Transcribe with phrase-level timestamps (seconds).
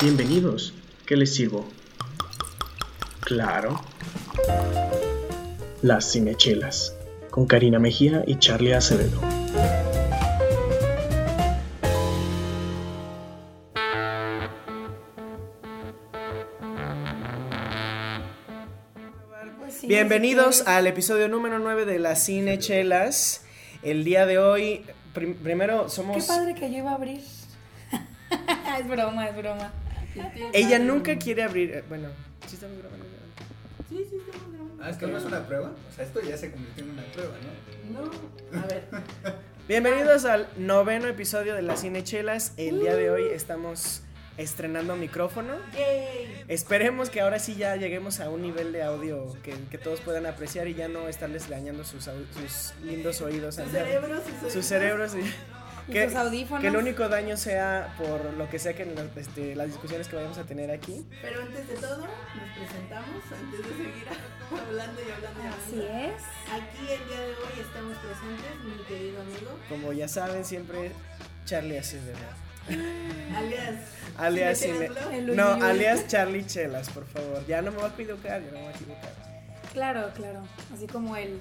[0.00, 0.72] Bienvenidos.
[1.06, 1.66] ¿Qué les sirvo?
[3.20, 3.80] Claro.
[5.82, 6.94] Las Cinechelas,
[7.30, 9.20] con Karina Mejía y Charlie Acevedo.
[19.86, 23.42] Bienvenidos al episodio número 9 de Las Cinechelas.
[23.82, 26.16] El día de hoy, prim- primero somos...
[26.16, 27.20] Qué padre que yo iba a abrir.
[28.80, 29.72] es broma, es broma.
[30.52, 31.70] Ella nunca quiere abrir...
[31.72, 32.08] eh, Bueno,
[32.46, 33.04] sí estamos grabando.
[33.88, 34.82] Sí, sí, estamos grabando.
[34.84, 35.72] Ah, es que no es una prueba.
[35.90, 37.34] O sea, esto ya se convirtió en una prueba,
[37.92, 38.00] ¿no?
[38.52, 38.84] No, a ver.
[39.68, 42.54] Bienvenidos al noveno episodio de Las Cinechelas.
[42.56, 44.02] El día de hoy estamos
[44.36, 45.54] estrenando micrófono.
[45.74, 46.44] Yay.
[46.48, 50.26] Esperemos que ahora sí ya lleguemos a un nivel de audio que, que todos puedan
[50.26, 53.56] apreciar y ya no estarles dañando sus, sus lindos oídos.
[53.56, 55.14] Sus cerebros y sus sus cerebros.
[55.14, 55.20] Y
[55.86, 56.60] que, sus audífonos.
[56.62, 60.08] que el único daño sea por lo que sea que en la- este, las discusiones
[60.08, 61.06] que vayamos a tener aquí.
[61.22, 64.04] Pero antes de todo, nos presentamos antes de seguir
[64.68, 66.14] hablando y hablando y Así hablando.
[66.16, 66.22] es.
[66.52, 70.92] Aquí el día de hoy estamos presentes, mi querido amigo, Como ya saben, siempre
[71.44, 72.18] Charlie Acevedo.
[73.36, 73.74] alias.
[74.18, 75.12] Alias, Cinechelas Cine- Blog.
[75.14, 77.44] El no, alias Charlie Chelas, por favor.
[77.46, 79.12] Ya no me voy a equivocar, ya no me voy a equivocar.
[79.72, 80.42] Claro, claro.
[80.74, 81.40] Así como el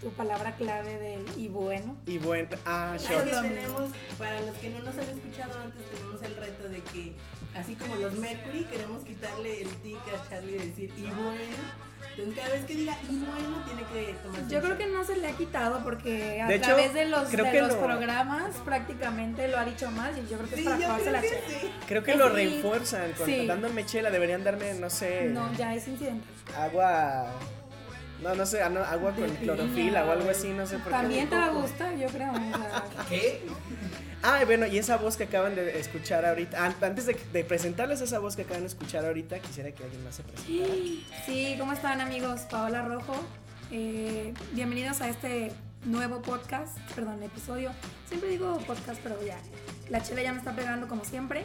[0.00, 1.96] tu palabra clave del y bueno.
[2.06, 6.36] Y bueno, ah, que tenemos, para los que no nos han escuchado antes, tenemos el
[6.36, 7.12] reto de que,
[7.54, 11.90] así como los Mercury, queremos quitarle el tic a Charlie de decir y bueno.
[12.16, 15.16] Entonces, cada vez que diga y bueno, tiene que tomar Yo creo que no se
[15.16, 17.80] le ha quitado porque a De hecho, través de los, creo de que los lo-
[17.80, 21.02] programas prácticamente lo ha dicho más y yo creo que Sí, es para yo jugarse
[21.02, 21.60] creo la que chela.
[21.60, 21.70] sí.
[21.86, 22.18] Creo que Sí.
[22.18, 23.46] lo refuerzan con, Sí.
[23.46, 24.10] dándome chela.
[24.10, 26.24] Deberían darme, no sé, No, ya es incidente.
[26.56, 27.32] agua.
[28.22, 30.90] No, no sé, ah, agua con clorofila o algo así, no sé por qué.
[30.90, 32.32] También te va a gustar, yo creo.
[33.08, 33.40] ¿Qué?
[34.22, 38.02] Ah, bueno, y esa voz que acaban de escuchar ahorita, an- antes de, de presentarles
[38.02, 40.74] esa voz que acaban de escuchar ahorita, quisiera que alguien más se presentara.
[41.24, 42.42] Sí, ¿cómo están amigos?
[42.42, 43.14] Paola Rojo.
[43.72, 45.52] Eh, bienvenidos a este
[45.84, 47.70] nuevo podcast, perdón, episodio.
[48.08, 49.38] Siempre digo podcast, pero ya,
[49.88, 51.44] la chela ya me está pegando como siempre.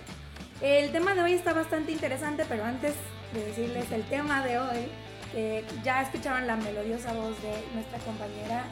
[0.61, 2.93] El tema de hoy está bastante interesante, pero antes
[3.33, 4.87] de decirles el tema de hoy,
[5.35, 8.63] eh, ya escucharon la melodiosa voz de nuestra compañera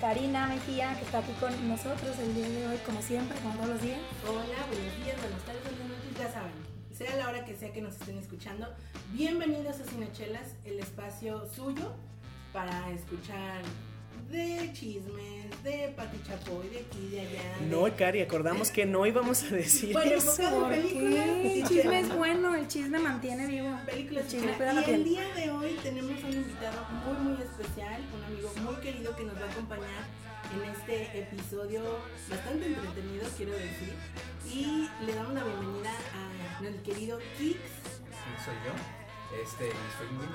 [0.00, 3.68] Karina Mejía, que está aquí con nosotros el día de hoy, como siempre, como todos
[3.68, 3.98] los días.
[4.28, 6.52] Hola, buenos días, buenas tardes, buenas noches, ya saben.
[6.92, 8.68] Sea la hora que sea que nos estén escuchando,
[9.12, 11.94] bienvenidos a Cinechelas, el espacio suyo
[12.52, 13.62] para escuchar
[14.30, 17.58] de chismes, de Pati Chapoy, de aquí, de allá.
[17.60, 20.36] de- No, Cari, acordamos que no íbamos a decir Bueno, eso.
[20.50, 21.58] ¿Por qué?
[21.60, 23.78] El chisme es bueno, el chisme mantiene vivo.
[23.86, 25.04] Películas El chisme Y el piel.
[25.04, 29.36] día de hoy tenemos un invitado muy muy especial, un amigo muy querido que nos
[29.36, 30.04] va a acompañar
[30.54, 31.82] en este episodio
[32.28, 33.94] bastante entretenido, quiero decir.
[34.52, 37.56] Y le damos la bienvenida a el querido Kix.
[37.56, 39.03] Sí, soy yo.
[39.42, 40.26] Este, soy muy.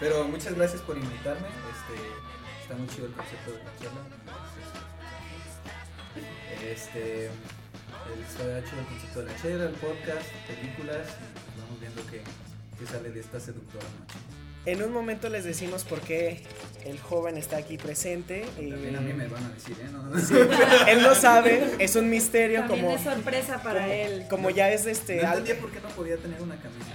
[0.00, 1.46] Pero muchas gracias por invitarme.
[1.48, 1.94] Este,
[2.62, 4.00] está muy chido el concepto de la charla.
[6.62, 11.06] Este, está chido el concepto de la chela, el podcast, películas.
[11.06, 12.22] Pues vamos viendo qué,
[12.78, 13.86] qué sale de esta seductora.
[14.66, 16.42] En un momento les decimos por qué
[16.84, 18.42] el joven está aquí presente.
[18.58, 19.88] eh, También a mí me van a decir, ¿eh?
[19.90, 20.34] No, sí,
[20.88, 24.26] él no sabe, es un misterio También como, es sorpresa para como, él.
[24.28, 25.22] como ya es este.
[25.22, 26.90] no al- entendía por qué no podía tener una camisa.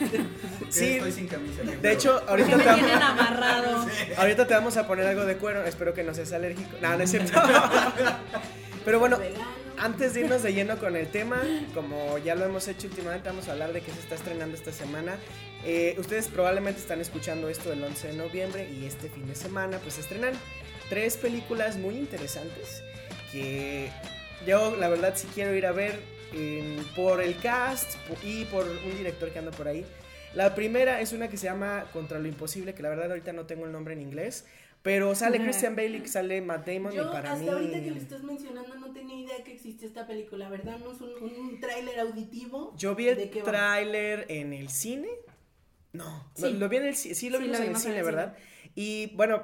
[0.58, 1.62] ¿Por qué Sí, estoy sin camisa?
[1.62, 3.86] de hecho, ahorita me te, vamos, amarrado.
[4.18, 5.64] ahorita te vamos a poner algo de cuero.
[5.64, 6.76] Espero que no seas alérgico.
[6.82, 7.40] No, no es cierto.
[8.84, 9.18] Pero bueno.
[9.78, 11.42] Antes de irnos de lleno con el tema,
[11.74, 14.70] como ya lo hemos hecho últimamente, vamos a hablar de qué se está estrenando esta
[14.70, 15.16] semana.
[15.64, 19.78] Eh, ustedes probablemente están escuchando esto el 11 de noviembre y este fin de semana
[19.78, 20.32] pues estrenan
[20.88, 22.82] tres películas muy interesantes
[23.30, 23.88] que
[24.46, 26.00] yo la verdad sí quiero ir a ver
[26.34, 29.84] eh, por el cast y por un director que anda por ahí.
[30.34, 33.44] La primera es una que se llama Contra lo Imposible, que la verdad ahorita no
[33.44, 34.46] tengo el nombre en inglés,
[34.82, 35.44] pero sale Ajá.
[35.44, 37.48] Christian Bale y sale Matt Damon Yo y para hasta mí...
[37.50, 40.78] ahorita que lo estás mencionando no tenía idea que existía esta película, ¿verdad?
[40.78, 42.74] No es un, un tráiler auditivo.
[42.78, 45.08] Yo vi ¿De el tráiler en el cine.
[45.92, 46.42] No, Sí.
[46.42, 48.36] lo, lo vi en el sí lo Sí, vimos lo en el cine, ¿verdad?
[48.74, 49.42] Y bueno,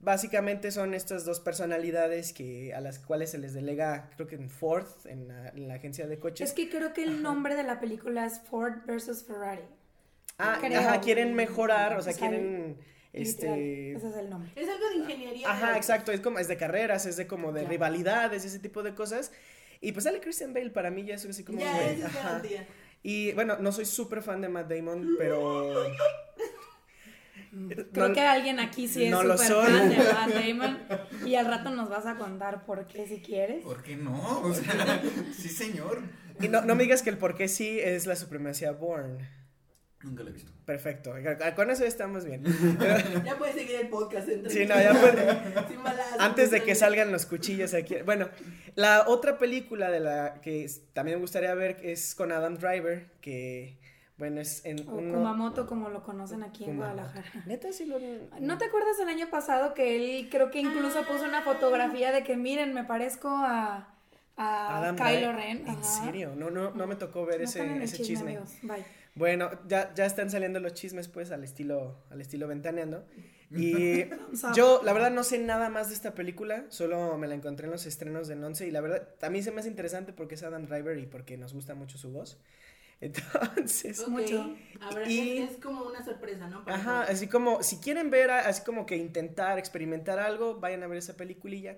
[0.00, 4.50] básicamente son estas dos personalidades que a las cuales se les delega, creo que en
[4.50, 6.50] Ford, en la, en la agencia de coches.
[6.50, 9.62] Es que creo que el nombre de la película es Ford versus Ferrari.
[10.38, 10.80] ah, creo.
[10.80, 12.76] ajá, quieren mejorar, o sea, O sea, quieren
[13.14, 14.50] este ese es el nombre.
[14.56, 15.50] Es algo de ingeniería.
[15.50, 17.68] Ajá, de- exacto, es como es de carreras, es de como de Ya.
[17.68, 19.32] rivalidades, ese tipo de cosas.
[19.80, 21.74] Y pues sale Christian Bale, para mí ya es así como Ya,
[22.04, 22.42] ajá.
[23.04, 25.74] Y bueno, no soy súper fan de Matt Damon, pero
[27.92, 29.72] Creo No- que alguien aquí sí es no lo súper soy.
[29.72, 30.78] fan de Matt Damon.
[31.28, 33.62] Y al rato nos vas a contar por qué si quieres.
[33.62, 34.40] ¿Por qué no?
[34.40, 35.00] O sea,
[35.38, 36.00] sí, señor.
[36.40, 39.18] Y no, no me digas que el por qué sí es la supremacía Born.
[40.04, 40.52] Nunca lo he visto.
[40.64, 41.12] Perfecto.
[41.56, 42.44] Con eso estamos bien.
[43.24, 44.28] Ya puedes seguir el podcast.
[44.28, 44.52] entonces.
[44.60, 47.96] Sí, no, ya puede- Sin balazos, Antes de que salgan los cuchillos aquí.
[48.04, 48.28] Bueno,
[48.74, 53.78] la otra película de la que también me gustaría ver es con Adam Driver, que,
[54.18, 56.76] bueno, es en O uno- Kumamoto, como lo conocen aquí en.
[56.76, 57.24] Guadalajara.
[57.46, 57.98] Neta, sí lo...
[58.40, 61.06] ¿No te acuerdas el año pasado que él creo que incluso Ah.
[61.10, 63.88] puso una fotografía de que miren, me parezco a,
[64.36, 65.32] a Adam Kylo?
[65.32, 65.58] Ren?
[65.66, 65.82] ¿En Ajá.
[65.82, 66.34] serio?
[66.36, 68.32] No, no, no me tocó ver No ese, ese chisme.
[68.32, 68.50] amigos.
[68.62, 68.84] Bye.
[69.14, 73.06] Bueno, ya, ya están saliendo los chismes pues al estilo, al estilo ventaneando.
[73.56, 74.06] Y
[74.56, 77.72] yo la verdad no sé nada más de esta película, solo me la encontré en
[77.72, 80.66] los estrenos de Nonce y la verdad también se me hace interesante porque es Adam
[80.66, 82.40] Driver y porque nos gusta mucho su voz.
[83.00, 84.56] Entonces, mucho.
[84.80, 86.64] habrá- Y- es, es como una sorpresa, ¿no?
[86.64, 90.82] Para ajá, así como si quieren ver, a- así como que intentar experimentar algo, vayan
[90.82, 91.76] a ver esa peliculilla.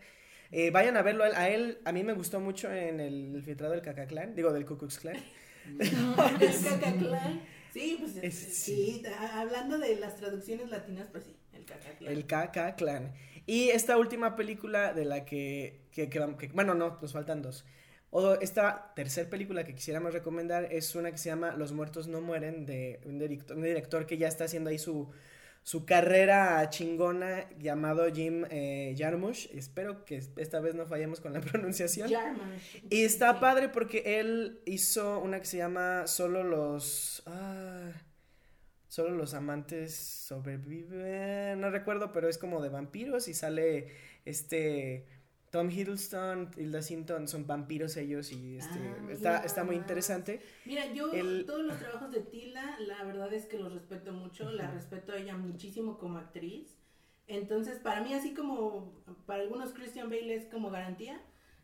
[0.52, 3.42] Eh, vayan a verlo a él, a a mí me gustó mucho en el, el
[3.42, 5.16] filtrado del Cacaclan, digo del Ku Klux Klan.
[7.72, 12.12] Sí, pues Es- sí, a- hablando de las traducciones latinas, pues sí, el Cacaclán.
[12.12, 13.12] El KK Clan.
[13.44, 17.66] Y esta última película de la que, que, que que- bueno, no, nos faltan dos.
[18.10, 22.20] O esta tercera película que quisiéramos recomendar es una que se llama Los muertos no
[22.22, 25.10] mueren de un director, un director que ya está haciendo ahí su,
[25.66, 29.48] su carrera chingona llamado Jim eh, Jarmusch.
[29.52, 32.08] Espero que esta vez no fallemos con la pronunciación.
[32.08, 32.84] Jarmusch.
[32.88, 37.24] Y está padre porque él hizo una que se llama Solo los.
[37.26, 37.90] ah,
[38.86, 41.60] solo los amantes sobreviven.
[41.60, 43.88] No recuerdo, pero es como de vampiros y sale
[44.24, 45.04] este.
[45.56, 50.42] Tom Hiddleston, Hilda Sinton, son vampiros ellos y este, Ah, está, está muy interesante.
[50.66, 54.50] Mira, yo El- todos los trabajos de Tila, la verdad es que los respeto mucho,
[54.50, 56.76] la respeto a ella muchísimo como actriz.
[57.26, 61.22] Entonces, para mí, así como para algunos Christian Bale es como garantía,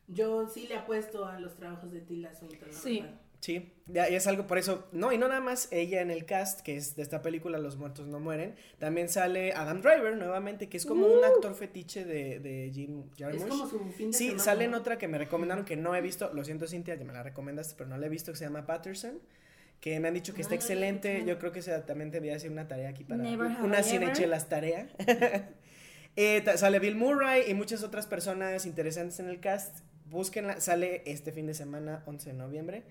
[0.08, 2.72] yo sí le apuesto a los trabajos de Tila Swinton.
[2.72, 3.00] Sí.
[3.00, 3.20] verdad.
[3.42, 4.86] Sí, ya, y es algo por eso.
[4.92, 7.76] No, y no nada más ella en el cast, que es de esta película Los
[7.76, 8.54] Muertos No Mueren.
[8.78, 13.18] También sale Adam Driver nuevamente, que es como un actor fetiche de, de Jim Es
[13.18, 13.48] Jarmusch.
[13.48, 14.44] como su fin de Sí, semana.
[14.44, 16.32] sale en otra que me recomendaron que no he visto.
[16.32, 18.64] Lo siento, Cintia, ya me la recomendaste, pero no la he visto, que se llama
[18.64, 19.18] Patterson.
[19.80, 21.24] Que me han dicho que está Ah, excelente.
[21.26, 23.24] Yo creo que esa también te voy a hacer una tarea aquí para.
[23.24, 24.86] Una cinechelas tarea.
[26.14, 29.78] Eh, sale Bill Murray y muchas otras personas interesantes en el cast.
[30.10, 32.82] Búsquenla, sale este fin de semana, 11 de noviembre.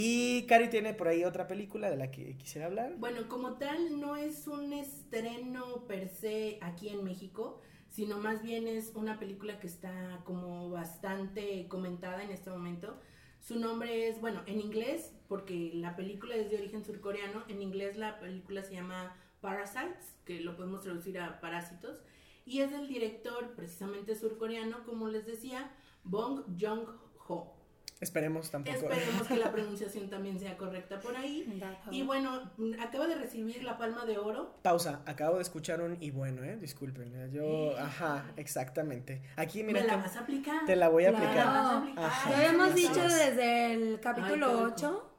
[0.00, 2.94] Y Cari tiene por ahí otra película de la que quisiera hablar.
[2.98, 8.68] Bueno, como tal, no es un estreno per se aquí en México, sino más bien
[8.68, 13.00] es una película que está como bastante comentada en este momento.
[13.40, 17.96] Su nombre es, bueno, en inglés, porque la película es de origen surcoreano, en inglés
[17.96, 21.98] la película se llama Parasites, que lo podemos traducir a Parásitos,
[22.46, 25.72] y es del director precisamente surcoreano, como les decía,
[26.04, 27.57] Bong Joon-ho.
[28.00, 28.76] Esperemos tampoco.
[28.76, 31.60] Esperemos que la pronunciación también sea correcta por ahí.
[31.90, 34.54] Y bueno, acaba de recibir la palma de oro.
[34.62, 37.12] Pausa, acabo de escuchar un y bueno, eh, disculpen.
[37.16, 39.22] eh, Yo, ajá, exactamente.
[39.36, 40.64] Aquí, mira, ¿Me la que- vas a aplicar?
[40.64, 41.28] te la voy a Claro.
[41.28, 42.04] ¿Me la vas a aplicar.
[42.04, 42.30] Ajá.
[42.30, 44.72] Ya Ay, habíamos dicho desde el capítulo Ay, qué rico.
[44.74, 45.10] 8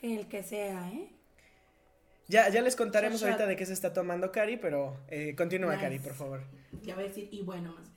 [0.00, 1.08] que el que sea, ¿eh?
[2.28, 5.82] Ya, ya les contaremos ahorita de qué se está tomando Cari, pero eh, continúa, Nice.
[5.82, 6.40] Cari, por favor.
[6.82, 7.90] Ya voy a decir, y bueno, más.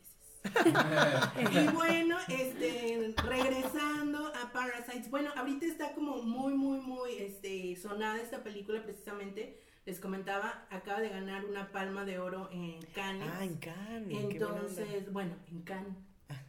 [1.51, 5.09] y bueno, este, regresando a Parasites.
[5.09, 9.59] Bueno, ahorita está como muy, muy, muy este, sonada esta película precisamente.
[9.85, 13.29] Les comentaba, acaba de ganar una palma de oro en Cannes.
[13.31, 14.23] Ah, en Cannes.
[14.23, 15.95] Entonces, bueno, en Cannes.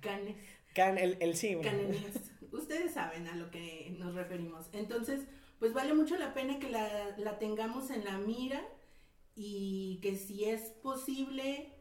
[0.01, 0.37] Cannes.
[0.75, 1.71] Can, el, el sí, bueno.
[1.71, 2.33] Canadiense.
[2.53, 4.67] Ustedes saben a lo que nos referimos.
[4.73, 5.23] Entonces,
[5.59, 8.63] pues vale mucho la pena que la, la tengamos en la mira
[9.35, 11.76] y que si es posible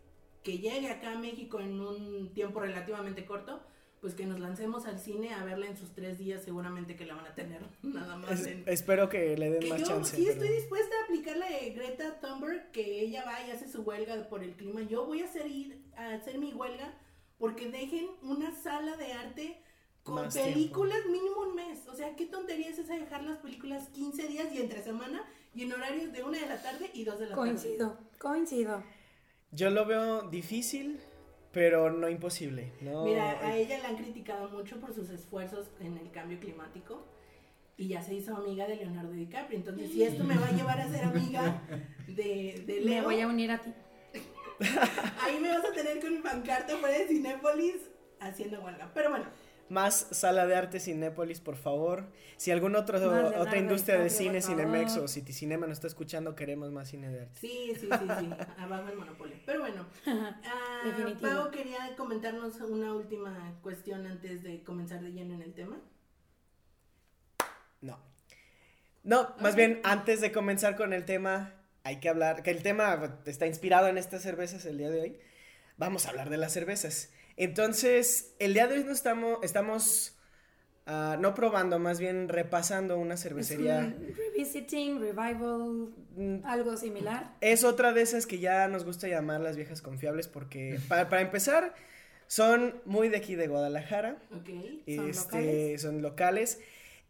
[0.46, 3.60] que llegue acá a México en un tiempo relativamente corto,
[4.00, 7.16] pues que nos lancemos al cine a verla en sus tres días, seguramente que la
[7.16, 8.32] van a tener nada más.
[8.40, 10.16] Es- en- espero que le den que más yo chance.
[10.16, 13.68] sí pero- estoy dispuesta a aplicar la de Greta Thunberg, que ella va y hace
[13.68, 14.84] su huelga por el clima.
[14.84, 16.94] Yo voy a hacer ir a hacer mi huelga
[17.40, 19.58] porque dejen una sala de arte
[20.04, 20.54] con Más tiempo.
[20.54, 21.88] películas mínimo un mes.
[21.88, 25.24] O sea, qué tontería es esa dejar las películas 15 días y entre semana
[25.56, 27.50] y en horarios de una de la tarde y dos de la tarde.
[27.50, 28.84] Coincido, coincido.
[29.52, 31.00] Yo lo veo difícil,
[31.52, 32.74] pero no imposible.
[32.82, 37.06] No, Mira, a ella la han criticado mucho por sus esfuerzos en el cambio climático
[37.78, 39.58] y ya se hizo amiga de Leonardo DiCaprio.
[39.58, 41.62] Entonces, si esto me va a llevar a ser amiga
[42.08, 43.74] de, de Me Leo, voy a unir a ti.
[45.22, 48.92] ahí me vas a tener con mi pancarta fuera de Cinépolis haciendo huelga.
[48.94, 49.25] Pero bueno,
[49.69, 52.05] más sala de arte Cinépolis, por favor.
[52.38, 56.72] Si alguna Leonardo otra industria de cine, Cinemex o City Cinema nos está escuchando, queremos
[56.72, 57.39] más cine de arte.
[57.39, 58.29] Sí, sí, sí, sí.
[58.57, 59.38] Abajo el monopolio.
[59.45, 59.88] Pero bueno,
[60.86, 61.29] Definitivo.
[61.29, 65.77] Pau quería comentarnos una última cuestión antes de comenzar de lleno en el tema.
[67.81, 68.00] No.
[69.03, 71.53] No, más bien, antes de comenzar con el tema,
[71.84, 75.19] hay que hablar, que el tema está inspirado en estas cervezas el día de hoy.
[75.77, 77.12] Vamos a hablar de las cervezas.
[77.38, 80.18] Entonces, el día de hoy no estamos, estamos
[80.86, 83.80] ah, no probando, más bien repasando una Es cervecería.
[83.80, 87.36] un revisiting, revival, Mm, algo similar.
[87.42, 91.22] Es otra de esas que ya nos gusta llamar las viejas confiables porque, para, para
[91.22, 91.75] empezar,
[92.27, 94.18] son muy de aquí de Guadalajara.
[94.32, 94.48] Ok.
[94.96, 95.82] ¿Son este, locales?
[95.82, 96.60] son locales.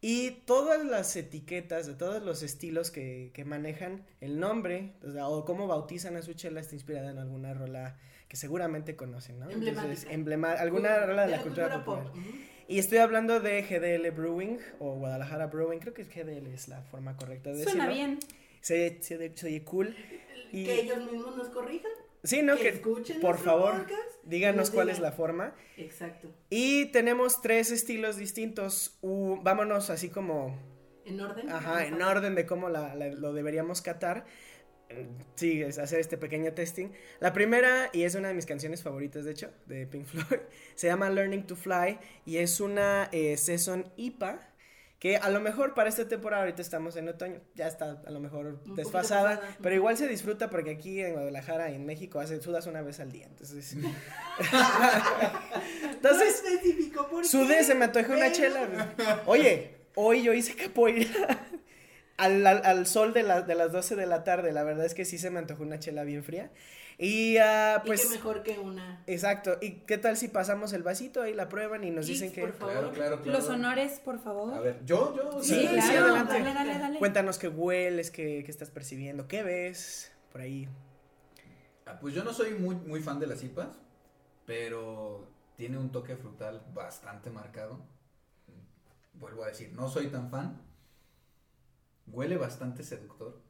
[0.01, 5.27] Y todas las etiquetas de todos los estilos que, que manejan, el nombre o, sea,
[5.27, 9.50] o cómo bautizan a su chela está inspirada en alguna rola que seguramente conocen, ¿no?
[9.50, 12.05] Entonces, emblema, alguna rola de, la, cultura, popular.
[12.05, 12.15] pop.
[12.17, 12.29] Ujú.
[12.67, 17.15] Y estoy hablando de GDL Brewing o Guadalajara Brewing, creo que GDL es la forma
[17.15, 18.08] correcta de Suena decirlo.
[18.08, 18.20] bien.
[18.62, 19.96] Se, se, se oye cool.
[20.51, 21.91] Y- Que ellos mismos nos corrijan.
[22.24, 22.55] Sí, ¿no?
[22.55, 25.53] que Que, escuchen por favor, podcast díganos nos cuál es la forma.
[25.77, 26.34] Exacto.
[26.50, 28.98] Y tenemos tres estilos distintos.
[29.01, 30.58] U- vámonos así como
[31.05, 31.48] ¿En orden?
[31.51, 34.25] Ajá, en orden de cómo la- la- lo deberíamos catar.
[35.36, 36.89] Sí, es hacer este pequeño testing.
[37.20, 40.42] La primera, y es una de mis canciones favoritas, de hecho, de Pink Floyd,
[40.75, 44.39] se llama Learning to Fly y es una eh, Saison IPA
[45.00, 48.20] que a lo mejor para esta temporada, ahorita estamos en otoño, ya está a lo
[48.20, 52.65] mejor desfasada, pero igual se disfruta porque aquí en Guadalajara y en México hace, sudas
[52.65, 53.74] una vez al día, entonces...
[55.92, 57.27] entonces, no especificó por qué.
[57.27, 58.94] Sudé, se me antojó una chela.
[59.25, 61.46] Oye, hoy yo hice capoeira
[62.17, 64.51] al, al, al sol de, la- de las 12 de la tarde.
[64.51, 66.51] La verdad es que sí se me antojó una chela bien fría.
[66.98, 69.03] Y ah, Y pues, qué mejor que una.
[69.05, 69.57] exacto.
[69.62, 72.39] ¿Y qué tal si pasamos el vasito ahí, la prueban y nos dicen que...
[72.41, 72.74] por favor.
[72.74, 73.38] Claro, claro, claro.
[73.39, 74.53] Los honores, por favor.
[74.53, 75.43] A ver, yo, yo.
[75.43, 76.05] Sí, Sí, sí, claro.
[76.05, 76.34] adelante.
[76.39, 77.00] dale, dale, dale.
[77.00, 80.69] Cuéntanos qué hueles, qué, qué estás percibiendo, qué ves por ahí.
[81.86, 83.67] Ah, Pues yo no soy muy, muy fan de las IPAs,
[84.45, 87.79] pero tiene un toque frutal bastante marcado.
[89.15, 90.62] Vuelvo a decir, no soy tan fan.
[92.07, 93.41] Huele bastante seductor.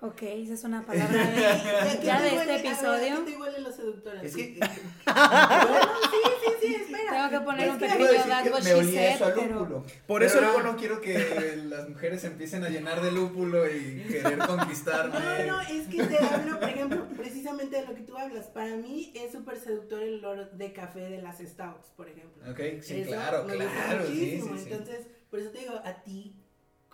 [0.00, 2.56] Ok, esa es una palabra de, ¿A qué ya de este huele- a ver, ¿a
[2.70, 3.24] episodio.
[3.24, 4.22] qué te huelen los seductores?
[4.22, 4.52] Es que
[5.06, 7.10] Bueno, sí, sí, sí, espera.
[7.28, 8.04] Tengo que poner Es un que- pequeño
[8.52, 9.84] what me she olía eso a said, pero- lúpulo.
[10.06, 14.38] Por eso- luego no quiero que las mujeres empiecen a llenar de lúpulo y querer
[14.38, 15.18] conquistarme.
[15.18, 18.46] No, no, es que te hablo, por ejemplo, precisamente de lo que tú hablas.
[18.46, 22.40] Para mí es súper seductor el olor de café de las stouts, por ejemplo.
[22.48, 24.68] Ok, sí, Eso claro, claro, sí, sí, sí.
[24.70, 26.36] Entonces, por eso te digo, a ti,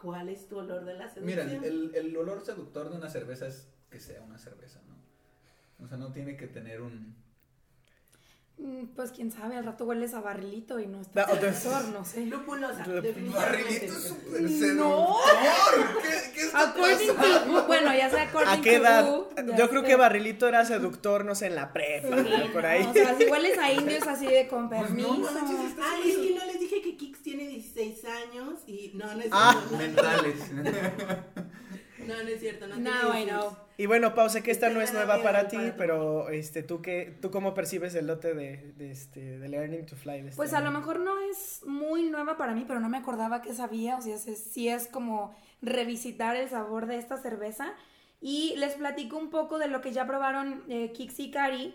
[0.04, 1.64] ¿cuál es tu olor de la Mira, seducción?
[1.64, 5.84] el, el olor seductor de una cerveza es que sea una cerveza, ¿no?
[5.84, 7.16] O sea, no tiene que tener un...
[8.56, 12.04] Mm, Pues quién sabe, al rato hueles a barrilito y no está No, seductor, no
[12.04, 12.24] sé.
[12.26, 13.32] Lupulosa, Barrilito.
[13.36, 14.48] Barrilito súper No.
[14.48, 16.02] seductor.
[16.02, 17.60] ¿Qué, qué está According pasando?
[17.62, 19.04] to, bueno, ya sea according ¿A qué to edad?
[19.48, 19.86] ya Yo creo sé.
[19.88, 22.84] que Barrilito era seductor, no sé, en la prepa, Sí, por no, ahí.
[22.84, 25.32] O sea, si hueles a indios así de con Pues no permiso.
[25.32, 26.53] manches, Ah, es que no Kix
[27.36, 29.36] tiene 16 años y no, no es cierto.
[29.38, 29.64] Ah.
[29.70, 30.50] no, Mentales.
[32.06, 33.28] No, no es cierto, no Now tiene I 16.
[33.30, 33.56] know.
[33.78, 37.16] Y bueno, Pau, sé que esta no es nueva para ti, pero este, ¿tú, qué,
[37.22, 40.20] ¿tú cómo percibes el lote de, de, este, de Learning to Fly?
[40.20, 42.98] de este Pues a lo mejor no es muy nueva para mí, pero no me
[42.98, 47.72] acordaba que sabía, o sea, sí- sí es como revisitar el sabor de esta cerveza.
[48.20, 51.74] Y les platico un poco de lo que ya probaron eh, Kix y Cari.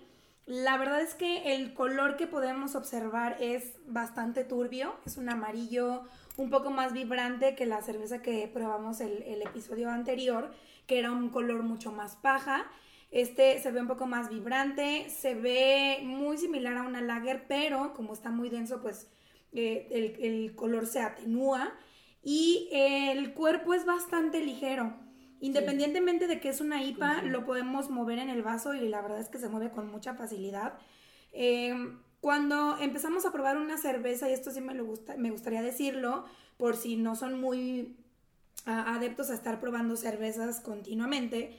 [0.50, 6.02] La verdad es que el color que podemos observar es bastante turbio, es un amarillo
[6.38, 10.52] un poco más vibrante que la cerveza que probamos el, el episodio anterior,
[10.88, 12.66] que era un color mucho más paja.
[13.12, 17.94] Este se ve un poco más vibrante, se ve muy similar a una lager, pero
[17.94, 19.08] como está muy denso, pues
[19.54, 21.76] eh, el, el color se atenúa
[22.24, 24.96] y el cuerpo es bastante ligero.
[25.42, 29.20] Independientemente de que es una IPA, lo podemos mover en el vaso y la verdad
[29.20, 30.74] es que se mueve con mucha facilidad.
[31.32, 31.74] Eh,
[32.22, 36.26] cuando empezamos a probar una cerveza, y esto sí me, lo gusta, me gustaría decirlo,
[36.58, 37.96] por si no son muy
[38.66, 41.58] adeptos a estar probando cervezas continuamente,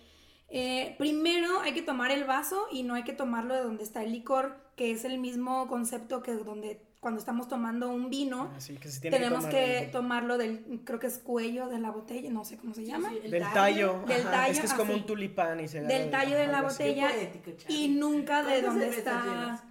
[0.49, 4.03] eh, primero hay que tomar el vaso y no hay que tomarlo de donde está
[4.03, 8.77] el licor, que es el mismo concepto que donde cuando estamos tomando un vino, Así
[8.77, 11.91] que se tiene tenemos tomar que el- tomarlo del, creo que es cuello de la
[11.91, 14.03] botella, no sé cómo se llama, Sí, el del tallo.
[14.07, 15.01] Del ajá, tallo, es que es como así.
[15.01, 16.83] un tulipán y se del tallo de la así.
[16.85, 19.65] botella poético, y nunca de ¿Cuántas donde está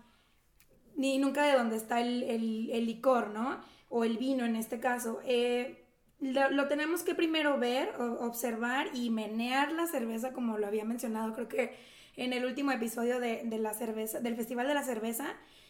[0.96, 3.62] ni nunca de donde está el, el- el licor, ¿no?
[3.90, 5.20] O el vino en este caso.
[5.24, 5.86] Eh,
[6.20, 10.84] lo, lo tenemos que primero ver, o- observar y menear la cerveza, como lo había
[10.84, 11.76] mencionado, creo que
[12.18, 15.28] en el último episodio de, de la cerveza, del Festival de la Cerveza.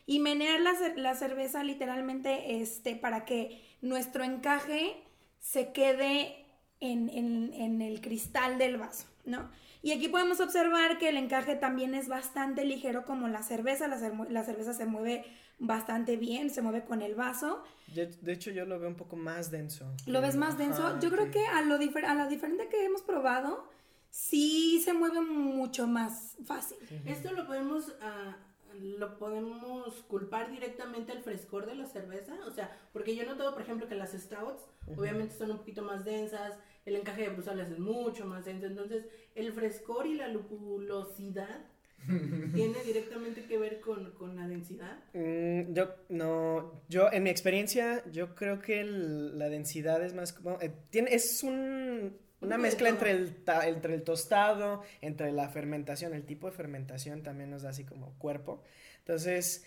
[0.09, 4.95] Y menear la, la cerveza literalmente este, para que nuestro encaje
[5.39, 6.47] se quede
[6.79, 9.51] en, en- en el cristal del vaso, ¿no?
[9.83, 13.97] Y aquí podemos observar que el encaje también es bastante ligero como la cerveza, la,
[13.99, 15.25] cer- la cerveza se mueve
[15.59, 17.63] bastante bien, se mueve con el vaso.
[17.93, 19.85] De, de hecho, yo lo veo un poco más denso.
[20.07, 20.87] ¿Lo ves más denso?
[20.87, 21.31] Ajá, Yo creo sí.
[21.31, 23.69] que a lo, a lo diferente que hemos probado,
[24.09, 26.77] sí se mueve mucho más fácil.
[27.05, 28.35] Esto lo podemos, ah,
[28.81, 33.53] lo podemos culpar directamente al frescor de la cerveza, o sea, porque yo he notado,
[33.53, 34.63] por ejemplo, que las stouts
[34.95, 39.05] obviamente son un poquito más densas, el encaje de brusales es mucho más denso, entonces
[39.35, 41.65] el frescor y la lupulosidad
[42.55, 44.97] tiene directamente que ver con, con la densidad.
[45.13, 50.31] Mm, yo no, yo en mi experiencia, yo creo que el- la densidad es más
[50.33, 55.49] como, eh, tiene, es un, una mezcla entre el, ta- entre el tostado, entre la
[55.49, 58.63] fermentación, el tipo de fermentación también nos da así como cuerpo.
[58.99, 59.65] Entonces,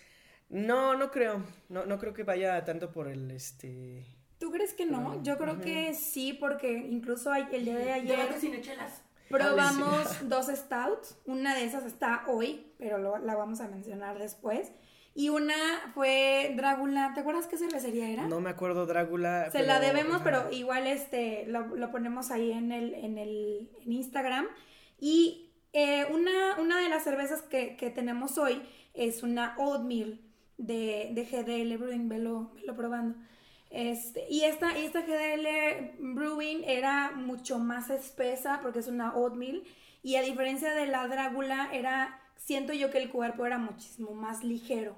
[0.49, 4.05] no, no creo, no, no creo que vaya tanto por el, este,
[4.39, 5.23] ¿Tú crees que no?
[5.23, 8.53] Yo creo que sí, porque incluso el día de ayer sin
[9.29, 11.17] probamos dos stouts.
[11.25, 14.71] Una de esas está hoy, pero lo- la vamos a mencionar después.
[15.15, 15.55] Y una
[15.93, 17.11] fue Drácula.
[17.13, 18.27] ¿Te acuerdas qué cervecería era?
[18.27, 19.51] no me acuerdo Drácula.
[19.51, 20.23] Se la debemos, ajá.
[20.23, 24.47] pero igual este lo, lo ponemos ahí en el, en el en Instagram.
[24.99, 28.61] Y eh, una, una de las cervezas que, que tenemos hoy
[28.93, 30.19] es una oatmeal
[30.57, 33.15] de, de GDL Brewing, velo, velo probando.
[33.69, 39.63] Este, y esta, y esta GDL Brewing era mucho más espesa porque es una oatmeal.
[40.03, 44.43] Y a diferencia de la Drácula, era, siento yo que el cuerpo era muchísimo más
[44.43, 44.95] ligero.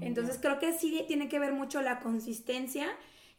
[0.00, 2.88] Entonces creo que sí tiene que ver mucho la consistencia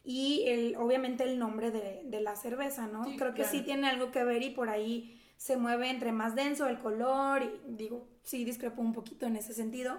[0.04, 3.04] y el, obviamente el nombre de, de la cerveza, ¿no?
[3.04, 3.50] Sí, creo que claro.
[3.50, 7.42] sí tiene algo que ver y por ahí se mueve entre más denso el color
[7.42, 9.98] y digo, sí discrepo un poquito en ese sentido.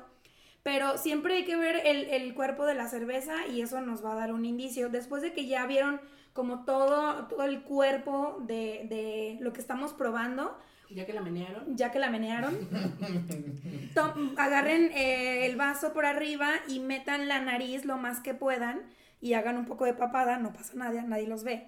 [0.63, 4.13] Pero siempre hay que ver el, el cuerpo de la cerveza y eso nos va
[4.13, 4.89] a dar un indicio.
[4.89, 6.01] Después de que ya vieron
[6.33, 10.57] como todo, todo el cuerpo de, de lo que estamos probando,
[10.91, 11.77] Ya que la menearon.
[11.77, 12.57] ya que la menearon,
[13.93, 18.81] to- agarren eh, el vaso por arriba y metan la nariz lo más que puedan
[19.21, 21.67] y hagan un poco de papada, no pasa nada, nadie los ve.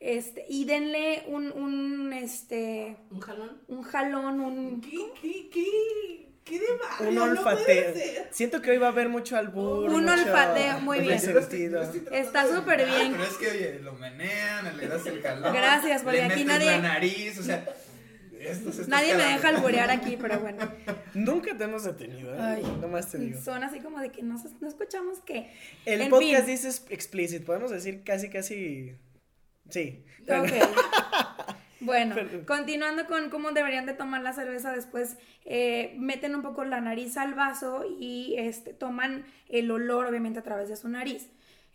[0.00, 3.58] Este, y denle un, un, este, Un jalón.
[3.68, 4.80] un jalón, un...
[4.80, 7.08] ¿Qué, qué, qué, qué de barrio?
[7.10, 7.94] Un olfateo.
[8.32, 9.88] Siento que hoy va a haber mucho albur.
[9.90, 11.20] Un mucho olfateo, muy bien.
[11.20, 11.82] sentido.
[12.10, 13.12] Está súper bien.
[13.12, 15.52] Pero es que, oye, lo menean, le das el calor.
[15.54, 17.64] Gracias, porque le aquí metes nadie- la nariz, o sea.
[18.88, 20.70] Nadie me deja alburear aquí, pero bueno.
[21.14, 22.38] Nunca te hemos detenido, ¿eh?
[22.40, 22.62] Ay.
[22.80, 23.40] Nomás te digo.
[23.40, 25.50] Son así como de que no, no escuchamos que...
[25.84, 26.54] El En podcast fin.
[26.54, 28.96] dice explicit, podemos decir casi, casi.
[29.68, 30.04] Sí.
[30.28, 30.48] Ok.
[31.84, 32.14] Bueno,
[32.46, 37.16] continuando con cómo deberían de tomar la cerveza después, eh, meten un poco la nariz
[37.16, 41.28] al vaso y este, toman el olor obviamente a través de su nariz.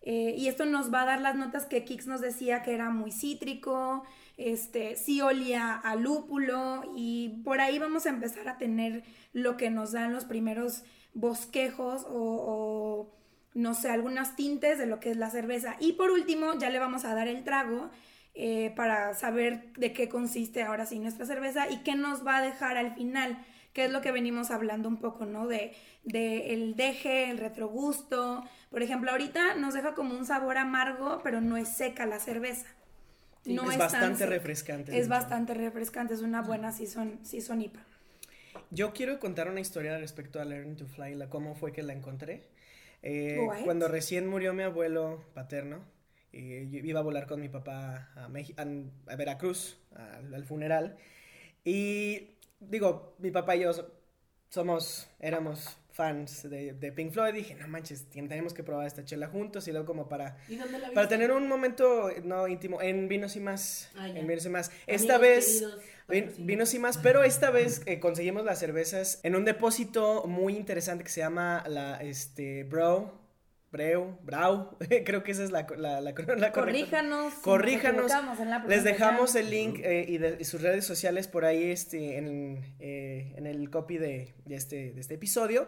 [0.03, 2.89] Eh, y esto nos va a dar las notas que Kix nos decía que era
[2.89, 4.05] muy cítrico,
[4.37, 9.69] este, sí olía a lúpulo y por ahí vamos a empezar a tener lo que
[9.71, 13.11] nos dan los primeros bosquejos o,
[13.55, 15.75] no sé, algunas tintes de lo que es la cerveza.
[15.79, 17.89] Y por último, ya le vamos a dar el trago
[18.35, 22.41] eh, para saber de qué consiste ahora sí nuestra cerveza y qué nos va a
[22.41, 25.47] dejar al final, que es lo que venimos hablando un poco, ¿no?
[25.47, 28.43] De, de el deje, el retrogusto.
[28.69, 32.67] Por ejemplo, ahorita nos deja como un sabor amargo, pero no es seca la cerveza.
[33.47, 37.79] Sí, no es tan bastante refrescante, Es bastante refrescante, es una buena season, season IPA.
[38.71, 41.93] Yo quiero contar una historia respecto a Learn to Fly, la, cómo fue que la
[41.93, 42.49] encontré.
[43.03, 45.85] Eh, cuando recién murió mi abuelo paterno,
[46.33, 50.43] eh, yo iba a volar con mi papá a, Meji- a- a Veracruz, al, al
[50.45, 50.97] funeral.
[51.63, 53.91] Y digo, mi papá y yo so-
[54.49, 57.33] somos, éramos fans de, de Pink Floyd.
[57.33, 60.73] Dije, no manches, tenemos que probar esta chela juntos y luego como para ¿Y dónde
[60.73, 60.93] la viste?
[60.93, 63.89] para tener un momento no íntimo en Vinos y más.
[63.97, 64.67] Ah, en Vinos y más.
[64.69, 65.65] Amigos Esta vez
[66.07, 66.31] vin-.
[66.37, 71.03] Vinos y más, pero esta vez eh, conseguimos las cervezas en un depósito muy interesante
[71.03, 73.26] que se llama la este Bro
[73.71, 76.51] Breu, Brau, creo que esa es la, la, la, la correcta.
[76.53, 77.33] Corríjanos.
[77.33, 78.05] si Corríjanos.
[78.05, 81.43] equivocamos en la Les dejamos el link eh, y, de, y sus redes sociales por
[81.45, 85.67] ahí este, en, eh, en el copy de, de este, de este episodio.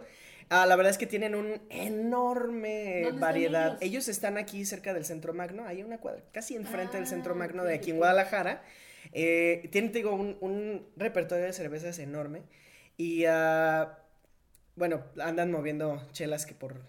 [0.52, 3.68] Ah, la verdad es que tienen un enorme ¿Dónde están variedad.
[3.74, 3.82] ellos?
[3.82, 7.38] Ellos están aquí cerca del Centro Magno, hay una cuadra, casi enfrente del Centro Ah,
[7.38, 7.98] Magno de aquí en.
[7.98, 8.64] Guadalajara.
[9.14, 12.44] Eh, tienen, te digo, un, un repertorio de cervezas enorme.
[12.98, 14.00] Y ah,
[14.76, 16.82] bueno, andan moviendo chelas que por,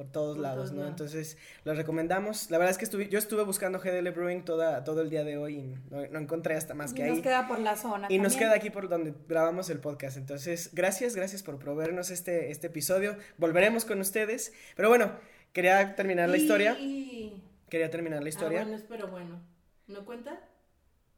[0.00, 0.76] por todos Por lados, todos ¿no?
[0.78, 0.92] lados.
[0.92, 2.50] Entonces, los recomendamos.
[2.50, 5.36] La verdad es que estuve, yo estuve buscando GDL Brewing toda, todo el día de
[5.36, 7.22] hoy y no, no encontré hasta más Y que nos ahí.
[7.22, 8.06] queda por la zona.
[8.10, 10.16] Y nos queda aquí por donde grabamos el podcast.
[10.16, 13.14] Entonces, gracias, gracias por proveernos este, este episodio.
[13.36, 14.54] Volveremos con ustedes.
[14.74, 15.12] Pero bueno,
[15.52, 16.78] quería terminar la Y- historia.
[16.80, 18.60] y- Quería terminar la historia.
[18.60, 19.38] Ah, bueno, espero bueno.
[19.86, 20.40] ¿No cuenta?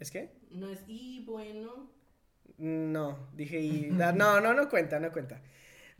[0.01, 0.33] ¿Es que?
[0.51, 1.89] No es y bueno.
[2.59, 3.91] No, dije y...
[4.03, 5.41] ah, No, no, no cuenta, no cuenta.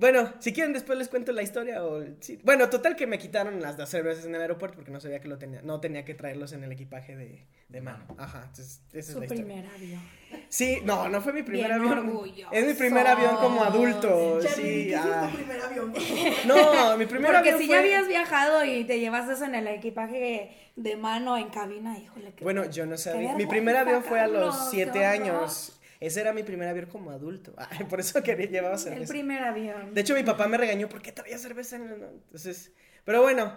[0.03, 2.03] Bueno, si quieren después les cuento la historia o...
[2.19, 2.37] sí.
[2.43, 5.29] Bueno, total que me quitaron las dos cervezas en el aeropuerto porque no sabía que
[5.29, 8.05] lo tenía, no tenía que traerlos en el equipaje de, de mano.
[8.19, 9.45] Ajá, entonces esa es Su la historia.
[9.45, 10.01] primer avión.
[10.49, 12.21] Sí, no, no fue mi primer Bien avión.
[12.51, 14.89] Es mi primer avión como adulto, sí.
[14.89, 15.25] ¿qué ah.
[15.27, 15.95] es tu primer avión?
[16.49, 17.77] No, mi primer Porque avión si fue...
[17.77, 22.33] ya habías viajado y te llevas eso en el equipaje de mano en cabina, híjole.
[22.35, 23.35] qué- Bueno, yo no sabía.
[23.37, 25.72] Mi primer avión fue a los siete años.
[26.03, 27.55] Ese era mi primer avión como adulto.
[27.71, 29.13] Ay, por eso quería llevar El cerveza.
[29.13, 29.95] primer avión.
[29.95, 31.93] De hecho, mi papá me regañó porque traía cerveza en el...
[32.03, 32.73] Entonces,
[33.05, 33.57] pero bueno,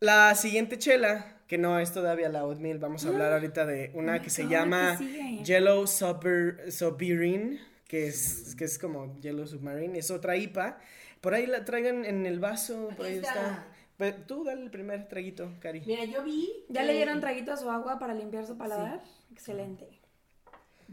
[0.00, 4.16] la siguiente chela, que no es todavía la oatmeal, vamos a hablar ahorita de una
[4.16, 5.40] Oh que se God, llama ¿qué?
[5.42, 10.78] Yellow Subber- Submarine, que es, que es como Yellow Submarine, es otra IPA.
[11.20, 13.28] Por ahí la traigan en el vaso, por ahí está.
[13.30, 13.66] está.
[13.96, 15.80] Pero tú dale el primer traguito, Cari.
[15.86, 16.52] Mira, yo vi.
[16.68, 19.02] ¿Ya que- le dieron traguito a su agua para limpiar su paladar?
[19.32, 19.88] Excelente.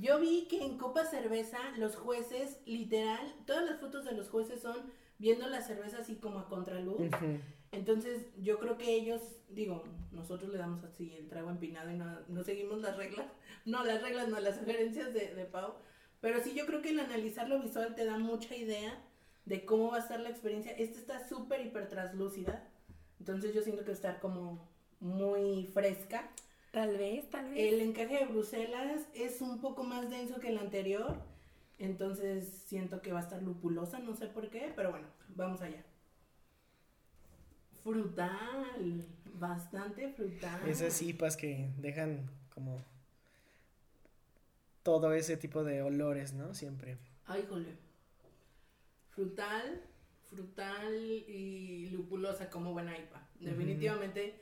[0.01, 4.59] Yo vi que en Copa Cerveza los jueces, literal, todas las fotos de los jueces
[4.59, 4.75] son
[5.19, 7.11] viendo la cerveza así como a contraluz.
[7.71, 12.17] Entonces, yo creo que ellos, digo, nosotros le damos así el trago empinado y no,
[12.29, 13.27] no seguimos las reglas.
[13.63, 15.75] No, las reglas, no, las sugerencias de, de Pau.
[16.19, 18.99] Pero sí, yo creo que el analizar lo visual te da mucha idea
[19.45, 20.71] de cómo va a estar la experiencia.
[20.71, 22.67] Esta está súper, hiper translúcida.
[23.19, 24.67] Entonces, yo siento que va a estar como
[24.99, 26.31] muy fresca.
[26.71, 27.73] Tal vez, tal vez.
[27.73, 31.17] El encaje de Bruselas es un poco más denso que el anterior.
[31.77, 35.83] Entonces, siento que va a estar lupulosa, no sé por qué, pero bueno, vamos allá.
[37.83, 39.03] Frutal,
[39.33, 40.69] bastante frutal.
[40.69, 42.77] Esas IPAs que dejan como
[44.83, 46.53] todo ese tipo de olores, ¿no?
[46.53, 46.97] Siempre.
[47.25, 47.75] Ay, jole.
[49.09, 49.81] Frutal,
[50.29, 53.27] frutal y lupulosa como buena IPA.
[53.39, 54.39] Definitivamente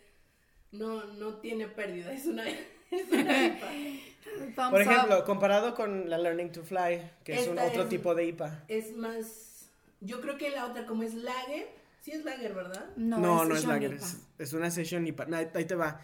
[0.72, 2.48] no, no tiene pérdida, es una,
[2.92, 4.70] es una IPA.
[4.70, 4.88] Por up.
[4.88, 8.64] ejemplo, comparado con la Learning to Fly, que es un otro es- tipo de IPA.
[8.68, 9.70] Es más,
[10.02, 11.68] yo creo que la otra como es lager,
[12.02, 12.86] sí es lager, ¿verdad?
[12.96, 14.06] No, No, no es lager, IPA.
[14.06, 15.26] es, es una session IPA.
[15.26, 16.02] No, ahí ahí te va.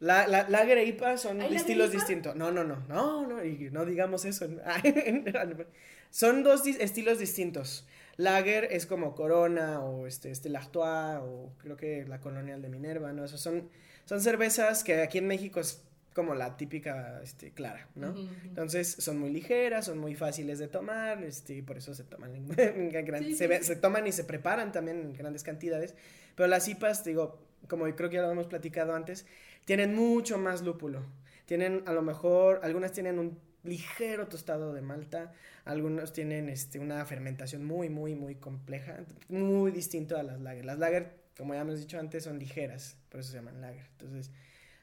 [0.00, 1.94] La, la, lager e IPA son ¿Hay lager estilos IPA?
[1.98, 2.36] distintos.
[2.36, 4.46] No, no, no, no, no, y no digamos eso.
[6.10, 7.86] son dos estilos distintos.
[8.18, 13.12] Lager es como Corona o este, este L'Artois o creo que la Colonial de Minerva,
[13.14, 13.24] ¿no?
[13.24, 13.70] Esos son,
[14.04, 15.82] son cervezas que aquí en México es
[16.14, 18.14] como la típica este, clara, ¿no?
[18.44, 22.46] Entonces son muy ligeras, son muy fáciles de tomar, este, por eso se toman en,
[22.92, 23.64] en gran- Sí, se, sí, ve- sí.
[23.66, 25.94] se toman y se preparan también en grandes cantidades.
[26.34, 29.26] Pero las IPAs, digo, como creo que ya lo hemos platicado antes,
[29.64, 31.04] tienen mucho más lúpulo.
[31.46, 35.32] Tienen a lo mejor, algunas tienen un ligero tostado de malta,
[35.64, 40.64] algunos tienen este, una fermentación muy, muy, muy compleja, muy distinto a las lager.
[40.64, 43.86] Las lager, como ya hemos dicho antes, son ligeras, por eso se llaman lager.
[43.92, 44.30] Entonces,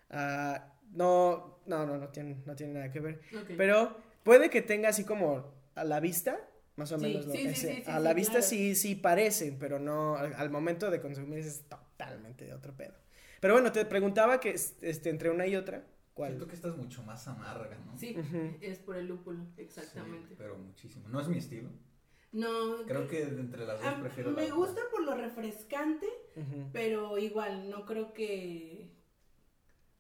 [0.10, 3.22] ah, no, no, no, no tienen, no tienen nada que ver.
[3.58, 6.38] Pero puede que tenga así como a la vista,
[6.76, 7.26] más o Sí, menos.
[7.26, 8.46] lo- sí, sí, a la vista claro.
[8.48, 12.94] sí, sí parecen, pero no, al, al momento de consumir es totalmente de otro pedo.
[13.40, 15.84] Pero bueno, te preguntaba que es- este, entre una y otra,
[16.16, 16.30] ¿cuál?
[16.32, 17.96] Siento que esta es mucho más amarga, ¿no?
[17.98, 18.16] Sí,
[18.62, 20.34] es por el lúpulo, Sí, exactamente.
[20.38, 21.08] pero muchísimo.
[21.10, 21.70] No es mi estilo.
[22.32, 24.56] No, Creo que de entre las dos ah, prefiero la me otra.
[24.56, 26.08] gusta por lo refrescante,
[26.74, 28.90] pero igual no creo que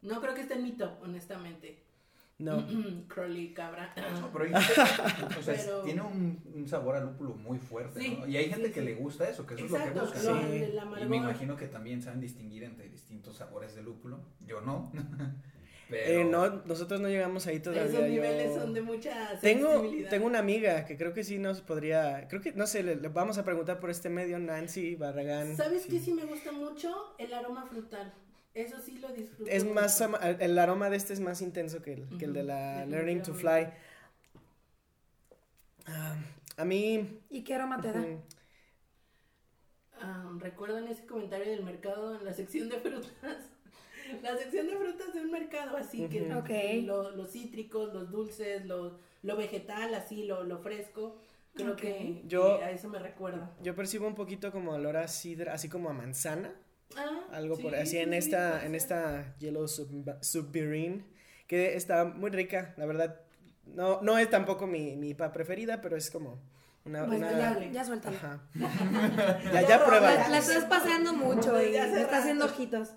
[0.01, 1.83] no creo que esté en mi top, honestamente.
[2.37, 2.65] No.
[3.07, 3.93] Crowley cabra.
[4.19, 8.01] No, pero hay gente- o sea, Pero- tiene un, un sabor a lúpulo muy fuerte,
[8.01, 8.27] Sí, ¿no?
[8.27, 8.85] Y hay gente sí, que sí.
[8.85, 10.35] le gusta eso, que eso Exacto, es lo que buscan.
[10.35, 10.97] lo- Sí.
[10.97, 14.19] el Y me imagino que también saben distinguir entre distintos sabores de lúpulo.
[14.41, 14.91] Yo no.
[15.89, 17.83] Pero Eh, no, nosotros no llegamos ahí todavía.
[17.85, 20.09] Esos yo- niveles son de mucha Tengo, sensibilidad.
[20.09, 23.07] tengo una amiga que creo que sí nos podría, creo que, no sé, le, le
[23.09, 25.55] vamos a preguntar por este medio, Nancy Barragán.
[25.55, 25.89] ¿Sabes sí.
[25.89, 27.15] qué sí me gusta mucho?
[27.19, 28.13] El aroma frutal.
[28.55, 29.51] Eso sí lo disfruto.
[29.51, 30.19] Es más, mucho.
[30.39, 33.33] el aroma de este es más intenso que el, que el de la Learning to
[33.33, 33.67] Fly.
[35.85, 36.15] Ah,
[36.57, 37.21] a mí...
[37.29, 38.03] ¿Y qué aroma te da?
[40.01, 43.49] Ah, ¿Recuerdan ese comentario del mercado en la sección de frutas?
[44.21, 46.39] La sección de frutas de un mercado, así que Ujú.
[46.39, 46.49] Ok.
[46.85, 51.17] lo- los cítricos, los dulces, lo, lo vegetal, así, lo, lo fresco.
[51.53, 51.77] Creo Ok.
[51.81, 53.51] que, Yo- que a eso me recuerda.
[53.61, 56.53] Yo percibo un poquito como olor a sidra, así como a manzana,
[56.97, 58.75] Ah, algo por sí, así sí, en sí, esta en ser.
[58.75, 61.03] esta Yellow Sub- Submarine,
[61.47, 63.21] que está muy rica, la verdad.
[63.65, 66.39] No no es tampoco mi mi IPA preferida, pero es como
[66.85, 67.81] Una, Bueno, una- ya, ya.
[67.81, 68.43] Ajá.
[69.53, 70.27] ya, ya La, pruébala.
[70.29, 72.93] la estás paseando mucho y está haciendo ojitos.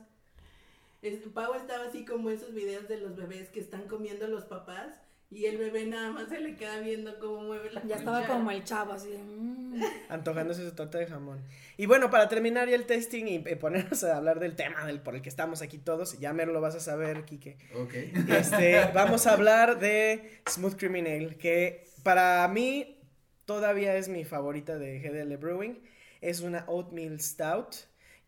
[1.03, 5.01] Es- Pau estaba así como esos videos de los bebés que están comiendo los papás
[5.31, 8.35] y el bebé nada más se le queda viendo cómo mueve la Ya estaba cuchara.
[8.39, 9.83] como el chavo, así mm.
[10.09, 11.41] Antojándose su torta de jamón.
[11.77, 15.01] Y bueno, para terminar ya el testing y eh, ponernos a hablar del tema del,
[15.01, 17.59] por el que estamos aquí todos, ya mero lo vas a saber, Quique.
[17.77, 17.95] Ok.
[18.31, 22.99] Este, vamos a hablar de Smooth Criminal, que para mí
[23.45, 25.79] todavía es mi favorita de GDL Brewing.
[26.23, 27.75] Es una oatmeal stout,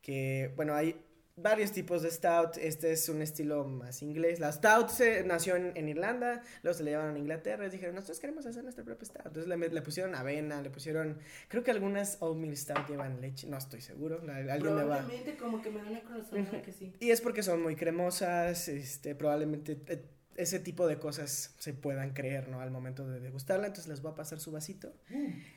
[0.03, 0.97] que bueno, hay
[1.42, 2.57] varios tipos de stout.
[2.61, 4.40] Este es un estilo más inglés.
[4.40, 7.94] La stout se nació en, en Irlanda, luego se le llevaron a Inglaterra y dijeron,
[7.94, 9.26] nosotros queremos hacer nuestra propia stout.
[9.26, 13.59] Entonces le, le pusieron avena, le pusieron, creo que algunas oatmeal stout llevan leche, no
[13.59, 14.98] estoy seguro, la- alguien me va...
[14.98, 16.92] Probablemente como que me da una corazonada que sí.
[17.00, 20.03] Y es porque son muy cremosas, este, probablemente eh,
[20.37, 22.61] ese tipo de cosas se puedan creer, ¿no?
[22.61, 24.92] Al momento de degustarla, entonces les voy a pasar su vasito,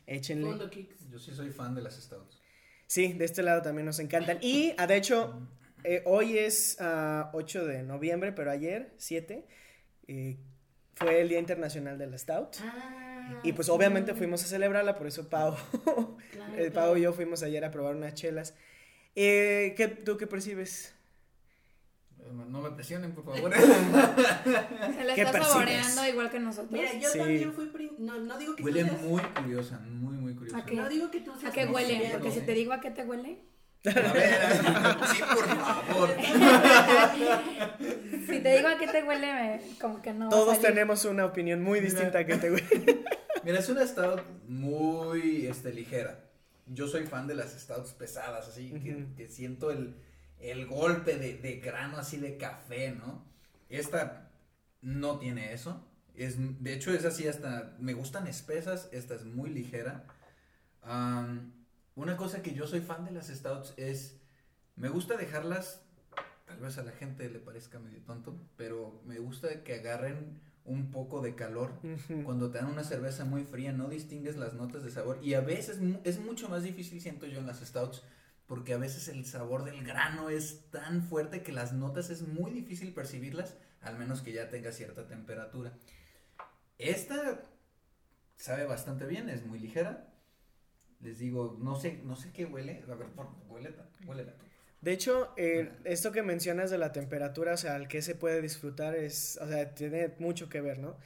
[0.07, 0.47] échenle.
[0.47, 1.09] Fondo kicks.
[1.09, 2.41] Yo sí soy fan de las stouts.
[2.87, 4.37] Sí, de este lado también nos encantan.
[4.41, 5.47] Y, ah, de hecho,
[5.83, 9.45] eh, hoy es ah, 8 de noviembre, pero ayer, 7,
[10.07, 10.37] eh,
[10.95, 12.57] fue el Día Internacional de la Stout.
[12.61, 13.71] Ah, Y pues sí.
[13.71, 15.55] obviamente fuimos a celebrarla, por eso Pau,
[16.31, 16.73] Claro, eh, claro.
[16.73, 18.53] Pau y yo fuimos ayer a probar unas chelas.
[19.15, 20.93] Eh, ¿qué, ¿Tú qué percibes?
[22.19, 23.53] Eh, No me presionen, por favor.
[23.53, 25.47] Se la ¿Qué está percibes?
[25.47, 26.71] saboreando igual que nosotros.
[26.71, 27.17] Mira, yo Sí.
[27.19, 27.91] también fui.
[27.99, 29.01] No, no digo que Huele tú seas.
[29.03, 30.57] muy curiosa, muy, muy curiosa.
[30.59, 30.75] ¿A qué?
[30.75, 31.53] No digo que tú ¿A seas.
[31.53, 32.09] qué huele?
[32.13, 33.39] Porque si te digo a qué te huele.
[33.85, 34.39] A ver,
[35.13, 36.09] sí, por favor.
[38.25, 40.27] Si te digo a qué te huele, me- como que no.
[40.27, 41.91] a Todos tenemos una opinión muy Mira.
[41.91, 42.49] distinta que te
[43.43, 46.23] Mira, es una stout muy este, ligera.
[46.67, 48.71] Yo soy fan de las stouts pesadas, así,
[49.17, 49.95] que, siento el,
[50.39, 53.25] el golpe de, de grano así de café, ¿no?
[53.69, 54.31] Esta
[54.81, 55.85] no tiene eso.
[56.15, 60.05] Es, de hecho, es así hasta, me gustan espesas, esta es muy ligera.
[60.81, 61.51] Am,
[61.95, 64.19] una cosa que yo soy fan de las stouts es,
[64.75, 65.85] me gusta dejarlas,
[66.45, 70.91] tal vez a la gente le parezca medio tonto, pero me gusta que agarren un
[70.91, 71.73] poco de calor
[72.23, 75.41] cuando te dan una cerveza muy fría no distingues las notas de sabor y a
[75.41, 78.01] veces es mucho más difícil siento yo en las stouts
[78.47, 82.51] porque a veces el sabor del grano es tan fuerte que las notas es muy
[82.51, 85.73] difícil percibirlas al menos que ya tenga cierta temperatura.
[86.77, 87.43] Esta
[88.35, 90.12] sabe bastante bien, es muy ligera.
[91.03, 92.81] Les digo, no sé, no sé qué huele.
[92.89, 93.73] A ver, por, huele,
[94.07, 94.31] huele tú.
[94.81, 98.41] De hecho, eh, esto que mencionas de la temperatura, o sea, al que se puede
[98.41, 100.97] disfrutar es, o sea, tiene mucho que ver, ¿no?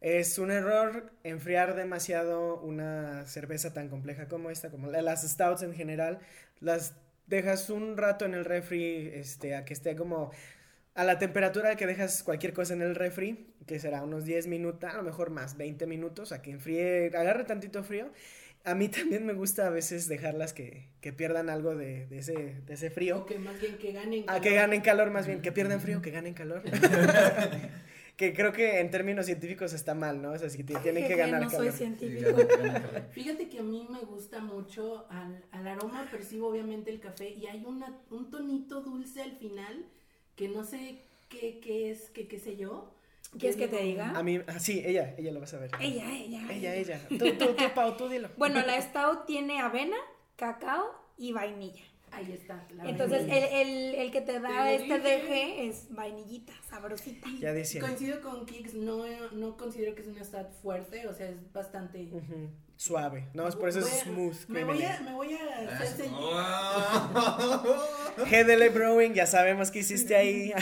[0.00, 5.62] Es un error enfriar demasiado una cerveza tan compleja como esta, como la- las stouts
[5.62, 6.18] en general,
[6.60, 6.94] las
[7.26, 10.30] dejas un rato en el refri, este, a que esté como
[10.94, 14.88] a la temperatura que dejas cualquier cosa en el refri, que será unos 10 minutos,
[14.90, 18.12] a lo mejor más, 20 minutos, a que enfríe, agarre tantito frío.
[18.64, 22.62] A mí también me gusta a veces dejarlas que, que pierdan algo de, de ese,
[22.66, 23.18] de ese frío.
[23.18, 24.24] O que más bien que ganen.
[24.26, 26.62] A que ganen calor más bien, que pierdan frío, que ganen calor.
[28.16, 30.32] que creo que en términos científicos está mal, ¿no?
[30.32, 31.72] O sea, si tienen que ganar no soy calor.
[31.72, 32.30] científico.
[33.10, 37.46] Fíjate que a mí me gusta mucho, al, al aroma percibo obviamente el café y
[37.46, 39.84] hay una, un tonito dulce al final
[40.36, 42.93] que no sé qué, qué es, qué, qué sé yo.
[43.38, 44.10] ¿Quieres que te diga?
[44.10, 45.70] A mí, ah, sí, ella, ella lo vas a ver.
[45.80, 46.46] Ella, ella.
[46.50, 47.00] Ella, ella.
[47.08, 48.28] Tú, tú, tú, Pau, tú dilo.
[48.36, 49.96] Bueno, la stout tiene avena,
[50.36, 50.84] cacao
[51.18, 51.82] y vainilla.
[52.12, 52.64] Ahí está.
[52.76, 55.18] la Entonces, el, el, el que te da Te este dije.
[55.18, 57.28] DG es vainillita, sabrosita.
[57.40, 57.80] Ya decía.
[57.80, 62.08] Coincido con Kix, no, no considero que es una stout fuerte, o sea, es bastante...
[62.76, 63.28] Suave.
[63.34, 64.46] No, es por eso es smooth.
[64.48, 67.62] Me voy a, me voy a hacer Ah,
[68.74, 70.52] Brewing, ya sabemos que hiciste ahí.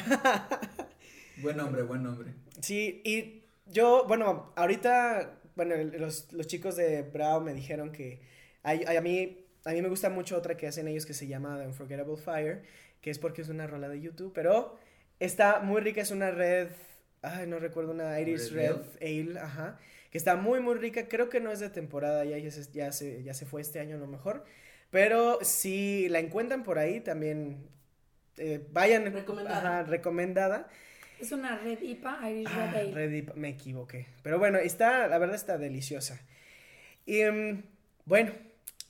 [1.38, 2.34] buen nombre, buen nombre.
[2.62, 8.20] Sí, y yo, bueno, ahorita, bueno, los, los chicos de Brau me dijeron que
[8.62, 11.26] hay- hay- a, mí, a mí me gusta mucho otra que hacen ellos que se
[11.26, 12.62] llama The Unforgettable Fire,
[13.00, 14.78] que es porque es una rola de YouTube, pero
[15.20, 16.68] está muy rica, es una red,
[17.22, 19.78] ay, no recuerdo, una Irish Red Red Ale, ajá,
[20.10, 22.92] que está muy, muy rica, creo que no es de temporada, ya, ya, se, ya,
[22.92, 24.44] se, ya se fue este año a lo mejor,
[24.90, 27.66] pero si la encuentran por ahí, también
[28.36, 29.58] eh, vayan, Recomendada.
[29.58, 30.68] ajá, recomendada.
[31.22, 32.92] Es una red IPA, Irish Ah, Red Ale.
[32.94, 34.08] Red Deep, me equivoqué.
[34.24, 36.20] Pero bueno, está, la verdad está deliciosa.
[37.06, 37.62] Y em,
[38.06, 38.32] bueno,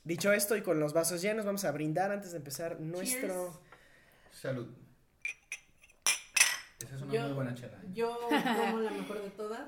[0.03, 3.61] dicho esto y con los vasos llenos, vamos a brindar antes de empezar nuestro.
[4.31, 4.67] Salud.
[6.83, 7.77] Esa es una Yo- muy buena chela.
[7.77, 7.87] ¿eh?
[7.93, 9.61] Yo como la mejor de todas.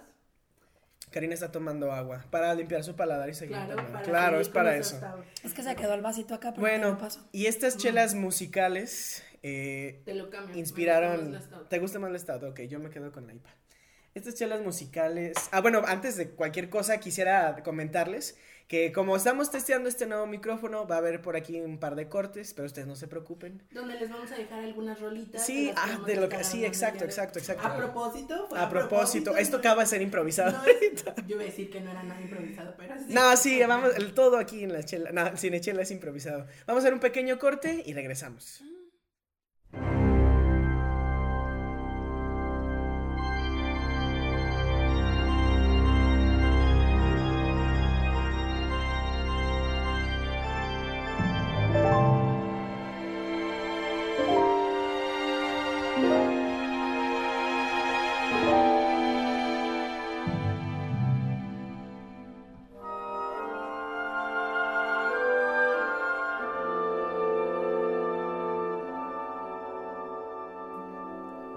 [1.12, 3.92] Karina está tomando agua para limpiar su paladar y seguir Claro, tomando.
[3.94, 5.00] para Claro, es para eso.
[5.44, 7.26] Es que se quedó el vasito acá, Bueno, paso.
[7.32, 10.58] y estas chelas musicales eh, Te lo cambio.
[10.58, 11.32] inspiraron.
[11.32, 11.70] Me gusta más la.
[11.70, 12.44] ¿Te gusta más la stout?
[12.44, 13.50] Ok, yo me quedo con la IPA.
[14.16, 15.34] Estas chelas musicales.
[15.52, 18.38] Ah, bueno, antes de cualquier cosa quisiera comentarles
[18.70, 22.08] que como estamos testeando este nuevo micrófono, va a haber por aquí un par de
[22.08, 23.62] cortes, pero ustedes no se preocupen.
[23.72, 25.46] Donde les vamos a dejar algunas rolitas.
[25.46, 27.68] Sí, ah, de a lo que sí, exacto, exacto, exacto.
[27.68, 28.48] A propósito.
[28.50, 30.54] fue A propósito, esto no- acaba de ser improvisado.
[30.54, 33.14] no es- yo iba a decir que no era nada improvisado, pero sí.
[33.14, 36.48] No, sí, vamos, el todo aquí en la chela, no, el cinechela es improvisado.
[36.66, 38.64] Vamos a hacer un pequeño corte y regresamos.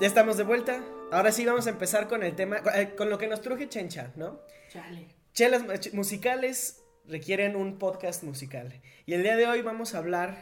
[0.08, 0.82] Ya estamos de vuelta.
[1.12, 4.10] Ahora sí vamos a empezar con el tema, eh, con lo que nos truje Chencha,
[4.16, 4.40] ¿no?
[4.70, 5.06] Chale.
[5.34, 8.80] Chelas eh, musicales requieren un podcast musical.
[9.04, 10.38] Y el día de hoy vamos a hablar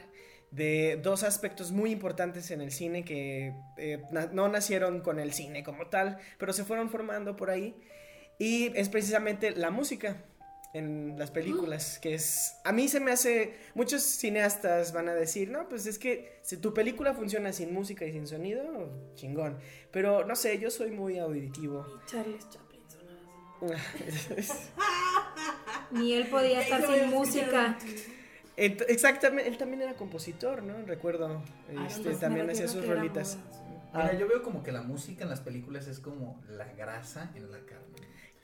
[0.53, 5.33] de dos aspectos muy importantes en el cine que eh, na- no nacieron con el
[5.33, 7.77] cine como tal, pero se fueron formando por ahí.
[8.39, 10.23] Y es precisamente la música
[10.75, 12.57] en las películas, que es...
[12.65, 13.55] A mí se me hace...
[13.75, 18.05] Muchos cineastas van a decir, no, pues es que si tu película funciona sin música
[18.05, 18.63] y sin sonido,
[19.15, 19.59] chingón.
[19.91, 21.87] Pero no sé, yo soy muy auditivo.
[22.07, 23.79] Charles Chaplin sonaba
[25.93, 27.79] Ni él podía estar sin música.
[28.57, 30.83] Exactamente, él también era compositor, ¿no?
[30.87, 31.43] Recuerdo,
[31.77, 33.37] Ah, este, también hacía sus rolitas.
[33.37, 33.91] moda.
[33.93, 37.31] Ah, Mira, yo veo como que la música en las películas es como la grasa
[37.35, 37.85] en la carne.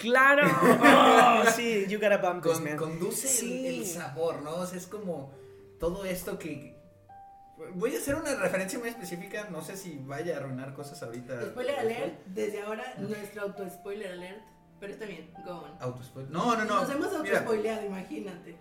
[0.02, 0.46] ¡Claro!
[1.44, 2.76] Oh, sí, you gotta bump this, Con- man.
[2.76, 3.66] conduce el- Sí.
[3.66, 4.56] el, sabor, ¿no?
[4.56, 5.32] O sea, es como
[5.78, 6.76] todo esto que...
[7.74, 11.40] Voy a hacer una referencia muy específica, no sé si vaya a arruinar cosas ahorita.
[11.46, 14.40] Spoiler alert, desde ahora nuestro auto spoiler alert,
[14.80, 15.78] pero está bien, go on.
[15.78, 16.80] Autospoil- No, no, no.
[16.80, 18.56] Nos hemos autospoileado, imagínate.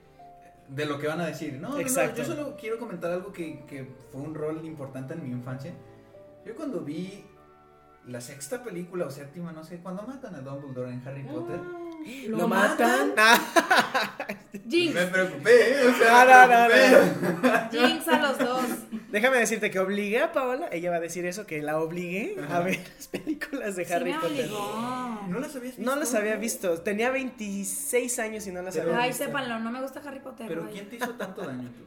[0.67, 1.53] de lo que van a decir.
[1.55, 2.17] No, no, no, Exacto.
[2.21, 5.73] yo solo quiero comentar algo que, que fue un rol importante en mi infancia.
[6.45, 7.25] Yo cuando vi
[8.07, 11.59] la sexta película o séptima, no sé, cuando matan a Dumbledore en Harry Potter,
[12.29, 13.13] ¿Lo matan?
[13.15, 13.39] Ah,
[14.67, 15.87] Jinx, me preocupé, ¿eh?
[15.87, 17.77] o sea, No, no, me no, preocupé.
[17.77, 18.63] Jinx a los dos.
[19.11, 22.59] déjame decirte que obligué a Paola, ella va a decir eso, que la obligué a
[22.61, 24.45] ver las películas de Sí Harry me Potter.
[24.45, 25.21] obligó.
[25.27, 25.91] ¿No las habías visto?
[25.91, 29.25] No las había visto, tenía 26 años y no las Pero- había Ay, visto.
[29.25, 30.47] sépanlo, no me gusta Harry Potter.
[30.47, 30.73] Pero vaya.
[30.73, 31.83] ¿quién te hizo tanto daño tú?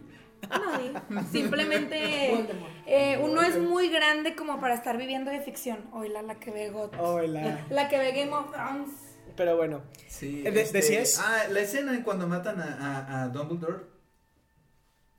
[0.49, 0.93] Nadie.
[1.33, 2.47] Simplemente
[2.87, 5.79] eh, uno es muy grande como para estar viviendo de ficción.
[5.93, 6.91] Oila, la que ve God.
[6.99, 7.67] Hola.
[7.71, 8.91] La que ve Game of Thrones.
[9.37, 10.43] Pero bueno, Sí.
[10.47, 11.21] Eh, de- ¿decías?
[11.25, 13.85] Ah, la escena en cuando matan a, a, a Dumbledore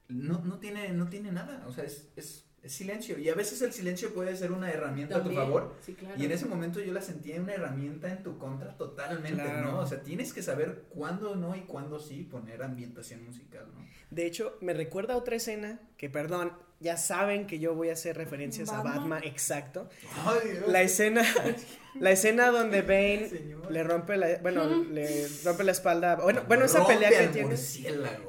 [0.08, 3.18] no, no, tiene, no tiene nada, o sea, es, es, es silencio.
[3.20, 5.76] Y a veces el silencio puede ser una herramienta a tu favor.
[5.82, 6.16] Sí, claro.
[6.20, 9.72] Y en ese momento yo la sentía una herramienta en tu contra totalmente, Claro.
[9.72, 9.80] ¿no?
[9.80, 13.86] O sea, tienes que saber cuándo no y cuándo sí poner ambientación musical, ¿no?
[14.12, 17.94] de hecho, me recuerda a otra escena que, perdón, ya saben que yo voy a
[17.94, 19.22] hacer referencias a Batman.
[19.24, 19.90] Exacto.
[20.26, 20.68] Ay, Dios.
[20.68, 21.24] La escena,
[22.00, 23.72] la escena donde Bane Señor.
[23.72, 26.16] le rompe la, bueno, le rompe la espalda.
[26.16, 27.56] Bueno, bueno esa Rompe pelea que tiene.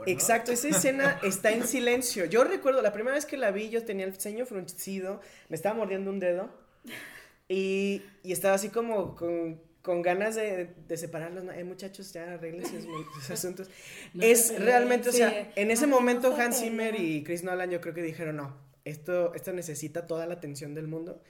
[0.06, 2.24] Exacto, esa escena está en silencio.
[2.24, 5.74] Yo recuerdo la primera vez que la vi, yo tenía el ceño fruncido, me estaba
[5.74, 6.48] mordiendo un dedo
[7.48, 11.44] y, y estaba así como con, con ganas de, de separarlos.
[11.54, 12.82] Eh, muchachos, ya arreglen sus,
[13.14, 13.70] sus asuntos.
[14.14, 17.94] No es realmente, o sea, en ese momento Hans Zimmer y Chris Nolan yo creo
[17.94, 21.22] que dijeron, no, esto, esto necesita toda la atención del mundo.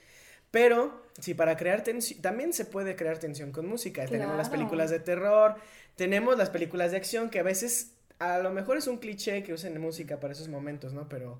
[0.49, 4.07] Pero, sí, para crear tensión, también se puede crear tensión con música.
[4.07, 5.53] Tenemos las películas de terror,
[5.95, 9.53] tenemos las películas de acción que a veces, a lo mejor es un cliché que
[9.53, 11.07] usen música para esos momentos, ¿no?
[11.07, 11.39] Pero,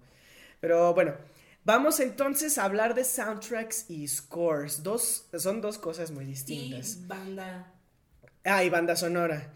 [0.60, 1.16] pero bueno,
[1.68, 4.82] vamos entonces a hablar de soundtracks y scores.
[4.84, 7.06] Dos, son dos cosas muy Y distintas.
[7.08, 7.74] banda.
[8.46, 9.54] Ah, y banda sonora.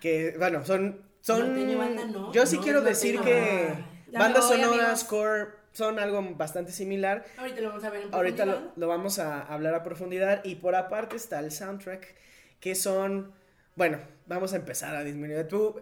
[0.00, 1.00] Que, bueno, son...
[1.22, 3.90] son Norteño banda no, yo sí no quiero decir que banda.
[4.12, 5.00] Ya banda voy, sonora, amigos.
[5.00, 7.24] score, son algo bastante similar.
[7.38, 10.44] Ahorita lo vamos a ver en Ahorita lo, lo vamos a hablar a profundidad.
[10.44, 12.14] Y por aparte está el soundtrack,
[12.60, 13.32] que son.
[13.74, 15.48] Bueno, vamos a empezar a disminuir.
[15.48, 15.80] ¿Tú,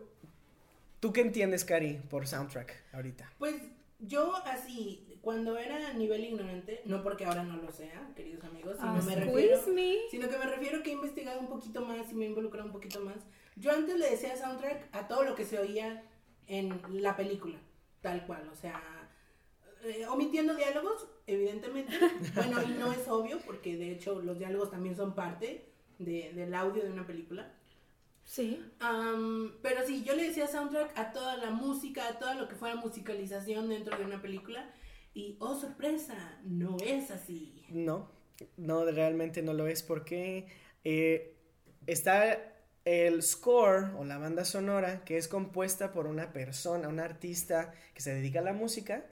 [1.01, 3.33] ¿tú qué entiendes, Cari, por soundtrack ahorita?
[3.39, 3.57] Pues
[3.99, 8.77] yo así, cuando era a nivel ignorante, no porque ahora no lo sea, queridos amigos,
[8.79, 9.97] sino me refiero, me.
[10.11, 12.73] sino que me refiero que he investigado un poquito más y me he involucrado un
[12.73, 13.17] poquito más.
[13.57, 16.05] Yo antes le decía soundtrack a todo lo que se oía
[16.47, 17.57] en la película,
[18.03, 18.81] tal cual, o sea,
[19.85, 21.93] eh, omitiendo diálogos, evidentemente.
[22.35, 26.55] Bueno, y no es obvio, porque de hecho los diálogos también son parte de- del
[26.55, 27.51] audio de una película.
[28.25, 28.59] Sí.
[28.81, 32.55] Am, pero sí, yo le decía soundtrack a toda la música, a todo lo que
[32.55, 34.71] fuera musicalización dentro de una película.
[35.15, 37.65] Y, oh sorpresa, no es así.
[37.69, 38.11] No,
[38.57, 40.47] no, realmente no lo es porque
[40.87, 41.35] Eh,
[41.87, 42.39] está
[42.85, 48.03] el score o la banda sonora que es compuesta por una persona, un artista que
[48.03, 49.07] se dedica a la música.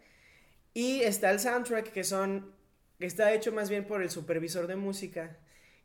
[0.74, 2.54] Y está el soundtrack que son,
[2.98, 5.38] que está hecho más bien por el supervisor de música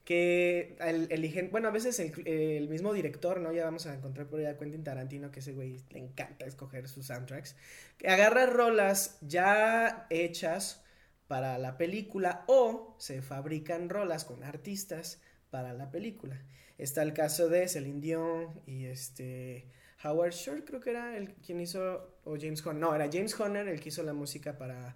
[0.08, 3.52] que eligen, bueno, a veces el, mismo director, ¿no?
[3.52, 6.88] Ya vamos a encontrar por ahí a Quentin Tarantino, que ese güey le encanta escoger
[6.88, 7.58] sus soundtracks,
[7.98, 10.82] que agarra rolas ya hechas
[11.28, 16.42] para la película o se fabrican rolas con artistas para la película.
[16.78, 19.68] Está el caso de Celine Dion y este
[20.06, 23.68] Howard Shore, creo que era el quien hizo, o James Horner, no, era James Horner
[23.68, 24.96] el que hizo la música para,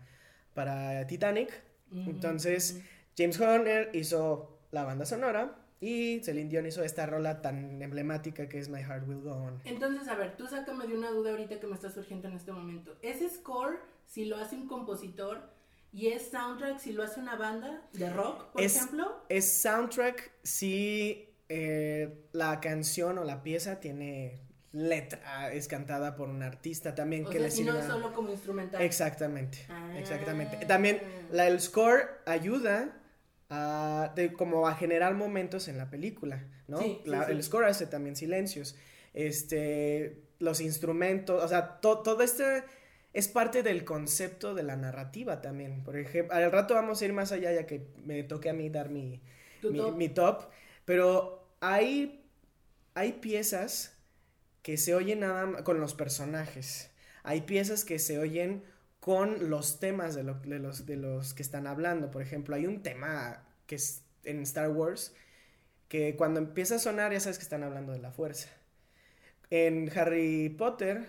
[0.54, 1.52] para Titanic.
[1.92, 2.80] Entonces,
[3.18, 8.60] James Horner hizo la banda sonora y Celine Dion hizo esta rola tan emblemática que
[8.60, 9.62] es My Heart Will Go On.
[9.66, 12.52] Entonces, a ver, tú sácame de una duda ahorita que me está surgiendo en este
[12.52, 12.96] momento.
[13.02, 15.50] ¿Ese score, si lo hace un compositor,
[15.92, 19.24] y es soundtrack si lo hace una banda de rock, por ejemplo?
[19.28, 24.40] Es soundtrack si eh, la canción o la pieza tiene
[24.72, 28.14] letra, es cantada por un artista también o que sea, le si no es solo
[28.14, 28.82] como instrumental.
[28.82, 29.98] Exactamente, ah.
[29.98, 30.66] exactamente.
[30.66, 31.02] También
[31.32, 33.01] la, el score ayuda
[33.54, 36.80] a, de, como a generar momentos en la película, ¿no?
[36.80, 38.78] El score hace también silencios,
[39.14, 42.64] este, los instrumentos, o sea, todo este
[43.12, 45.84] es parte del concepto de la narrativa también.
[45.84, 48.70] Por ejemplo, al rato vamos a ir más allá ya que me toque a mí
[48.70, 49.22] dar mi,
[49.62, 50.50] mi top.
[50.86, 52.24] pero hay,
[52.94, 53.98] hay piezas
[54.62, 56.90] que se oyen nada con los personajes.
[57.24, 58.64] Hay piezas que se oyen
[59.02, 62.12] con los temas de, de, los, de los que están hablando.
[62.12, 65.14] Por ejemplo, hay un tema que es en Star Wars
[65.90, 68.48] que cuando empieza a sonar ya sabes que están hablando de la fuerza.
[69.50, 71.08] En Harry Potter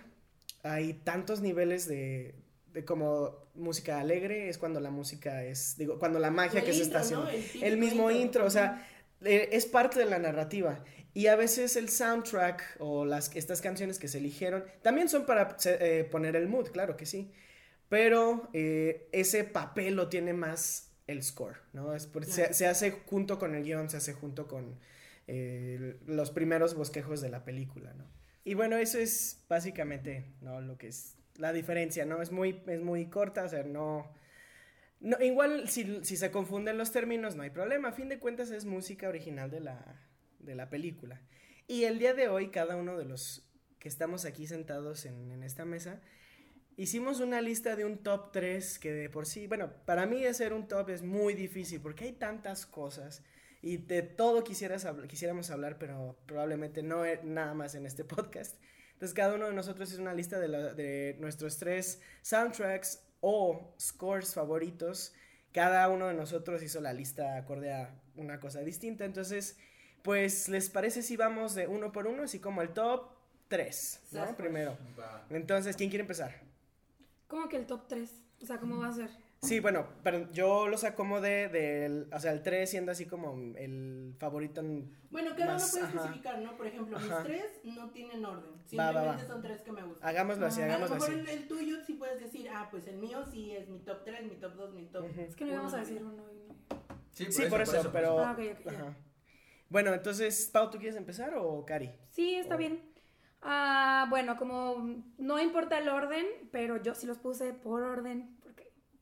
[0.64, 2.34] hay tantos niveles de,
[2.72, 6.82] de como música alegre, es cuando la música es, digo, cuando la magia que se
[6.82, 7.28] está haciendo.
[7.61, 8.88] El, mismo intro, o sea,
[9.20, 10.82] eh, es parte de la narrativa.
[11.14, 15.57] Y a veces el soundtrack o las, estas canciones que se eligieron también son para
[15.66, 17.30] eh, poner el mood, claro que sí.
[17.93, 21.95] Pero eh, ese papel lo tiene más el score, ¿no?
[21.95, 24.80] Es se, se, hace junto con el guion, se hace junto con
[26.07, 28.07] los primeros bosquejos de la película, ¿no?
[28.45, 30.62] Y bueno, eso es básicamente, ¿no?
[30.62, 32.22] Lo que es la diferencia, ¿no?
[32.22, 34.11] Es muy, es muy corta, o sea, no...
[35.01, 38.51] no igual si, si, se confunden los términos no hay problema, a fin de cuentas
[38.53, 40.01] es música original de la,
[40.38, 41.20] de la película.
[41.68, 43.47] Y el día de hoy cada uno de los
[43.78, 46.01] que estamos aquí sentados en, en esta mesa,
[46.76, 50.52] hicimos una lista de un top 3 que de por sí, bueno, para mí hacer
[50.52, 53.22] un top es muy difícil porque hay tantas cosas
[53.60, 58.56] y de todo quisieras, quisiéramos hablar, pero probablemente no nada más en este podcast.
[58.94, 64.34] Entonces cada uno de nosotros es una lista de, de nuestros tres soundtracks o scores
[64.34, 65.14] favoritos.
[65.52, 69.04] Cada uno de nosotros hizo la lista acorde a una cosa distinta.
[69.04, 69.58] Entonces,
[70.02, 72.22] pues, ¿les parece si vamos de uno por uno?
[72.22, 73.10] Así como el top
[73.48, 74.36] 3, ¿no?
[74.36, 74.78] Primero.
[75.30, 76.51] Entonces, ¿quién quiere empezar?
[77.33, 78.24] ¿Cómo que el top 3?
[78.43, 79.09] O sea, ¿cómo va a ser?
[79.41, 84.14] Sí, bueno, pero yo los acomodé del, o sea, el 3 siendo así como el
[84.18, 84.61] favorito.
[84.61, 86.55] En bueno, cada uno puede especificar, ¿no?
[86.59, 88.53] Por ejemplo, mis tres no tienen orden.
[88.66, 90.07] Simplemente son tres que me gustan.
[90.11, 91.07] Hagámoslo así, hagámoslo así.
[91.07, 93.78] A lo mejor el, tuyo sí puedes decir, ah, pues el mío sí es mi
[93.78, 95.07] top 3, mi top 2, mi top.
[95.18, 96.55] Es que no íbamos a decir uno y no.
[97.12, 98.18] Sí, por, eso, pero.
[98.18, 98.95] Ah, Ajá.
[99.70, 101.91] Bueno, entonces, Pau, ¿tú quieres empezar o Cari?
[102.11, 102.91] Sí, está bien.
[103.43, 108.36] Ah, bueno, como no importa el orden, pero yo sí los puse por orden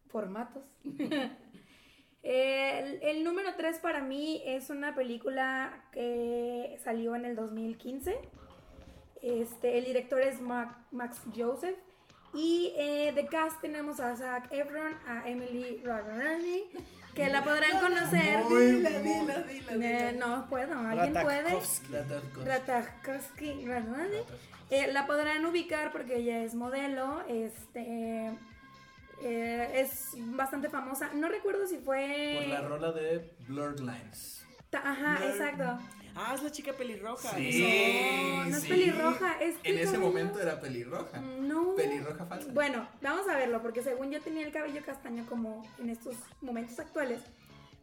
[0.09, 0.65] formatos.
[2.23, 8.19] el, número 3 para mí es una película que salió en el 2015.
[9.23, 11.77] Este, el director es Max Joseph.
[12.33, 16.71] Y eh, de cast tenemos a Zac Efron, a Emily Ratajkowski,
[17.15, 18.45] que la podrán conocer.
[18.49, 19.45] Dila, dila,
[19.77, 21.59] dila, no puedo, alguien puede.
[22.45, 23.67] Ratajkowski,
[24.71, 27.23] eh, la podrán ubicar porque ella es modelo.
[27.29, 28.31] Este
[29.23, 31.11] eh, es bastante famosa.
[31.15, 32.39] No recuerdo si fue.
[32.41, 34.47] Por la rola de Blurred Lines.
[34.73, 35.79] Ajá, exacto.
[36.23, 37.31] Ah, es la chica pelirroja.
[37.35, 39.41] Sí, no, no es pelirroja.
[39.41, 41.19] Es en ese momento era pelirroja.
[41.19, 41.75] No.
[41.75, 42.53] Pelirroja falsa.
[42.53, 46.79] Bueno, vamos a verlo, porque según yo tenía el cabello castaño como en estos momentos
[46.79, 47.23] actuales.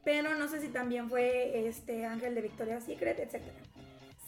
[0.03, 3.41] Pero no sé si también fue este Ángel de Victoria's Secret, etc.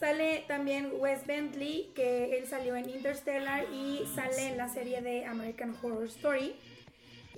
[0.00, 5.24] Sale también Wes Bentley, que él salió en Interstellar y sale en la serie de
[5.24, 6.56] American Horror Story.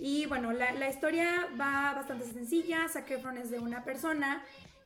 [0.01, 2.89] Y bueno, la, la historia va bastante sencilla.
[2.89, 4.43] Zac Efron es de una persona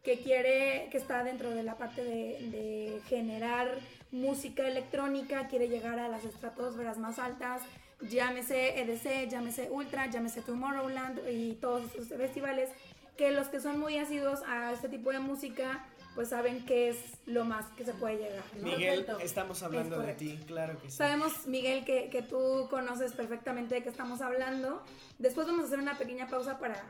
[0.07, 3.81] que quiere, que está dentro de la parte de, de generar
[4.13, 7.61] música electrónica, quiere llegar a las estratosferas más altas,
[8.01, 12.71] llámese EDC, llámese Ultra, llámese Tomorrowland y todos estos festivales,
[13.17, 15.85] que los que son muy asiduos a este tipo de música
[16.15, 16.97] pues saben qué es
[17.27, 18.45] lo más que se puede llegar.
[18.59, 18.63] ¿no?
[18.63, 19.19] Miguel, Perfecto.
[19.27, 20.25] estamos hablando de correcto.
[20.25, 20.97] ti, claro que sí.
[20.97, 24.83] Sabemos, Miguel, que, que tú conoces perfectamente de qué estamos hablando.
[25.19, 26.83] Después vamos a hacer una pequeña pausa para,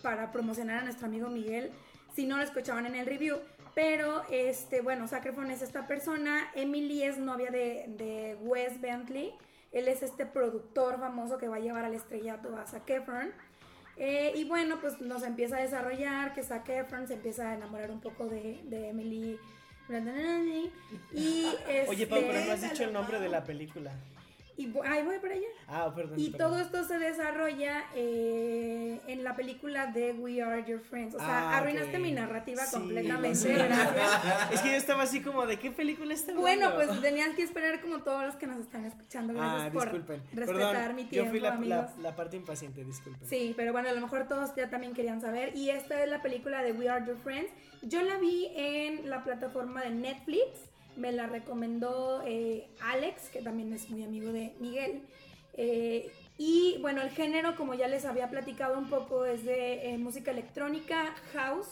[0.00, 1.72] para promocionar a nuestro amigo Miguel,
[2.14, 3.38] si no lo escuchaban en el review.
[3.74, 6.50] Pero, este, bueno, Zac Efron es esta persona.
[6.54, 9.32] Emily es novia de, de Wes Bentley.
[9.70, 13.30] Él es este productor famoso que va a llevar al estrellato a Zac Efron.
[13.96, 17.90] Eh, y bueno, pues nos empieza a desarrollar que Zac Efron se empieza a enamorar
[17.90, 19.38] un poco de, de Emily.
[21.12, 21.46] Y
[21.88, 23.90] Oye, Pau, pero no este, has dicho el nombre de la película.
[24.58, 25.46] Y ahí voy para allá.
[25.68, 26.18] Ah, perdón.
[26.20, 26.50] Y perdón.
[26.50, 31.14] todo esto se desarrolla eh, en la película de We Are Your Friends.
[31.14, 33.54] O sea, Ah, arruinaste mi narrativa Sí, completamente.
[33.54, 34.52] Gracias.
[34.52, 37.80] Es que yo estaba así como, ¿de qué película está Bueno, pues tenías que esperar
[37.80, 39.32] como todos los que nos están escuchando.
[39.34, 40.22] Gracias Ah, por disculpen.
[40.32, 43.28] respetar Perdón, mi yo tiempo, fui la, la parte impaciente, disculpen.
[43.28, 45.56] Sí, pero bueno, a lo mejor todos ya también querían saber.
[45.56, 47.52] Y esta es la película de We Are Your Friends.
[47.82, 50.42] Yo la vi en la plataforma de Netflix.
[50.98, 55.02] Me la recomendó eh, Alex, que también es muy amigo de Miguel.
[55.54, 59.98] Eh, y bueno, el género, como ya les había platicado un poco, es de eh,
[59.98, 61.68] música electrónica, house.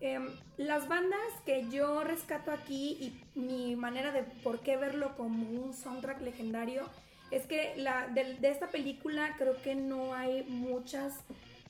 [0.00, 2.96] Em, las bandas que yo rescato aquí
[3.34, 6.88] y mi manera de por qué verlo como un soundtrack legendario
[7.30, 11.14] es que la, de, esta película creo que no hay muchas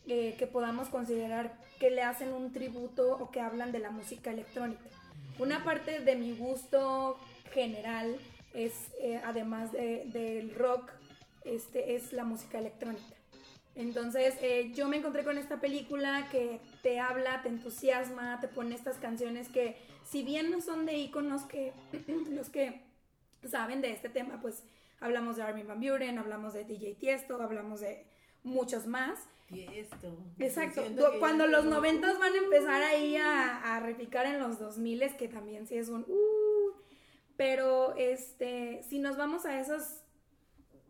[0.06, 4.84] que podamos considerar que le hacen un tributo o que hablan de la música electrónica.
[5.38, 7.18] Una parte de mi gusto
[7.52, 8.16] general
[8.54, 10.90] es, eh, además de- del rock,
[11.44, 13.04] este, es la música electrónica.
[13.74, 18.74] Entonces, eh, yo me encontré con esta película que te habla, te entusiasma, te pone
[18.74, 19.76] estas canciones que,
[20.10, 21.72] si bien no son de íconos que
[22.30, 22.80] los que
[23.46, 24.62] saben de este tema, pues
[25.00, 28.06] hablamos de Armin Van Buren, hablamos de DJ Tiesto, hablamos de
[28.46, 29.18] muchos más.
[29.46, 30.16] Tiesto.
[30.38, 30.82] Exacto.
[31.20, 35.66] Cuando los noventas van a empezar ahí a, a repicar en los 2000 que también
[35.66, 36.72] sí es un uh,
[37.36, 40.00] pero este si nos vamos a esos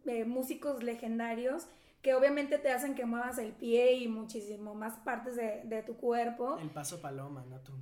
[0.06, 1.66] eh, músicos legendarios
[2.00, 5.96] que obviamente te hacen que muevas el pie y muchísimo más partes de, de tu
[5.96, 6.56] cuerpo.
[6.58, 7.72] El paso paloma, no tú.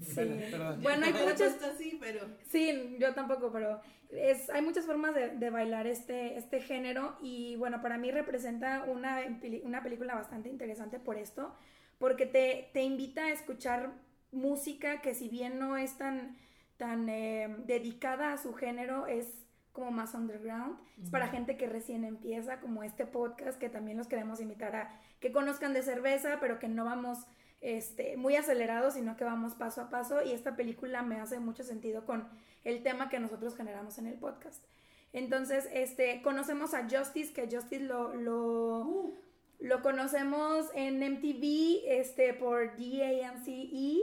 [0.00, 0.14] Sí.
[0.50, 0.82] Perdón.
[0.82, 1.56] Bueno, hay muchas
[2.00, 7.16] pero Sí, yo tampoco, pero es, hay muchas formas de, de bailar este, este género
[7.20, 9.20] y bueno, para mí representa una,
[9.62, 11.54] una película bastante interesante por esto,
[11.98, 13.92] porque te, te invita a escuchar
[14.32, 16.36] música que si bien no es tan,
[16.76, 19.26] tan eh, dedicada a su género, es
[19.72, 24.08] como más underground, es para gente que recién empieza, como este podcast, que también los
[24.08, 27.26] queremos invitar a que conozcan de cerveza, pero que no vamos
[27.60, 31.62] este, muy acelerados, sino que vamos paso a paso y esta película me hace mucho
[31.62, 32.28] sentido con
[32.64, 34.64] el tema que nosotros generamos en el podcast.
[35.12, 39.18] Entonces, este, conocemos a Justice, que Justice lo, lo, uh,
[39.58, 43.98] lo conocemos en MTV este, por DANCE,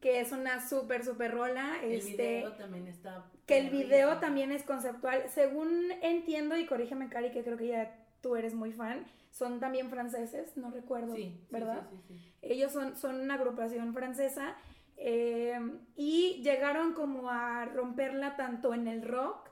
[0.00, 1.78] que es una súper, súper rola.
[1.82, 3.24] el este, video también está.
[3.46, 5.24] que el video también es conceptual.
[5.32, 9.06] Según entiendo, y corrígeme, Cari, que creo que ya tú eres muy fan,
[9.38, 11.88] son también franceses, no recuerdo, Sí, ¿verdad?
[11.90, 12.34] Sí, sí, sí.
[12.42, 14.56] Ellos son, son una agrupación francesa
[14.96, 15.58] eh,
[15.96, 19.48] y llegaron como a romperla tanto en el rock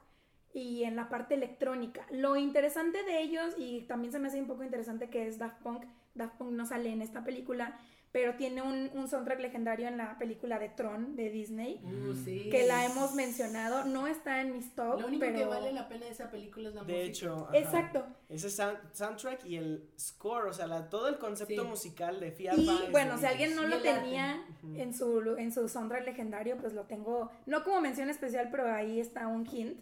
[0.53, 2.07] y en la parte electrónica.
[2.11, 5.62] Lo interesante de ellos, y también se me hace un poco interesante que es Daft
[5.62, 5.84] Punk,
[6.14, 7.78] Daft Punk no sale en esta película,
[8.16, 12.48] pero tiene un, un soundtrack legendario en la película de Tron de Disney, Uh, sí.
[12.50, 15.38] que la hemos mencionado, no está en mis top, Lo único pero...
[15.38, 17.06] que vale la pena de esa película es la De música.
[17.10, 17.58] hecho, ajá.
[17.58, 18.06] Exacto.
[18.30, 21.68] Ese sound- soundtrack y el score, o sea, la- todo el concepto Sí.
[21.68, 24.42] musical de Fiat Y bueno, si alguien no lo tenía
[24.76, 28.98] en su, en su soundtrack legendario, pues lo tengo, no como mención especial, pero ahí
[28.98, 29.78] está un hint.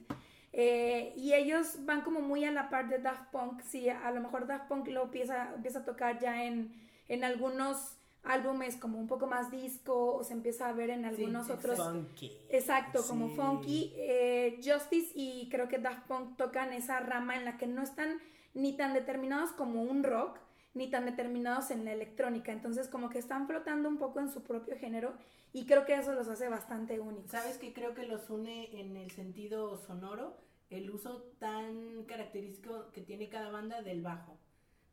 [0.53, 3.61] Eh, y ellos van como muy a la par de Daft Punk.
[3.63, 6.75] Sí, a lo mejor Daft Punk lo empieza, empieza a tocar ya en,
[7.07, 11.51] en algunos álbumes como un poco más disco, o se empieza a ver en algunos
[11.51, 12.33] otros Funky.
[12.51, 13.93] Exacto, como funky.
[13.97, 18.21] eh, Justice y creo que Daft Punk tocan esa rama en la que no están
[18.55, 20.39] ni tan determinados como un rock,
[20.75, 22.53] ni tan determinados en la electrónica.
[22.53, 25.15] Entonces, como que están flotando un poco en su propio género
[25.53, 27.31] y creo que eso los hace bastante únicos.
[27.31, 30.37] ¿Sabes que creo que los une en el sentido sonoro?
[30.71, 34.37] El uso tan característico que tiene cada banda del bajo.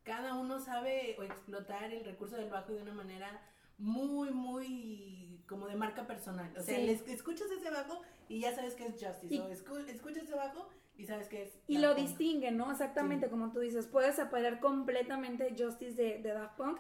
[0.03, 3.41] Cada uno sabe o explotar el recurso del bajo de una manera
[3.77, 6.51] muy, muy como de marca personal.
[6.57, 6.85] O sea, Sí.
[6.85, 9.33] les- escuchas ese bajo y ya sabes que es Justice.
[9.35, 11.59] Y- o escu- escuchas ese bajo y sabes que es.
[11.67, 12.07] Y Daft lo Punk.
[12.07, 12.71] distinguen, ¿no?
[12.71, 13.31] Exactamente Sí.
[13.31, 13.87] como tú dices.
[13.87, 16.79] Puedes separar completamente Justice de, de Daft Punk.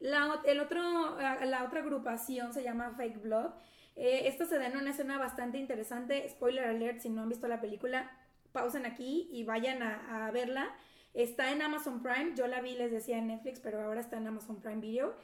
[0.00, 0.80] La, el otro,
[1.18, 3.50] ah, la otra agrupación se llama Fake Blood.
[3.96, 6.28] Eh, esta se da en una escena bastante interesante.
[6.28, 8.10] Spoiler alert, si no han visto la película,
[8.52, 10.72] pausen aquí y vayan a, a verla.
[11.14, 12.32] Está en Amazon Prime.
[12.36, 15.14] Yo la vi, les decía, en Netflix, pero ahora está en Amazon Prime Video.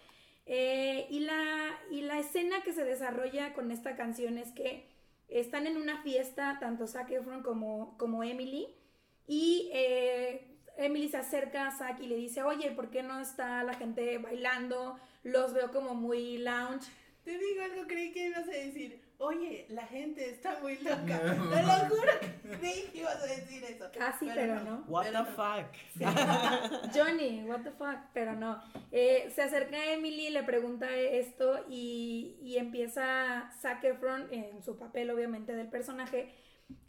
[0.46, 4.88] Eh, y, la, y la escena que se desarrolla con esta canción es que
[5.28, 8.68] están en una fiesta, tanto Zac Efron como, como Emily,
[9.26, 13.62] y eh, Emily se acerca a Zac y le dice, oye, ¿por qué no está
[13.64, 14.98] la gente bailando?
[15.22, 16.86] Los veo como muy lounge.
[17.24, 21.20] Te digo algo, creí que ibas a decir, oye, la gente está muy loca.
[21.54, 23.86] Te lo juro que creí que ibas a decir eso.
[23.96, 24.84] Casi, pero, no.
[24.88, 25.36] What Pero the no.
[25.36, 26.92] fuck.
[26.94, 28.62] Johnny, what the fuck, pero no.
[28.92, 34.76] Eh, se acerca a Emily, le pregunta esto y, y empieza Zac Efron, en su
[34.76, 36.34] papel obviamente del personaje,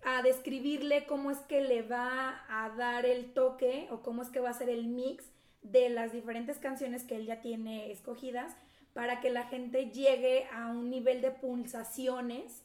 [0.03, 4.39] a describirle cómo es que le va a dar el toque o cómo es que
[4.39, 5.25] va a ser el mix
[5.61, 8.55] de las diferentes canciones que él ya tiene escogidas
[8.95, 12.63] para que la gente llegue a un nivel de pulsaciones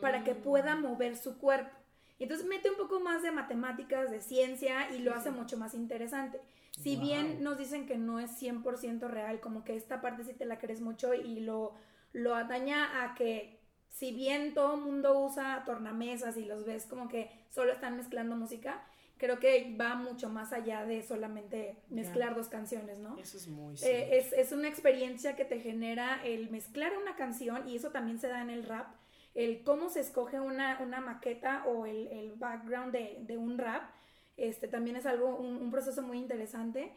[0.00, 1.76] para que pueda mover su cuerpo.
[2.18, 5.74] Y entonces mete un poco más de matemáticas, de ciencia y lo hace mucho más
[5.74, 6.40] interesante.
[6.76, 7.04] Si Wow.
[7.04, 10.60] bien nos dicen que no es 100% real, como que esta parte sí te la
[10.60, 11.74] crees mucho y lo,
[12.12, 17.08] lo ataña a que si bien todo el mundo usa tornamesas y los ves como
[17.08, 18.84] que solo están mezclando música,
[19.18, 23.18] creo que va mucho más allá de solamente mezclar dos canciones, ¿no?
[23.18, 27.68] Eso es muy Eh, es, es una experiencia que te genera el mezclar una canción
[27.68, 28.86] y eso también se da en el rap,
[29.34, 33.90] el cómo se escoge una, una maqueta o el, el background de, de un rap,
[34.36, 36.92] este también es algo, un, un proceso muy interesante.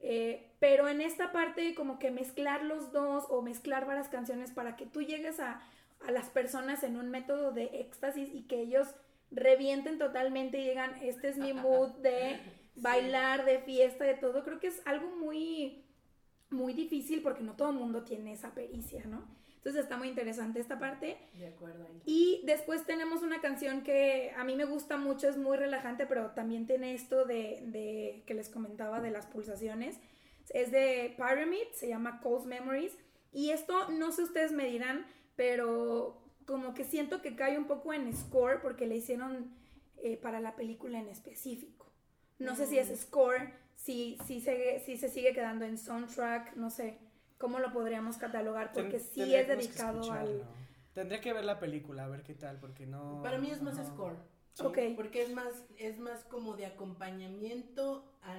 [0.00, 4.76] Eh, pero en esta parte como que mezclar los dos o mezclar varias canciones para
[4.76, 5.60] que tú llegues a,
[6.06, 8.94] a las personas en un método de éxtasis y que ellos
[9.30, 12.38] revienten totalmente y digan, este es mi mood de
[12.76, 15.84] bailar, de fiesta, de todo, creo que es algo muy,
[16.50, 19.26] muy difícil porque no todo el mundo tiene esa pericia, ¿no?
[19.56, 21.18] Entonces está muy interesante esta parte.
[21.34, 22.00] De acuerdo ahí.
[22.06, 26.30] Y después tenemos una canción que a mí me gusta mucho, es muy relajante, pero
[26.30, 29.98] también tiene esto de, de que les comentaba de las pulsaciones.
[30.50, 32.96] Es de Pyramid, se llama Cold Memories.
[33.32, 35.04] Y esto, no sé ustedes me dirán,
[35.36, 39.54] pero como que siento que cae un poco en score porque le hicieron
[40.02, 41.92] eh, para la película en específico.
[42.38, 46.70] No sé si es score, si, si, se, si se sigue quedando en soundtrack, no
[46.70, 46.98] sé
[47.36, 50.42] cómo lo podríamos catalogar, porque Ten- sí es dedicado al...
[50.94, 53.20] Tendría que ver la película, a ver qué tal, porque no...
[53.22, 53.84] Para mí es más no.
[53.84, 54.16] score.
[54.54, 54.64] Sí.
[54.64, 54.78] Ok.
[54.96, 58.34] Porque es más, es más como de acompañamiento a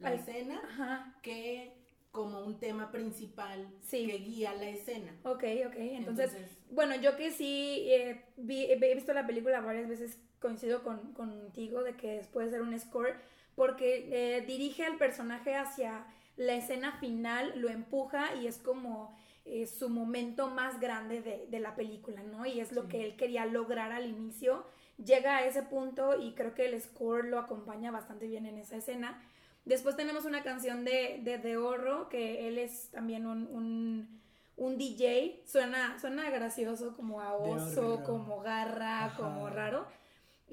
[0.00, 1.75] la Al- escena Ajá, que
[2.16, 4.06] como un tema principal Sí.
[4.06, 5.12] que guía la escena.
[5.22, 5.74] ok, ok.
[5.76, 10.82] Entonces, Entonces- bueno, yo que sí eh, vi- he visto la película varias veces, coincido
[10.82, 13.14] con, contigo de que puede ser un score,
[13.54, 16.06] porque eh, dirige al personaje hacia
[16.36, 19.16] la escena final, lo empuja y es como
[19.48, 22.44] eh, su momento más grande de, de la película, ¿no?
[22.46, 22.88] Y es lo Sí.
[22.88, 24.64] que él quería lograr al inicio.
[24.98, 28.76] Llega a ese punto y creo que el score lo acompaña bastante bien en esa
[28.76, 29.22] escena.
[29.66, 34.22] Después tenemos una canción de, de The Horro, que él es también un, un,
[34.56, 35.42] un DJ.
[35.46, 39.16] Suena, suena gracioso, como a De oso, como garra, Ajá.
[39.16, 39.80] como raro.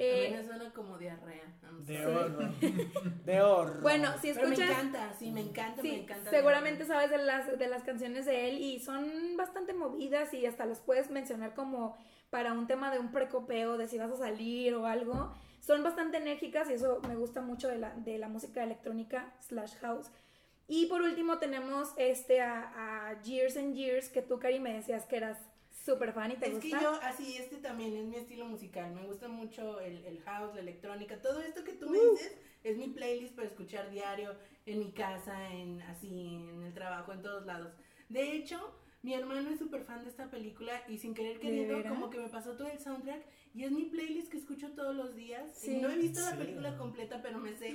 [0.09, 1.43] a mí Eh, me suena como diarrea.
[1.86, 2.16] De sorry.
[2.16, 2.51] horror.
[3.26, 3.82] De horror.
[3.82, 4.72] bueno, si Pero me escuchas...
[4.72, 6.30] encanta, sí, me encanta, me Sí, encanta.
[6.32, 10.66] seguramente sabes de las, de las canciones de él y son bastante movidas y hasta
[10.66, 11.95] los puedes mencionar como
[12.32, 15.32] para un tema de un precopeo, de si vas a salir o algo.
[15.66, 19.76] Son bastante enérgicas y eso me gusta mucho de la, de la música electrónica slash
[19.78, 20.11] house.
[20.68, 25.05] Y por último tenemos este a, a Years and Years, que tú, Cari, me decías
[25.05, 25.38] que eras
[25.86, 26.78] súper fan y te Es gusta.
[26.78, 28.93] que yo, así, este también es mi estilo musical.
[28.93, 31.22] Me gusta mucho el, el house, la electrónica.
[31.22, 32.11] Todo esto que tú me Uh.
[32.11, 32.36] dices
[32.66, 34.36] es mi playlist para escuchar diario
[34.66, 37.74] en mi casa, en así, en el trabajo, en todos lados.
[38.09, 41.76] De hecho, mi hermano es súper fan de esta película y sin querer ¿De queriendo,
[41.78, 41.93] veras?
[41.93, 43.22] como que me pasó todo el soundtrack
[43.53, 45.43] y es mi playlist que escucho todos los días.
[45.55, 45.73] Sí.
[45.75, 47.73] Y no he visto la película completa, pero me sé.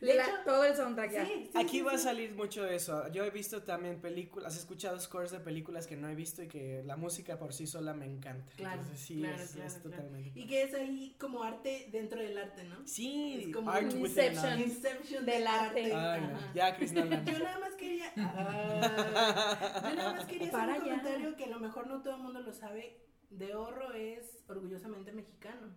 [0.00, 1.24] De La- hecho, todo el soundtrack ya.
[1.26, 3.06] sí, sí, Aquí sí, va a salir mucho de eso.
[3.12, 6.48] Yo he visto también películas, he escuchado scores de películas que no he visto y
[6.48, 8.52] que la música por sí sola me encanta.
[8.56, 9.90] Claro, Entonces sí, claro, es, claro, es claro.
[9.90, 10.40] totalmente.
[10.40, 12.84] Y que es ahí como arte dentro del arte, ¿no?
[12.84, 14.60] Sí, Es como art Inception.
[14.60, 15.88] Inception Del arte.
[15.94, 16.52] no.
[16.52, 17.24] Ya, Chris Nolan.
[17.24, 18.12] Yo nada más quería.
[18.16, 22.16] Ah, yo nada más quería hacer Para un comentario que a lo mejor no todo
[22.16, 22.96] el mundo lo sabe.
[23.32, 25.68] De Horro es orgullosamente mexicano.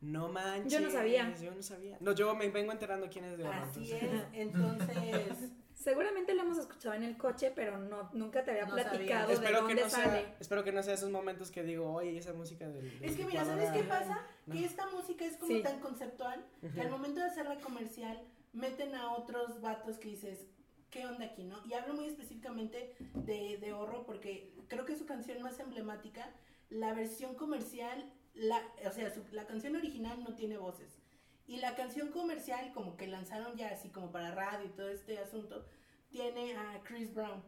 [0.00, 0.72] No manches.
[0.72, 1.34] Yo no sabía.
[1.40, 1.96] Yo no sabía.
[2.00, 3.62] No, yo me vengo enterando quién es de horror.
[3.62, 4.12] Así entonces.
[4.12, 4.24] es.
[4.34, 8.90] Entonces, Seguramente lo hemos escuchado en el coche, pero no, nunca te había No sabía.
[8.90, 10.10] platicado de Espero que, dónde no sale.
[10.20, 13.00] sea, espero que no sea esos momentos que digo, oye, esa música del.
[13.00, 13.82] del es que mira, ¿sabes licuadora".
[13.82, 14.26] qué pasa?
[14.46, 14.54] No.
[14.54, 15.62] Que esta música es como Sí.
[15.62, 18.22] tan conceptual que al momento de hacerla comercial
[18.52, 20.46] meten a otros vatos que dices,
[20.90, 21.58] ¿qué onda aquí, no?
[21.66, 26.30] Y hablo muy específicamente de, de Horro porque creo que es su canción más emblemática.
[26.72, 30.98] La versión comercial, la, o sea, su- la canción original no tiene voces.
[31.46, 35.18] Y la canción comercial, como que lanzaron ya así como para radio y todo este
[35.18, 35.66] asunto,
[36.08, 37.42] tiene a Chris Brown.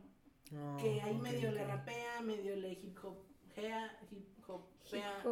[0.55, 1.69] Oh, que ahí ok, medio le ok.
[1.69, 5.23] rapea, medio le hip hopea, hip hopea.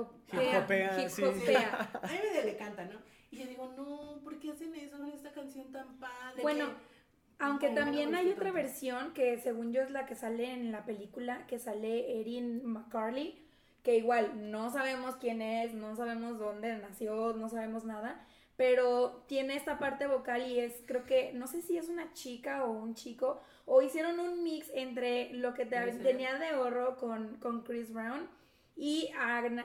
[1.11, 1.22] Sí.
[1.22, 2.01] hip-hopea.
[2.03, 2.99] Ahí medio le canta, ¿no?
[3.30, 6.43] Y yo digo, no, ¿por qué hacen eso con esta canción tan padre?
[6.43, 6.93] Bueno, que-
[7.38, 10.84] Aunque Como también hay otra versión que según yo es la que sale en la
[10.84, 13.43] película, que sale Erin McCarley,
[13.83, 18.26] que igual no sabemos quién es, no sabemos dónde nació, no sabemos nada,
[18.57, 22.64] pero tiene esta parte vocal y es, creo que, no sé si es una chica
[22.64, 27.37] o un chico, o hicieron un mix entre lo que te- tenía de oro con,
[27.39, 28.28] con Chris Brown
[28.76, 29.11] y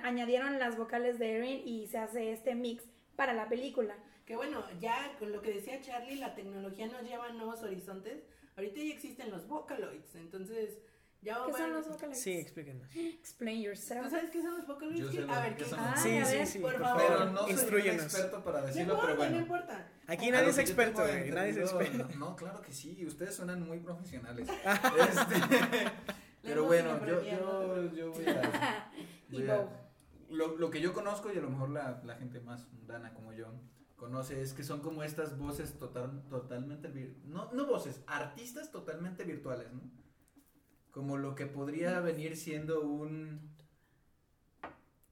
[0.04, 2.84] añadieron las vocales de Erin y se hace este mix
[3.16, 3.96] para la película.
[4.26, 8.24] Que bueno, ya con lo que decía Charlie, la tecnología nos lleva a nuevos horizontes.
[8.58, 10.80] Ahorita ya existen los Vocaloids, entonces
[11.22, 12.22] ya ¿Qué van- son los vocales?
[12.22, 12.88] Sí, explíquenos.
[12.96, 14.10] Explain ¿Tú yourself.
[14.10, 15.00] sabes qué son los Vocaloids?
[15.00, 15.80] Yo sé ¿Qué- lo a ver, que ¿qué son.
[15.80, 17.02] Ah, Sí, sí, sí, por por favor.
[17.08, 19.36] Pero no soy un experto para No decirlo, importa, pero bueno.
[19.36, 19.88] no importa.
[20.08, 22.08] Aquí nadie es experto, güey, nadie es experto.
[22.18, 24.48] No, claro que sí, ustedes suenan muy profesionales.
[25.10, 25.92] Este,
[26.44, 28.92] pero bueno, yo, yo, yo voy a...
[29.30, 29.68] Voy a-
[30.30, 33.32] lo, lo que yo conozco y a lo mejor la, la gente más mundana como
[33.34, 33.48] yo
[33.96, 36.90] conoce es que son como estas voces total, totalmente...
[37.26, 39.82] No, no voces, artistas totalmente virtuales, ¿no?
[40.98, 43.40] Como lo que podría venir siendo un...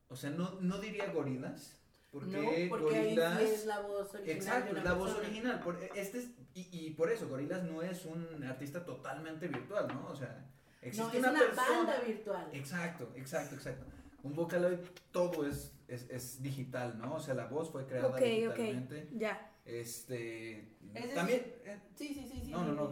[0.09, 1.77] O sea, no, no diría gorilas,
[2.11, 3.39] porque, no, porque gorilas...
[3.39, 4.35] es la voz original.
[4.35, 5.59] Exacto, la voz original.
[5.59, 10.07] Por, este es, y, y por eso, Gorilas no es un artista totalmente virtual, ¿no?
[10.07, 10.43] O sea,
[10.81, 11.77] existe No, es una, una, persona.
[11.77, 12.49] banda virtual.
[12.51, 13.85] Exacto, exacto, exacto.
[14.23, 14.79] Un Vocaloid,
[15.11, 17.13] todo es, es, es digital, ¿no?
[17.13, 19.03] O sea, la voz fue creada Ok, digitalmente.
[19.11, 19.51] ok, ya.
[19.65, 20.67] Este.
[20.95, 21.45] Es también.
[21.63, 22.49] eh, Sí, sí, sí, sí.
[22.51, 22.89] no, no, no.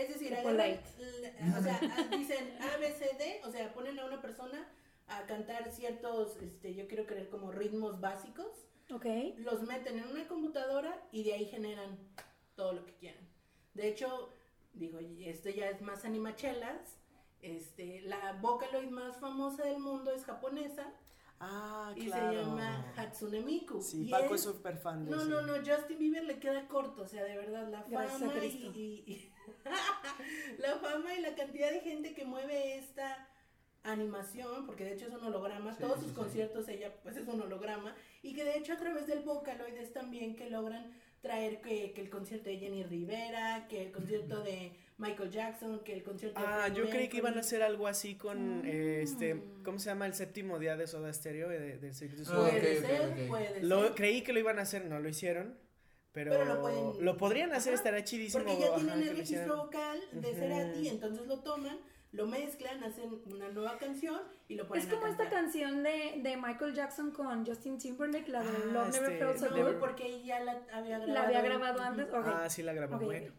[0.00, 0.78] Es decir, agarran,
[1.58, 4.66] o sea, dicen A, B, C, D, o sea, ponen a una persona
[5.08, 9.04] a cantar ciertos, este, yo quiero creer como ritmos básicos, Ok.
[9.38, 11.98] los meten en una computadora y de ahí generan
[12.54, 13.28] todo lo que quieran.
[13.74, 14.32] De hecho,
[14.72, 16.96] digo, esto ya es más animachelas,
[17.42, 20.92] este, la Vocaloid más famosa del mundo es japonesa
[21.42, 22.30] Ah, y claro.
[22.32, 23.80] se llama Hatsune Miku.
[23.82, 27.02] Sí, y Paco es- súper fan de no, no, no, Justin Bieber le queda corto,
[27.02, 28.72] o sea, de verdad, la fama y, Cristo.
[28.74, 29.32] y- y-
[30.58, 33.26] la fama y la cantidad de gente que mueve esta
[33.82, 36.14] animación, porque de hecho es un holograma, Sí, todos sus sí.
[36.14, 39.92] conciertos ella pues es un holograma, y que de hecho a través del Vocaloid es
[39.94, 44.72] también que logran traer que, que el concierto de Jenny Rivera, que el concierto de
[45.00, 47.86] Michael Jackson, que el concierto de Ah, Freddie yo creí que iban a hacer algo
[47.88, 49.62] así con, eh, este, Mm.
[49.64, 50.06] ¿cómo se llama?
[50.06, 52.36] El séptimo día de Soda Stereo, de, de Cirque du Ah.
[52.50, 53.28] Puede ok, ok, ser, ok.
[53.28, 53.94] puede Lo, ser.
[53.94, 55.56] creí que lo iban a hacer, no lo hicieron,
[56.12, 58.44] pero, Pero lo pueden- lo podrían hacer, Ajá, estaría chidísimo.
[58.44, 60.34] Porque ya ajá, tienen que el registro vocal de.
[60.34, 61.78] Cerati, entonces lo toman,
[62.12, 66.20] lo mezclan, hacen una nueva canción y lo ponen Es como a esta canción de,
[66.22, 69.56] de Michael Jackson con Justin Timberlake, la de Ah, Love Never este, Felt So No,
[69.56, 69.80] Never- Good.
[69.80, 71.06] porque ella la había grabado.
[71.14, 72.06] La había grabado antes.
[72.08, 72.26] Ok.
[72.26, 73.32] Ah, sí la grabó, Ok, bueno.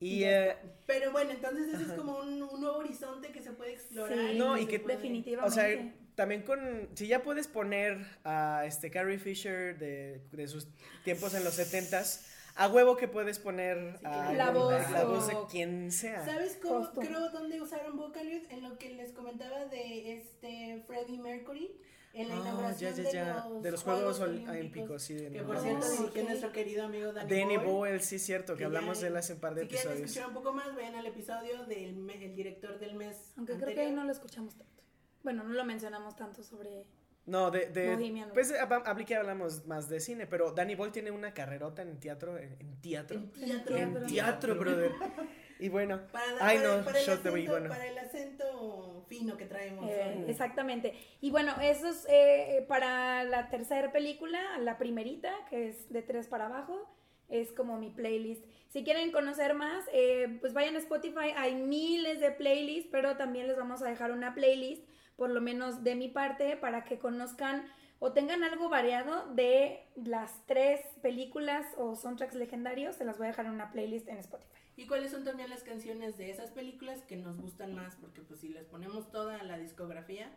[0.00, 0.56] Y, eh.
[0.86, 4.16] Pero bueno, entonces ese es como un, un nuevo horizonte que se puede explorar.
[4.16, 5.48] Sí, No, que y se que- puede- Definitivamente.
[5.50, 10.68] o sea, también con, si ya puedes poner a este Carrie Fisher de, de sus
[11.04, 14.32] tiempos en los setentas, a huevo que puedes poner Sí, a.
[14.32, 16.24] La voz la voz de quien sea.
[16.24, 16.90] ¿Sabes cómo?
[16.92, 21.70] Creo dónde usaron Vocaloid en lo que les comentaba de este Freddie Mercury
[22.14, 25.30] en la Ah, inauguración ya, ya, ya, de los, de los Juegos Olímpicos, sí, de
[25.30, 26.28] Que por cierto Ah, dirigió ok.
[26.28, 27.70] nuestro querido amigo Danny, Danny Boyle.
[27.70, 30.10] Boyle, sí, cierto, que que hablamos de él hace un par de Si quieren episodios.
[30.10, 33.32] escuchar un poco más, vean el episodio del me- el director del mes.
[33.36, 33.86] Aunque creo que anterior.
[33.90, 34.82] ahí no lo escuchamos tanto.
[35.22, 36.86] Bueno, no lo mencionamos tanto sobre...
[37.26, 40.92] No, de, de Bohemian pues hab- hablé que hablamos más de cine, pero Danny Boyle
[40.92, 43.18] tiene una carrerota en teatro, en, en teatro.
[43.18, 43.76] En teatro.
[43.76, 44.92] En teatro, brother.
[45.60, 47.68] Y bueno, Para, Ay, para- no, para el acento, bueno.
[47.68, 49.90] para el acento fino que traemos.
[49.90, 50.94] Eh, exactamente.
[51.20, 56.28] Y bueno, eso es eh, para la tercera película, la primerita, que es de tres
[56.28, 56.88] para abajo,
[57.28, 58.44] es como mi playlist.
[58.68, 63.46] Si quieren conocer más, eh, pues vayan a Spotify, hay miles de playlists, pero también
[63.48, 64.86] les vamos a dejar una playlist,
[65.16, 67.66] por lo menos de mi parte, para que conozcan
[67.98, 73.30] o tengan algo variado de las tres películas o soundtracks legendarios, se las voy a
[73.30, 74.57] dejar en una playlist en Spotify.
[74.78, 77.96] ¿Y cuáles son también las canciones de esas películas que nos gustan más?
[77.96, 80.30] Porque pues si les ponemos toda la discografía,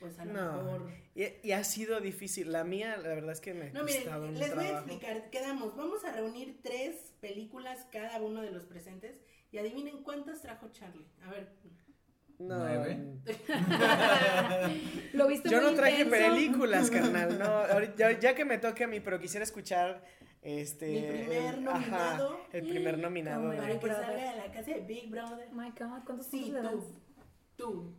[0.00, 0.62] pues a lo no.
[0.62, 0.90] mejor...
[1.14, 2.50] Y, y ha sido difícil.
[2.50, 4.70] La mía, la verdad es que me ha No, costado miren, un les voy a
[4.72, 5.30] explicar.
[5.30, 9.20] Quedamos, vamos a reunir tres películas cada uno de los presentes
[9.52, 11.06] y adivinen cuántas trajo Charlie.
[11.22, 11.48] A ver,
[12.38, 12.58] No.
[12.58, 12.98] Nueve.
[15.12, 16.34] ¿Lo viste Yo muy no traje intenso?
[16.34, 17.38] películas, carnal.
[17.38, 17.82] No,
[18.20, 20.04] ya que me toque a mí, pero quisiera escuchar
[20.46, 20.86] este.
[20.88, 22.28] Mi primer el- nominado.
[22.34, 23.40] ajá, el primer nominado.
[23.42, 25.48] Como de- para que salga de la casa de Big Brother.
[25.50, 26.84] Oh my God, ¿cuántos Sí, tú.
[27.56, 27.94] Tú.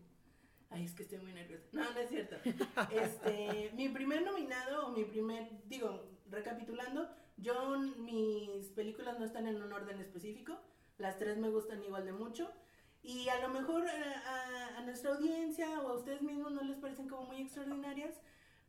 [0.70, 1.66] Ay, es que estoy muy nerviosa.
[1.72, 2.36] No, no es cierto.
[2.92, 9.62] Este, mi primer nominado, o mi primer, digo, recapitulando, yo, mis películas no están en
[9.62, 10.58] un orden específico.
[10.98, 12.50] Las tres me gustan igual de mucho.
[13.04, 13.90] Y a lo mejor eh,
[14.26, 18.20] a, a nuestra audiencia o a ustedes mismos no les parecen como muy extraordinarias,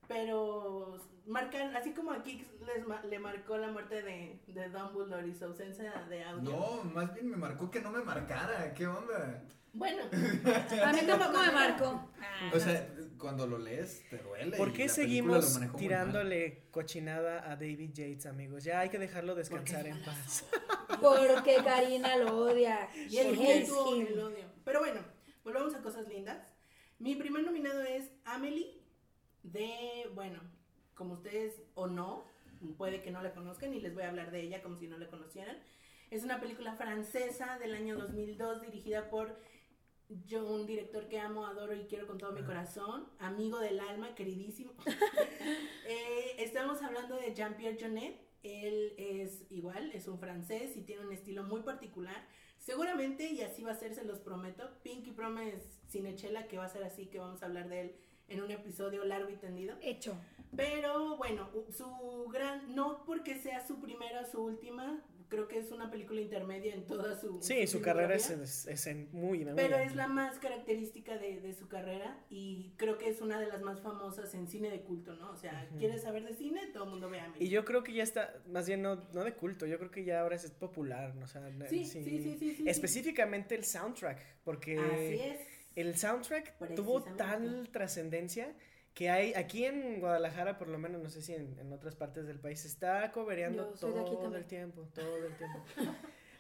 [0.09, 0.97] pero
[1.27, 5.45] marcan, así como aquí les ma- le marcó la muerte de, de Dumbledore y su
[5.45, 6.51] ausencia de audio.
[6.51, 8.73] No, más bien me marcó que no me marcara.
[8.75, 9.45] ¿Qué onda?
[9.75, 10.03] Bueno,
[10.85, 12.11] A mí tampoco me marcó.
[12.55, 12.89] O sea,
[13.19, 14.57] cuando lo lees te duele.
[14.57, 18.65] ¿Por qué seguimos tirándole cochinada a David Yates, amigos?
[18.65, 20.47] Ya hay que dejarlo descansar en paz.
[21.01, 22.89] Porque Karina lo odia.
[22.97, 24.07] y him.
[24.09, 24.47] el odio.
[24.65, 25.01] Pero bueno,
[25.45, 26.39] volvamos a cosas lindas.
[26.99, 28.78] Mi primer nominado es Amelie,
[29.43, 30.41] de, bueno,
[30.95, 32.25] como ustedes o no,
[32.77, 34.99] puede que no la conozcan y les voy a hablar de ella como si no
[34.99, 35.57] la conocieran.
[36.11, 39.37] Es una película francesa del año 2002 dirigida por
[40.27, 44.15] yo, un director que amo, adoro y quiero con todo mi corazón, amigo del alma,
[44.15, 44.73] queridísimo.
[45.91, 48.21] Eh, estamos hablando de Jean-Pierre Jeunet.
[48.43, 52.27] Él es igual, es un francés y tiene un estilo muy particular.
[52.59, 54.69] Seguramente, y así va a ser, se los prometo.
[54.83, 57.97] Pinky Promise Cinechela, que va a ser así, que vamos a hablar de él
[58.29, 59.77] en un episodio largo y tendido.
[59.83, 60.17] Hecho.
[60.57, 65.71] Pero bueno, su gran, no porque sea su primera o su última, creo que es
[65.73, 69.55] una película intermedia en toda su Sí, su carrera es, es, es en- muy, muy
[69.55, 73.47] Pero es la más característica de, de su carrera y creo que es una de
[73.47, 75.31] las más famosas en cine de culto, ¿no?
[75.31, 75.69] O sea.
[75.79, 76.67] ¿quieres saber de cine?
[76.73, 77.37] Todo el mundo ve a mí.
[77.41, 80.05] Y yo creo que ya está, más bien no, no de culto, yo creo que
[80.05, 81.27] ya ahora es popular, ¿no?
[81.27, 82.65] O sea, Sí, sí, sí, sí, sí, sí.
[82.67, 85.58] Específicamente el soundtrack, porque Así es.
[85.81, 88.55] El soundtrack tuvo tal trascendencia
[88.95, 92.27] que hay aquí en Guadalajara, por lo menos, no sé si en, en otras partes
[92.27, 95.65] del país, se está aquí todo el tiempo, todo el tiempo.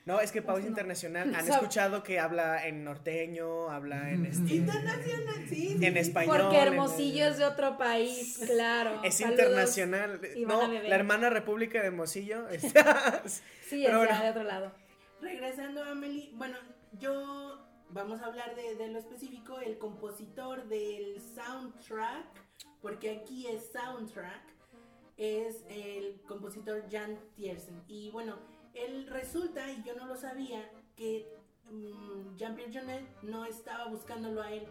[0.07, 0.71] No, es que Pau es No.
[0.71, 1.33] internacional.
[1.37, 5.77] Han escuchado que habla en norteño, habla en este, Internacional, sí.
[5.79, 6.37] sí, en español.
[6.41, 9.03] Porque en- Hermosillo es de otro país, claro.
[9.05, 9.39] Es Saludos.
[9.41, 10.21] internacional.
[10.35, 10.89] Ivana No, Bebé.
[10.89, 12.49] la hermana República de Hermosillo.
[12.49, 13.23] está-
[13.69, 14.21] Sí, es ya bueno.
[14.23, 14.73] de otro lado.
[15.21, 16.57] Regresando a Amelie, bueno,
[16.99, 22.27] yo vamos a hablar de, lo específico, el compositor del soundtrack,
[22.81, 24.43] porque aquí es soundtrack,
[25.17, 27.83] es el compositor Jan Tiersen.
[27.89, 28.37] Y bueno,
[28.75, 31.27] él resulta, y yo no lo sabía, que
[31.71, 34.67] mm, Jean-Pierre Jeunet no estaba buscándolo a él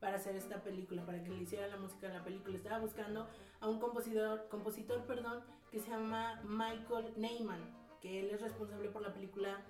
[0.00, 2.56] para hacer esta película, para que le hiciera la música de la película.
[2.56, 3.28] Estaba buscando
[3.60, 7.60] a un compositor, compositor perdón, que se llama Michael Neyman,
[8.00, 9.62] que él es responsable por la película,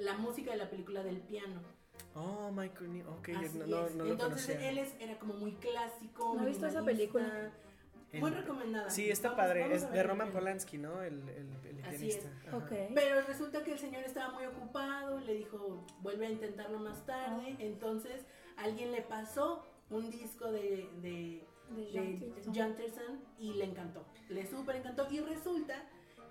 [0.00, 1.77] la música de la película del piano.
[2.18, 3.08] Oh, Michael New.
[3.10, 4.70] Ok, Así no, no, no lo Entonces conocía.
[4.70, 6.34] él es- era como muy clásico.
[6.36, 7.50] No he visto esa película.
[8.12, 8.88] Muy El- recomendada.
[8.90, 9.60] Sí, está Vamos- padre.
[9.62, 10.32] vamos Es de Roman.
[10.32, 11.02] Polanski, ¿no?
[11.02, 12.30] El, el, el Así pianista.
[12.48, 12.56] Ajá.
[12.56, 12.72] Ok.
[12.94, 17.56] Pero resulta que el señor estaba muy ocupado, le dijo, vuelve a intentarlo más tarde.
[17.58, 18.24] Entonces
[18.56, 22.54] alguien le pasó un disco de, de, De de Jan Tiersen.
[22.54, 24.04] Jan Tiersen y le encantó.
[24.30, 25.06] Le súper encantó.
[25.10, 25.74] Y resulta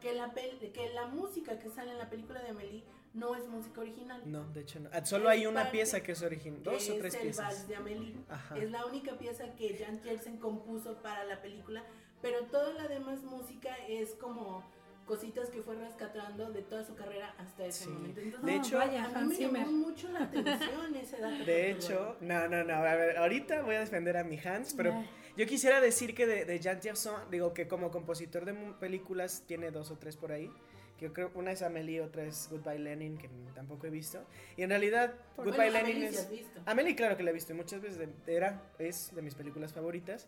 [0.01, 2.83] que la, pel- que la música que sale en la película de Amelie
[3.17, 4.21] no es música original.
[4.25, 4.89] No, de hecho no.
[4.93, 6.63] Ah, Solo Es hay una parte- pieza que es original.
[6.63, 7.45] Dos o es tres el piezas.
[7.45, 8.15] Vals de Amelie.
[8.29, 8.57] Ajá.
[8.57, 11.83] Es la única pieza que Jan Tiersen compuso para la película,
[12.21, 14.63] pero toda la demás música es como
[15.05, 17.89] cositas que fue rescatando de toda su carrera hasta ese Sí.
[17.89, 18.19] momento.
[18.19, 21.45] Entonces, De Ah, hecho- vaya, a mí Hans me llamó mucho la atención ese dato.
[21.45, 22.73] De hecho, no, no, no.
[22.73, 24.93] A ver, ahorita voy a defender a mi Hans, pero
[25.37, 29.71] yo quisiera decir que de, de Jan Tiersen, digo que como compositor de películas tiene
[29.71, 30.51] dos o tres por ahí.
[30.97, 34.23] Que yo creo una es Amelie, otra es Goodbye Lenin, que tampoco he visto.
[34.55, 36.29] Y en realidad, Bueno, Goodbye Amelie Lenin es.
[36.29, 36.59] visto.
[36.65, 39.73] Amelie, claro que la he visto y muchas veces de- era, es de mis películas
[39.73, 40.27] favoritas.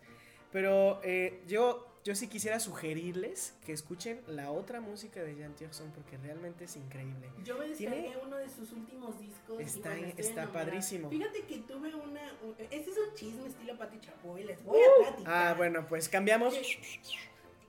[0.51, 5.91] Pero eh, yo, yo sí quisiera sugerirles que escuchen la otra música de Jan Tiersen
[5.91, 7.29] porque realmente es increíble.
[7.43, 9.59] Yo me descargué Tiene- uno de sus últimos discos.
[9.59, 10.51] Está- bueno, está enamorada.
[10.65, 11.09] padrísimo.
[11.09, 12.21] Fíjate que tuve una.
[12.43, 14.43] un- Ese es un chisme estilo Pati Chapoy.
[14.43, 15.33] Les voy a platicar.
[15.33, 16.55] Ah, bueno, pues cambiamos.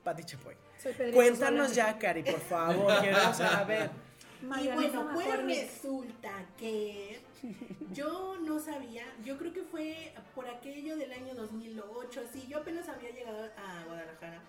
[0.04, 0.54] Pati Chapoy.
[1.12, 2.92] Cuéntanos ya, Cari, por favor.
[3.00, 3.90] Quiero saber.
[4.42, 7.20] Y bueno, pues resulta que
[7.92, 12.88] yo no sabía, yo creo que fue por aquello del año 2008, así, yo apenas
[12.88, 14.40] había llegado a Guadalajara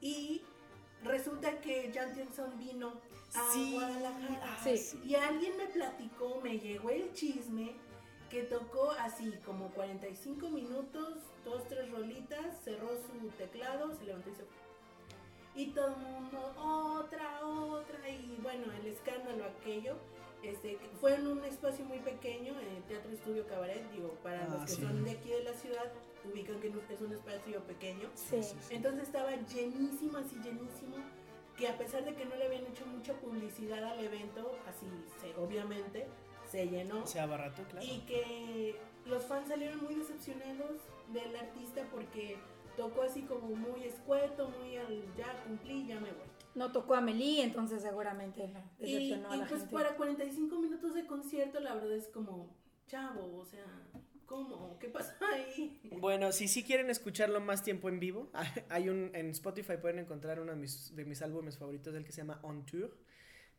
[0.00, 0.42] y
[1.02, 2.92] resulta que Jan Tiersen vino
[3.34, 5.00] a Sí, Guadalajara ah, Sí.
[5.04, 7.74] y alguien me platicó, me llegó el chisme
[8.30, 14.34] que tocó así como 45 minutos, dos, tres rolitas, cerró su teclado, se levantó y
[14.34, 14.67] se fue.
[15.58, 19.96] Y todo el mundo, otra, otra, y bueno, el escándalo aquello.
[20.40, 24.44] Este, que fue en un espacio muy pequeño, en el Teatro Estudio Cabaret, digo, para
[24.44, 24.82] Ah, los que sí.
[24.82, 25.92] son de aquí de la ciudad,
[26.32, 28.08] ubican que es un espacio pequeño.
[28.14, 28.38] Sí.
[28.70, 30.96] Entonces estaba llenísimo, así llenísimo,
[31.56, 34.86] que a pesar de que no le habían hecho mucha publicidad al evento, así
[35.20, 36.06] se, obviamente
[36.48, 37.04] se llenó.
[37.04, 37.84] Se abarató, claro.
[37.84, 40.82] Y que los fans salieron muy decepcionados
[41.12, 42.36] del artista porque
[42.78, 46.28] tocó así como muy escueto, muy al ya cumplí, ya me voy.
[46.54, 49.74] No tocó a Meli, entonces seguramente la Y, decepcionó a y la pues gente.
[49.74, 52.56] para 45 minutos de concierto, la verdad es como
[52.86, 53.66] chavo, o sea,
[54.26, 54.78] ¿cómo?
[54.78, 55.80] ¿Qué pasó ahí?
[55.98, 58.30] Bueno, si sí quieren escucharlo más tiempo en vivo,
[58.70, 62.12] hay un en Spotify pueden encontrar uno de mis, de mis álbumes favoritos del que
[62.12, 62.96] se llama On Tour,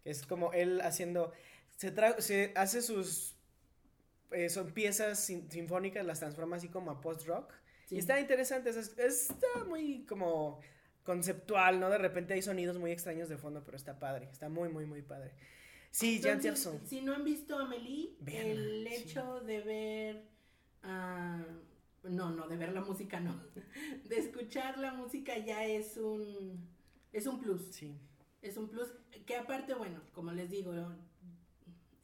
[0.01, 1.33] que es como él haciendo
[1.75, 3.35] se, tra se hace sus
[4.31, 7.53] eh, son piezas sin sinfónicas, las transforma así como a post rock.
[7.89, 7.95] Sí.
[7.95, 10.59] Y está interesante, es, está muy como
[11.03, 11.89] conceptual, ¿no?
[11.89, 15.01] De repente hay sonidos muy extraños de fondo, pero está padre, está muy, muy, muy
[15.01, 15.31] padre.
[15.89, 16.79] Sí, Jan Tierson.
[16.85, 19.45] Si no han visto a Amelie, el hecho sí.
[19.47, 20.23] de ver.
[20.83, 23.41] Uh, no, no, de ver la música no.
[24.07, 26.69] De escuchar la música ya es un.
[27.11, 27.73] Es un plus.
[27.73, 27.97] Sí.
[28.43, 28.93] Es un plus.
[29.25, 30.73] Que aparte, bueno, como les digo,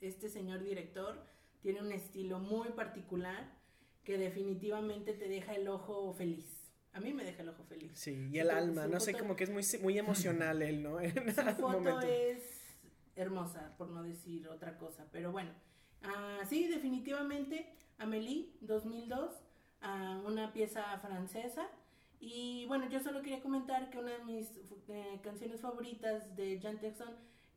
[0.00, 1.24] este señor director
[1.60, 3.55] tiene un estilo muy particular
[4.06, 6.46] que definitivamente te deja el ojo feliz.
[6.92, 7.90] A mí me deja el ojo feliz.
[7.94, 11.00] Sí, y el alma, no sé, como que es muy, muy emocional él, ¿no?
[11.00, 12.00] En su foto momento.
[12.02, 12.76] es
[13.16, 15.06] hermosa, por no decir otra cosa.
[15.10, 15.50] Pero bueno,
[16.04, 17.66] uh, sí, definitivamente,
[17.98, 19.32] Amélie, 2002,
[19.82, 21.68] uh, una pieza francesa.
[22.20, 24.52] Y bueno, yo solo quería comentar que una de mis
[24.88, 27.12] eh, canciones favoritas de Jan Jackson,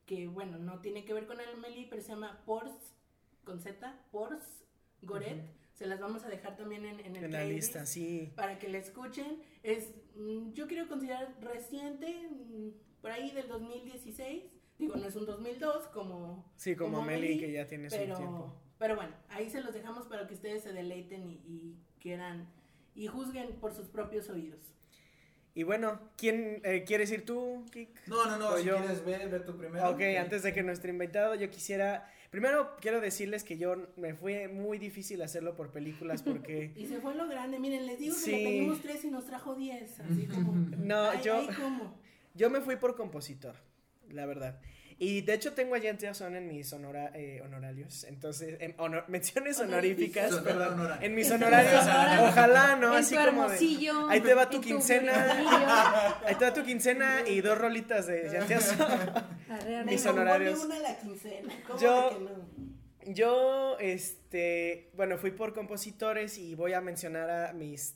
[0.08, 2.96] que bueno, no tiene que ver con Amélie, pero se llama Pors,
[3.44, 4.66] con Z, Pors
[5.04, 5.38] Goret.
[5.38, 5.59] Uh -huh.
[5.80, 8.34] Se las vamos a dejar también en, en el en la lista, sí.
[8.36, 9.42] Para que la escuchen.
[9.64, 14.44] Es, mm, yo quiero considerar reciente, mm, por ahí del 2016
[14.78, 16.52] Digo, no es un 2002 como...
[16.58, 18.62] Sí, como, como Meli, que ya tiene pero, su tiempo.
[18.78, 22.50] Pero bueno, ahí se los dejamos para que ustedes se deleiten y, y quieran
[22.94, 24.74] y juzguen por sus propios oídos.
[25.54, 28.08] Y bueno, ¿quién eh, quieres ir tú, Kik?
[28.08, 28.78] No, no, no, si yo...
[28.78, 29.90] quieres ver, ver tú primero.
[29.92, 32.10] Ok, antes de que nuestro invitado, yo quisiera...
[32.30, 36.72] Primero quiero decirles que yo me fue muy difícil hacerlo por películas porque...
[36.76, 38.32] y se fue lo grande, miren, les digo sí.
[38.32, 40.54] que le pedimos tres y nos trajo diez, así como...
[40.78, 41.38] no, ay, yo...
[41.38, 42.00] Ay, ¿cómo?
[42.36, 43.56] Yo me fui por compositor
[44.14, 44.60] la verdad.
[45.02, 49.06] Y de hecho tengo a Jan son en mis honora, eh, honorarios, entonces, en honor,
[49.08, 51.00] menciones honoríficas, perdón, honora.
[51.02, 51.82] en mis honorarios,
[52.20, 52.92] ojalá, ¿no?
[52.94, 53.58] En Así tu como de,
[54.10, 58.08] ahí te va tu en tu quincena, ahí te va tu quincena y dos rolitas
[58.08, 58.44] de Jan
[59.50, 60.60] Arre, mis honorarios.
[60.60, 62.60] ponle una a la quincena, ¿cómo Yo- de que no?
[63.14, 67.96] Yo, este, bueno, fui por compositores y voy a mencionar a mis,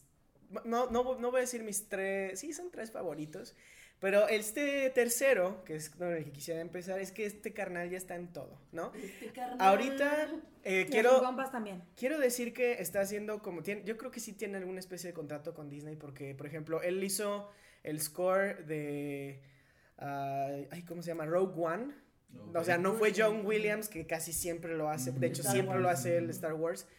[0.63, 3.55] no, no, no voy a decir mis tres, sí, son tres favoritos,
[4.03, 7.95] pero este tercero, que es con el que quisiera empezar, es que este carnal ya
[7.95, 8.91] está en todo, ¿no?
[8.95, 9.61] Este carnal.
[9.61, 10.27] Ahorita
[10.65, 11.81] eh, Y quiero, también.
[11.95, 15.13] quiero decir que está haciendo como, tiene, yo creo que sí tiene alguna especie de
[15.13, 17.49] contrato con Disney porque, por ejemplo, él hizo
[17.81, 19.41] el score de,
[19.99, 21.25] ah, ay, ¿cómo se llama?
[21.25, 21.93] Rogue One.
[22.55, 25.79] O sea, no fue John Williams, que casi siempre lo hace, de hecho Star siempre
[25.79, 26.89] lo hace el Star Wars.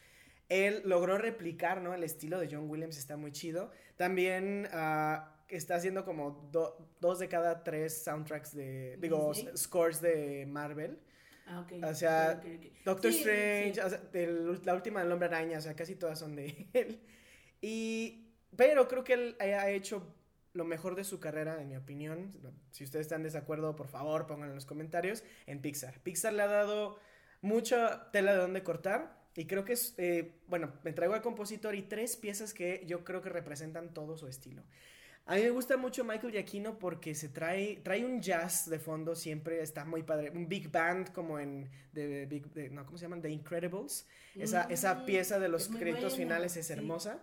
[0.48, 1.92] Él logró replicar, ¿no?
[1.92, 3.70] El estilo de John Williams está muy chido.
[3.98, 9.56] También ah, está haciendo como do- dos de cada tres soundtracks de, digo, Disney.
[9.56, 10.98] scores de Marvel.
[11.46, 11.72] Ah, ok.
[11.84, 12.42] O sea.
[12.84, 13.80] Doctor Sí, Strange, sí.
[13.80, 17.00] o sea, del- la última del Hombre Araña, o sea, casi todas son de él.
[17.60, 20.14] Y, pero creo que él ha ha hecho
[20.52, 22.32] lo mejor de su carrera, en mi opinión.
[22.70, 25.24] Si ustedes están en desacuerdo, por favor, pónganlo en los comentarios.
[25.46, 25.98] En Pixar.
[26.00, 26.98] Pixar le ha dado
[27.40, 29.22] mucha tela de donde cortar.
[29.36, 33.02] Y creo que es, eh, bueno, me traigo al compositor y tres piezas que yo
[33.04, 34.62] creo que representan todo su estilo.
[35.26, 39.14] A mí me gusta mucho Michael Giacchino porque se trae, trae un jazz de fondo,
[39.14, 40.30] siempre está muy padre.
[40.30, 43.22] Un big band como en, de, Big- de- no, ¿cómo se llaman?
[43.22, 44.06] The Incredibles.
[44.34, 46.72] Esa, esa Mm, pieza de los créditos buena, finales es sí.
[46.74, 47.20] hermosa.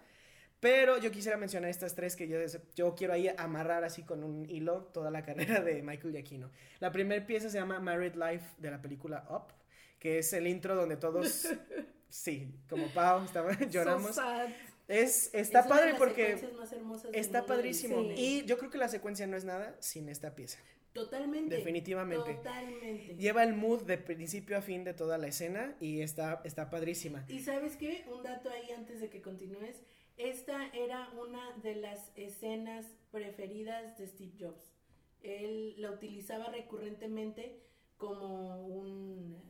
[0.60, 2.38] Pero yo quisiera mencionar estas tres que yo,
[2.76, 6.49] yo quiero ahí amarrar así con un hilo toda la carrera de Michael Giacchino.
[6.80, 9.54] La primera pieza se llama Married Life de la película Up,
[9.99, 11.47] que es el intro donde todos,
[12.10, 14.08] sí, como Pau, estaba, lloramos.
[14.16, 14.49] So sad.
[14.92, 18.02] Es, está Es una de padre las porque secuencias más hermosas del está mundo padrísimo.
[18.16, 20.60] Y yo creo que la secuencia no es nada sin esta pieza.
[20.94, 21.56] Totalmente.
[21.56, 22.34] Definitivamente.
[22.34, 23.16] Totalmente.
[23.16, 27.26] Lleva el mood de principio a fin de toda la escena y está, está padrísima.
[27.30, 29.82] Y sabes qué, un dato ahí antes de que continúes,
[30.18, 34.74] esta era una de las escenas preferidas de Steve Jobs.
[35.22, 37.62] Él la utilizaba recurrentemente
[37.98, 39.42] como un,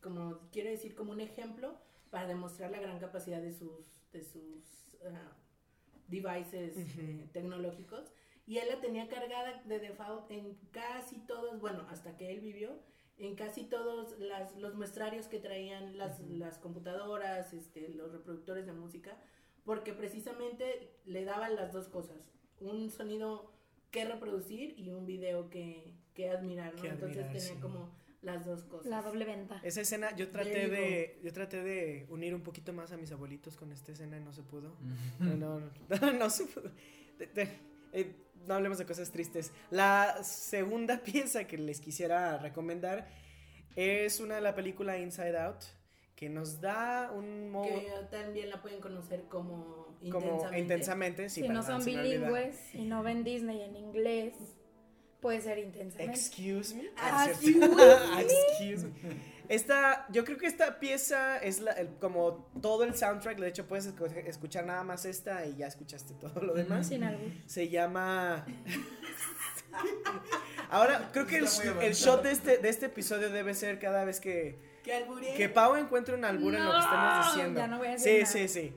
[0.00, 1.76] como quiero decir, como un ejemplo
[2.10, 5.32] para demostrar la gran capacidad de sus, de sus ah,
[6.08, 8.12] devices eh, tecnológicos.
[8.46, 12.78] Y él la tenía cargada de default en casi todos, bueno, hasta que él vivió,
[13.18, 18.72] en casi todos las, los muestrarios que traían las, las computadoras, este, los reproductores de
[18.72, 19.18] música,
[19.64, 23.52] porque precisamente le daban las dos cosas, un sonido
[23.90, 26.82] que reproducir y un video que, que admirar, ¿no?
[26.82, 27.60] Que Entonces tenía sí.
[27.60, 27.90] como
[28.22, 28.86] las dos cosas.
[28.86, 29.60] La doble venta.
[29.62, 33.56] Esa escena, yo traté de, yo traté de unir un poquito más a mis abuelitos
[33.56, 34.74] con esta escena y no se pudo.
[35.20, 36.70] No, no, no, no se pudo.
[37.18, 37.48] De- de-
[37.92, 38.12] eh,
[38.46, 39.52] no hablemos de cosas tristes.
[39.70, 43.08] La segunda pieza que les quisiera recomendar
[43.76, 45.64] es una de la película Inside Out,
[46.16, 50.58] que nos da un modo Que también la pueden conocer como como intensamente.
[50.60, 54.34] intensamente, sí, si no son bilingües y no ven Disney en inglés,
[55.20, 56.12] puede ser intensamente.
[56.18, 56.88] Excuse me.
[56.96, 57.52] Ah, Ah, sí.
[57.52, 57.76] ¿cierto?
[58.20, 59.38] Excuse me.
[59.48, 63.38] Esta, yo creo que esta pieza es la- el- como todo el soundtrack.
[63.38, 66.88] De hecho, puedes escu- escuchar nada más esta y ya escuchaste todo lo demás.
[66.88, 67.22] Sin algo.
[67.46, 68.44] Se llama.
[70.70, 71.46] Ahora, creo que el,
[71.82, 75.76] el shot de este, de este episodio debe ser cada vez que, Que que Pau
[75.76, 77.60] encuentre un albur en lo que estemos No, diciendo.
[77.60, 78.48] ya no voy a sí, decir sí, nada.
[78.48, 78.72] sí.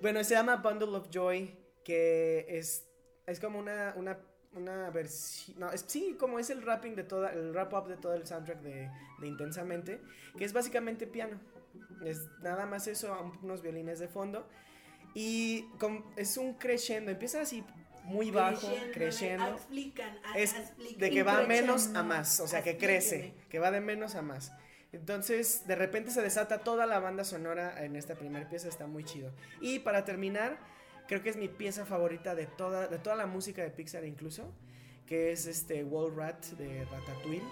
[0.00, 2.86] Bueno, se llama Bundle of Joy, que es,
[3.26, 4.18] es como una, una,
[4.54, 7.96] una versión, no, es, sí, como es el rapping de toda, el wrap up de
[7.96, 8.90] todo el soundtrack de,
[9.20, 10.00] de Intensamente,
[10.36, 11.40] que es básicamente piano.
[12.04, 14.46] Es nada más eso, unos violines de fondo.
[15.14, 17.64] Y con- es un crescendo, empieza así
[18.04, 19.46] muy bajo, Creciendo.
[19.54, 20.54] Explican, Es
[20.98, 24.22] de que va menos a más, o sea, que crece, que va de menos a
[24.22, 24.52] más.
[24.92, 29.04] Entonces, de repente se desata toda la banda sonora en esta primera pieza, está muy
[29.04, 29.32] chido.
[29.60, 30.58] Y para terminar,
[31.12, 34.50] creo que es mi pieza favorita de toda, de toda la música de Pixar incluso,
[35.06, 37.42] que es este Wall Rat de Ratatouille,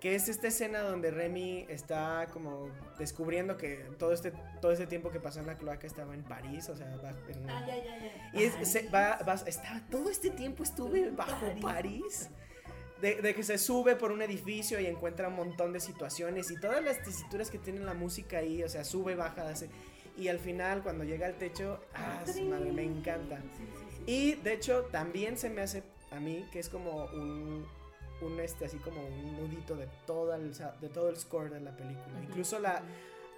[0.00, 5.10] que es esta escena donde Remy está como descubriendo que todo este, todo este tiempo
[5.10, 7.98] que pasó en la cloaca estaba en París, o sea, va en- Ah, ya, ya,
[7.98, 8.30] ya.
[8.40, 12.30] y es, se- va, va- estaba, todo este tiempo estuve bajo París.
[13.00, 16.58] De, de que se sube por un edificio y encuentra un montón de situaciones y
[16.58, 19.68] todas las tesituras que tiene la música ahí, o sea, sube, baja, hace.
[20.16, 23.38] Y al final, cuando llega al techo, ah, su madre, me encanta.
[23.56, 24.02] Sí, sí, sí.
[24.06, 27.66] Y de hecho, también se me hace a mí que es como un,
[28.20, 31.76] un este, así como un nudito de, toda el, de todo el score de la
[31.76, 32.20] película.
[32.22, 32.82] Incluso la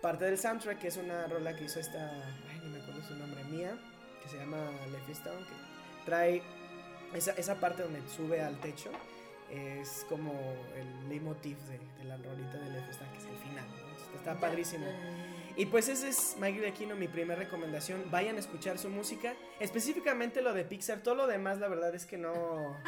[0.02, 2.12] parte del soundtrack, que es una rola que hizo esta,
[2.50, 3.78] ay, no me acuerdo su nombre, mía,
[4.22, 4.58] que se llama
[4.92, 6.42] Lefistown, que trae
[7.14, 8.90] esa, esa parte donde sube al techo.
[9.50, 10.32] Es como
[10.76, 13.64] el leitmotiv de, de la rolita de Lefistown, que es el final.
[13.70, 14.16] ¿no?
[14.18, 14.86] Está Ya, padrísimo.
[15.59, 18.04] Y pues ese es Maggie Aquino, mi primera recomendación.
[18.11, 19.34] Vayan a escuchar su música.
[19.59, 21.02] Específicamente lo de Pixar.
[21.02, 22.76] Todo lo demás, la verdad es que no.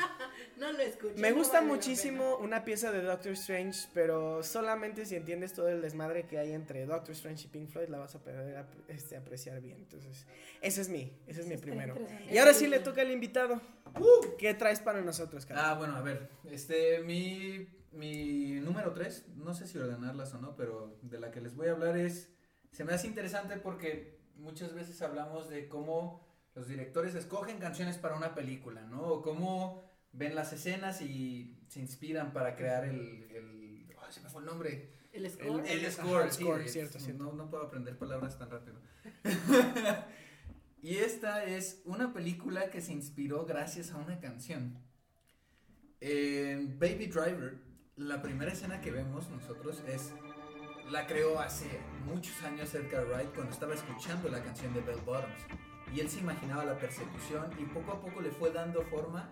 [0.56, 1.14] No lo escuché.
[1.20, 5.68] Me no gusta vale muchísimo una pieza de Doctor Strange, pero solamente si entiendes todo
[5.68, 8.68] el desmadre que hay entre Doctor Strange y Pink Floyd, la vas a poder ap-
[8.88, 9.78] este, apreciar bien.
[9.78, 10.26] Entonces,
[10.60, 11.94] ese es mi, ese es mi primero.
[12.30, 13.60] Y ahora sí le toca al invitado.
[13.98, 15.64] Uh, ¿Qué traes para nosotros, Carlos?
[15.66, 20.54] Ah, bueno, a ver, este, mi, mi número 3, no sé si ordenarlas o no,
[20.56, 22.28] pero de la que les voy a hablar es,
[22.78, 26.24] se me hace interesante porque muchas veces hablamos de cómo
[26.54, 29.02] los directores escogen canciones para una película, ¿no?
[29.02, 34.42] O cómo ven las escenas y se inspiran para crear el, el se me fue
[34.42, 34.92] el nombre.
[35.12, 35.66] El score.
[35.68, 37.24] El- El score, el sí, score, es- cierto, cierto.
[37.24, 38.76] No, no puedo aprender palabras tan rápido.
[40.80, 44.78] y esta es una película que se inspiró gracias a una canción.
[46.00, 47.58] En Baby Driver,
[47.96, 50.12] la primera escena que vemos nosotros es
[50.90, 51.66] la creó hace
[52.06, 55.46] muchos años Edgar Wright cuando estaba escuchando la canción de Bell Bottoms.
[55.94, 59.30] Y él se imaginaba la persecución y poco a poco le fue dando forma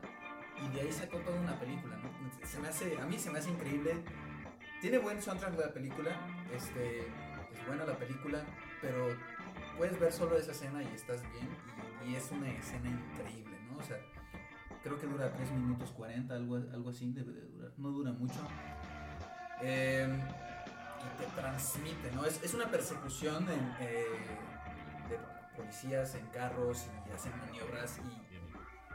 [0.63, 2.47] y de ahí sacó toda una película, ¿no?
[2.47, 3.95] Se me hace, a mí se me hace increíble.
[4.81, 6.11] Tiene buen soundtrack la película,
[6.55, 8.43] este, es buena la película,
[8.81, 9.09] pero
[9.77, 11.49] puedes ver solo esa escena y estás bien
[12.07, 13.79] y, es una escena increíble, ¿no?
[13.79, 13.99] O sea,
[14.83, 18.39] creo que dura 3 minutos 40, algo, algo así debe de durar, no dura mucho.
[19.63, 20.07] Eh,
[21.19, 22.25] te transmite, ¿no?
[22.25, 24.05] Es, es una persecución en, eh,
[25.09, 25.19] de
[25.57, 28.27] policías en carros y hacen maniobras y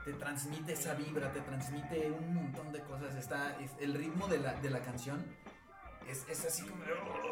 [0.05, 3.15] te transmite esa vibra, te transmite un montón de cosas.
[3.15, 5.23] Está, es- el ritmo de la, de la canción
[6.09, 6.81] es, es así como...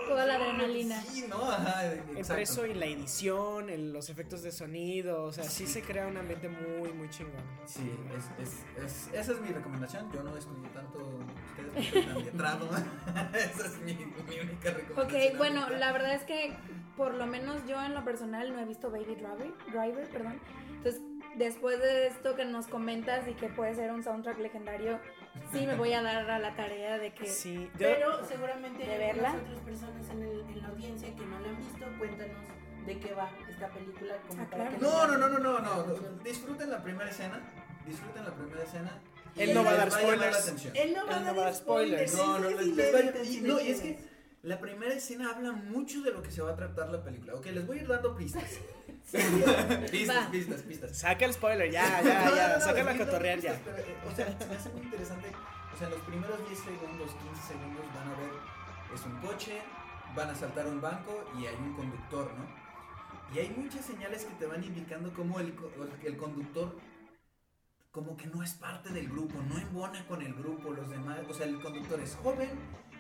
[0.08, 1.02] Toda la adrenalina.
[1.02, 1.44] Sí, ¿no?
[1.52, 5.82] Ajá, Entre eso y la edición, el- los efectos de sonido, o sea, sí se
[5.82, 7.42] crea un ambiente muy, muy chingón.
[7.66, 7.92] Sí,
[8.40, 10.12] es, es, es- esa es mi recomendación.
[10.12, 11.20] Yo no estudié tanto,
[11.74, 12.70] ustedes no tan letrado.
[13.34, 15.32] esa es mi, mi única recomendación.
[15.32, 15.80] Ok, bueno, ahorita.
[15.80, 16.56] la verdad es que
[16.98, 20.40] por lo menos yo en lo personal no he visto Baby Driver, Driver, perdón.
[20.78, 21.02] Entonces,
[21.36, 25.00] después de esto que nos comentas y que puede ser un soundtrack legendario,
[25.52, 28.92] sí me voy a dar a la tarea de que Sí, yo- Pero seguramente ¿De
[28.92, 29.32] hay verla?
[29.32, 31.86] algunas otras personas en, el- en la audiencia que no la han visto.
[31.98, 32.38] Cuéntanos
[32.86, 34.16] de qué va esta película.
[34.28, 34.78] Como Ah, para claro.
[34.78, 35.94] que No, no, no, no, no, no.
[36.24, 37.40] Disfruten la primera escena.
[37.86, 39.00] Disfruten la primera escena.
[39.36, 40.38] Él no va a dar spoilers.
[40.44, 40.74] atención.
[40.76, 42.14] Él no va Él a no dar va a dar spoilers.
[42.16, 44.00] No, no, sí y, no, y es que
[44.44, 47.36] la primera escena habla mucho de lo que se va a tratar la película.
[47.36, 48.60] Ok, les voy a ir dando pistas.
[49.92, 50.98] pistas, pistas, pistas.
[50.98, 53.60] saca el spoiler, ya, ya, No, ya, no, no, saca la cotorrear ya.
[53.64, 55.32] pero, eh, o sea, se me hace muy interesante.
[55.74, 58.32] O sea, en los primeros 10 segundos, 15 segundos van a ver,
[58.94, 59.62] es un coche,
[60.16, 62.46] van a saltar un banco y hay un conductor, ¿no?
[63.34, 65.54] Y hay muchas señales que te van indicando cómo el,
[66.04, 66.76] el conductor
[67.92, 71.34] como que no es parte del grupo, no embona con el grupo, los demás, o
[71.34, 72.50] sea, el conductor es joven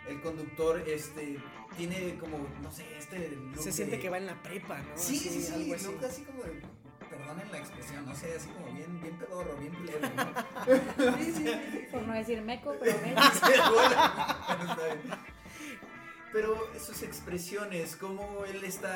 [0.07, 1.37] el conductor este
[1.77, 4.97] tiene como, no sé, este look Se siente de- que va en la prepa, ¿no?
[4.97, 5.85] Sí, Así, sí, sí, algo así.
[5.85, 6.61] look así como de,
[7.09, 11.15] perdonen la expresión, no sé, así como bien, bien pedorro, bien plebe, ¿no?
[11.17, 11.87] Sí, sí, sí, sí.
[11.91, 13.21] Por no decir meco, pero meco.
[13.33, 13.39] Sí,
[13.73, 15.19] bueno, está bien.
[16.31, 18.95] Pero sus expresiones, cómo él está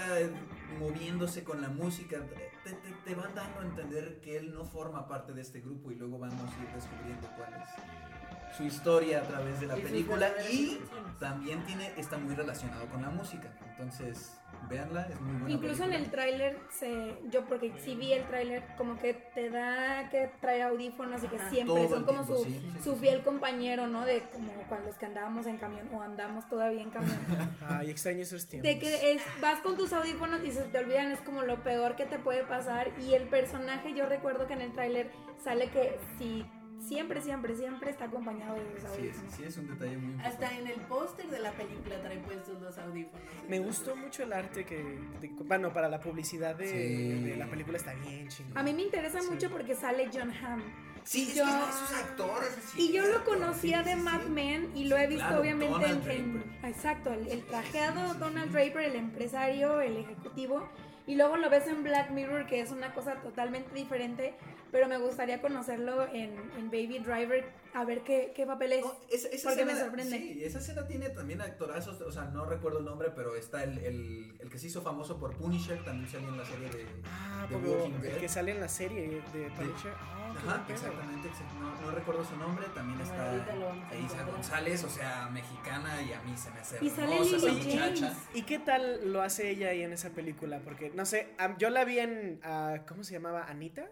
[0.79, 2.19] moviéndose con la música,
[2.63, 5.91] te, te- te van dando a entender que él no forma parte de este grupo
[5.91, 8.22] y luego vamos a ir descubriendo cuál es
[8.55, 10.79] su historia a través de la película y
[11.19, 13.51] también tiene está muy relacionado con la música.
[13.71, 14.37] Entonces,
[14.69, 15.51] véanla, es muy buena.
[15.55, 20.09] Incluso en el tráiler, se, yo porque si vi el tráiler, como que te da
[20.09, 21.49] que traer audífonos y que Ajá.
[21.49, 22.99] siempre Todo son como tiempo, su, sí, sí, su sí.
[22.99, 24.05] fiel compañero, ¿no?
[24.05, 27.17] De como cuando los que andábamos en camión o andamos todavía en camión.
[27.67, 28.71] Ay, extraño esos tiempos.
[28.71, 31.95] De que es, vas con tus audífonos y se te olvidan, es como lo peor
[31.95, 32.91] que te puede pasar.
[32.99, 35.11] Y el personaje, yo recuerdo que en el tráiler
[35.43, 36.45] sale que si
[36.87, 39.31] siempre, siempre, siempre está acompañado de sus Sí, audífonos.
[39.33, 40.45] sí, sí, es un detalle muy importante.
[40.45, 43.21] Hasta en el póster de la película trae puestos los audífonos.
[43.47, 44.77] Me gustó mucho el arte que,
[45.21, 47.23] de- bueno, para la publicidad de, Sí.
[47.29, 48.57] de la película está bien chingón.
[48.57, 49.29] A mí me interesa Sí.
[49.29, 50.61] mucho porque sale John Hamm.
[51.05, 52.57] Sí, es Yo- que esos actores.
[52.73, 54.29] sí, Y yo lo conocía sí, de sí, Mad sí.
[54.29, 56.59] Men y lo he visto Claro, obviamente en, en-.
[56.63, 58.53] Exacto, el, el trajeado Sí, sí, sí, Donald sí.
[58.53, 60.69] Draper, el empresario, el ejecutivo.
[61.05, 64.35] Y luego lo ves en Black Mirror, que es una cosa totalmente diferente.
[64.73, 67.45] Pero me gustaría conocerlo en, en Baby Driver,
[67.75, 68.81] a ver qué, qué papel es.
[68.83, 70.17] No, esa, esa porque me sorprende.
[70.17, 73.77] Sí, esa escena tiene también actorazos, o sea, no recuerdo el nombre, pero está el,
[73.77, 76.85] el, el que se hizo famoso por Punisher, también salió en la serie de...
[77.05, 78.17] Ah, porque Walking el Dead.
[78.17, 79.93] que sale en la serie de Punisher.
[79.95, 83.93] Ah, Ajá, exactamente, exact- no, no recuerdo su nombre, también está ahorita lo vamos a
[83.93, 84.31] Elisa encontrar.
[84.35, 88.13] González, o sea, mexicana, y a mí se me hace Y sale hermosa esa muchacha.
[88.33, 90.59] ¿Y qué tal lo hace ella ahí en esa película?
[90.63, 91.27] Porque, no sé,
[91.59, 93.43] yo la vi en, ah, ¿cómo se llamaba?
[93.47, 93.87] ¿Anita?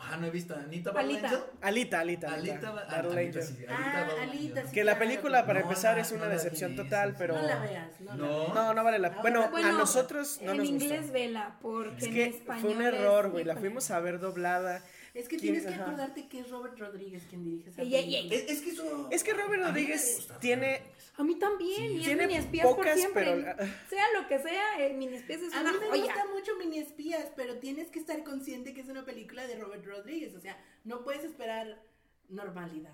[0.00, 1.28] Ah, no he visto a Anita Alita.
[1.60, 2.52] Alita, Alita, Alita.
[2.54, 3.42] Alita, Ba- Battle Alita, Angel.
[3.42, 4.66] sí, Ah, Alita Battle Alita, Angel.
[4.68, 4.72] sí.
[4.74, 7.34] Que la película, para no empezar, es una no decepción total, pero...
[7.36, 8.38] No la veas, no, la No.
[8.38, 8.54] veas.
[8.54, 9.20] No, no vale la Ahora-
[9.50, 11.12] Bueno, a nosotros no en nos inglés gustó.
[11.12, 12.60] vela, porque Es en que español.
[12.62, 13.44] fue un error, güey.
[13.44, 14.82] La fuimos a ver doblada.
[15.14, 18.34] Es que ¿Quién- tienes que acordarte que es Robert Rodríguez quien dirige esa película.
[18.36, 19.08] Es, que eso...
[19.10, 20.80] Es que Robert Rodríguez tiene-.
[21.18, 21.94] A mí también, Sí.
[21.96, 23.24] y es Tiene mini espías por pocas, siempre.
[23.56, 26.02] pero- Sea lo que sea, eh, mini espías es A una mí me joya.
[26.04, 29.84] gusta mucho Mini Espías, pero tienes que estar consciente que es una película de Robert
[29.84, 30.34] Rodríguez.
[30.34, 31.82] O sea, no puedes esperar
[32.28, 32.92] normalidad.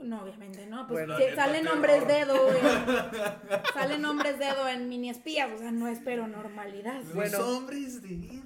[0.00, 0.88] No, obviamente no.
[0.88, 2.62] Pues Bueno, salen nombres dedo en,
[3.74, 7.00] salen nombres dedo en mini espías, o sea, no espero normalidad.
[7.14, 7.38] Bueno.
[7.38, 8.41] Los hombres de.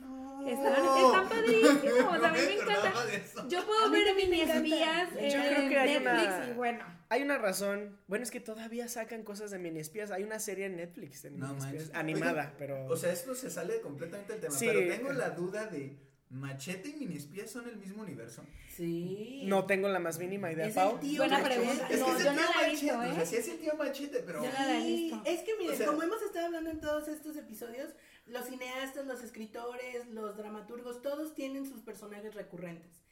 [0.46, 3.48] Están, están padrísimos, a mí No me encanta.
[3.48, 4.56] Yo A puedo ver mini encanta.
[4.56, 6.84] espías Yo en creo que hay Netflix una- y bueno.
[7.08, 7.98] Hay una razón.
[8.08, 10.10] Bueno, es que todavía sacan cosas de mini espías.
[10.10, 11.94] Hay una serie en Netflix de No mini espías, manches.
[11.94, 12.86] animada, pero.
[12.86, 14.54] O sea, esto se sale completamente del tema.
[14.54, 14.66] Sí.
[14.66, 15.96] Pero tengo la duda de.
[16.28, 18.42] ¿Machete y Minispías son el mismo universo?
[18.74, 19.42] Sí.
[19.46, 20.94] no tengo la más mínima idea, Es Pau.
[20.94, 21.60] el tío Buena Machete.
[21.60, 21.88] pregunta.
[21.88, 23.12] Es No, que es el yo no la he visto, Machete, ¿eh?
[23.12, 24.42] O sea, sí es el tío Machete, pero.
[24.44, 25.22] Yo no la he Sí, visto.
[25.24, 27.90] Es que miren, O sea- como hemos estado hablando en todos estos episodios,
[28.26, 33.02] los cineastas, los escritores, los dramaturgos, todos tienen sus personajes recurrentes.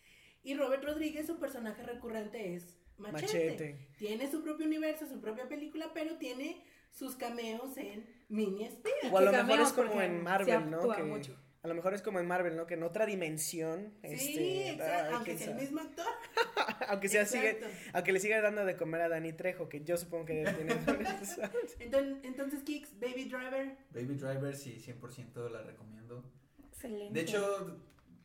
[0.43, 3.23] Y Robert Rodríguez, su personaje recurrente es Machete.
[3.23, 3.89] Machete.
[3.99, 9.12] Tiene su propio universo, su propia película, pero tiene sus cameos en Mini Espías.
[9.12, 10.95] O a lo mejor cameos, es como en Marvel, ¿no?
[10.95, 11.36] Que, mucho.
[11.65, 12.66] A lo mejor es como en Marvel, ¿no?
[12.66, 13.95] Que en otra dimensión.
[14.03, 16.05] Sí, este, exacto, ay, aunque sea el mismo actor.
[16.89, 17.59] aunque sea sigue,
[17.95, 20.73] aunque le siga dando de comer a Dani Trejo, que yo supongo que tiene.
[21.81, 26.31] Entonces, entonces Kicks, Baby Driver, Baby Driver, sí, 100% la recomiendo.
[26.69, 27.15] Excelente.
[27.15, 27.81] De hecho,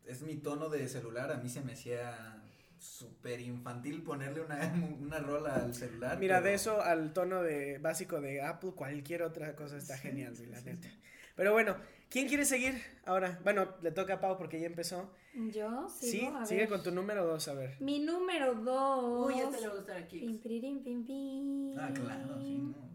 [0.06, 1.32] es mi tono de celular.
[1.32, 2.44] A mí se me hacía
[2.78, 4.60] súper infantil ponerle una,
[5.00, 6.20] una rola al celular.
[6.20, 10.02] Mira, pero- de eso al tono de básico de Apple, cualquier otra cosa está Sí,
[10.10, 10.90] genial, sí, la sí, neta.
[11.36, 11.78] Pero bueno,
[12.10, 13.40] ¿quién quiere seguir ahora?
[13.44, 15.10] Bueno, le toca a Pau porque ya empezó.
[15.34, 16.70] Yo sigo, sí, a sigue ver.
[16.70, 17.78] con tu número dos, a ver.
[17.80, 19.28] Mi número dos.
[19.28, 21.78] uy, este le va a gustar a Pim, piririm, pim, pim.
[21.80, 22.90] Ah, claro, sí, no.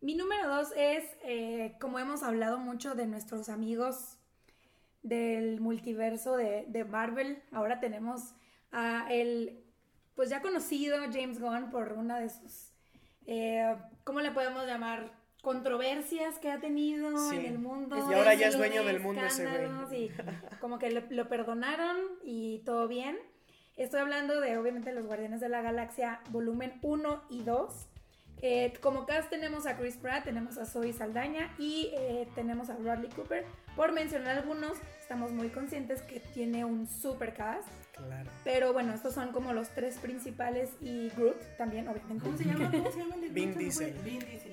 [0.00, 4.16] Mi número dos es, eh, como hemos hablado mucho de nuestros amigos
[5.02, 8.34] del multiverso de, de Marvel, ahora tenemos
[8.70, 9.64] a el,
[10.14, 12.72] pues ya conocido James Gunn por una de sus,
[13.26, 15.17] eh, ¿cómo le podemos llamar?
[15.42, 17.36] Controversias que ha tenido Sí.
[17.36, 17.96] en el mundo.
[17.96, 20.04] Y ahora ya es dueño del mundo ese güey.
[20.04, 20.10] Y
[20.60, 23.16] como que lo, lo perdonaron y todo bien.
[23.76, 27.86] Estoy hablando de, obviamente, los Guardianes de la Galaxia, volumen 1 y 2.
[28.40, 32.74] Eh, como cast tenemos a Chris Pratt, tenemos a Zoe Saldaña y eh, tenemos a
[32.76, 33.44] Bradley Cooper.
[33.74, 37.66] Por mencionar algunos, estamos muy conscientes que tiene un super cast.
[37.96, 38.30] Claro.
[38.44, 42.24] Pero bueno, estos son como los tres principales y Groot también, obviamente.
[42.24, 42.70] ¿Cómo se llama?
[42.70, 43.58] ¿Cómo se llama Vin.
[43.58, 43.92] Diesel.
[44.04, 44.52] Vin Diesel.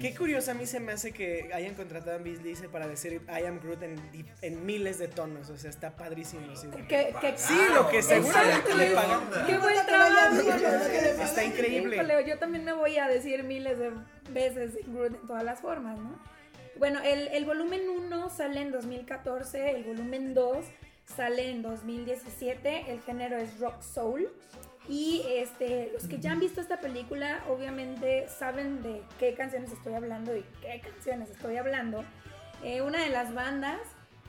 [0.00, 3.44] Qué curioso a mí se me hace que hayan contratado a Beasley para decir I
[3.46, 3.82] am Groot
[4.42, 5.50] en, miles de tonos.
[5.50, 6.54] O sea, está padrísimo.
[6.56, 6.68] sí.
[6.88, 9.20] Que, que- Sí, lo que seguramente le pagan.
[9.46, 10.40] Qué buen trabajo.
[11.22, 11.96] Está increíble.
[11.96, 13.92] Híjole, yo también me voy a decir miles de
[14.30, 16.18] veces Groot en todas las formas, ¿no?
[16.76, 20.64] Bueno, el, el volumen 1 sale en 2014, el volumen 2
[21.16, 24.28] sale en 2017, el género es rock soul.
[24.88, 29.94] Y este, los que ya han visto esta película, obviamente saben de qué canciones estoy
[29.94, 32.04] hablando y qué canciones estoy hablando.
[32.62, 33.80] Eh, una de las bandas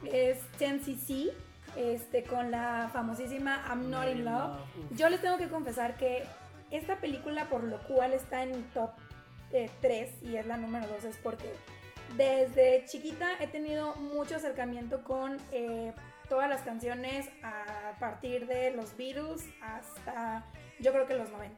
[0.06, 1.32] es 10cc,
[1.76, 4.60] este, con la famosísima I'm Not in Love.
[4.92, 6.24] Yo les tengo que confesar que
[6.72, 8.92] esta película, por lo cual está en mi top
[9.82, 11.50] 3 y es la número 2, es porque
[12.18, 15.92] desde chiquita he tenido mucho acercamiento con eh,
[16.30, 20.46] todas las canciones a partir de los Beatles hasta
[20.80, 21.56] yo creo que los 90.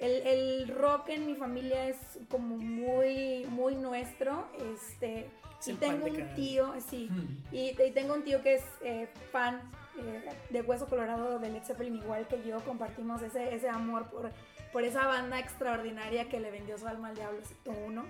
[0.00, 1.96] El, el rock en mi familia es
[2.28, 4.48] como muy, muy nuestro.
[4.74, 5.30] Este,
[5.60, 7.38] Es y tengo un tío, sí, Hmm.
[7.52, 9.60] y, y tengo un tío que es eh, fan
[10.00, 14.32] eh, de Hueso Colorado de Led Zeppelin, igual que yo, compartimos ese, ese amor por,
[14.72, 18.04] por esa banda extraordinaria que le vendió su alma al diablo, excepto uno.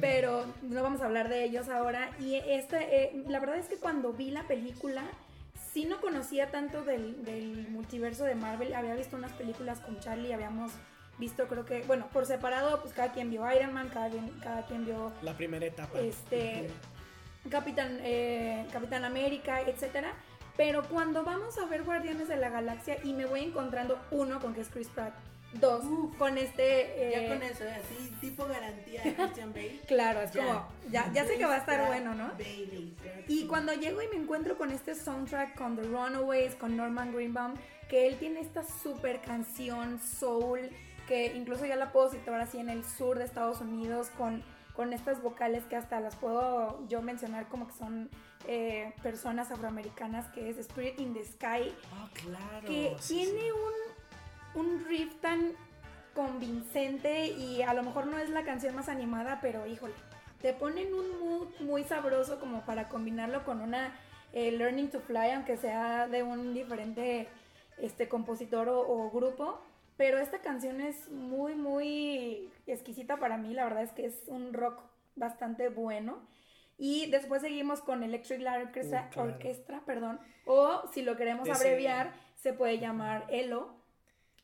[0.00, 2.10] Pero no vamos a hablar de ellos ahora.
[2.20, 5.02] Y esta, eh, la verdad es que cuando vi la película,
[5.72, 8.74] sí no conocía tanto del, del multiverso de Marvel.
[8.74, 10.72] Había visto unas películas con Charlie, habíamos
[11.18, 14.66] visto, creo que, bueno, por separado, pues cada quien vio Iron Man, cada quien, cada
[14.66, 15.98] quien vio La primera etapa.
[15.98, 16.68] este
[17.50, 20.12] Capitán, eh, Capitán América, etcétera.
[20.56, 24.54] Pero cuando vamos a ver Guardianes de la Galaxia y me voy encontrando uno con
[24.54, 25.14] que es Chris Pratt,
[25.54, 26.16] dos Uf.
[26.16, 29.80] con este Ya eh, con eso, así, tipo garantía de Christian Bale.
[29.88, 30.44] claro, es Ya.
[30.46, 32.28] como ya, ya sé que va a estar bueno, ¿no?
[32.38, 32.94] Bailey,
[33.28, 37.54] Y cuando llego y me encuentro con este soundtrack con The Runaways, con Norman Greenbaum,
[37.88, 40.68] que él tiene esta super canción soul,
[41.06, 44.42] que incluso ya la puedo citar así en el sur de Estados Unidos, con,
[44.74, 48.10] con estas vocales que hasta las puedo yo mencionar como que son
[48.46, 52.66] eh, personas afroamericanas, que es Spirit in the Sky, Oh, claro.
[52.66, 53.50] que sí, tiene sí.
[53.50, 53.97] Un,
[54.54, 55.52] un riff tan
[56.14, 59.94] convincente y a lo mejor no es la canción más animada, pero híjole,
[60.42, 63.94] te ponen un mood muy sabroso como para combinarlo con una
[64.32, 67.28] eh, Learning to Fly, aunque sea de un diferente
[67.78, 69.60] este, compositor o, o grupo.
[69.96, 73.52] Pero esta canción es muy, muy exquisita para mí.
[73.52, 74.80] La verdad es que es un rock
[75.16, 76.20] bastante bueno.
[76.76, 79.82] Y después seguimos con Electric Light Orchestra, Uh, claro.
[79.84, 80.20] Perdón.
[80.46, 83.74] O si lo queremos abreviar, se puede llamar Elo,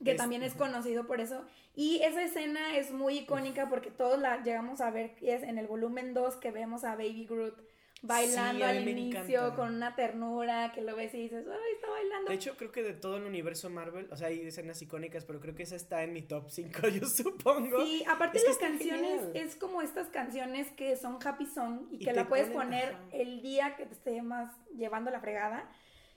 [0.04, 1.44] que Es- también es conocido por eso.
[1.74, 5.58] Y esa escena es muy icónica porque todos la llegamos a ver, y es en
[5.58, 7.54] el volumen 2 que vemos a Baby Groot
[8.02, 9.56] bailando Sí, al inicio encanta.
[9.56, 12.28] con una ternura que lo ves y dices, ¡ay, está bailando!
[12.28, 15.40] De hecho, creo que de todo el universo Marvel, o sea, hay escenas icónicas, pero
[15.40, 17.82] creo que esa está en mi top 5, yo supongo.
[17.86, 19.32] Sí, aparte Es las canciones genial.
[19.36, 23.00] es como estas canciones que son happy song y Y que la puedes poner ajá.
[23.12, 25.66] el día que te esté más llevando la fregada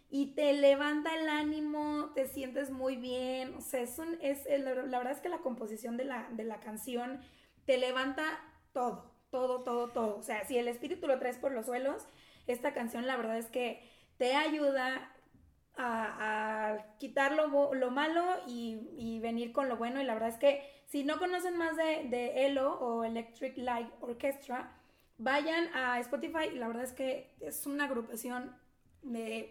[0.09, 4.73] y te levanta el ánimo, te sientes muy bien, o sea, es un, es, la
[4.97, 7.21] verdad es que la composición de la, de la canción
[7.65, 8.23] te levanta
[8.71, 12.03] todo, todo, todo, todo, o sea, si el espíritu lo traes por los suelos,
[12.47, 13.83] esta canción la verdad es que
[14.17, 15.11] te ayuda
[15.75, 17.47] a, a quitar lo,
[17.91, 20.01] malo y, y venir con lo bueno.
[20.01, 23.89] Y la verdad es que si no conocen más de, de ELO o Electric Light
[24.01, 24.71] Orchestra,
[25.17, 26.49] vayan a Spotify.
[26.53, 28.55] Y la verdad es que es una agrupación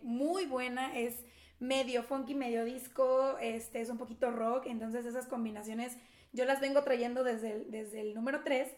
[0.03, 0.97] muy buena.
[0.97, 1.25] Es
[1.59, 4.67] medio funky, medio disco, este, es un poquito rock.
[4.67, 5.97] Entonces esas combinaciones
[6.33, 8.69] yo las vengo trayendo desde el, desde el número 3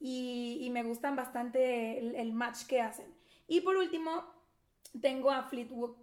[0.00, 3.06] y, me gustan bastante el match que hacen.
[3.48, 4.24] Y por último,
[5.00, 5.96] tengo a Fleetwood,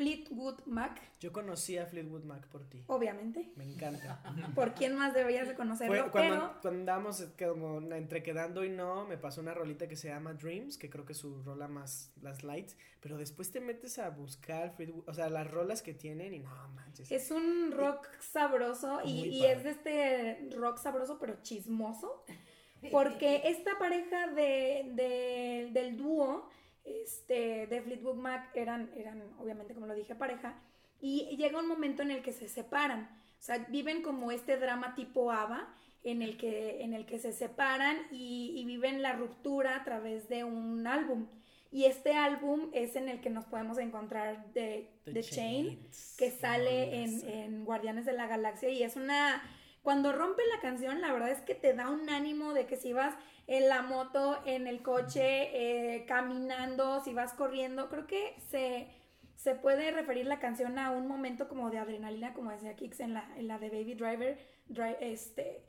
[0.00, 2.82] Fleetwood Mac, Yo conocí a Fleetwood Mac por ti.
[2.86, 3.52] obviamente.
[3.56, 4.22] Me encanta.
[4.54, 5.94] ¿Por quién más deberías de conocerlo?
[5.94, 9.96] Fue cuando, Pero cuando andábamos como entre quedando y no, me pasó una rolita que
[9.96, 13.60] se llama Dreams, que creo que es su rola más, las lights, pero después te
[13.60, 17.12] metes a buscar Fleetwood, o sea, las rolas que tienen y no manches.
[17.12, 22.24] es un rock sabroso y, es de este rock sabroso pero chismoso.
[22.90, 26.48] Porque esta pareja de, de- del dúo
[27.02, 30.60] este, de Fleetwood Mac eran, eran, obviamente, como lo dije, pareja.
[31.00, 33.08] Y llega un momento en el que se separan.
[33.38, 37.32] O sea, viven como este drama tipo ABBA, en el que, en el que se
[37.32, 41.26] separan y, y viven la ruptura a través de un álbum.
[41.72, 46.16] Y este álbum es en el que nos podemos encontrar de The, Chain, Chains.
[46.18, 47.32] que sale en, Rolaza.
[47.32, 49.42] en Guardianes de la Galaxia y es una...
[49.82, 52.92] Cuando rompe la canción, la verdad es que te da un ánimo de que si
[52.92, 53.14] vas
[53.46, 58.88] en la moto, en el coche, eh, caminando, si vas corriendo, creo que se,
[59.36, 63.14] se puede referir la canción a un momento como de adrenalina, como decía Kix en
[63.14, 64.38] la, en la de Baby Driver,
[64.68, 65.62] Dri- este,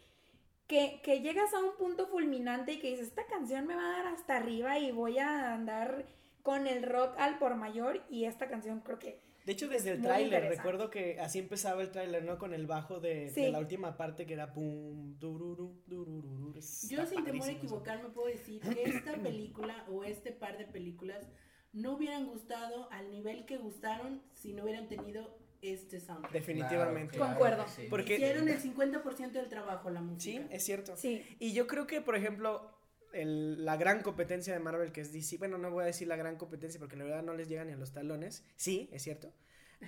[0.67, 3.97] que, que llegas a un punto fulminante y que dices, esta canción me va a
[4.03, 6.05] dar hasta arriba y voy a andar
[6.43, 9.21] con el rock al por mayor y esta canción creo que
[9.51, 12.37] De hecho, desde el tráiler, recuerdo que así empezaba el tráiler, ¿no?
[12.37, 13.41] Con el bajo de, Sí.
[13.41, 16.53] de la última parte que era pum, dururu, durururu.
[16.87, 21.27] Yo sin temor a equivocarme puedo decir que esta película o este par de películas
[21.73, 26.31] no hubieran gustado al nivel que gustaron si no hubieran tenido este soundtrack.
[26.31, 27.17] Definitivamente.
[27.17, 27.65] Claro, Concuerdo.
[27.65, 27.87] que sí.
[27.89, 30.41] Porque- Hicieron el 50% del trabajo la música.
[30.43, 30.95] Sí, es cierto.
[30.95, 31.25] sí.
[31.39, 32.71] Y yo creo que, por ejemplo,
[33.13, 36.15] el- la gran competencia de Marvel que es DC, bueno, no voy a decir la
[36.15, 39.31] gran competencia porque la verdad no les llega ni a los talones, sí, es cierto.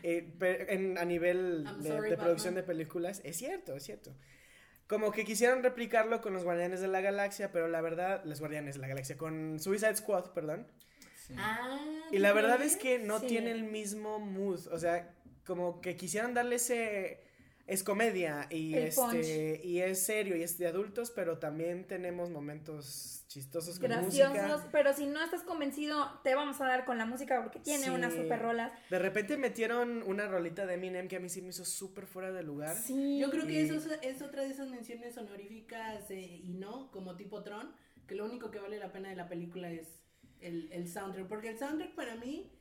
[0.02, 4.16] Eh, pero en- a nivel de, sorry, de producción de películas, es cierto, es cierto.
[4.88, 8.76] Como que quisieron replicarlo con los Guardianes de la Galaxia, pero la verdad, los Guardianes
[8.76, 10.68] de la Galaxia, con Suicide Squad, perdón.
[11.28, 11.36] Sí.
[11.38, 11.80] Ah,
[12.12, 13.28] Y la ¿tú verdad es que no Sí.
[13.28, 15.14] tiene el mismo mood, o sea,
[15.46, 17.22] como que quisieran darle ese
[17.66, 22.30] es comedia y El este y es serio y es de adultos, pero también tenemos
[22.30, 24.70] momentos chistosos con Graciosos, música.
[24.72, 27.90] pero si no estás convencido, te vamos a dar con la música porque tiene Sí.
[27.90, 28.72] unas super rolas.
[28.90, 32.32] De repente metieron una rolita de Eminem que a mí sí me hizo súper fuera
[32.32, 32.76] de lugar.
[32.76, 33.18] Sí.
[33.20, 36.92] Yo creo que Y- eso es, es otra de esas menciones honoríficas eh, y no,
[36.92, 37.74] como tipo Tron,
[38.08, 39.88] que lo único que vale la pena de la película es
[40.42, 42.52] el, el soundtrack, porque el soundtrack para mí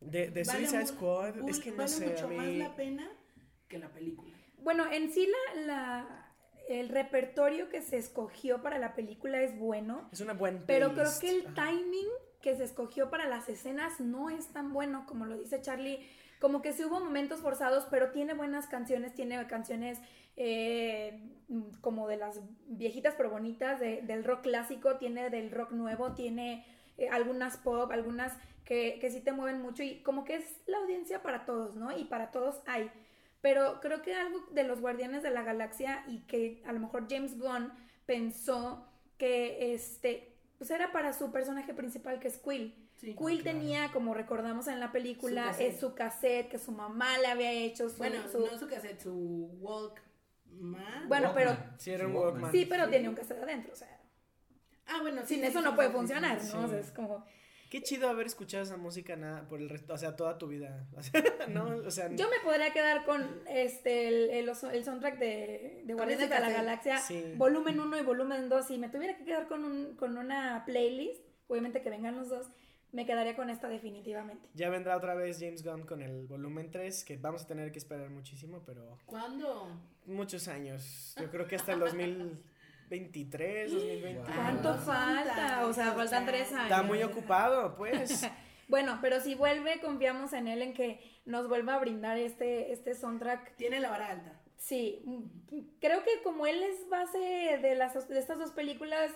[0.00, 2.76] De, de vale Suicide Squad, es que no vale sé, mucho a más mí la
[2.76, 3.10] pena
[3.66, 4.36] que la película.
[4.62, 5.26] Bueno, en sí
[5.56, 6.26] la, la-
[6.68, 11.10] el repertorio que se escogió para la película es bueno, es una buena pero creo
[11.20, 12.06] que el timing
[12.40, 16.06] que se escogió para las escenas no es tan bueno como lo dice Charlie.
[16.40, 19.98] Como que sí hubo momentos forzados, pero tiene buenas canciones, tiene canciones
[20.36, 21.20] eh,
[21.82, 26.64] como de las viejitas pero bonitas, de- del rock clásico, tiene del rock nuevo, tiene
[26.96, 28.32] eh, algunas pop, algunas
[28.64, 31.96] que, que sí te mueven mucho y como que es la audiencia para todos, ¿no?
[31.96, 32.90] Y para todos hay.
[33.40, 37.06] Pero creo que algo de los Guardianes de la Galaxia y que a lo mejor
[37.08, 37.72] James Gunn
[38.06, 38.86] pensó
[39.16, 42.74] que este pues era para su personaje principal que es Quill.
[42.96, 43.14] Sí.
[43.16, 43.58] Quill claro.
[43.58, 45.72] tenía, como recordamos en la película, Su cassette.
[45.74, 47.88] es su cassette que su mamá le había hecho.
[47.88, 49.14] Su, Bueno, su- no su cassette, su
[49.58, 51.08] Walkman.
[51.08, 51.80] Bueno, pero- Walkman.
[51.80, 52.52] Sí, era un Su Walkman.
[52.52, 53.96] Sí, pero tiene un cassette adentro, o sea,
[54.86, 56.50] Ah, bueno, sí, sin sí, eso sí, no sí, puede sí, sí, funcionar, sí.
[56.52, 56.64] ¿no?
[56.64, 56.86] O sea, Sí.
[56.88, 57.24] es como...
[57.70, 60.86] Qué chido haber escuchado esa música nada por el resto, o sea, toda tu vida.
[61.48, 65.94] No, o sea, Yo me podría quedar con este el, el, el soundtrack de, de
[65.94, 66.50] Guardianes de la.
[66.50, 67.32] Galaxia, Sí.
[67.36, 71.22] volumen 1 y volumen 2, y me tuviera que quedar con, un, con una playlist,
[71.48, 72.46] obviamente que vengan los dos,
[72.92, 74.48] me quedaría con esta definitivamente.
[74.54, 77.78] Ya vendrá otra vez James Gunn con el volumen 3, que vamos a tener que
[77.78, 79.68] esperar muchísimo, pero ¿Cuándo?
[80.06, 81.14] muchos años.
[81.20, 81.82] Yo creo que hasta el
[82.90, 84.18] 2023, 2020.
[84.18, 84.34] Wow.
[84.34, 85.66] ¿Cuánto falta?
[85.66, 86.64] O sea, faltan tres años.
[86.64, 88.26] Está muy ocupado, pues.
[88.70, 92.94] Bueno, pero si vuelve, confiamos en él en que nos vuelva a brindar este, este
[92.94, 93.56] soundtrack.
[93.56, 94.40] Tiene la vara alta.
[94.58, 95.02] Sí,
[95.80, 99.10] creo que como él es base de, las, de estas dos películas,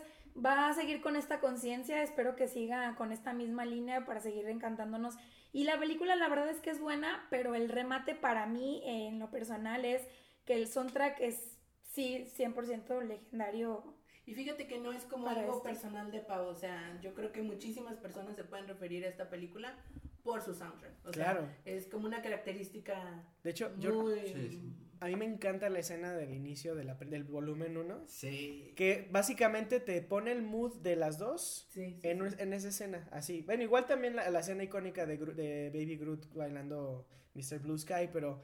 [0.45, 2.03] va a seguir con esta conciencia.
[2.03, 5.15] Espero que siga con esta misma línea para seguir encantándonos.
[5.53, 9.21] Y la película, la verdad es que es buena, pero el remate para mí, en
[9.21, 10.03] lo personal, es
[10.47, 11.54] que el soundtrack es,
[11.95, 13.95] sí, 100% legendario.
[14.27, 15.69] Y fíjate que no es como algo este.
[15.69, 19.29] personal de Pau, o sea, yo creo que muchísimas personas se pueden referir a esta
[19.29, 19.77] película
[20.23, 20.95] por su soundtrack.
[21.07, 21.49] O sea, Claro.
[21.67, 24.19] es como una característica De hecho, yo, muy...
[24.21, 24.73] Sí, sí.
[25.01, 28.73] a mí me encanta la escena del inicio de la, del volumen 1, Sí.
[28.77, 31.69] que básicamente te pone el mood de las dos.
[31.71, 32.37] Sí, sí, En, sí.
[32.39, 33.43] en esa escena, así.
[33.43, 37.59] Bueno, igual también la, la escena icónica de, Gru- de Baby Groot bailando Mr.
[37.59, 38.43] Blue Sky, pero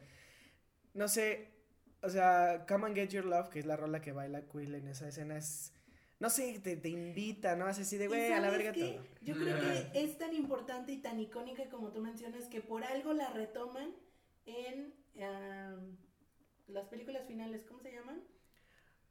[0.93, 1.49] no sé,
[2.03, 4.89] o sea, Come and Get Your Love, que es la rola que baila Quill en
[4.89, 5.73] esa escena, es,
[6.19, 7.67] no sé, te, te invita, ¿no?
[7.67, 8.81] Hace así de, ¿Y güey, a la verga qué?
[8.93, 9.05] todo.
[9.23, 13.13] Yo creo que es tan importante y tan icónica como tú mencionas que por algo
[13.13, 13.95] la retoman
[14.47, 15.97] en am,
[16.69, 18.23] las películas finales, ¿cómo se llaman?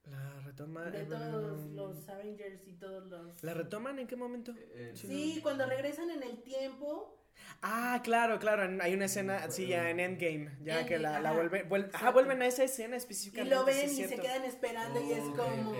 [0.05, 0.85] La retoma.
[0.89, 3.43] De eh, todos los Avengers y todos los...
[3.43, 4.53] ¿La retoman en qué momento?
[4.57, 7.18] Eh, Sí, cuando regresan en el tiempo.
[7.61, 11.35] Ah, claro, claro, hay una escena, sí, ya en Endgame, ya que la, la Endgame,
[11.63, 13.53] vuelve, vuel- ah, vuelven a esa escena Y específicamente.
[13.55, 15.71] lo sí, ven es y se quedan esperando y es como...
[15.71, 15.77] ok.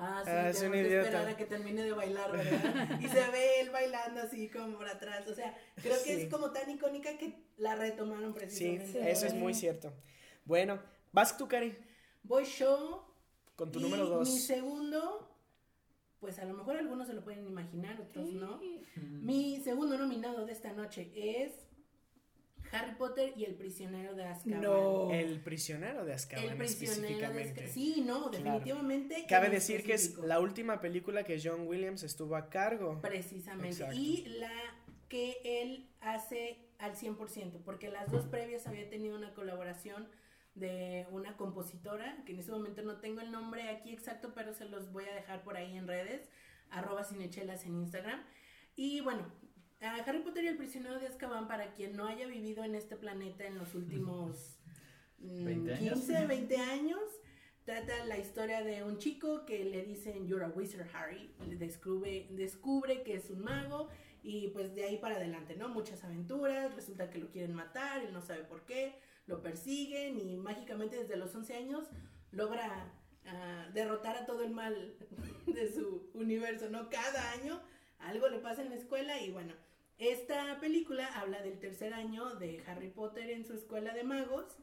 [0.00, 1.02] Ah, sí, Ah, es un que idiota.
[1.08, 3.00] esperar a que termine de bailar, ¿verdad?
[3.00, 5.26] y se ve él bailando así como por atrás.
[5.26, 6.22] O sea, creo que Sí.
[6.22, 9.10] es como tan icónica que la retomaron Sí, precisamente.
[9.10, 9.92] eso es muy cierto.
[10.44, 10.80] Bueno,
[11.10, 11.76] vas tú, Cari,
[12.22, 13.12] Voy yo.
[13.56, 14.28] con tu y número dos.
[14.30, 15.36] Mi segundo,
[16.20, 18.60] pues a lo mejor algunos se lo pueden imaginar, otros no.
[19.68, 21.52] Segundo nominado de esta noche es
[22.72, 24.62] Harry Potter y el prisionero de Azkaban.
[24.62, 25.10] No.
[25.12, 27.42] El prisionero de Azkaban El prisionero de.
[27.42, 27.70] Azkaban.
[27.70, 28.44] Sí, no, Claro.
[28.44, 29.26] definitivamente.
[29.28, 32.98] Cabe decir que es la última película que John Williams estuvo a cargo.
[33.02, 33.68] Precisamente.
[33.68, 33.94] Exacto.
[33.94, 34.50] Y la
[35.10, 40.08] que él hace al 100%, porque las dos previas había tenido una colaboración
[40.54, 44.64] de una compositora, que en ese momento no tengo el nombre aquí exacto, pero se
[44.64, 46.30] los voy a dejar por ahí en redes,
[46.70, 48.24] arroba cinechelas en Instagram.
[48.80, 49.26] Y bueno,
[49.80, 53.44] Harry Potter y el prisionero de Azkaban, para quien no haya vivido en este planeta
[53.46, 54.58] en los últimos
[55.18, 55.94] 20 años.
[56.00, 57.00] 15, 20 años,
[57.64, 61.34] trata la historia de un chico que le dicen You're a wizard, Harry.
[61.46, 63.88] Le descubre, descubre que es un mago
[64.22, 65.68] y pues de ahí para adelante, ¿no?
[65.68, 70.36] Muchas aventuras, resulta que lo quieren matar, él no sabe por qué, lo persiguen y
[70.36, 71.88] mágicamente desde los 11 años
[72.32, 72.92] logra
[73.26, 74.96] ah, derrotar a todo el mal
[75.46, 76.90] de su universo, ¿no?
[76.90, 77.60] Cada año
[77.98, 79.54] algo le pasa en la escuela y bueno,
[79.98, 84.56] esta película habla del tercer año de Harry Potter en su escuela de magos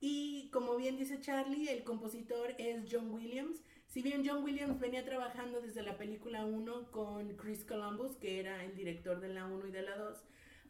[0.00, 3.62] y como bien dice Charlie, el compositor es John Williams.
[3.86, 8.64] Si bien John Williams venía trabajando desde la película 1 con Chris Columbus, que era
[8.64, 10.18] el director de la 1 y de la 2,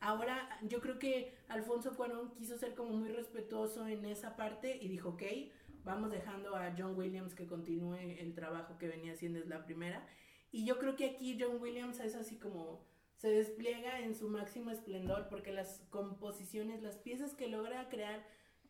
[0.01, 4.89] ahora yo creo que Alfonso Cuarón quiso ser como muy respetuoso en esa parte y
[4.89, 5.23] dijo, ok,
[5.83, 10.07] vamos dejando a John Williams que continúe el trabajo que venía haciendo desde la primera.
[10.53, 12.85] Y yo creo que aquí John Williams es así como
[13.17, 18.25] se despliega en su máximo esplendor porque las composiciones, las piezas que logra crear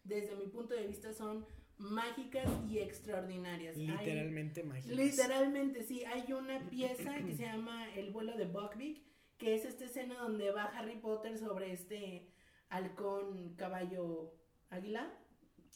[0.05, 1.45] desde mi punto de vista son
[1.79, 3.77] mágicas y extraordinarias.
[3.77, 4.97] Hay- Literalmente mágicas.
[4.97, 6.05] Literalmente, sí.
[6.05, 9.03] Hay una pieza que se llama El vuelo de Buckbeak,
[9.39, 12.31] que es esta escena donde va Harry Potter sobre este
[12.69, 14.35] halcón caballo
[14.71, 15.13] águila.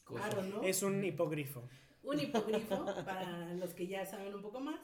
[0.04, 0.26] Cosa.
[0.26, 0.62] Aro, ¿no?
[0.62, 1.68] Es un hipogrifo.
[2.04, 4.78] un hipogrifo, para los que ya saben un poco más.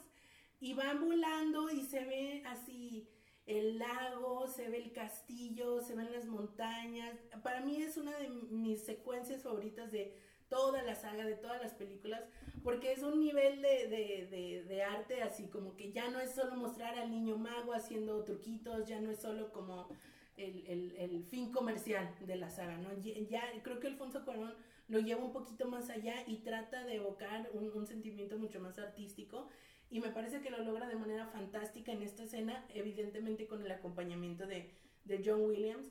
[0.62, 3.09] Y van volando y se ve así
[3.47, 7.18] el lago, se ve el castillo, se ven las montañas.
[7.43, 10.16] Para mí es una de mis secuencias favoritas de
[10.48, 12.22] toda la saga, de todas las películas,
[12.62, 16.32] porque es un nivel de, de, de, de arte así como que ya no es
[16.32, 19.89] solo mostrar al niño mago haciendo truquitos, ya no es solo como
[20.36, 22.90] el, el, el fin comercial de la saga, ¿no?
[23.02, 24.55] Ya, creo que Alfonso Cuarón
[24.86, 28.78] lo lleva un poquito más allá y trata de evocar un, un sentimiento mucho más
[28.78, 29.48] artístico
[29.93, 33.70] y me parece que lo logra de manera fantástica en esta escena, evidentemente con el
[33.70, 34.70] acompañamiento de,
[35.05, 35.86] de John Williams,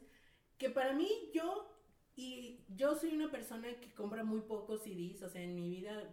[0.57, 1.71] que para mí yo,
[2.15, 6.11] y yo soy una persona que compra muy pocos CDs, o sea, en mi vida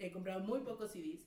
[0.00, 1.20] he comprado muy pocos CDs,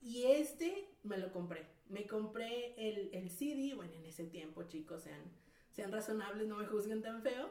[0.00, 5.02] y este me lo compré, me compré el, el CD, bueno, en ese tiempo chicos,
[5.02, 5.20] sean,
[5.78, 7.50] sean razonables, no me juzguen tan feo,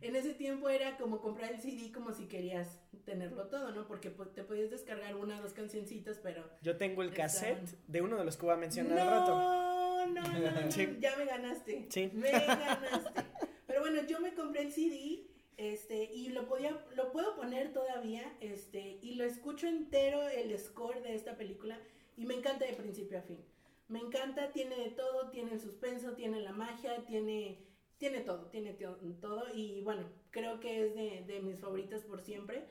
[0.00, 3.86] en ese tiempo era como comprar el CD como si querías tenerlo todo, ¿no?
[3.86, 6.42] Porque pues, te podías descargar una o dos cancioncitas, pero...
[6.62, 9.34] Yo tengo el Estaban- cassette de uno de los que voy a mencionar al rato.
[9.34, 10.96] No, no, no, no, Sí.
[11.00, 11.84] ya me ganaste.
[11.90, 12.10] Sí.
[12.14, 13.22] Me ganaste.
[13.66, 15.26] Pero bueno, yo me compré el CD,
[15.58, 21.02] este, y lo podía, lo puedo poner todavía, este, y lo escucho entero el score
[21.02, 21.78] de esta película,
[22.16, 23.38] y me encanta de principio a fin.
[23.88, 27.64] Me encanta, tiene de todo, tiene el suspenso, tiene la magia, tiene,
[27.98, 32.66] tiene todo, tiene todo, y bueno, creo que es de, de mis favoritas por siempre.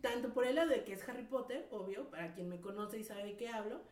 [0.00, 3.04] Tanto por el lado de que es Harry Potter, obvio, para quien me conoce y
[3.04, 3.82] sabe de qué hablo,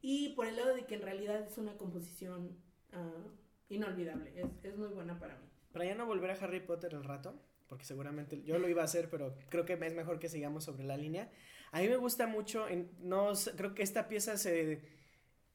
[0.00, 2.56] y por el lado de que en realidad es una composición
[2.92, 3.24] ah,
[3.68, 5.46] inolvidable, es, es muy buena para mí.
[5.72, 8.86] Para ya no volver a Harry Potter el rato, porque seguramente yo lo iba a
[8.86, 11.30] hacer, pero creo que es mejor que sigamos sobre la línea.
[11.72, 14.80] A mí me gusta mucho, en- no creo que esta pieza se,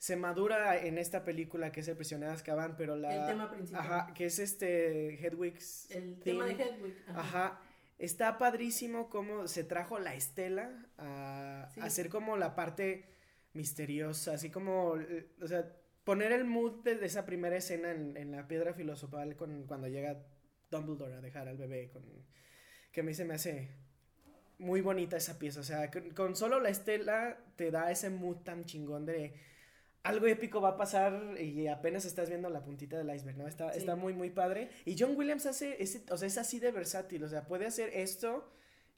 [0.03, 3.15] se madura en esta película que es El prisionero de Azkaban, pero la...
[3.15, 3.81] El tema principal.
[3.81, 6.23] Ajá, que es este Hedwig's El theme.
[6.23, 6.95] tema de Hedwig.
[7.07, 7.19] ajá.
[7.21, 7.61] Ajá.
[7.97, 11.79] Está padrísimo cómo se trajo la estela a, Sí.
[11.79, 13.05] a hacer como la parte
[13.53, 14.97] misteriosa, así como,
[15.41, 15.71] o sea,
[16.03, 19.87] poner el mood de, de esa primera escena en, en la piedra filosofal con, cuando
[19.87, 20.21] llega
[20.69, 22.03] Dumbledore a dejar al bebé, con,
[22.91, 23.69] que a mí se me hace
[24.57, 28.39] muy bonita esa pieza, o sea, con, con solo la estela te da ese mood
[28.43, 29.33] tan chingón de
[30.03, 33.47] algo épico va a pasar y apenas estás viendo la puntita del iceberg, ¿no?
[33.47, 33.79] Está, Sí.
[33.79, 34.69] está muy, muy padre.
[34.85, 37.89] Y John Williams hace, ese, o sea, es así de versátil, o sea, puede hacer
[37.93, 38.49] esto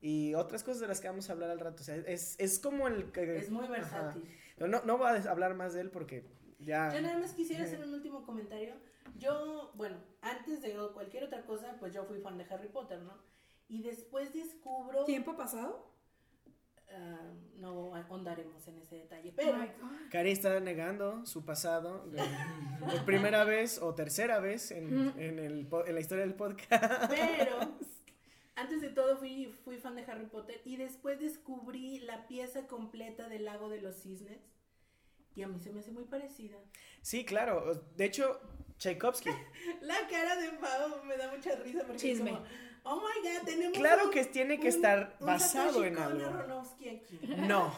[0.02, 2.60] y otras cosas de las que vamos a hablar al rato, o sea, es, es
[2.60, 3.12] como el...
[3.12, 4.24] que- Es muy versátil.
[4.58, 6.26] Pero no, no voy a hablar más de él porque
[6.60, 6.94] ya...
[6.94, 8.74] Yo nada más quisiera hacer un último comentario.
[9.18, 13.14] Yo, bueno, antes de cualquier otra cosa, pues yo fui fan de Harry Potter, ¿no?
[13.68, 15.06] Y después descubro...
[15.06, 15.95] ¿Tiempo pasado?
[16.92, 19.58] Ah, no ahondaremos en ese detalle, Oh pero...
[20.12, 22.22] Cari está negando su pasado de-
[23.06, 27.10] primera vez o tercera vez en, en, el, po- en la historia del podcast.
[27.10, 27.78] Pero
[28.56, 33.28] antes de todo fui, fui fan de Harry Potter y después descubrí la pieza completa
[33.30, 34.40] del lago de los cisnes
[35.36, 36.58] y a mí se me hace muy parecida.
[37.02, 37.84] Sí, claro.
[37.98, 38.40] De hecho,
[38.78, 39.30] Tchaikovsky.
[39.82, 42.32] La cara de Pau me da mucha risa porque Chisme.
[42.32, 42.48] es como,
[42.84, 46.60] oh my god, tenemos Claro un- que tiene que un- estar un basado en algo.
[46.80, 47.02] Aquí.
[47.38, 47.74] No.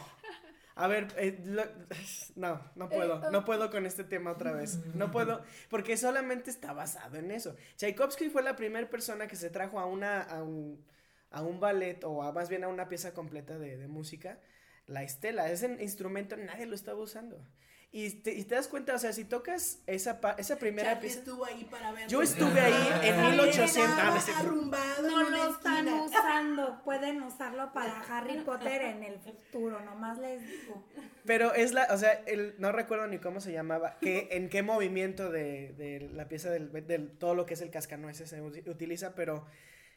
[0.80, 1.64] A ver, eh, lo-
[2.36, 4.78] no, no puedo, no puedo con este tema otra vez.
[4.94, 7.56] No puedo, porque solamente está basado en eso.
[7.76, 10.84] Tchaikovsky fue la primera persona que se trajo a una, a un,
[11.32, 14.38] a un ballet o a, más bien a una pieza completa de, de música,
[14.86, 17.44] la estela, ese instrumento nadie lo estaba usando.
[17.90, 21.20] Y te, y te das cuenta, o sea, si tocas esa, pa- esa primera pieza...
[21.20, 22.06] estuvo ahí para ver.
[22.06, 23.76] Yo estuve ahí en Ay, 1800...
[23.78, 26.02] era ah, no arrumbado en lo están esquina.
[26.04, 30.84] usando, pueden usarlo para Harry Potter en el futuro, nomás les digo.
[31.24, 34.62] Pero es la, o sea, el, no recuerdo ni cómo se llamaba, que, en qué
[34.62, 38.68] movimiento de, de la pieza del, del- todo lo que es el cascanueces se uti-
[38.68, 39.46] utiliza, pero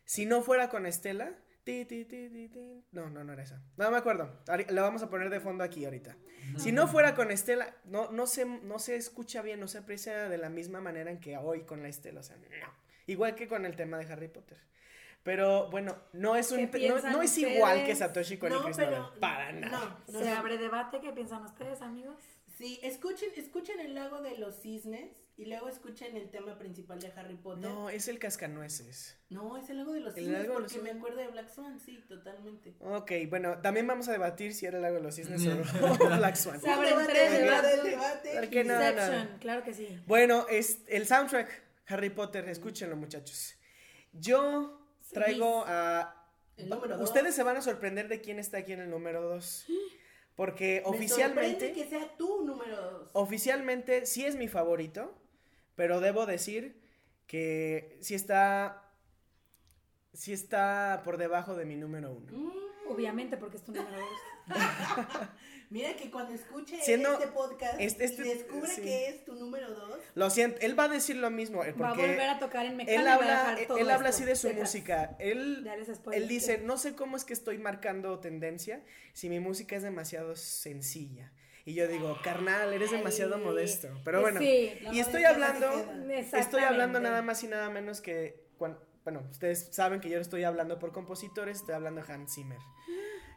[0.05, 3.61] si no fuera con Estela, ti, ti, ti, ti, ti, no, no, no era esa.
[3.77, 4.31] No me acuerdo,
[4.69, 6.15] la vamos a poner de fondo aquí ahorita.
[6.57, 10.29] Si no fuera con Estela, no, no, se, no se escucha bien, no se aprecia
[10.29, 12.81] de la misma manera en que hoy con la Estela, o sea, no.
[13.07, 14.57] Igual que con el tema de Harry Potter.
[15.23, 17.95] Pero bueno, no es, un, ¿Qué no, es igual que?
[17.95, 18.67] Satoshi con No.
[18.67, 19.99] Nolan, para nada.
[20.07, 22.15] No, no, Se abre debate, ¿qué piensan ustedes, amigos?
[22.61, 27.11] Sí, escuchen, escuchen el lago de los cisnes y luego escuchen el tema principal de
[27.15, 27.67] Harry Potter.
[27.67, 29.17] No, es el cascanueces.
[29.31, 31.27] No, es el lago de los El cisnes lago de los porque me acuerdo de
[31.29, 32.75] Black Swan, sí, totalmente.
[32.79, 36.35] Ok, bueno, también vamos a debatir si era el lago de los cisnes o Black
[36.35, 36.61] Swan.
[36.61, 38.33] Debate, tres debate, debate.
[38.35, 39.39] ¿Por qué no?
[39.39, 39.99] Claro que sí.
[40.05, 43.55] Bueno, es el soundtrack Harry Potter, escúchenlo muchachos.
[44.13, 46.15] Yo traigo a...
[46.57, 47.09] El número dos.
[47.09, 49.65] Ustedes se van a sorprender de quién está aquí en el número 2.
[50.41, 51.71] Porque Me oficialmente...
[51.71, 53.11] que sea tu número dos.
[53.13, 55.13] Oficialmente sí es mi favorito,
[55.75, 56.81] pero debo decir
[57.27, 58.91] que sí está...
[60.13, 62.31] Sí está por debajo de mi número uno.
[62.31, 64.57] Mm, Obviamente, porque es tu número dos.
[65.71, 68.81] Mira que cuando escuche Siendo- este podcast este- este- y descubre sí.
[68.81, 71.63] que es tu número dos, Lo siento, él va a decir lo mismo.
[71.63, 73.01] eh, Va a Porque volver a tocar en mecánica.
[73.01, 75.15] él habla, él, él habla así de su música.
[75.17, 75.65] Él,
[76.11, 78.83] él dice, no sé cómo es que estoy marcando tendencia
[79.13, 81.31] si mi música es demasiado sencilla.
[81.63, 83.87] Y yo digo, carnal, eres demasiado Ay, modesto.
[84.03, 84.73] Pero bueno, Sí.
[84.91, 85.69] Y estoy hablando,
[86.33, 90.43] estoy hablando nada más y nada menos que, cuan- bueno, ustedes saben que yo estoy
[90.43, 92.59] hablando por compositores, estoy hablando de Hans Zimmer.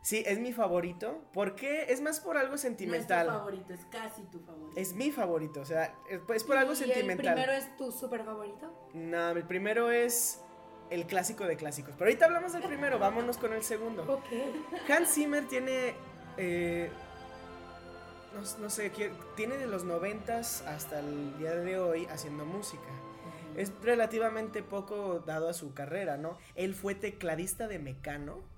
[0.04, 1.18] Sí, es mi favorito.
[1.32, 1.86] ¿Por qué?
[1.88, 3.26] Es más por algo no es tu sentimental.
[3.26, 4.78] favorito, es casi tu favorito.
[4.78, 7.26] es mi favorito, o sea, es, es por algo ¿Y sentimental.
[7.26, 8.90] el primero es tu súper favorito?
[8.92, 10.42] No, el primero es
[10.90, 11.94] el clásico de clásicos.
[11.96, 14.02] Pero ahorita hablamos del primero, vámonos con el segundo.
[14.02, 14.90] Ok.
[14.90, 15.94] Hans Zimmer tiene,
[16.36, 16.90] eh,
[18.34, 18.92] no, no sé,
[19.36, 22.84] tiene de los noventas hasta el día de hoy haciendo música.
[23.56, 26.36] Es relativamente poco dado a su carrera, ¿no?
[26.56, 28.52] Él fue tecladista de Mecano.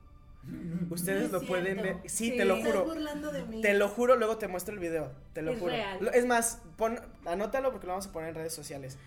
[0.90, 1.96] Ustedes No lo pueden ver.
[2.06, 2.36] Sí, Sí.
[2.36, 2.84] te lo juro.
[2.84, 3.60] burlando de mí.
[3.60, 5.12] Te lo juro, luego te muestro el video.
[5.32, 5.72] Te lo Es juro.
[5.72, 6.10] real.
[6.14, 8.98] Es más, pon, anótalo porque lo vamos a poner en redes sociales.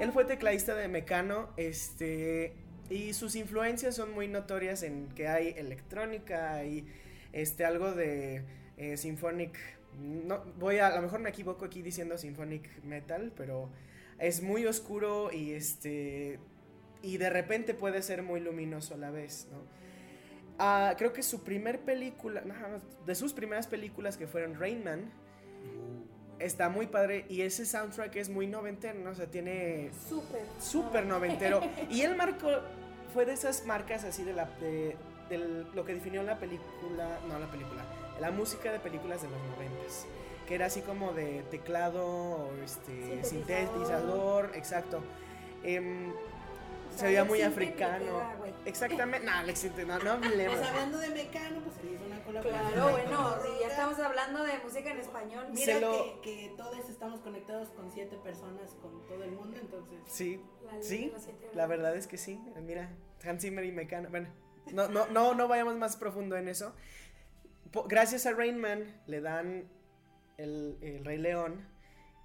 [0.00, 2.52] Él fue tecladista de Mecano, este,
[2.88, 6.86] y sus influencias son muy notorias en que hay electrónica, hay
[7.32, 8.44] este, algo de
[8.76, 9.58] eh, symphonic,
[10.00, 13.68] no, voy a, a lo mejor me equivoco aquí diciendo symphonic metal, pero
[14.20, 16.38] es muy oscuro y este,
[17.02, 19.58] y de repente puede ser muy luminoso a la vez, ¿no?
[20.58, 22.54] Ah, creo que su primer película, no,
[23.06, 25.10] de sus primeras películas que fueron Rain Man,
[26.38, 29.10] está muy padre y ese soundtrack es muy noventero, ¿no?
[29.10, 30.42] O sea, tiene Súper.
[30.60, 31.60] súper noventero.
[31.90, 32.48] Y él marcó,
[33.12, 34.96] fue de esas marcas así de la, de,
[35.28, 37.82] del- lo que definió la película, no la película,
[38.20, 40.06] la música de películas de los noventas.
[40.46, 43.24] Que era así como de teclado, o este, Sintetizador.
[43.26, 45.00] sintetizador, exacto.
[45.62, 46.12] Em,
[46.98, 48.20] se veía muy africano.
[48.64, 50.56] Exactamente, no, Alex no, no hablemos.
[50.56, 52.72] Pues hablando de Mecano, pues se hizo una colaboración.
[52.72, 55.46] Claro, bueno, si ya estamos hablando de música en español.
[55.52, 59.56] Mira Se lo- que, que todos estamos conectados con siete personas con todo el mundo,
[59.60, 59.98] entonces.
[60.06, 61.12] Sí, La sí,
[61.54, 62.40] la verdad es que sí.
[62.62, 62.90] Mira,
[63.24, 64.10] Hans Zimmer y Mecano.
[64.10, 64.28] Bueno,
[64.72, 66.74] no, no, no, no vayamos más profundo en eso.
[67.86, 69.68] Gracias a Rain Man le dan
[70.36, 71.66] el, el Rey León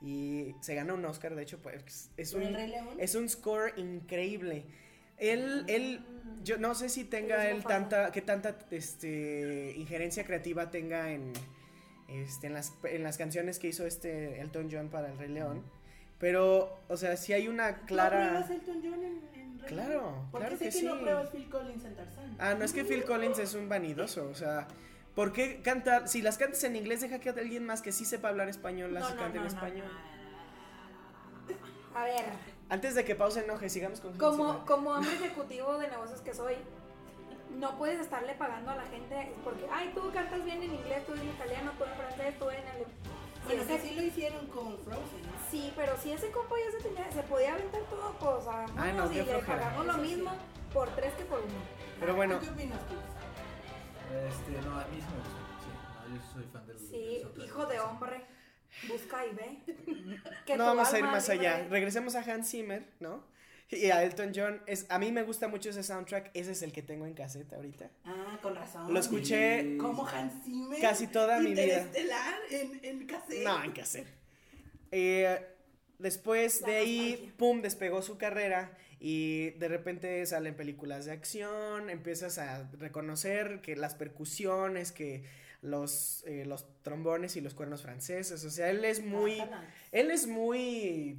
[0.03, 1.33] y se gana un Oscar.
[1.33, 2.55] De hecho, pues es ¿Por un,
[2.99, 4.65] es un score increíble.
[5.17, 6.01] Él, él,
[6.43, 11.31] yo no sé si tenga él tanta, que tanta este, injerencia creativa tenga en,
[12.09, 15.63] este, en, las, en las canciones que hizo este Elton John para el Rey León.
[16.19, 18.25] Pero, o sea, si hay una ¿Tú clara...
[18.25, 20.27] apruebas Elton John en, en Rey Claro, León?
[20.31, 20.97] Porque claro sé que que, no sí.
[20.99, 22.35] apruebas Phil Collins en Tarzán.
[22.39, 24.67] Ah, no es que Phil Collins es un vanidoso, o sea,
[25.15, 26.07] ¿por qué cantar?
[26.07, 29.03] Si las cantas en inglés, deja que alguien más que sí sepa hablar español las
[29.03, 29.87] No, no, cante en no, no, español.
[31.95, 32.25] A ver,
[32.69, 36.55] Antes de que pause enoje, sigamos con como, como hombre ejecutivo de negocios que soy,
[37.59, 41.13] no puedes estarle pagando a la gente porque, ay, tú cantas bien en inglés, tú
[41.13, 42.91] en italiano, tú en francés, tú en alemán.
[43.45, 45.33] Bueno, ese- que sí lo hicieron con Frozen, ¿no?
[45.51, 48.93] Sí, pero si ese compa ya se tenía, se podía aventar todo, pues, a Ay,
[48.93, 50.31] no, y le pagamos lo mismo
[50.73, 51.53] por tres que por uno.
[51.99, 52.95] Pero bueno, ¿Tú ¿Qué opinas tú?
[54.29, 55.43] Este, no, a mí sí me gusta.
[55.63, 56.79] Sí, no, yo soy fan del.
[56.79, 58.21] Sí, hijo de hombre,
[58.87, 59.59] busca y ve.
[60.45, 61.67] Que no vamos a ir más libre- allá.
[61.69, 63.23] Regresemos a Hans Zimmer, ¿no?
[63.69, 66.71] Y a Elton John, es, a mí me gusta mucho ese soundtrack, ese es el
[66.71, 67.89] que tengo en cassette ahorita.
[68.05, 68.93] Ah, con razón.
[68.93, 70.79] Lo escuché Como Hans Zimmer.
[70.79, 71.63] casi toda mi vida.
[71.63, 73.43] Interestelar en, en cassette.
[73.43, 74.07] No, en cassette.
[74.91, 75.43] Eh,
[75.97, 81.89] después La de ahí, pum, despegó su carrera y de repente salen películas de acción,
[81.89, 85.25] empiezas a reconocer que las percusiones, que
[85.61, 89.43] los, eh, los trombones y los cuernos franceses, o sea, él es muy...
[89.91, 91.17] Él es muy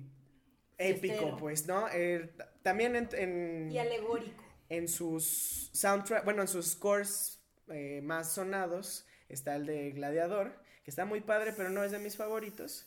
[0.79, 1.87] épico, pues, ¿no?
[1.93, 2.33] Eh,
[2.63, 4.43] también en, en, Y alegórico.
[4.71, 7.39] en sus soundtrack, bueno, en sus scores
[7.69, 11.99] eh, más sonados está el de Gladiador, que está muy padre, pero no es de
[11.99, 12.87] mis favoritos.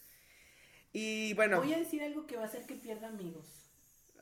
[0.92, 3.57] Y bueno, Voy a decir algo que va a hacer que pierda amigos.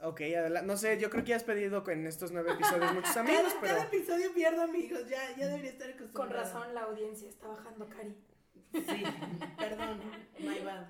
[0.08, 3.16] Ok, adela- no sé, yo creo que ya has pedido en estos nueve episodios muchos
[3.18, 5.08] amigos, cada, pero cada episodio pierdo amigos.
[5.10, 6.14] Ya, ya debería estar acostumbrado.
[6.14, 8.16] Con razón la audiencia está bajando, Cari.
[8.74, 9.04] Sí,
[9.58, 10.02] perdón,
[10.40, 10.88] my bad.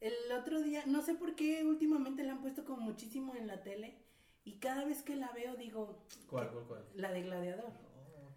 [0.00, 3.62] El otro día, no sé por qué últimamente la han puesto como muchísimo en la
[3.62, 3.98] tele
[4.44, 6.84] y cada vez que la veo digo, ¿Cuál, cuál, cuál?
[6.94, 7.70] la de Gladiador.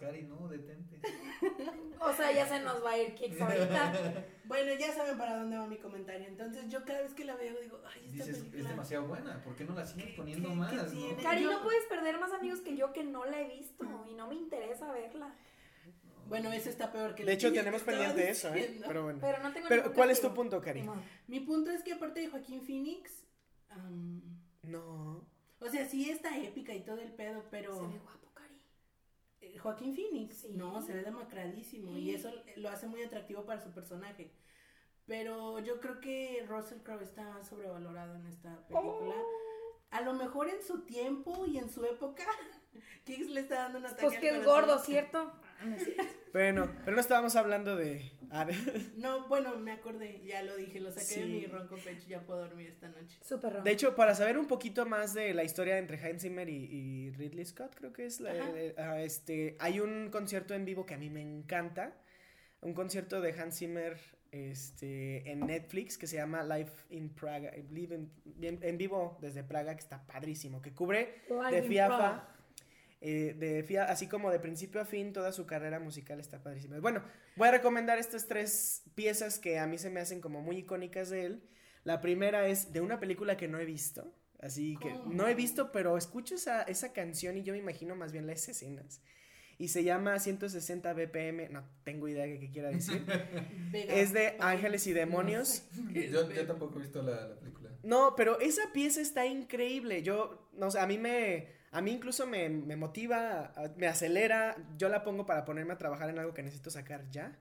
[0.06, 1.00] Cari, no, detente.
[2.06, 4.26] O sea, ya se nos va a ir Kicks ahorita.
[4.46, 6.28] Bueno, ya saben para dónde va mi comentario.
[6.28, 8.62] Entonces yo cada vez que la veo digo, ay, esta Dices, película.
[8.62, 10.70] es demasiado buena, ¿por qué no la sigues ¿Qué- poniendo qué- más?
[10.72, 10.86] qué no?
[10.86, 11.24] tiene?
[11.24, 14.28] Cari, no puedes perder más amigos que yo que no la he visto y no
[14.28, 15.34] me interesa verla.
[16.28, 18.80] Bueno, eso está peor que de hecho tenemos pendiente eso, ¿eh?
[18.86, 19.20] Pero bueno.
[19.22, 20.84] Pero no tengo Pero, ¿cuál es tu punto, Cari?
[21.28, 23.24] Mi punto es que aparte de Joaquín Phoenix,
[24.64, 25.26] No.
[25.60, 27.74] o sea, sí está épica y todo el pedo, pero...
[27.76, 28.23] Se ve guapo.
[29.54, 30.54] Eh, Joaquín Phoenix, Sí.
[30.56, 32.00] no, se ve demacradísimo Sí.
[32.00, 34.32] y eso lo hace muy atractivo para su personaje.
[35.06, 39.16] Pero yo creo que Russell Crowe está sobrevalorado en esta película.
[39.16, 39.44] Oh.
[39.92, 42.24] A lo mejor en su tiempo y en su época,
[43.06, 45.32] Kix le está dando un ataque Pues que es gordo, ¿cierto?
[45.66, 46.04] No es cierto.
[46.34, 48.12] Bueno, pero no estábamos hablando de...
[48.32, 48.48] ah,
[48.98, 52.40] No, bueno, me acordé, ya lo dije, lo saqué de mi ronco pecho, ya puedo
[52.40, 53.18] dormir esta noche.
[53.22, 53.64] Súper ronco.
[53.66, 57.10] De hecho, para saber un poquito más de la historia entre Hans Zimmer y, y
[57.12, 58.52] Ridley Scott, creo que es la, Ajá.
[58.78, 61.94] ah, este, hay un concierto en vivo que a mí me encanta,
[62.62, 63.98] un concierto de Hans Zimmer,
[64.32, 68.12] este, en Netflix que se llama Live in Praga, Live in-
[68.42, 72.28] en, en vivo desde Praga que está padrísimo, que cubre Live de Fiafa.
[73.06, 76.80] Eh, de Fia- así como de principio a fin toda su carrera musical está padrísima.
[76.80, 77.04] Bueno,
[77.36, 81.10] voy a recomendar estas tres piezas que a mí se me hacen como muy icónicas
[81.10, 81.44] de él.
[81.84, 85.14] La primera es de una película que no he visto, así que ¿Cómo?
[85.14, 88.48] no he visto, pero escucho esa, esa canción y yo me imagino más bien las
[88.48, 89.02] escenas.
[89.60, 93.06] Y se llama 160 BPM, no tengo idea de qué quiera decir.
[93.74, 95.64] Es de Ángeles y Demonios.
[95.94, 97.70] Yo, yo tampoco he visto la, la película.
[97.84, 100.02] No, pero esa pieza está increíble.
[100.04, 104.56] Yo, no sé, a mí me, a mí incluso me, me motiva, me acelera.
[104.78, 107.36] Yo la pongo para ponerme a trabajar en algo que necesito sacar ya,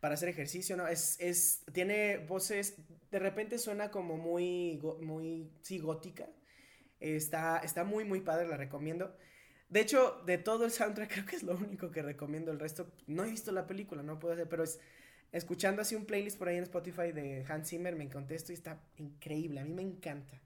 [0.00, 0.88] para hacer ejercicio, ¿no?
[0.88, 2.74] Es, es, tiene voces,
[3.12, 6.28] de repente suena como muy, muy, sí, gótica.
[6.98, 9.16] Está, está muy, muy padre, la recomiendo.
[9.68, 12.50] De hecho, de todo el soundtrack creo que es lo único que recomiendo.
[12.50, 14.80] El resto, no he visto la película, no puedo hacer, pero es
[15.30, 18.56] escuchando así un playlist por ahí en Spotify de Hans Zimmer, me encontré esto y
[18.56, 20.40] está increíble, a mí me encanta.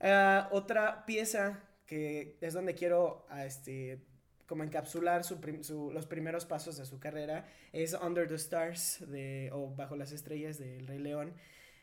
[0.00, 3.98] Ah, otra pieza que es donde quiero ah, este,
[4.46, 9.04] como encapsular su prim- su- los primeros pasos de su carrera es Under the Stars
[9.10, 11.32] de, o Bajo las Estrellas del Rey León,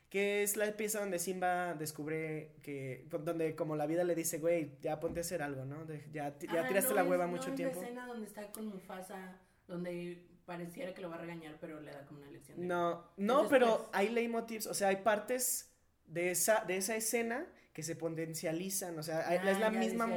[0.09, 4.77] que es la pieza donde Simba descubre que, donde como la vida le dice, güey,
[4.79, 5.83] ya ponte a hacer algo, ¿no?
[5.85, 7.79] De- ya ya Ah, tiraste no la es- hueva no mucho es tiempo.
[7.79, 11.91] La escena donde está con Mufasa, donde pareciera que lo va a regañar, pero le
[11.91, 12.59] da como una lección.
[12.59, 13.89] de- No, no, Es pero después.
[13.93, 15.71] hay leitmotivs, o sea, hay partes
[16.05, 20.07] de esa, de esa escena que se potencializan, o sea, Ah, es la ya misma,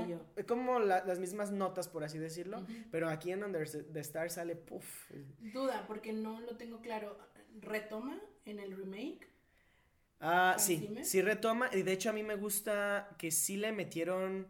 [0.47, 4.56] como la- las mismas notas, por así decirlo, pero aquí en Under the Star sale,
[4.56, 4.86] puff,
[5.40, 7.18] Duda, porque no lo tengo claro.
[7.60, 9.26] ¿Retoma en el remake?
[10.20, 11.05] Ah, ¿Hans sí, Zimmer?
[11.05, 11.70] sí retoma.
[11.72, 14.48] Y de hecho a mí me gusta que sí le metieron,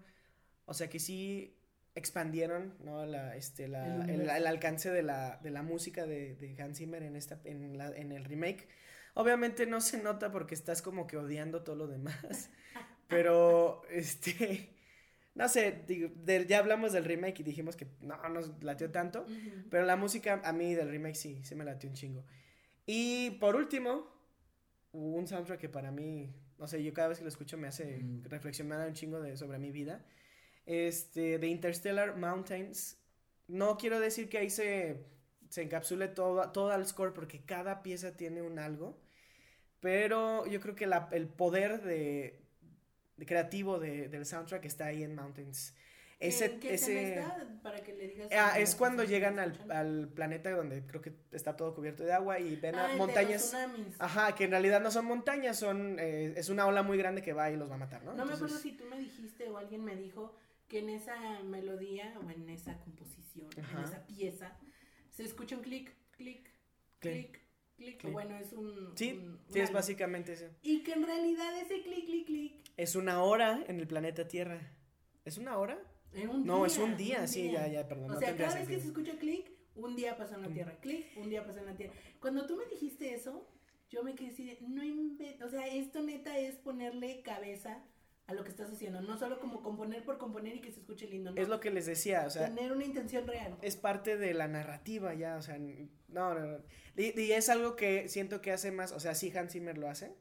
[0.66, 1.56] o sea, que sí
[1.94, 3.06] expandieron, ¿no?
[3.06, 4.36] La, este, la, El el, universo.
[4.36, 7.88] el alcance de la, de la música de, de Hans Zimmer en, esta, en, la,
[7.96, 8.68] en el remake.
[9.14, 12.50] Obviamente no se nota porque estás como que odiando todo lo demás.
[13.08, 14.70] pero, este,
[15.34, 16.10] no sé, digo,
[16.46, 19.26] ya hablamos del remake y dijimos que no nos latió tanto.
[19.70, 22.24] Pero la música a mí del remake sí, sí me latió un chingo.
[22.86, 24.06] Y por último,
[24.92, 27.98] un soundtrack que para mí, no sé, yo cada vez que lo escucho me hace
[27.98, 28.24] Mm.
[28.24, 30.04] reflexionar un chingo de, sobre mi vida.
[30.66, 32.98] Este, de Interstellar Mountains.
[33.46, 35.06] No quiero decir que ahí se,
[35.48, 39.00] se encapsule todo, todo el score porque cada pieza tiene un algo.
[39.80, 42.47] Pero yo creo que la- el poder de, de
[43.26, 45.74] creativo de- del soundtrack está ahí en Mountains.
[46.20, 47.24] Ese, ¿En qué ese?
[47.62, 48.28] Para que le digas.
[48.32, 52.40] ah, es cuando llegan al, al planeta donde creo que está todo cubierto de agua
[52.40, 53.54] y ven Ah, a montañas.
[54.00, 57.32] Ajá, que en realidad no son montañas, son eh, es una ola muy grande que
[57.32, 58.14] va y los va a matar, ¿no?
[58.14, 60.34] No me acuerdo Entonces, si tú me dijiste o alguien me dijo
[60.66, 61.14] que en esa
[61.44, 63.78] melodía o en esa composición, Ajá.
[63.78, 64.56] en esa pieza,
[65.10, 66.50] se escucha un clic, clic,
[66.98, 67.40] Clic,
[67.76, 68.12] clic, clic.
[68.12, 68.92] Bueno, es un.
[68.96, 70.46] Sí, un- sí, es básicamente eso.
[70.62, 72.67] Y que en realidad ese clic, clic, clic.
[72.78, 74.60] Es una hora en el planeta Tierra.
[75.24, 75.76] ¿Es una hora?
[76.14, 78.12] Un No, día, es un día, sí, ya, ya, perdón.
[78.12, 80.78] O no sea, cada vez que se escucha clic, un día pasó en la tierra.
[80.80, 81.92] Clic, un día pasó en la tierra.
[82.20, 83.46] Cuando tú me dijiste eso,
[83.90, 85.42] yo me quedé así de, no inventes.
[85.42, 87.82] O sea, esto neta es ponerle cabeza
[88.28, 89.00] a lo que estás haciendo.
[89.00, 91.32] No solo como componer por componer y que se escuche lindo.
[91.32, 91.42] No.
[91.42, 93.58] Es lo que les decía, o sea, Tener una intención real.
[93.60, 96.58] es parte de la narrativa ya, o sea, no, no, no.
[96.96, 99.88] Y, y es algo que siento que hace más, o sea, sí Hans Zimmer lo
[99.88, 100.14] hace,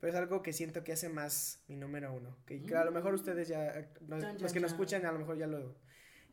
[0.00, 2.92] pero es algo que siento que hace más mi número uno, que, que a lo
[2.92, 4.64] mejor ustedes ya, eh, los, que nos chan.
[4.64, 5.76] escuchan a lo mejor ya lo,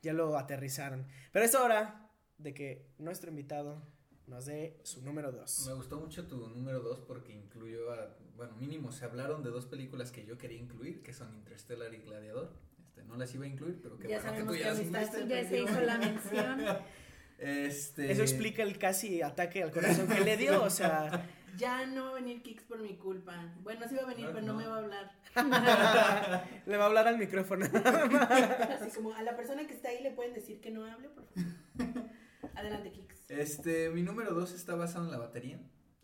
[0.01, 1.07] ya lo aterrizaron.
[1.31, 3.81] Pero es hora de que nuestro invitado
[4.27, 5.65] nos dé su número dos.
[5.67, 9.65] Me gustó mucho tu número 2 porque incluyó a, bueno, mínimo se hablaron de dos
[9.65, 12.53] películas que yo quería incluir, que son Interstellar y Gladiador.
[12.79, 14.71] Este, no las iba a incluir, pero que Ya bueno que sabemos tú que ya
[14.71, 15.29] amistad incluiste.
[15.29, 16.77] Ya se hizo la mención.
[17.39, 21.27] Este, Eso explica el casi ataque al corazón que le dio, o sea,
[21.57, 23.53] Ya no va a venir Kicks por mi culpa.
[23.61, 24.59] Bueno, sí va a venir, No, pero no no.
[24.59, 25.11] me va a hablar.
[26.65, 27.65] le va a hablar al micrófono.
[28.81, 31.25] Así como a la persona que está ahí le pueden decir que no hable, por
[31.25, 32.09] favor.
[32.55, 33.29] Adelante, Kicks.
[33.29, 35.59] Este, mi número 2 está basado en la batería.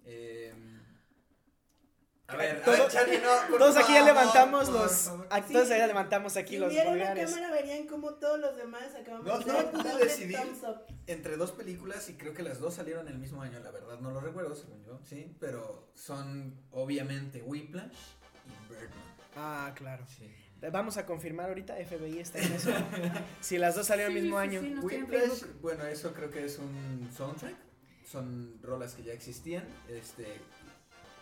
[0.05, 0.53] Eh,
[2.30, 5.27] a ver, a no, Todos aquí ya levantamos los, favor.
[5.31, 5.53] ah, Sí.
[5.53, 7.31] todos ya levantamos aquí si los vieran la pulgares.
[7.35, 10.39] cámara verían como todos los demás acabamos No, de no pude decidir.
[11.07, 14.11] Entre dos películas y creo que las dos salieron el mismo año, la verdad no
[14.11, 17.97] lo recuerdo, según yo, sí, pero son obviamente Whiplash
[18.45, 19.10] y Birdman.
[19.35, 20.06] Ah, claro.
[20.07, 20.31] Sí.
[20.72, 22.69] Vamos a confirmar ahorita, FBI está en eso.
[23.39, 24.81] si las dos salieron el Sí, mismo sí, año.
[24.81, 27.56] Whiplash, bueno, eso creo que es un soundtrack,
[28.06, 30.26] son rolas que ya existían, este,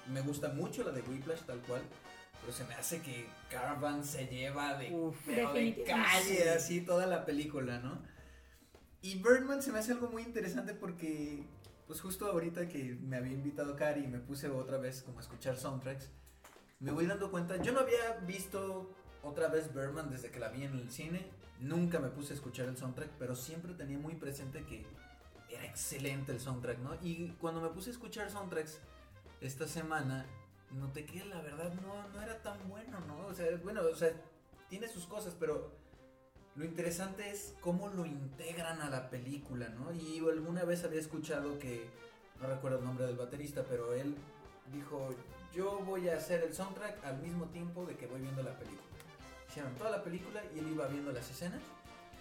[0.10, 1.82] me gusta mucho la de Whiplash tal cual,
[2.42, 5.18] pero se me hace que Caravan se lleva de, Uf.
[5.26, 6.12] pero de Definitivamente.
[6.12, 8.02] calle así toda la película, ¿no?
[9.02, 11.44] Y Birdman se me hace algo muy interesante porque,
[11.86, 15.22] pues justo ahorita que me había invitado Cari y me puse otra vez como a
[15.22, 16.10] escuchar soundtracks,
[16.80, 18.94] me voy dando cuenta, yo no había visto
[19.24, 21.28] otra vez Birdman desde que la vi en el cine,
[21.60, 24.86] nunca me puse a escuchar el soundtrack, pero siempre tenía muy presente que
[25.50, 26.96] era excelente el soundtrack, ¿no?
[27.02, 28.80] Y cuando me puse a escuchar soundtracks
[29.42, 30.26] esta semana,
[30.72, 33.28] noté que la verdad no, no era tan bueno, ¿no?
[33.28, 34.12] O sea, bueno, o sea,
[34.70, 35.72] tiene sus cosas, pero
[36.56, 39.94] lo interesante es cómo lo integran a la película, ¿no?
[39.94, 41.88] Y alguna vez había escuchado que,
[42.42, 44.16] no recuerdo el nombre del baterista, pero él
[44.74, 45.14] dijo,
[45.54, 48.82] yo voy a hacer el soundtrack al mismo tiempo de que voy viendo la película.
[49.50, 51.62] Hicieron toda la película y él iba viendo las escenas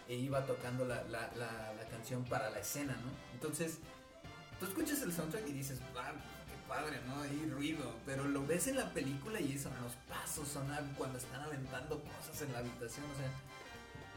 [0.09, 3.11] e iba tocando la, la, la, la canción para la escena, ¿no?
[3.35, 3.79] Entonces,
[4.61, 6.13] tú escuchas el soundtrack y dices, ah,
[6.77, 7.23] padre, ¿no?
[7.23, 11.41] Hay ruido, pero lo ves en la película y son los pasos, sonan cuando están
[11.41, 13.31] aventando cosas en la habitación, o sea,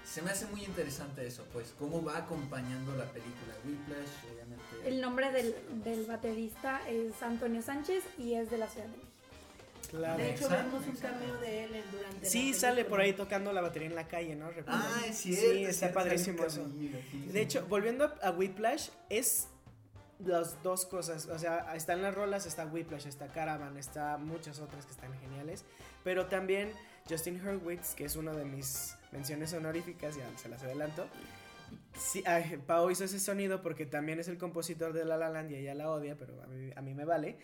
[0.06, 3.54] se me hace muy interesante eso, pues, cómo va acompañando la película.
[3.64, 4.88] Whiplash, obviamente.
[4.90, 9.06] El nombre del, del baterista es Antonio Sánchez y es de la Ciudad de México.
[9.92, 10.18] Claro.
[10.18, 13.52] De hecho, Exacto, vemos un cameo de él durante la Sí, sale por ahí tocando
[13.54, 14.50] la batería en la calle, ¿no?
[14.52, 14.82] Recuerdo.
[14.84, 15.42] Ah, es cierto.
[15.42, 16.62] Sí, es está cierto, padrísimo eso.
[16.62, 17.40] camellito, sí, De sí.
[17.40, 19.48] hecho, volviendo a, a Whiplash, es
[20.20, 21.28] las dos cosas.
[21.28, 25.66] O sea, están las rolas, está Whiplash, está Caravan, está muchas otras que están geniales.
[26.04, 26.72] Pero también
[27.10, 31.08] Justin Hurwitz, que es uno de mis menciones honoríficas, ya se las adelanto.
[31.98, 35.52] Sí, ay, Pau hizo ese sonido porque también es el compositor de La La Land
[35.52, 37.38] y ella la odia, pero a mí, a mí me vale.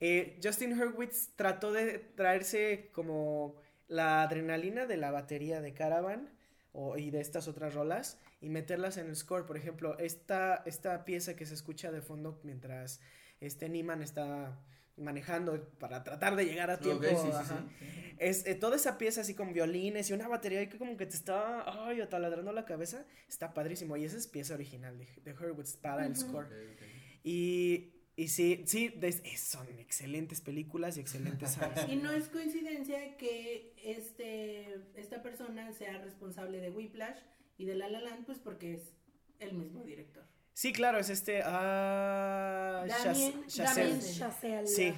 [0.00, 3.56] Eh, Justin Hurwitz trató de traerse como
[3.88, 6.30] la adrenalina de la batería de Caravan
[6.72, 9.46] o, y de estas otras rolas y meterlas en el score.
[9.46, 13.00] Por ejemplo, esta, esta pieza que se escucha de fondo mientras
[13.40, 14.58] este Niman está
[14.96, 17.06] manejando para tratar de llegar a tiempo.
[17.06, 17.66] Ok, sí, sí, ajá.
[17.78, 18.14] sí, sí.
[18.18, 21.14] Es, eh, toda esa pieza así con violines y una batería que como que te
[21.16, 23.96] está ay, taladrando la cabeza, está padrísimo.
[23.98, 26.20] Y esa es pieza original de, de Hurwitz para el Ujú.
[26.22, 26.46] score.
[26.46, 26.82] Ok, ok.
[27.24, 31.90] Y, y sí, sí, des- eh, son excelentes películas y excelentes soundtracks.
[31.92, 37.18] Y no es coincidencia que este esta persona sea responsable de Whiplash
[37.58, 38.92] y de La La Land, pues porque es
[39.40, 40.24] el mismo director.
[40.54, 41.42] Sí, claro, es este.
[41.44, 43.90] Ah, Damien- Chaz- Chazelle.
[43.94, 44.66] Damien Chazelle.
[44.66, 44.94] Sí.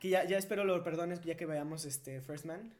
[0.00, 2.74] Que ya, ya espero lo perdones ya que veamos este First Man,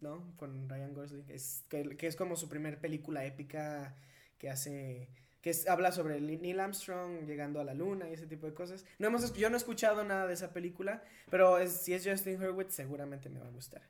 [0.00, 0.32] ¿no?
[0.36, 1.24] Con Ryan Gosling.
[1.28, 3.94] Es, que, que es como su primer película épica
[4.38, 5.08] que hace.
[5.42, 8.84] Que es- habla sobre Neil Armstrong llegando a la luna y ese tipo de cosas.
[8.98, 12.42] No hemos, yo no he escuchado nada de esa película, pero es- si es Justin
[12.42, 13.82] Hurwitz seguramente me va a gustar.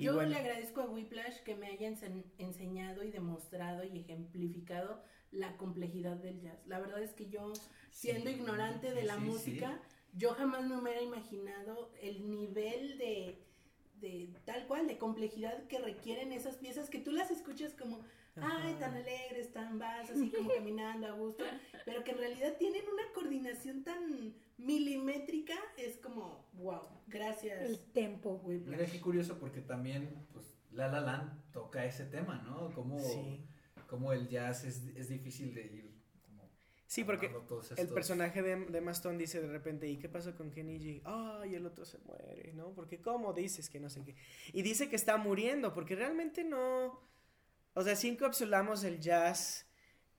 [0.00, 0.30] Y Yo bueno.
[0.30, 6.16] le agradezco a Whiplash que me haya ense- enseñado y demostrado y ejemplificado la complejidad
[6.16, 6.58] del jazz.
[6.66, 7.52] La verdad es que yo,
[7.90, 9.26] siendo Sí, ignorante de la sí, sí.
[9.26, 9.80] música,
[10.14, 13.44] yo jamás me hubiera imaginado el nivel de,
[14.00, 18.00] de tal cual, de complejidad que requieren esas piezas que tú las escuchas como,
[18.36, 21.44] ay, tan alegres, tan vas, así como caminando a gusto,
[21.84, 27.62] pero que en realidad tienen una coordinación tan milimétrica, es como, wow, gracias.
[27.62, 28.40] El tempo.
[28.44, 28.78] Whiplash.
[28.78, 32.72] Mira qué curioso porque también, pues, La La Land toca ese tema, ¿no?
[32.74, 33.44] Como, Sí.
[33.86, 35.90] como el jazz es, es difícil de ir
[36.90, 37.30] Sí, porque
[37.76, 41.02] el personaje de, de Maston dice de repente, ¿y qué pasó con Kenny G?
[41.04, 42.74] Ay, el otro se muere, ¿no?
[42.74, 44.16] Porque ¿cómo dices que no sé qué?
[44.52, 46.98] Y dice que está muriendo, porque realmente no...
[47.74, 49.66] O sea, sí encapsulamos el jazz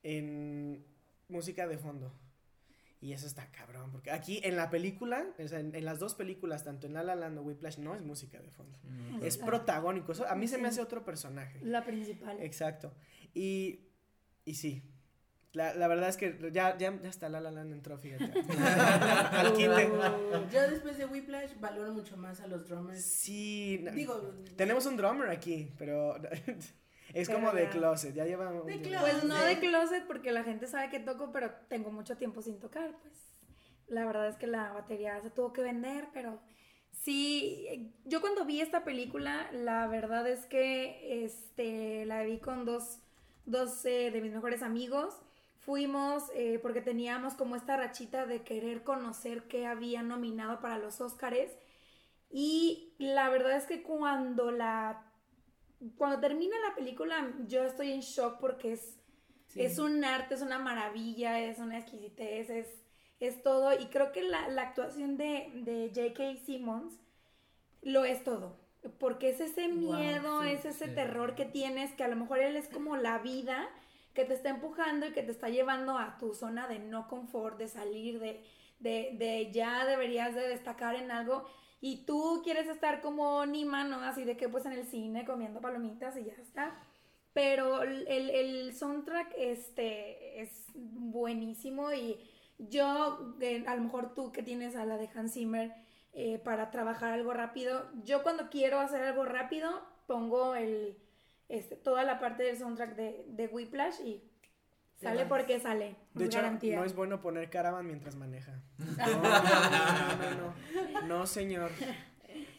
[0.03, 0.86] en
[1.28, 2.14] música de fondo.
[3.03, 6.14] Y eso está cabrón, porque aquí en la película, o sea, en, en las dos
[6.14, 8.78] películas, tanto en La La Land o Whiplash, no es música de fondo.
[8.84, 9.45] Mm, Es Ah.
[9.48, 11.60] protagónico, eso a mí se me hace otro personaje.
[11.64, 12.38] La principal.
[12.41, 12.94] Exacto.
[13.34, 13.88] Y,
[14.45, 14.84] y sí.
[15.53, 18.23] La, la verdad es que ya, ya, ya está La La Land entró, fíjate.
[18.61, 19.90] Al quite.
[20.53, 23.03] Yo después de Whiplash valoro mucho más a los drummers.
[23.03, 23.84] Sí.
[23.95, 26.15] Digo, tenemos un drummer aquí, pero
[27.13, 28.13] es Pero como de closet.
[28.13, 28.89] Ya lleva un De tiempo.
[28.89, 29.11] closet.
[29.11, 32.59] Pues no de closet porque la gente sabe que toco, pero tengo mucho tiempo sin
[32.59, 33.13] tocar, pues.
[33.88, 36.39] La verdad es que la batería se tuvo que vender, pero
[36.91, 42.99] sí, yo cuando vi esta película, la verdad es que este, la vi con dos,
[43.45, 45.15] dos eh, de mis mejores amigos.
[45.59, 51.01] Fuimos eh, porque teníamos como esta rachita de querer conocer qué había nominado para los
[51.01, 51.51] Óscares.
[52.31, 55.10] Y la verdad es que cuando la
[55.98, 58.98] cuando termina la película yo estoy en shock porque es,
[59.48, 59.60] Sí.
[59.60, 62.68] es un arte, es una maravilla, es una exquisitez, es,
[63.20, 63.74] es todo.
[63.80, 66.45] Y creo que la, la actuación de, de J.K.
[66.45, 66.99] Simmons
[67.82, 68.60] lo es todo.
[68.99, 70.91] Porque es ese Wow, miedo, sí, es ese sí.
[70.95, 73.70] terror que tienes, que a lo mejor él es como la vida
[74.14, 77.58] que te está empujando y que te está llevando a tu zona de no confort,
[77.58, 78.44] de salir, de,
[78.80, 81.45] de, de ya deberías de destacar en algo
[81.82, 83.98] y tú quieres estar como Nima, ¿no?
[84.02, 86.80] Así de que pues en el cine comiendo palomitas y ya está.
[87.34, 92.20] Pero el, el soundtrack este, es buenísimo y
[92.60, 93.36] yo,
[93.68, 95.74] a lo mejor tú que tienes a la de Hans Zimmer
[96.14, 100.98] eh, para trabajar algo rápido, yo cuando quiero hacer algo rápido pongo el,
[101.49, 104.31] este, toda la parte del soundtrack de, de Whiplash y
[105.02, 105.95] sale porque sale.
[106.14, 106.78] De hecho, garantía.
[106.78, 108.61] no es bueno poner caravan mientras maneja.
[108.98, 111.72] No, no, no, no, no, no, señor.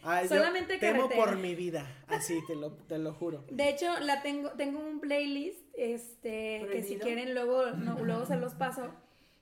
[0.04, 1.24] Ay, yo Solamente temo carretera.
[1.24, 3.44] por mi vida, así te lo, te lo juro.
[3.50, 8.36] De hecho, la tengo, tengo un playlist, este, que si quieren luego, no, luego se
[8.36, 8.92] los paso,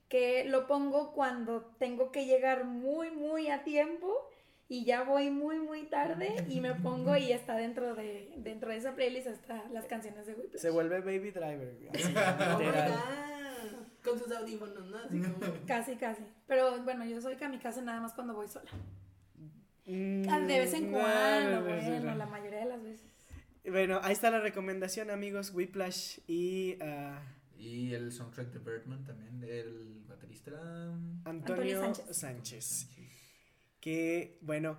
[0.08, 4.28] que lo pongo cuando tengo que llegar muy, muy a tiempo
[4.70, 8.76] y ya voy muy, muy tarde y me pongo y está dentro de, dentro de
[8.76, 10.60] esa playlist está las canciones de Whiplash.
[10.62, 11.76] Se vuelve baby driver.
[11.92, 12.14] así,
[13.72, 13.84] Oh.
[14.02, 14.96] Con sus audífonos, ¿no?
[14.96, 15.36] Así como.
[15.66, 16.22] Casi, casi.
[16.46, 18.70] Pero bueno, yo soy kamikaze nada más cuando voy sola.
[19.86, 22.14] Mm, Ah, De vez en cuando, no, no, no, bueno, no.
[22.14, 23.10] la mayoría de las veces.
[23.68, 25.52] Bueno, ahí está la recomendación, amigos.
[25.52, 27.20] Whiplash y ah,
[27.58, 30.62] Y el soundtrack de Birdman también, del baterista era...
[31.24, 32.16] Antonio, Antonio Sánchez.
[32.16, 32.88] Sánchez.
[33.80, 34.78] Que, bueno,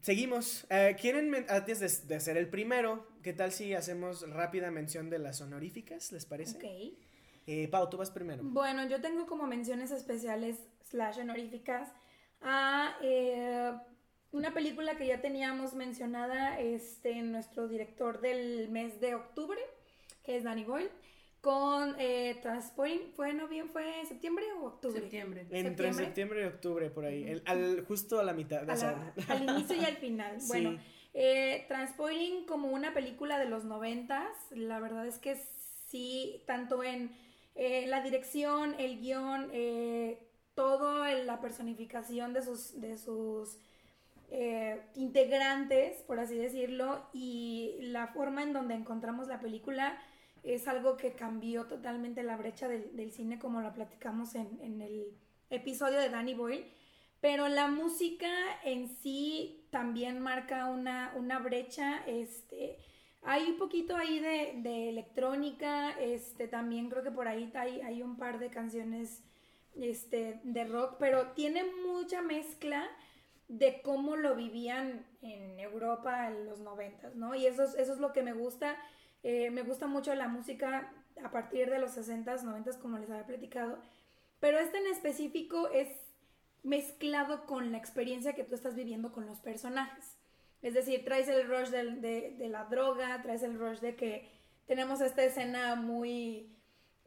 [0.00, 0.66] seguimos.
[0.70, 5.10] Eh, ¿Quieren, men- antes de, de hacer el primero, qué tal si hacemos rápida mención
[5.10, 6.12] de las honoríficas?
[6.12, 6.56] ¿Les parece?
[6.56, 6.98] Ok.
[7.46, 8.42] Eh, Pau, tú vas primero.
[8.44, 10.56] Bueno, yo tengo como menciones especiales
[10.88, 11.88] slash honoríficas
[12.42, 13.72] a eh,
[14.32, 19.60] una película que ya teníamos mencionada este, nuestro director del mes de octubre,
[20.22, 20.90] que es Danny Boyle,
[21.40, 25.00] con eh, Transporting, ¿fue noviembre, fue septiembre o octubre?
[25.00, 25.40] Septiembre.
[25.42, 26.04] Entre septiembre.
[26.04, 27.24] septiembre y octubre, por ahí.
[27.24, 28.68] El- al, justo a la mitad.
[28.68, 30.36] A la- al inicio y al final.
[30.40, 30.48] Sí.
[30.48, 30.78] Bueno,
[31.14, 35.36] eh, Transporting como una película de los noventas, la verdad es que
[35.88, 37.10] sí, tanto en
[37.54, 40.18] eh, la dirección, el guion, eh,
[40.54, 43.58] todo en la personificación de sus, de sus
[44.30, 49.98] eh, integrantes, por así decirlo, y la forma en donde encontramos la película
[50.42, 55.16] es algo que cambió totalmente la brecha del, cine como lo platicamos en, en el
[55.50, 56.64] episodio de Danny Boyle.
[57.20, 58.30] Pero la música
[58.64, 62.02] en sí también marca una, una brecha.
[62.06, 62.78] Este,
[63.22, 65.90] hay un poquito ahí de, de electrónica.
[66.00, 69.22] Este, también creo que por ahí hay, hay un par de canciones
[69.76, 70.96] este, de rock.
[70.98, 72.88] Pero tiene mucha mezcla
[73.48, 77.34] de cómo lo vivían en Europa en los noventas, ¿no?
[77.34, 78.78] Y eso es, eso es lo que me gusta.
[79.22, 80.92] Eh, me gusta mucho la música
[81.22, 83.78] a partir de los 60s, 90s, como les había platicado.
[84.40, 85.88] Pero este en específico es
[86.62, 90.16] mezclado con la experiencia que tú estás viviendo con los personajes.
[90.62, 94.28] Es decir, traes el rush de, de la droga, traes el rush de que
[94.66, 96.54] tenemos esta escena muy,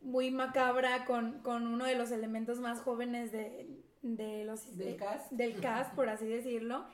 [0.02, 3.68] muy macabra con, con uno de los elementos más jóvenes de,
[4.02, 5.32] de los Del de- cast.
[5.32, 6.86] del cast, por así decirlo.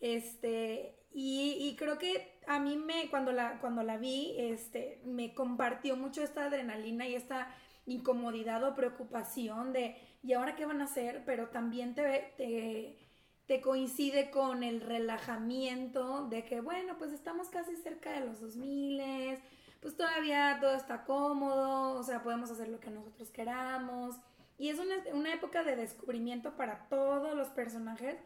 [0.00, 5.34] Este, y, y creo que a mí me, cuando la, cuando la vi, este, me
[5.34, 7.54] compartió mucho esta adrenalina y esta
[7.86, 11.22] incomodidad o preocupación de, ¿y ahora qué van a hacer?
[11.26, 12.98] Pero también te, te,
[13.46, 19.38] te coincide con el relajamiento de que, bueno, pues estamos casi cerca de los 2000,
[19.80, 24.16] pues todavía todo está cómodo, o sea, podemos hacer lo que nosotros queramos.
[24.56, 28.16] Y es una, una época de descubrimiento para todos los personajes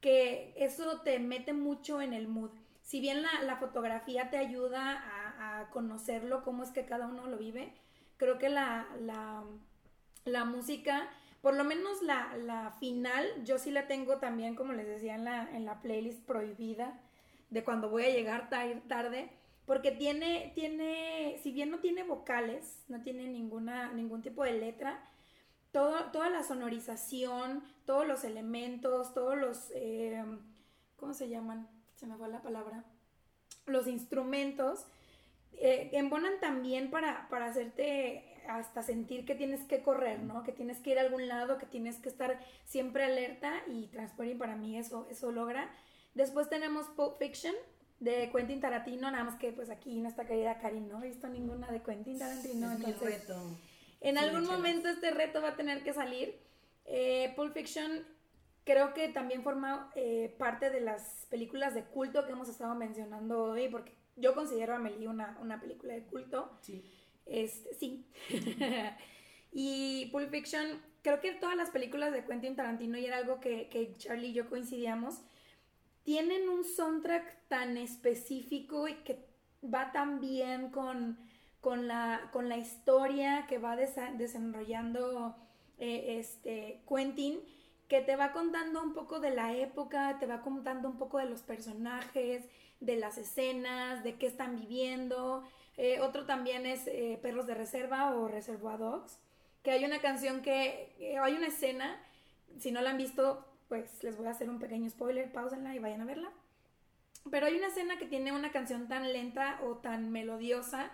[0.00, 2.50] que eso te mete mucho en el mood.
[2.88, 5.04] Si bien la, la fotografía te ayuda
[5.60, 7.74] a, conocerlo, cómo es que cada uno lo vive,
[8.16, 9.44] creo que la, la,
[10.24, 11.06] la música,
[11.42, 15.54] por lo menos la, final, yo sí la tengo también, como les decía, en la,
[15.54, 16.98] en la playlist prohibida
[17.50, 19.28] de cuando voy a llegar tar- tarde,
[19.66, 25.04] porque tiene, tiene, si bien no tiene vocales, no tiene ninguna, ningún tipo de letra,
[25.72, 30.24] toda la sonorización, todos los elementos, todos los, eh,
[30.96, 31.68] ¿cómo se llaman?
[31.98, 32.84] Se me fue la palabra.
[33.66, 34.86] Los instrumentos
[35.52, 40.42] eh, embonan también para, para hacerte hasta sentir que tienes que correr, ¿no?
[40.42, 44.38] Que tienes que ir a algún lado, que tienes que estar siempre alerta y Transporting
[44.38, 45.68] para mí eso, eso logra.
[46.14, 47.54] Después tenemos Pulp Fiction
[48.00, 51.70] de Quentin Tarantino, nada más que pues aquí nuestra querida Karin no he visto ninguna
[51.70, 53.58] de Quentin Tarantino, es mi entonces reto.
[54.00, 56.38] en Sí, algún momento este reto va a tener que salir.
[56.86, 58.06] Eh, Pulp Fiction
[58.68, 63.44] creo que también forma eh, parte de las películas de culto que hemos estado mencionando
[63.44, 66.58] hoy, porque yo considero a Amelie una, una película de culto.
[66.60, 66.84] Sí.
[67.24, 68.06] Este, sí.
[69.52, 73.70] y Pulp Fiction, creo que todas las películas de Quentin Tarantino, y era algo que,
[73.70, 75.22] que Charlie y yo coincidíamos,
[76.02, 79.24] tienen un soundtrack tan específico y que
[79.64, 81.18] va tan bien con,
[81.62, 85.36] con, la, con la historia que va desa- desenrollando
[85.78, 87.40] eh, este, Quentin,
[87.88, 91.26] que te va contando un poco de la época, te va contando un poco de
[91.26, 92.44] los personajes,
[92.80, 95.42] de las escenas, de qué están viviendo.
[95.76, 99.18] Eh, otro también es eh, Perros de Reserva o Reservoir Dogs,
[99.62, 101.98] que hay una canción que, eh, hay una escena,
[102.58, 105.78] si no la han visto, pues les voy a hacer un pequeño spoiler, pausenla y
[105.78, 106.30] vayan a verla.
[107.30, 110.90] Pero hay una escena que tiene una canción tan lenta o tan melodiosa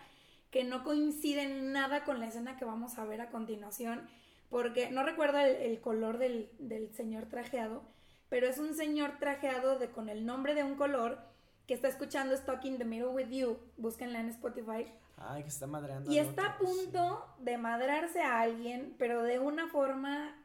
[0.51, 4.09] que no coincide en nada con la escena que vamos a ver a continuación,
[4.55, 7.83] porque no recuerdo el, el color del, del señor trajeado,
[8.29, 11.19] pero es un señor trajeado de, con el nombre de un color
[11.67, 14.87] que está escuchando Stuck in the Middle with You, búsquenla en Spotify,
[15.17, 16.09] Ay, que está madreando.
[16.09, 16.65] y está a sí.
[16.65, 20.37] punto de madrarse a alguien, pero de una forma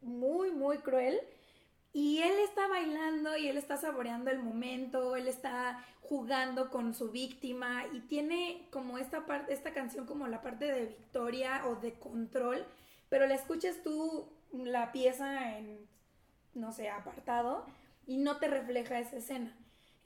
[0.00, 1.20] muy, muy cruel.
[1.92, 7.10] Y él está bailando y él está saboreando el momento, él está jugando con su
[7.10, 11.92] víctima y tiene como esta parte, esta canción como la parte de victoria o de
[11.92, 12.64] control,
[13.10, 15.86] pero la escuchas tú la pieza en,
[16.54, 17.66] no sé, apartado
[18.06, 19.54] y no te refleja esa escena.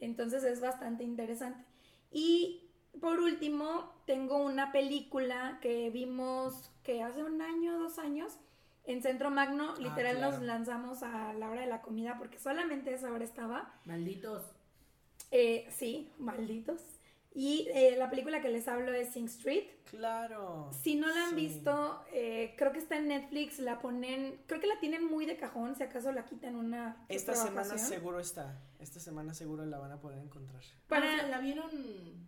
[0.00, 1.64] Entonces es bastante interesante.
[2.10, 2.68] Y
[3.00, 8.38] por último, tengo una película que vimos que hace un año, dos años,
[8.86, 10.32] en Centro Magno, literal claro.
[10.32, 13.72] nos lanzamos a la hora de la comida porque solamente esa hora estaba.
[13.84, 14.42] Malditos.
[15.30, 16.82] Eh, sí, malditos.
[17.36, 19.64] Y eh, la película que les hablo es Sing Street.
[19.90, 20.70] Claro.
[20.82, 21.34] Si no la han Sí.
[21.34, 25.36] visto, eh, creo que está en Netflix, la ponen, creo que la tienen muy de
[25.36, 27.88] cajón, si acaso la quitan una Esta semana ocasión.
[27.88, 28.60] seguro está.
[28.78, 30.62] Esta semana seguro la van a poder encontrar.
[30.88, 31.70] Para Ah, o sea, la vieron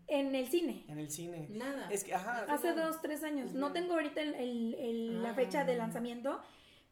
[0.08, 0.84] en el cine.
[0.88, 1.46] En el cine.
[1.50, 1.88] nada.
[1.90, 2.44] Es que, ajá.
[2.48, 3.52] Hace dos, tres años.
[3.52, 5.34] No tengo ahorita el- el- el- la Ah.
[5.34, 6.40] fecha de lanzamiento,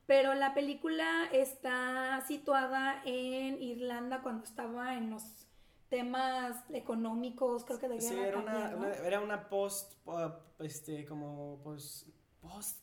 [0.06, 5.43] pero la película está situada en Irlanda cuando estaba en los
[5.96, 8.78] temas económicos, creo que de guerra Sí, era una, también, ¿no?
[8.86, 12.06] una- era una post, uh, este, como, pues,
[12.40, 12.78] post...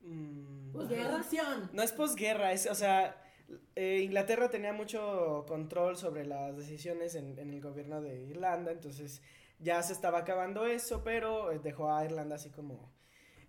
[0.00, 1.10] mm, Pues Guerra.
[1.10, 1.70] corrupción.
[1.72, 3.16] No es posguerra, es, o sea,
[3.76, 9.22] eh, Inglaterra tenía mucho control sobre las decisiones en, en el gobierno de Irlanda, entonces
[9.58, 12.92] ya se estaba acabando eso, pero eh, dejó a Irlanda así como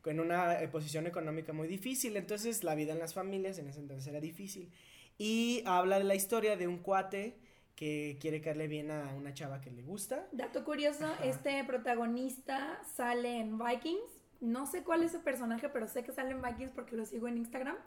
[0.02, 3.80] con una eh, posición económica muy difícil, entonces la vida en las familias en ese
[3.81, 4.72] entonces era difícil.
[5.18, 7.38] Y habla de la historia de un cuate
[7.80, 10.27] que quiere caerle bien a una chava que le gusta.
[10.34, 11.23] Dato curioso, Ajá.
[11.23, 14.01] este protagonista sale en Vikings.
[14.41, 17.30] No sé cuál es su personaje, pero sé que sale en Vikings porque lo sigo
[17.30, 17.77] en Instagram.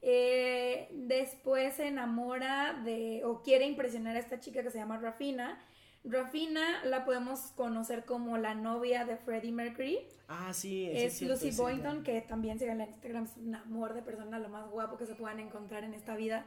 [0.00, 5.58] Eh, después se enamora de o quiere impresionar a esta chica que se llama Rafina.
[6.04, 9.98] Rafina la podemos conocer como la novia de Freddie Mercury.
[10.28, 14.02] Ah, sí, Es cierto, Lucy Boynton, que también sigue en Instagram, es un amor de
[14.02, 16.46] persona, lo más guapo que se puedan encontrar en esta vida.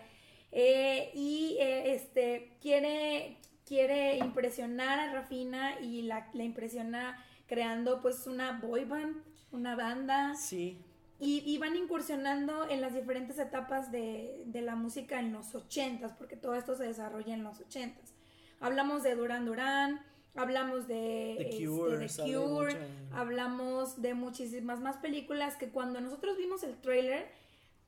[0.52, 8.28] Eh, y eh, este quiere, quiere impresionar a Rafina y la, la impresiona creando pues
[8.28, 9.18] una boy band,
[9.52, 10.36] una banda.
[10.36, 10.80] Sí.
[11.20, 16.14] Y, y van incursionando en las diferentes etapas de, de la música en los ochentas,
[16.14, 18.14] porque todo esto se desarrolla en los ochentas.
[18.62, 20.02] Hablamos de Duran Duran,
[20.36, 22.78] hablamos de The este, Cure,
[23.12, 27.28] hablamos de muchísimas más películas que cuando nosotros vimos el trailer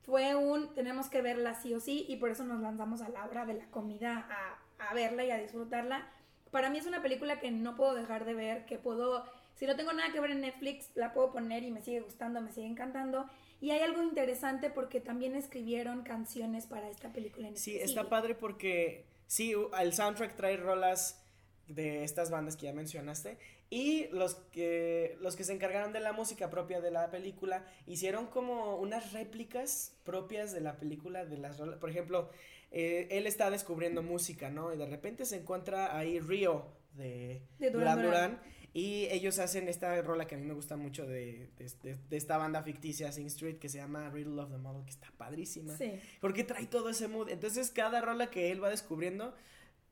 [0.06, 3.26] fue un tenemos que verla sí o sí y por eso nos lanzamos a la
[3.26, 6.08] hora de la comida a, a verla y a disfrutarla.
[6.50, 9.26] Para mí es una película que no puedo dejar de ver, que puedo,
[9.56, 12.42] si no tengo nada que ver en Netflix, la puedo poner y me sigue gustando,
[12.42, 13.30] me sigue encantando.
[13.62, 18.36] Y hay algo interesante porque también escribieron canciones para esta película en Sí, está padre
[18.36, 21.24] porque sí, el soundtrack trae rolas
[21.68, 23.38] de estas bandas que ya mencionaste
[23.72, 28.28] y los que los que se encargaron de la música propia de la película hicieron
[28.28, 31.58] como unas réplicas propias de la película de las.
[31.58, 32.30] Por ejemplo,
[32.72, 34.74] eh, él está descubriendo música, ¿no?
[34.74, 38.44] Y de repente se encuentra ahí Río de, De Duran Duran Duran, Duran.
[38.74, 42.18] y ellos hacen esta rola que a mí me gusta mucho de, de- de- de
[42.18, 45.78] esta banda ficticia Sing Street que se llama Riddle of the Model que está padrísima.
[45.78, 45.94] Sí.
[46.20, 47.30] Porque trae todo ese mood.
[47.30, 49.34] Entonces, cada rola que él va descubriendo,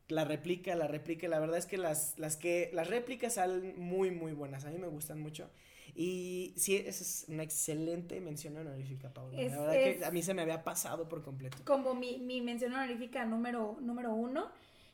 [0.10, 1.27] la replica, la replica.
[1.27, 4.65] La verdad es que las, las que las réplicas salen muy, muy buenas.
[4.65, 5.49] A mí me gustan mucho.
[5.95, 9.40] Y sí, esa es una excelente mención honorífica, Paula.
[9.41, 11.57] Es- la verdad es- que a mí se me había pasado por completo.
[11.65, 14.52] como mi, mi mención honorífica número, número uno.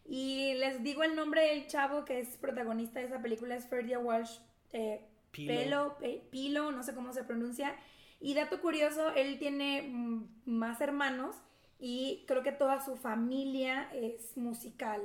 [0.08, 3.98] Y les digo el nombre del chavo que es protagonista de esa película, es Ferdia
[4.00, 4.38] Walsh
[4.72, 5.02] eh,
[5.32, 5.54] Pilo.
[5.54, 7.76] Pelo, Pe- Pilo, no sé cómo se pronuncia.
[8.20, 11.36] Y dato curioso, él tiene mm, más hermanos
[11.80, 15.02] y creo que toda su familia es musical.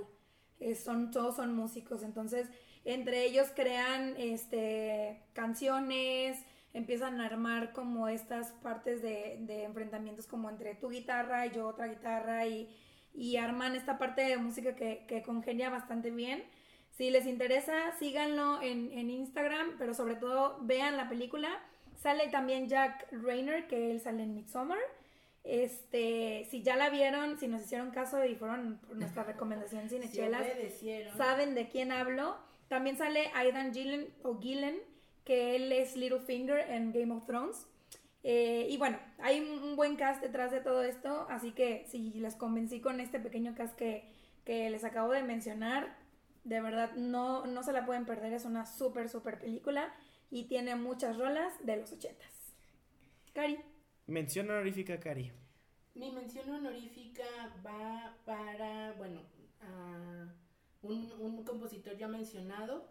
[0.82, 2.48] Son, todos son músicos, entonces
[2.84, 6.38] entre ellos crean este, canciones,
[6.72, 11.66] empiezan a armar como estas partes de, de enfrentamientos como entre tu guitarra y yo
[11.66, 12.68] otra guitarra y,
[13.14, 16.44] y arman esta parte de música que, que congenia bastante bien.
[16.90, 21.48] Si les interesa, síganlo en, en Instagram, pero sobre todo vean la película.
[21.96, 24.78] Sale también Jack Rayner, que él sale en Midsommar.
[25.42, 30.46] Este, si ya la vieron, si nos hicieron caso y fueron por nuestra recomendación Cinechelas,
[31.16, 32.36] saben de quién hablo.
[32.68, 34.78] También sale Aidan Gillen o Gillen,
[35.24, 37.66] que él es Littlefinger en Game of Thrones.
[38.22, 42.10] Eh, y bueno, hay un, un buen cast detrás de todo esto, así que si
[42.12, 44.04] les convencí con este pequeño cast que,
[44.44, 45.96] que les acabo de mencionar,
[46.44, 49.94] de verdad no, no se la pueden perder, es una súper, súper película
[50.30, 52.54] y tiene muchas rolas de los ochentas.
[53.32, 53.58] Cari.
[54.16, 55.32] Mención honorífica, Cari.
[55.94, 57.24] Mi mención honorífica
[57.66, 59.20] va para, bueno,
[59.60, 60.32] a
[60.82, 62.88] un, un compositor ya mencionado.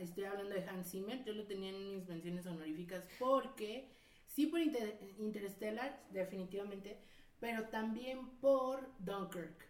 [0.00, 1.24] estoy hablando de Hans Zimmer.
[1.24, 3.88] Yo lo tenía en mis menciones honoríficas porque,
[4.26, 6.98] sí por Inter- Interstellar, definitivamente,
[7.40, 9.66] pero también por Dunkirk.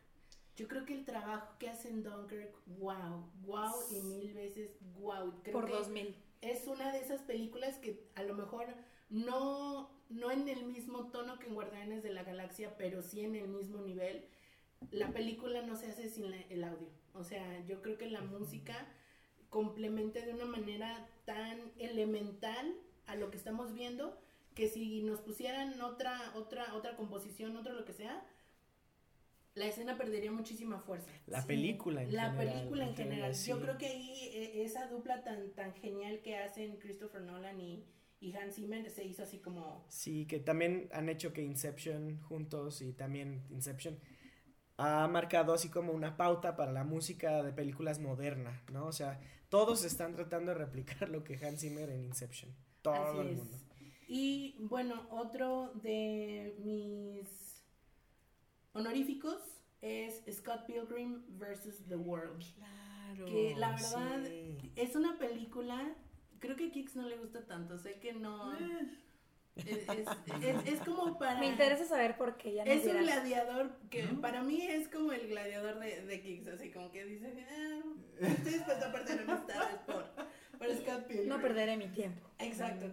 [0.56, 5.40] Yo creo que el trabajo que hace en Dunkirk, wow, wow y mil veces wow.
[5.42, 6.16] Creo Por que 2000.
[6.40, 8.66] es una de esas películas que a lo mejor
[9.10, 13.34] no, no en el mismo tono que en Guardianes de la Galaxia, pero sí en
[13.36, 14.24] el mismo nivel.
[14.90, 16.88] La película no se hace sin la- el audio.
[17.14, 18.86] O sea, yo creo que la música
[19.50, 22.74] complementa de una manera tan elemental
[23.06, 24.18] a lo que estamos viendo
[24.54, 28.24] que si nos pusieran otra otra otra composición, otro lo que sea,
[29.54, 31.10] la escena perdería muchísima fuerza.
[31.26, 33.34] La Sí, película en la general, película en en general.
[33.34, 37.60] general, Yo creo que ahí eh, esa dupla tan tan genial que hacen Christopher Nolan
[37.60, 37.84] y,
[38.20, 42.82] y Hans Zimmer se hizo así como Sí, que también han hecho que Inception juntos
[42.82, 43.98] y también Inception
[44.76, 48.86] ha marcado así como una pauta para la música de películas moderna, ¿no?
[48.86, 52.54] O sea, todos están tratando de replicar lo que Hans Zimmer en Inception.
[52.82, 53.36] Todo así el es.
[53.38, 53.56] mundo.
[54.08, 57.62] Y bueno, otro de mis
[58.72, 59.38] honoríficos
[59.82, 62.42] es Scott Pilgrim versus The World.
[62.54, 63.26] Claro.
[63.26, 64.72] Que la verdad sí.
[64.76, 65.94] es una película,
[66.40, 68.52] creo que a Kix no le gusta tanto, sé que no...
[69.56, 69.88] Es, es-
[70.44, 71.40] es- es como para...
[71.40, 73.02] Me interesa saber por qué ya Es un dirás.
[73.04, 77.44] gladiador que para mí es como el gladiador de, de Kicks, así como que dice,
[77.50, 77.80] ah,
[78.20, 80.04] estoy dispuesto a perder amistades por,
[80.58, 81.28] por Scott Pilgrim.
[81.28, 82.28] No perderé mi tiempo.
[82.38, 82.86] Exacto.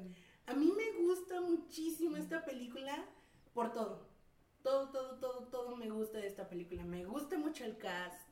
[0.47, 3.05] A mí me gusta muchísimo esta película
[3.53, 4.07] por todo.
[4.63, 6.83] Todo, todo, todo, todo me gusta de esta película.
[6.83, 8.24] Me gusta mucho el cast.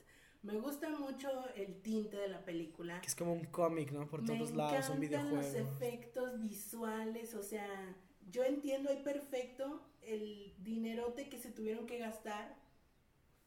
[0.44, 3.00] Me gusta mucho el tinte de la película.
[3.02, 4.08] Que es como un cómic, ¿no?
[4.08, 5.36] Por todos Me lados, un encantan videojuego.
[5.38, 7.96] los efectos visuales, o sea,
[8.30, 12.56] yo entiendo ahí perfecto el dinerote que se tuvieron que gastar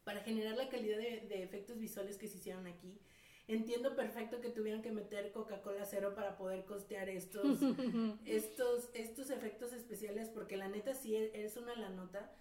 [0.04, 2.98] para generar la calidad de, de efectos visuales que se hicieron aquí.
[3.48, 7.58] Entiendo perfecto que tuvieron que meter Coca-Cola cero para poder costear estos,
[8.24, 12.32] estos, estos efectos especiales, porque la neta sí es es una la nota.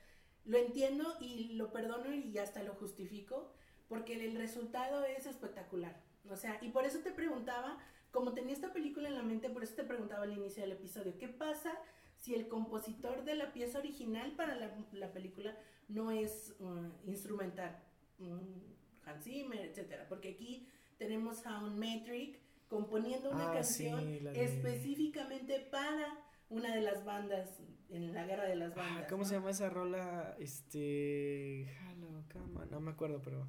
[0.46, 3.52] Lo entiendo y lo perdono y hasta lo justifico,
[3.88, 5.96] porque el resultado es espectacular.
[6.30, 7.78] O sea, y por eso te preguntaba,
[8.12, 11.18] como tenía esta película en la mente, por eso te preguntaba al inicio del episodio,
[11.18, 11.72] ¿qué pasa
[12.16, 15.56] si el compositor de la pieza original para la, la película
[15.88, 17.78] no es uh, instrumental?
[18.18, 20.08] Mm, Hans Zimmer, etcétera.
[20.10, 20.68] Porque aquí
[20.98, 22.40] tenemos a un Metric
[22.70, 26.18] componiendo una Ah, canción sí, la de- específicamente para
[26.50, 27.60] una de las bandas
[27.90, 29.10] en la guerra de las Ah, bandas.
[29.10, 29.30] ¿Cómo ¿no?
[29.30, 30.36] se llama esa rola?
[30.40, 31.68] Este.
[32.32, 32.70] Come on.
[32.72, 33.48] No me acuerdo, pero.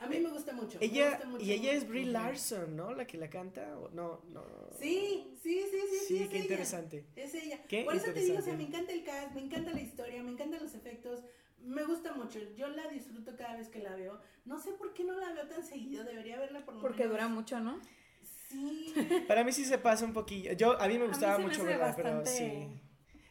[0.00, 0.78] A mí me gusta mucho.
[0.78, 1.10] me Ella.
[1.10, 1.44] gusta mucho.
[1.44, 2.06] Y ella es Brie.
[2.06, 2.92] Larson, ¿no?
[2.92, 3.78] La que la canta.
[3.78, 3.88] ¿o?
[3.90, 4.44] No, no.
[4.78, 5.98] Sí, sí, sí, sí.
[6.08, 6.44] Sí, es qué ella.
[6.44, 7.06] interesante.
[7.16, 7.62] Es ella.
[7.68, 10.22] Qué Por eso te digo, o sea, me encanta el cast, me encanta la historia,
[10.22, 11.20] me encantan los efectos.
[11.60, 12.38] Me gusta mucho.
[12.56, 14.20] Yo la disfruto cada vez que la veo.
[14.44, 16.04] No sé por qué no la veo tan seguido.
[16.04, 17.12] Debería verla por lo Porque menos.
[17.12, 17.80] dura mucho, ¿no?
[18.50, 18.92] Sí.
[19.26, 20.52] Para mí sí se pasa un poquillo.
[20.52, 22.68] Yo, a mí me mí gustaba mucho verla, pero sí.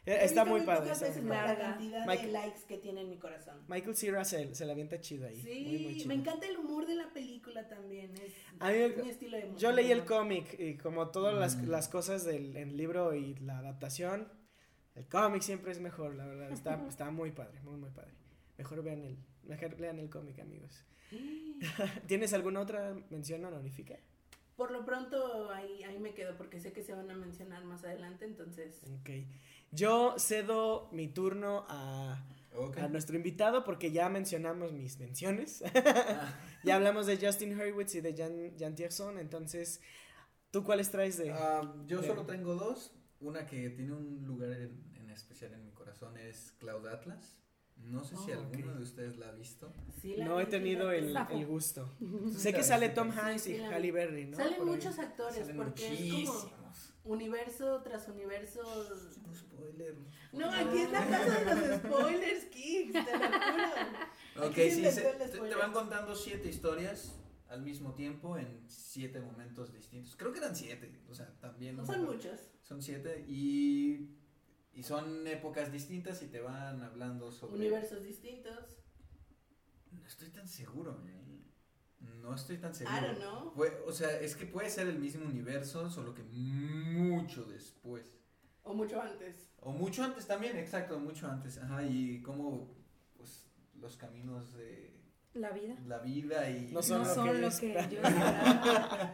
[0.06, 0.82] Eh, Está muy padre.
[0.82, 3.64] pocas veces por la cantidad Mike- de likes que tiene en mi corazón.
[3.68, 5.40] Michael Cera se, se la avienta chido ahí.
[5.40, 6.08] Sí, muy, muy chido.
[6.08, 8.12] me encanta el humor de la película también.
[8.18, 9.58] Es, A mí es me- mi estilo de humor.
[9.58, 11.68] Yo leí el cómic y como todas las, Mm.
[11.70, 14.28] las cosas del el libro y la adaptación,
[14.94, 16.52] el cómic siempre es mejor, la verdad.
[16.52, 18.12] Está, está muy padre, muy, muy padre.
[18.58, 20.84] Mejor vean el, mejor lean el cómic, amigos.
[22.06, 23.94] ¿Tienes alguna otra mención honorífica?
[24.56, 27.82] Por lo pronto ahí, ahí me quedo porque sé que se van a mencionar más
[27.84, 28.82] adelante, entonces...
[29.00, 29.10] Ok.
[29.74, 32.24] Yo cedo mi turno a,
[32.90, 35.62] nuestro invitado porque ya mencionamos mis menciones.
[36.64, 39.80] ya hablamos de Justin Hurwitz y de Jan, Jan Tierson, entonces,
[40.50, 41.30] ¿tú cuáles traes de...?
[41.32, 42.92] Ah, yo de- solo tengo dos.
[43.20, 47.38] Una que tiene un lugar en, en especial en mi corazón es Cloud Atlas.
[47.76, 49.72] No sé si Oh, alguno de ustedes la ha visto.
[50.00, 51.90] sí la no he tenido el, el gusto.
[52.32, 52.88] Sí, sé que sale.
[52.90, 53.90] Tom Hanks sí, y la Halle.
[53.92, 54.36] Berry, ¿no?
[54.36, 54.74] Salen Por ahí.
[54.76, 56.63] muchos actores Salen porque es como.
[57.04, 58.62] Universo tras universo.
[59.22, 59.94] No spoiler.
[60.32, 64.48] No, aquí es la casa de los spoilers, Kicks, te lo juro.
[64.48, 67.14] Ok, sí, se- te, van contando siete historias
[67.48, 70.16] al mismo tiempo en siete momentos distintos.
[70.16, 71.76] Creo que eran siete, o sea, también.
[71.76, 72.14] No son acuerdo.
[72.14, 72.40] muchos.
[72.62, 74.10] Son siete y,
[74.72, 77.56] y son épocas distintas y te van hablando sobre...
[77.56, 78.76] Universos distintos.
[79.92, 81.23] No estoy tan seguro, ¿eh?
[82.24, 82.96] No estoy tan seguro.
[82.96, 83.52] I don't know.
[83.86, 88.16] O sea, es que puede ser el mismo universo, solo que mucho después.
[88.62, 89.52] O mucho antes.
[89.60, 91.58] O mucho antes también, exacto, mucho antes.
[91.58, 92.74] Ajá, y como
[93.18, 93.46] pues
[93.78, 94.98] los caminos de
[95.34, 95.76] La vida.
[95.86, 96.72] la vida y...
[96.72, 97.58] No son no lo son que lo yo
[97.90, 99.10] que.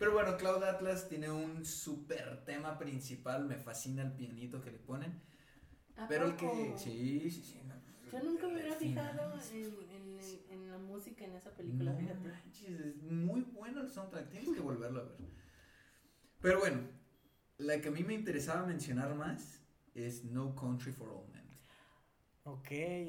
[0.00, 4.78] Pero bueno, Cloud Atlas tiene un super tema principal, me fascina el pianito que le
[4.78, 5.22] ponen.
[5.96, 6.74] ¿A Pero el que...
[6.76, 7.60] Sí, sí, sí.
[7.66, 7.74] no,
[8.10, 9.97] Yo nunca me hubiera fijado en,
[10.50, 12.28] en- la música en esa película, No fíjate.
[12.28, 15.16] manches, es muy bueno el soundtrack, tienes que volverlo a ver.
[16.40, 16.80] Pero bueno,
[17.58, 19.62] la que a mí me interesaba mencionar más
[19.94, 21.48] es No Country for Old Men.
[22.44, 22.58] Ok,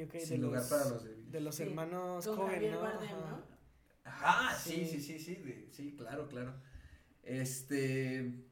[0.05, 0.13] ok.
[0.13, 1.31] de Sin lugar los, para los débiles.
[1.31, 2.81] de los Sí, hermanos Cohen, ¿no?
[2.81, 3.09] Bardem.
[3.11, 3.43] ¿no?
[4.03, 4.99] Ajá, sí, Sí.
[4.99, 6.53] sí, sí, sí, de- sí, claro, claro.
[7.23, 8.43] Este,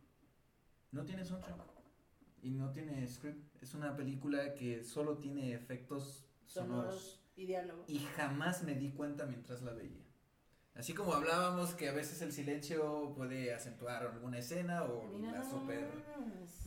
[0.91, 1.57] no tiene soundtrack
[2.43, 3.61] y no tiene script.
[3.61, 6.93] Es una película que solo tiene efectos sonoros.
[6.93, 7.85] Sonoros y diálogo.
[7.87, 10.03] Y jamás me di cuenta mientras la veía.
[10.75, 15.43] Así como hablábamos que a veces el silencio puede acentuar alguna escena o Mira la
[15.49, 15.87] super,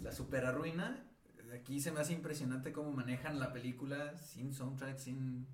[0.03, 1.07] la super arruina.
[1.55, 5.47] Aquí se me hace impresionante cómo manejan la película sin soundtrack, sin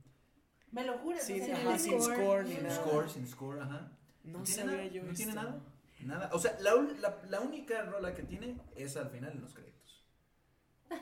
[0.70, 1.24] Me lo juras.
[1.24, 2.74] Sin- ajá, no sin score ni no- nada.
[2.76, 3.92] score, sin score, ajá.
[4.24, 5.42] No, tiene nada, yo no tiene esto.
[5.42, 5.62] nada.
[6.00, 6.30] Nada.
[6.32, 9.75] O sea, la, la, la única rola que tiene es al final en los créditos.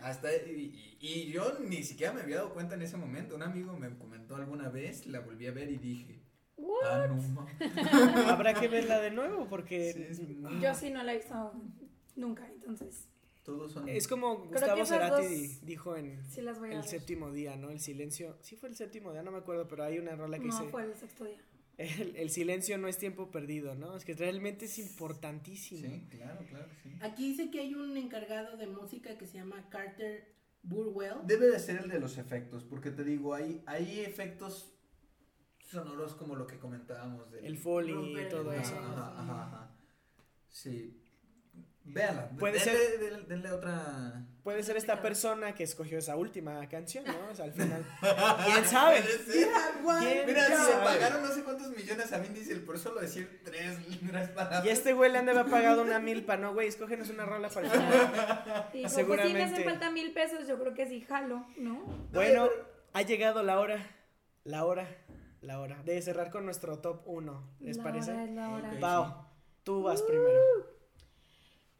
[0.03, 3.35] Hasta y, y- y yo ni siquiera me había dado cuenta en ese momento.
[3.35, 6.21] Un amigo me comentó alguna vez, la volví a ver y dije,
[6.85, 7.55] ah, no mames".
[8.29, 11.53] Habrá que verla de nuevo porque Sí, es muy- Yo sí no la he visto
[12.17, 13.09] nunca, entonces
[13.43, 13.89] Todos son.
[13.89, 16.89] es como Gustavo Cerati dos di- dijo en sí las voy a el ver.
[16.89, 17.71] séptimo día, ¿no?
[17.71, 18.37] El silencio.
[18.41, 20.71] Sí fue el séptimo día, no me acuerdo, pero hay una rola que No, dice
[20.71, 21.39] fue el sexto día.
[21.79, 23.97] El, el silencio no es tiempo perdido, ¿no?
[23.97, 25.89] Es que realmente es importantísimo.
[25.89, 26.91] Sí, claro, claro, sí.
[27.01, 31.27] Aquí dice que hay un encargado de música que se llama Carter Burwell.
[31.27, 34.73] Debe de ser el de los efectos, porque te digo, hay, hay efectos
[35.59, 38.75] sonoros como lo que comentábamos del El foley y todo eso.
[38.79, 39.77] Ajá, ajá, ajá.
[40.49, 41.04] Sí.
[41.85, 42.31] Véanla.
[42.39, 44.25] Puede denle, ser- denle- denle otra.
[44.43, 47.15] Puede ser esta persona que escogió esa última canción, ¿no?
[47.31, 47.85] O sea, al final.
[48.45, 49.01] ¿Quién sabe?
[49.03, 49.47] Puede ser.
[49.49, 50.85] Mira, guau, ¿Quién Mira, si sabe?
[50.85, 53.79] pagaron no sé cuántos millones a Vin Diesel por solo decir tres,
[54.11, 54.65] tres palabras.
[54.65, 56.69] Y este güey le han de haber pagado una milpa, ¿no, güey?
[56.69, 58.11] Escógenos una rola para el final.
[58.13, 59.43] Pues sí, me Seguramente.
[59.43, 61.83] hacen falta mil pesos, yo creo que sí jalo, ¿no?
[62.13, 62.49] Bueno,
[62.93, 63.79] ha llegado la hora,
[64.45, 64.87] la hora,
[65.41, 67.57] la hora de cerrar con nuestro top 1.
[67.61, 68.13] ¿Les La parece?
[68.13, 68.71] hora es la hora.
[68.81, 69.27] Pau,
[69.63, 70.74] tú vas primero.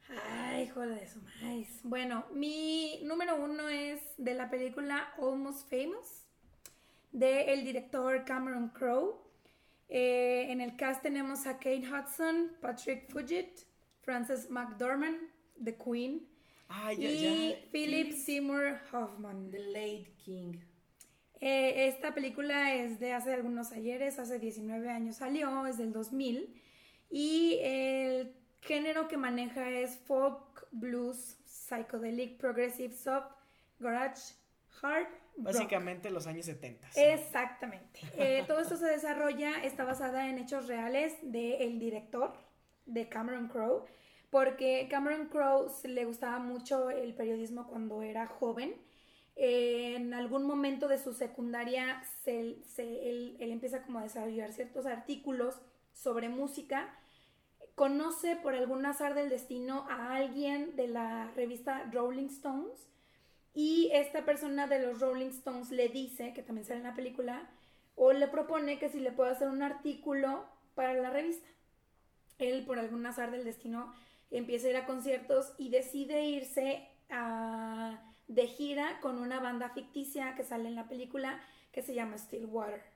[0.09, 1.79] Ay, de su maíz.
[1.83, 6.25] Bueno, mi número uno es de la película Almost Famous,
[7.11, 9.21] del director Cameron Crowe.
[9.89, 13.59] Eh, en el cast tenemos a Kate Hudson, Patrick Fugit,
[14.01, 15.17] Frances McDormand,
[15.63, 16.27] The Queen,
[16.67, 17.57] Ah, ya, y ya.
[17.71, 19.51] Philip Seymour Hoffman.
[19.51, 20.57] The Late King.
[21.39, 26.59] Eh, esta película es de hace algunos ayeres, hace 19 años salió, es del 2000.
[27.11, 28.33] Y el
[28.65, 33.31] género que maneja es folk, blues, psychedelic, progressive, soft,
[33.79, 34.33] garage,
[34.81, 35.03] hard.
[35.05, 35.15] rock.
[35.37, 36.87] Básicamente los años 70.
[36.95, 37.99] Exactamente.
[38.17, 42.33] Eh, todo esto se desarrolla, está basada en hechos reales del director,
[42.85, 43.85] de Cameron Crowe,
[44.29, 48.75] porque Cameron Crowe le gustaba mucho el periodismo cuando era joven.
[49.37, 54.53] Eh, en algún momento de su secundaria se- se- él, él empieza como a desarrollar
[54.53, 55.59] ciertos artículos
[55.93, 56.93] sobre música.
[57.75, 62.87] Conoce por algún azar del destino a alguien de la revista Rolling Stones
[63.53, 67.49] y esta persona de los Rolling Stones le dice, que también sale en la película,
[67.95, 71.47] o le propone que si le puede hacer un artículo para la revista.
[72.37, 73.93] Él, por algún azar del destino,
[74.31, 80.35] empieza a ir a conciertos y decide irse a- de gira con una banda ficticia
[80.35, 81.39] que sale en la película
[81.71, 82.94] que se llama Stillwater.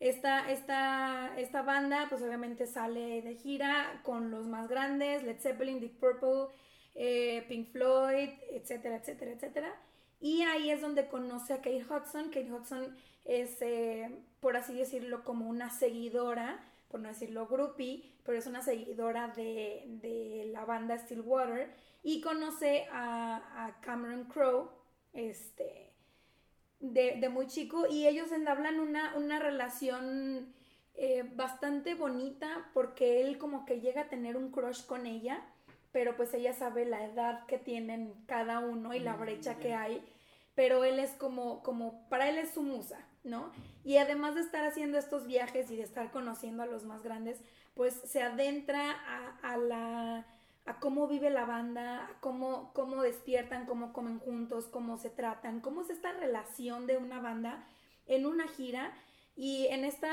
[0.00, 5.80] Esta, esta, esta banda, pues obviamente sale de gira con los más grandes, Led Zeppelin,
[5.80, 6.54] Deep Purple,
[6.94, 9.74] eh, Pink Floyd, etcétera, etcétera, etcétera.
[10.20, 12.26] Y ahí es donde conoce a Kate Hudson.
[12.26, 14.10] Kate Hudson es, eh,
[14.40, 19.84] por así decirlo, como una seguidora, por no decirlo groupie, pero es una seguidora de,
[19.86, 21.74] de la banda Stillwater.
[22.02, 24.70] Y conoce a, a Cameron Crowe,
[25.14, 25.93] este,
[26.92, 30.52] de, de muy chico, y ellos entablan una, una relación
[30.96, 35.42] eh, bastante bonita porque él como que llega a tener un crush con ella,
[35.92, 39.74] pero pues ella sabe la edad que tienen cada uno y la Mm, brecha que
[39.74, 40.04] hay,
[40.54, 43.50] pero él es como, como, para él es su musa, ¿no?
[43.84, 47.40] Y además de estar haciendo estos viajes y de estar conociendo a los más grandes,
[47.74, 50.26] pues se adentra a, a la
[50.66, 55.60] a cómo vive la banda, a cómo, cómo despiertan, cómo comen juntos, cómo se tratan,
[55.60, 57.66] cómo es esta relación de una banda
[58.06, 58.92] en una gira.
[59.36, 60.10] Y en esta,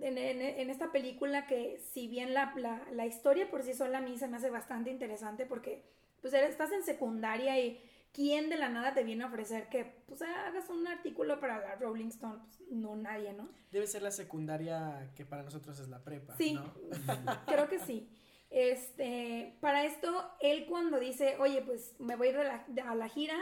[0.00, 3.98] en, en- en esta película que si bien la, la, la historia por sí sola
[3.98, 5.82] a mí se me hace bastante interesante porque
[6.22, 7.82] pues estás en secundaria y
[8.12, 11.74] ¿quién de la nada te viene a ofrecer que pues hagas un artículo para la
[11.76, 12.38] Rolling Stone?
[12.46, 13.48] Pues, no, nadie, ¿no?
[13.72, 16.36] Debe ser la secundaria que para nosotros es la prepa.
[16.36, 16.54] Sí.
[16.54, 16.72] ¿no?
[17.46, 18.08] Creo que sí.
[18.50, 22.94] Este, para esto, él cuando dice, oye, pues me voy a ir de la- a
[22.94, 23.36] la gira,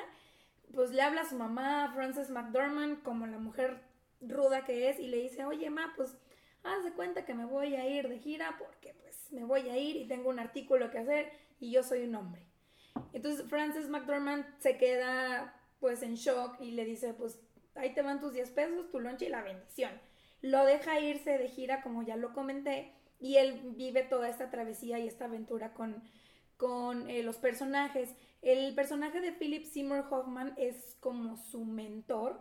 [0.75, 3.81] pues le habla a su mamá, Frances McDormand, como la mujer
[4.21, 6.17] ruda que es, y le dice, oye, ma, pues
[6.63, 9.77] haz de cuenta que me voy a ir de gira porque pues me voy a
[9.79, 12.47] ir y tengo un artículo que hacer y yo soy un hombre.
[13.13, 17.39] Entonces Frances McDormand se queda pues en shock y le dice, pues
[17.77, 19.93] ahí te van tus 10 pesos, tu lonche y la bendición.
[20.43, 24.99] Lo deja irse de gira, como ya lo comenté, y él vive toda esta travesía
[24.99, 26.03] y esta aventura con,
[26.57, 28.15] con eh, los personajes.
[28.43, 32.41] El personaje de Philip Seymour Hoffman es como su mentor.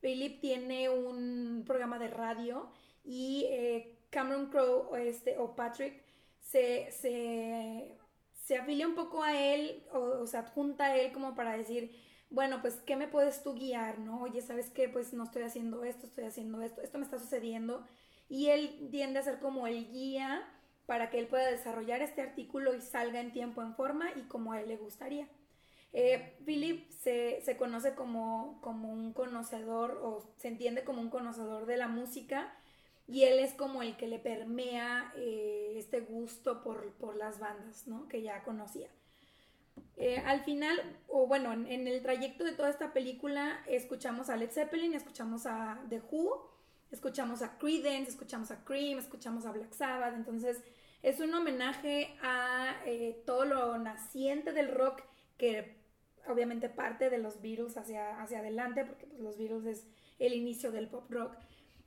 [0.00, 2.70] Philip tiene un programa de radio
[3.04, 6.02] y eh, Cameron Crowe este, o Patrick
[6.40, 7.96] se, se,
[8.44, 11.94] se afilia un poco a él o, o se adjunta a él como para decir,
[12.30, 13.98] bueno, pues, ¿qué me puedes tú guiar?
[13.98, 14.22] ¿No?
[14.22, 14.88] Oye, ¿sabes qué?
[14.88, 17.84] Pues no estoy haciendo esto, estoy haciendo esto, esto me está sucediendo.
[18.28, 20.46] Y él tiende a ser como el guía
[20.86, 24.52] para que él pueda desarrollar este artículo y salga en tiempo, en forma y como
[24.52, 25.28] a él le gustaría.
[25.92, 31.66] Eh, Philip se, se conoce como, como un conocedor o se entiende como un conocedor
[31.66, 32.54] de la música
[33.06, 37.86] y él es como el que le permea eh, este gusto por, por las bandas,
[37.86, 38.06] ¿no?
[38.08, 38.88] Que ya conocía.
[39.96, 40.78] Eh, al final,
[41.08, 45.46] o bueno, en, en el trayecto de toda esta película, escuchamos a Led Zeppelin, escuchamos
[45.46, 46.50] a The Who,
[46.90, 50.14] escuchamos a Creedence, escuchamos a Cream, escuchamos a Black Sabbath.
[50.14, 50.62] Entonces,
[51.02, 55.02] es un homenaje a eh, todo lo naciente del rock
[55.36, 55.76] que
[56.26, 59.86] obviamente parte de los Beatles hacia, hacia adelante, porque pues, los Beatles es
[60.18, 61.34] el inicio del pop rock.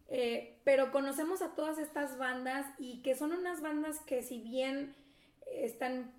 [0.08, 4.94] Eh, pero conocemos a todas estas bandas y que son unas bandas que si bien
[5.46, 6.12] están,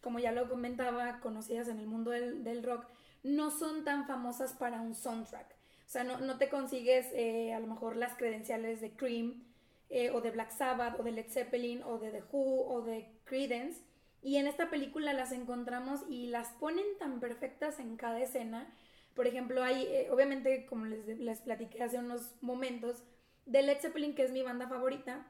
[0.00, 2.86] como ya lo comentaba, conocidas en el mundo del, del rock,
[3.22, 5.61] no son tan famosas para un soundtrack.
[5.92, 9.44] O sea, no, no te consigues eh, a lo mejor las credenciales de Cream
[9.90, 13.10] eh, o de Black Sabbath o de Led Zeppelin o de The Who o de
[13.24, 13.82] Creedence.
[14.22, 18.74] Y en esta película las encontramos y las ponen tan perfectas en cada escena.
[19.14, 23.04] Por ejemplo, hay, eh, obviamente, como les, les platiqué hace unos momentos,
[23.44, 25.26] de Led Zeppelin, que es mi banda favorita,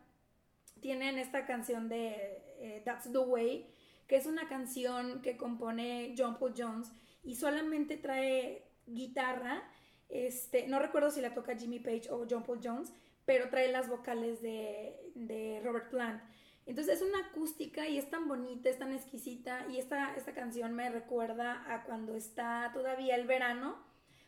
[0.80, 3.66] tienen esta canción de That's the Way,
[4.06, 6.92] que es una canción que compone John Paul Jones
[7.24, 9.68] y solamente trae guitarra.
[10.12, 12.92] Este, no recuerdo si la toca Jimmy Page o John Paul Jones,
[13.24, 16.22] pero trae las vocales de, Robert Plant.
[16.66, 20.74] Entonces es una acústica y es tan bonita, es tan exquisita y esta, esta canción
[20.74, 23.76] me recuerda a cuando está todavía el verano,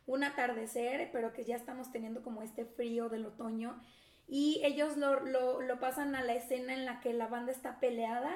[0.06, 3.80] un atardecer, pero que ya estamos teniendo como este frío del otoño
[4.26, 7.78] y ellos lo, lo, lo pasan a la escena en la que la banda está
[7.78, 8.34] peleada.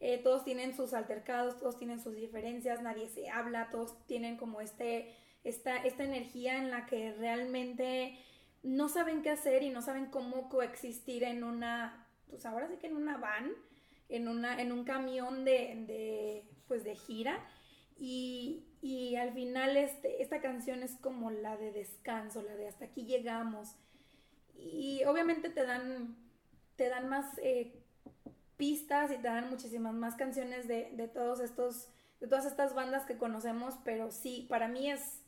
[0.00, 4.60] Eh, todos tienen sus altercados, todos tienen sus diferencias, nadie se habla, todos tienen como
[4.60, 5.14] este,
[5.44, 8.18] esta, esta energía en la que realmente
[8.62, 12.86] no saben qué hacer y no saben cómo coexistir en una pues ahora sí que
[12.86, 13.52] en una van,
[14.08, 17.38] en, una, en un camión de, de pues de gira.
[17.96, 22.86] Y, y al final este, esta canción es como la de descanso, la de hasta
[22.86, 23.74] aquí llegamos.
[24.54, 26.16] Y obviamente te dan,
[26.76, 27.82] te dan más eh,
[28.56, 31.88] pistas y te dan muchísimas más canciones de, de, todos estos,
[32.20, 35.22] de todas estas bandas que conocemos, pero sí, para mí es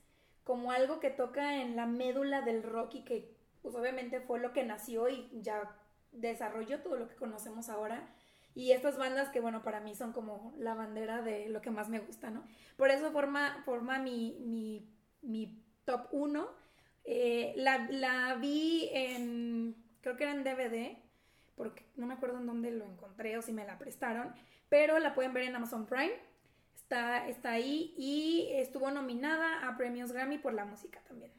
[0.45, 4.53] como algo que toca en la médula del rock y que pues obviamente fue lo
[4.53, 5.77] que nació y ya
[6.13, 8.09] desarrolló todo lo que conocemos ahora.
[8.55, 11.89] Y estas bandas que, bueno, para mí son como la bandera de lo que más
[11.89, 12.45] me gusta, ¿no?
[12.77, 14.89] Por eso forma, forma mi, mi,
[15.23, 16.49] mi top 1.
[17.05, 20.99] Eh, la, la, vi en, creo que era en DVD,
[21.55, 24.35] porque no me acuerdo en dónde lo encontré o si me la prestaron,
[24.69, 26.13] pero la pueden ver en Amazon Prime.
[26.91, 31.31] Está, está ahí y estuvo nominada a premios Grammy por la música también.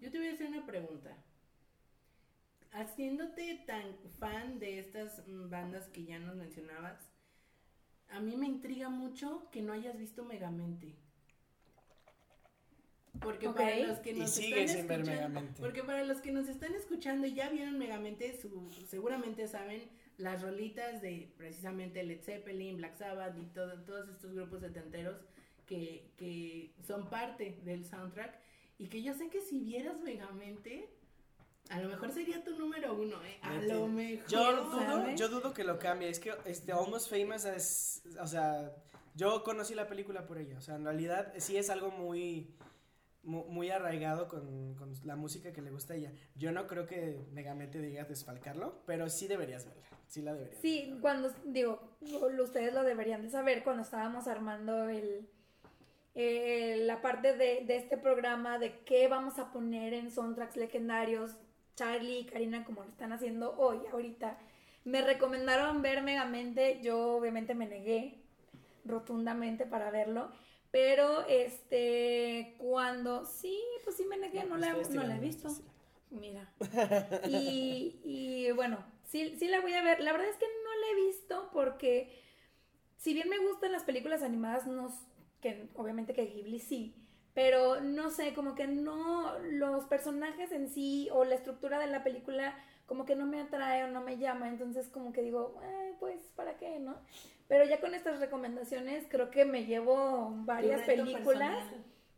[0.00, 1.16] Yo te voy a hacer una pregunta
[2.72, 6.98] haciéndote tan fan de estas mm, bandas que ya nos mencionabas,
[8.08, 10.96] a mí me intriga mucho que no hayas visto Megamente.
[13.20, 17.34] Porque para los que nos están escuchando, porque para los que nos están escuchando y
[17.34, 18.36] ya vieron Megamente,
[18.88, 19.88] seguramente saben
[20.20, 25.16] las rolitas de precisamente Led Zeppelin, Black Sabbath y todos estos grupos setenteros
[25.66, 28.38] que, que son parte del soundtrack
[28.78, 30.88] y que yo sé que si vieras Megamente
[31.70, 33.38] a lo mejor sería tu número uno, ¿eh?
[33.42, 34.28] A lo mejor.
[34.28, 36.08] Yo dudo, yo dudo que lo cambie.
[36.08, 38.02] Es que este Almost Famous es.
[38.20, 38.74] O sea,
[39.14, 40.58] yo conocí la película por ella.
[40.58, 42.56] O sea, en realidad sí es algo muy.
[43.22, 46.12] Muy, arraigado con, con, la música que le gusta a ella.
[46.36, 49.82] Yo no creo que Megamente diga desfalcarlo, pero sí deberías verla.
[50.06, 50.60] Sí la deberías.
[50.62, 51.80] Sí, cuando, digo,
[52.42, 55.28] ustedes lo deberían de saber, cuando estábamos armando el,
[56.14, 61.36] eh, la parte de, de, este programa de qué vamos a poner en soundtracks legendarios
[61.80, 64.36] Charlie y Karina como lo están haciendo hoy, ahorita.
[64.84, 68.20] Me recomendaron ver Megamente, yo obviamente me negué
[68.84, 70.30] rotundamente para verlo,
[70.70, 75.48] pero este, cuando, sí, pues sí me negué, no, la, no la he visto.
[76.10, 76.52] Mira.
[77.28, 80.00] Y, y bueno, sí, sí la voy a ver.
[80.00, 82.20] La verdad es que no la he visto porque
[82.96, 84.92] si bien me gustan las películas animadas, no,
[85.40, 86.94] que obviamente que Ghibli sí,
[87.34, 92.04] pero no sé, como que no, los personajes en sí o la estructura de la
[92.04, 92.56] película
[92.86, 95.60] como que no me atrae o no me llama, entonces como que digo,
[96.00, 96.96] pues, ¿para qué, no?
[97.50, 101.58] Pero ya con estas recomendaciones creo que me llevo varias películas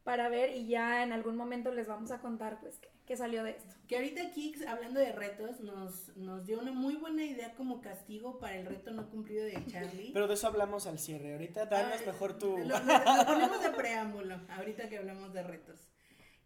[0.05, 3.43] para ver y ya en algún momento les vamos a contar, pues, qué, qué salió
[3.43, 3.75] de esto.
[3.89, 8.39] Que ahorita Kix, hablando de retos, nos, nos dio una muy buena idea como castigo
[8.41, 10.11] para el reto no cumplido de Charlie.
[10.13, 11.33] Pero de eso hablamos al cierre.
[11.33, 12.59] Ahorita danos mejor tú.
[12.59, 15.89] Lo, lo, ponemos de preámbulo, ahorita que hablamos de retos.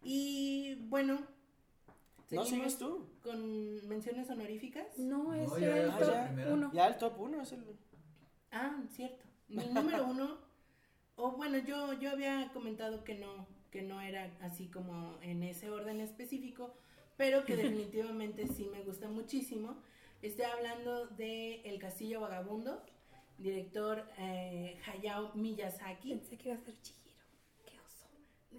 [0.01, 1.27] Y bueno.
[2.31, 3.09] ¿No sigues tú?
[3.21, 4.97] ¿Con menciones honoríficas?
[4.97, 6.71] No, es el top uno.
[6.73, 7.65] Ya el top uno es el.
[8.51, 9.25] Ah, cierto.
[9.47, 10.37] Mi número uno.
[11.15, 15.69] O bueno, yo, yo había comentado que no, que no era así como en ese
[15.69, 16.75] orden específico,
[17.15, 19.81] pero que definitivamente sí me gusta muchísimo.
[20.21, 22.83] Estoy hablando de El Castillo Vagabundo,
[23.37, 26.09] director eh, Hayao Miyazaki.
[26.09, 27.15] Pensé que iba a ser Chihiro.
[27.65, 28.07] Qué oso.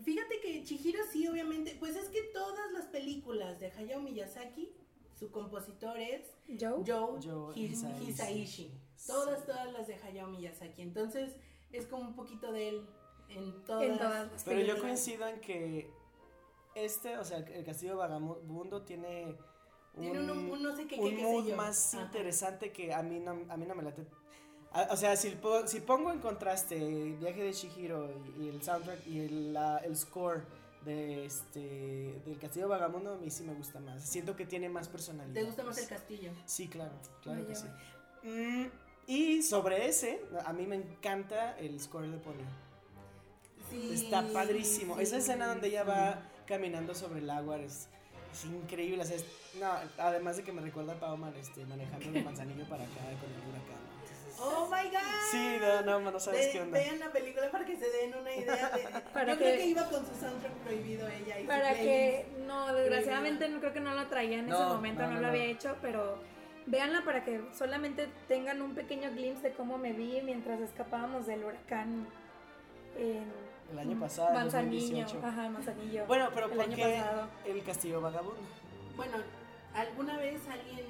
[0.03, 4.73] Fíjate que Chihiro sí, obviamente, pues es que todas las películas de Hayao Miyazaki,
[5.15, 8.71] su compositor es Joe, Joe, Hisaishi.
[9.07, 10.83] Todas, todas las de Hayao Miyazaki.
[10.83, 11.37] Entonces,
[11.73, 12.87] es como un poquito de él
[13.29, 13.99] en todas,
[14.33, 15.91] las Pero yo coincido en que
[16.75, 19.37] este, o sea, el Castillo Vagabundo tiene
[19.95, 23.57] un, tiene un, no sé qué, un mood más interesante que a mí no, a
[23.57, 24.07] mí no me late.
[24.91, 29.21] O sea, si, si pongo en contraste el viaje de Shihiro y, el soundtrack y
[29.21, 30.45] el, el score
[30.85, 34.05] de este del Castillo Vagabundo a mí sí me gusta más.
[34.05, 35.35] Siento que tiene más personalidad.
[35.35, 36.33] ¿Te gusta más el castillo?
[36.45, 36.93] Sí, claro,
[37.23, 37.67] claro que sí.
[38.23, 38.67] Mm,
[39.09, 42.45] y sobre ese, a mí me encanta el score de Pony.
[43.93, 44.99] Está padrísimo.
[45.01, 47.89] Esa escena donde ella va caminando sobre el agua es,
[48.45, 49.05] increíble.
[49.61, 53.31] no, además de que me recuerda a Pauman este, manejando el manzanillo para acá con
[53.33, 53.89] el huracán.
[54.41, 55.01] Oh my god.
[55.33, 56.79] Sí, no, no, no sabes Ve- qué onda.
[56.79, 58.83] Vean la película para que se den una idea de.
[59.13, 62.73] Para Yo creo que- que iba con su soundtrack prohibido ella y Para que, no,
[62.73, 65.27] desgraciadamente no creo que no lo traía en ese No, momento, no, no, no, lo
[65.27, 65.33] no.
[65.33, 66.19] había hecho, pero
[66.69, 71.45] véanla para que solamente tengan un pequeño glimpse de cómo me vi mientras escapábamos del
[71.45, 72.07] huracán
[72.99, 73.25] en
[73.73, 74.81] El año pasado, Manzanillo.
[75.05, 75.27] 2018.
[75.27, 76.07] Ajá, Manzanillo.
[76.07, 77.29] Bueno, pero el ¿por año qué pasado.
[77.47, 78.41] el castillo vagabundo?
[78.97, 79.13] Bueno,
[79.75, 80.87] ¿alguna vez alguien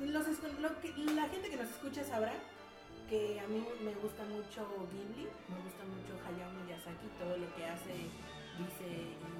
[0.00, 0.26] los
[0.60, 2.32] lo que- la gente que nos escucha sabrá
[3.08, 7.64] que a mí me gusta mucho Ghibli, me gusta mucho Hayao Miyazaki, todo lo que
[7.64, 7.92] hace,
[8.58, 8.86] dice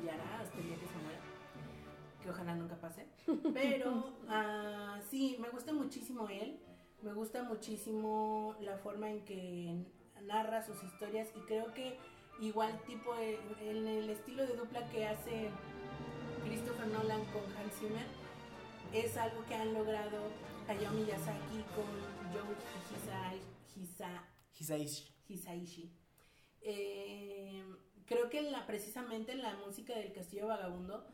[0.04, 1.18] y hará hasta el día que se muera.
[2.28, 3.06] Que ojalá nunca pase.
[3.55, 6.60] Pero ah, sí, me gusta muchísimo él.
[7.00, 9.82] Me gusta muchísimo la forma en que
[10.24, 11.96] narra sus historias y creo que
[12.40, 15.48] igual tipo eh, en el estilo de dupla que hace
[16.44, 18.05] Christopher Nolan con Hans Zimmer
[18.92, 20.18] es algo que han logrado
[20.68, 21.86] Hayao Miyazaki con
[22.32, 22.55] Joe
[22.92, 23.40] Hisai-
[23.74, 24.24] Hisa-
[24.55, 25.14] Hisaishi.
[25.28, 25.92] Hisaishi.
[26.60, 27.64] Eh,
[28.06, 31.06] creo que la, precisamente la música del Castillo Vagabundo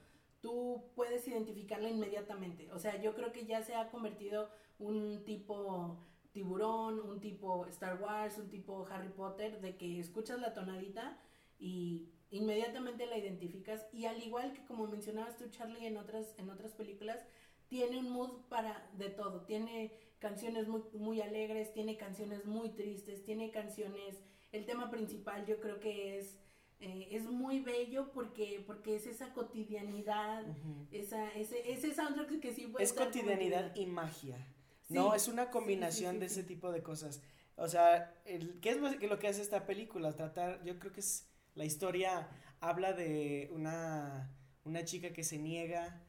[0.44, 2.70] tú puedes identificarla inmediatamente.
[2.72, 7.98] O sea, yo creo que ya se ha convertido un tipo tiburón, un tipo Star
[7.98, 11.18] Wars, un tipo Harry Potter, de que escuchas la tonadita
[11.58, 13.86] y inmediatamente la identificas.
[13.90, 17.24] Y al igual que como mencionabas tú, Charlie, en otras, en otras películas,
[17.68, 19.46] tiene un mood para de todo.
[19.46, 24.22] Tiene canciones muy, muy alegres, tiene canciones muy tristes, tiene canciones.
[24.52, 26.38] El tema principal yo creo que es,
[26.80, 30.44] eh, es muy bello porque, porque es esa cotidianidad,
[30.90, 34.36] esa, ese, ese soundtrack que sí puede Es como cotidianidad y magia.
[34.82, 37.22] Sí, no, es una combinación sí, sí, de ese tipo de cosas.
[37.56, 40.14] O sea, el, ¿qué es lo que- lo que hace esta película?
[40.14, 42.28] Tratar, yo creo que es la historia
[42.60, 44.30] habla de una,
[44.64, 46.02] una chica que se niega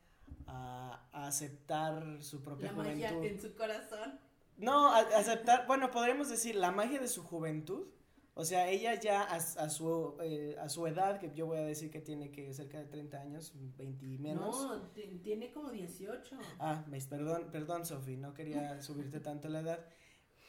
[0.48, 3.26] a, a aceptar su propia La magia juventud.
[3.26, 4.20] en su corazón.
[4.58, 7.88] No, a- aceptar, bueno, podríamos decir la magia de su juventud.
[8.38, 11.62] O sea, ella ya a, a su, eh, a su edad, que yo voy a
[11.62, 14.62] decir que tiene que cerca de 30 años, 20 y menos.
[14.62, 16.38] No, ti- tiene como 18.
[16.60, 19.86] Ah, me- perdón, perdón, Sofi, no quería subirte tanto la edad.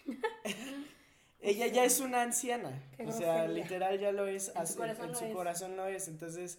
[1.40, 3.62] Ella ya es una anciana, Qué o sea, grosería.
[3.62, 5.34] literal ya lo es, En su corazón en lo su es.
[5.34, 6.58] corazón lo es, entonces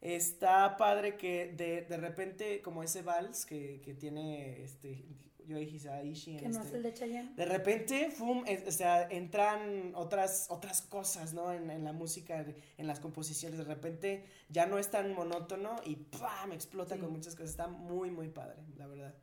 [0.00, 5.04] está padre que de, de repente como ese vals que, que tiene este
[5.46, 7.34] Yoei Hisaishi Que no este- es el de Chayanne.
[7.34, 11.52] de repente, fum, es- o sea, entran otras, otras cosas, ¿no?
[11.52, 12.44] En, en la música,
[12.78, 16.52] en las composiciones, de repente ya no es tan monótono y ¡pam!
[16.52, 17.00] explota Sí.
[17.00, 17.50] con muchas cosas.
[17.50, 19.14] Está muy, muy padre, la verdad.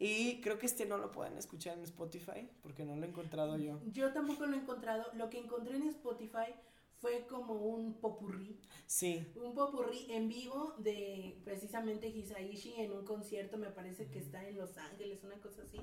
[0.00, 3.58] Y creo que este no lo pueden escuchar en Spotify, porque no lo he encontrado
[3.58, 3.80] yo.
[3.92, 5.04] Yo tampoco lo he encontrado.
[5.14, 6.54] Lo que encontré en Spotify
[7.00, 8.58] fue como un popurrí.
[8.86, 14.46] Sí, Un popurrí en vivo de precisamente Hisaishi en un concierto, me parece que está
[14.48, 15.78] en Los Ángeles, una cosa así.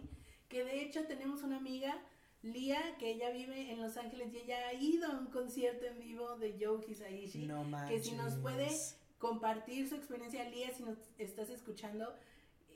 [0.50, 1.96] Que de hecho tenemos una amiga,
[2.42, 6.00] Lía, que ella vive en Los Ángeles y ella ha ido a un concierto en
[6.00, 7.46] vivo de Joe Hisaishi.
[7.46, 8.06] no que manches.
[8.06, 8.70] si nos puede
[9.18, 12.14] compartir su experiencia, Lía, si nos estás escuchando,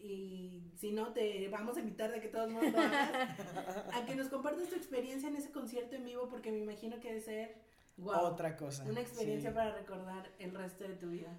[0.01, 3.11] y si no, te vamos a invitar de que todos lo hagas,
[3.93, 7.09] a que nos compartas tu experiencia en ese concierto en vivo, porque me imagino que
[7.09, 7.68] debe ser
[7.99, 8.83] wow, Otra cosa.
[8.85, 9.55] una experiencia sí.
[9.55, 11.37] para recordar el resto de tu vida.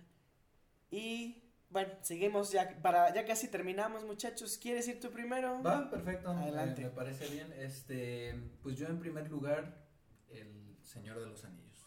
[0.91, 4.59] Y bueno, seguimos ya, para, ya casi terminamos, muchachos.
[4.59, 5.63] ¿Quieres ir tú primero?
[5.63, 6.31] Va, perfecto.
[6.31, 6.83] Adelante.
[6.83, 7.53] eh, me parece bien.
[7.57, 9.87] Este, pues yo en primer lugar,
[10.31, 11.87] El Señor de los Anillos.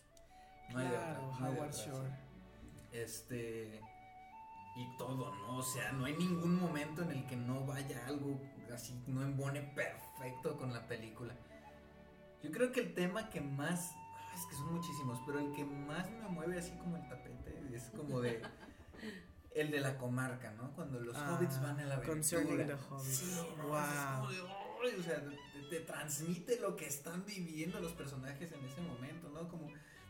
[0.72, 2.10] No hay de otra, Claro, no hay Howard otra, Shore.
[2.10, 2.98] sí.
[2.98, 3.82] Este,
[4.76, 5.58] y todo, ¿no?
[5.58, 8.40] O sea, no hay ningún momento en el que no vaya algo
[8.74, 11.36] así, no embone perfecto con la película.
[12.42, 13.94] Yo creo que el tema que más,
[14.34, 17.84] es que son muchísimos, pero el que más me mueve así como el tapete es
[17.96, 18.42] como de
[19.56, 20.72] el de la comarca, ¿no?
[20.74, 22.14] Cuando los Ah, hobbits van a la aventura.
[22.16, 23.18] Concerning the Hobbits.
[23.18, 23.78] Sí, Wow.
[23.78, 24.38] es como de,
[24.84, 29.30] "Ay", o sea, te, te transmite lo que están viviendo los personajes en ese momento,
[29.30, 29.48] ¿no?
[29.48, 29.70] Como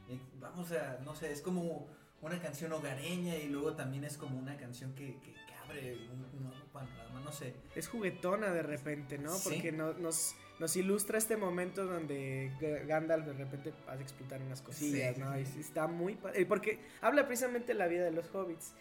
[0.09, 1.87] eh, vamos a, no sé, es como
[2.21, 6.43] una canción hogareña y luego también es como una canción que, que, que abre un
[6.43, 7.55] nuevo panorama, no sé.
[7.75, 9.33] Es juguetona de repente, ¿no?
[9.33, 9.49] Sí.
[9.49, 12.51] Porque no- nos, nos ilustra este momento donde
[12.87, 15.33] Gandalf de repente hace explotar unas cosillas, Sí, ¿no?
[15.33, 15.39] sí.
[15.41, 16.45] Y sí está muy padre.
[16.45, 18.73] Porque habla precisamente de la vida de los hobbits.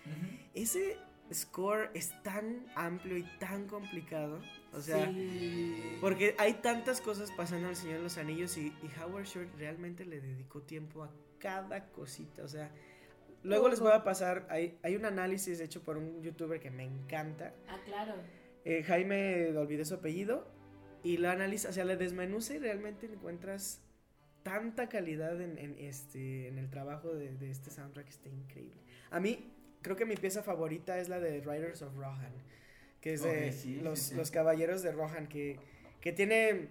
[0.55, 0.97] Ese
[1.33, 4.41] score es tan amplio y tan complicado.
[4.75, 5.97] O sea, Sí.
[6.01, 9.49] porque hay tantas cosas pasando en El Señor de los Anillos y, y Howard Shore
[9.59, 12.43] realmente le dedicó tiempo a cada cosita.
[12.43, 12.71] O sea,
[13.43, 16.85] luego les voy a pasar, hay, hay un análisis hecho por un youtuber que me
[16.85, 17.55] encanta.
[17.69, 18.15] Ah, claro.
[18.65, 20.47] Eh, Jaime, olvidé su apellido,
[21.03, 23.81] y lo analiza, o sea, le desmenuza y realmente encuentras
[24.43, 28.81] tanta calidad en, en este, en el trabajo de, de este soundtrack, está increíble.
[29.11, 32.33] A mí, creo que mi pieza favorita es la de Riders of Rohan,
[33.01, 34.15] que es de Ok, sí, los, sí, sí.
[34.15, 35.59] los Caballeros de Rohan, que,
[36.01, 36.69] que tiene,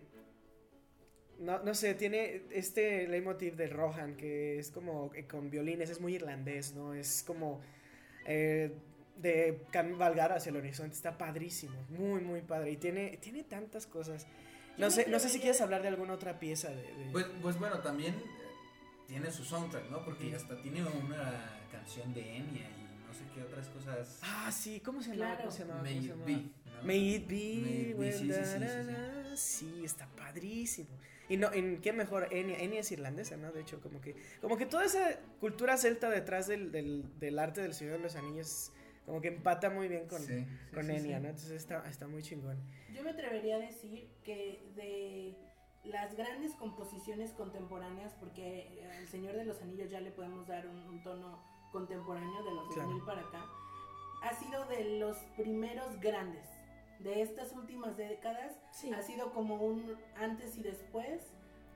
[1.39, 5.99] no, no sé, tiene este leitmotiv de Rohan, que es como eh, con violines, es
[5.99, 6.93] muy irlandés, ¿no?
[6.93, 7.61] Es como
[8.25, 8.71] eh,
[9.21, 14.25] de cabalgar hacia el horizonte, está padrísimo, muy, muy padre, y tiene, tiene tantas cosas.
[14.77, 16.81] No sé, no sé si quieres hablar de alguna otra pieza de...
[16.81, 18.21] de- Pues, pues bueno, también eh,
[19.07, 20.03] tiene su soundtrack, ¿no?
[20.03, 24.19] Porque hasta tiene una canción de Enya y no sé qué otras cosas.
[24.23, 25.35] Ah, sí, ¿cómo se llama?
[25.35, 25.39] Claro.
[25.39, 25.81] ¿Cómo se llama?
[25.83, 26.25] May ¿Cómo se it llama?
[26.25, 26.83] be, ¿no?
[26.83, 28.59] May it be, May it be, sí, sí, sí, sí, da, sí.
[28.59, 28.83] da,
[29.29, 29.37] da.
[29.37, 30.89] Sí, está padrísimo.
[31.29, 33.51] Y no, en qué mejor, Enya, Enya es irlandesa, ¿no?
[33.51, 37.61] De hecho, como que, como que toda esa cultura celta detrás del, del, del arte
[37.61, 38.71] del Señor de los Anillos,
[39.05, 41.23] como que empata muy bien con, Sí, sí, con sí, Enya, sí.
[41.23, 41.29] ¿no?
[41.29, 42.57] Entonces está, está muy chingón.
[42.93, 45.35] Yo me atrevería a decir que de
[45.89, 50.77] las grandes composiciones contemporáneas, porque al Señor de los Anillos ya le podemos dar un,
[50.77, 51.39] un tono
[51.71, 52.89] contemporáneo de los Claro.
[52.89, 53.45] 2000 para acá,
[54.23, 56.47] ha sido de los primeros grandes.
[56.99, 58.91] De estas últimas décadas Sí.
[58.93, 61.33] ha sido como un antes y después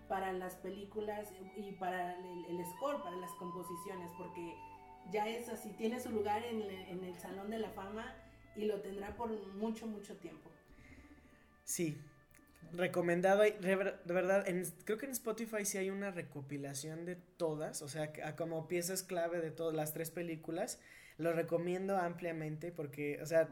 [0.07, 4.55] para las películas y para el, el score, para las composiciones, porque
[5.11, 8.15] ya es así, tiene su lugar en, el- en el Salón de la Fama
[8.55, 10.49] y lo tendrá por mucho, mucho tiempo.
[11.63, 11.97] Sí.
[12.73, 17.15] Recomendado, de ver- de verdad, en- creo que en Spotify sí hay una recopilación de
[17.15, 20.79] todas, o sea, como piezas clave de todas las tres películas.
[21.17, 23.47] Lo recomiendo ampliamente porque, o sea,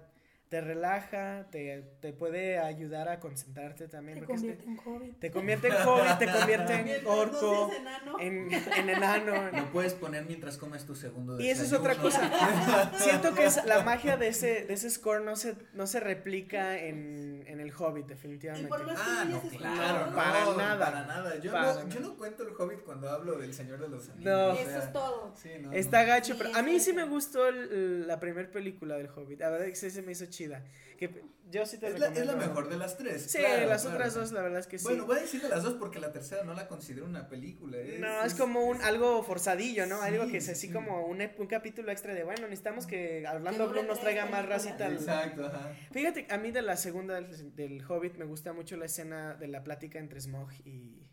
[0.54, 4.20] te relaja, te, te puede ayudar a concentrarte también.
[4.20, 5.12] Te convierte en COVID.
[5.16, 9.50] te convierte en hobbit, te convierte en no orco, enano, en, en enano.
[9.52, 11.90] Lo puedes poner mientras comes tu segundo Y eso es desayuno.
[11.90, 12.92] otra cosa.
[13.00, 16.78] Siento que es, la magia de ese, de ese score no se, no se replica
[16.78, 18.68] en, en el Hobbit, Y definitivamente.
[18.68, 20.78] por Ah, no, claro, no, para nada.
[20.86, 21.40] Para nada.
[21.40, 21.90] Yo, Para no, nada.
[21.90, 24.32] yo no cuento el Hobbit cuando hablo del Señor de los Anillos.
[24.32, 24.50] No.
[24.50, 25.34] o Eso es todo.
[25.36, 26.08] Sí, no, Está no.
[26.10, 29.40] gacho, Sí, pero es a mí sí me gustó el- la primera película del Hobbit.
[29.40, 30.64] La verdad es que sí se me hizo chida.
[30.98, 32.48] Que yo sí te Es la, es la recomiendo.
[32.48, 33.24] mejor de las tres.
[33.24, 33.98] Sí, claro, las claro.
[33.98, 34.86] otras dos, la verdad es que sí.
[34.86, 37.78] Bueno, voy a decir de las dos porque la tercera no la considero una película.
[37.78, 40.00] Es, no, es como un algo forzadillo, ¿no?
[40.00, 40.74] Sí, algo que es sí, así sí.
[40.74, 44.86] como un, capítulo extra de, bueno, necesitamos que Orlando Bloom nos traiga más racita.
[44.88, 45.74] al- Exacto, ajá.
[45.92, 49.48] Fíjate, a mí de la segunda del, del Hobbit me gusta mucho la escena de
[49.48, 51.04] la plática entre Smog y,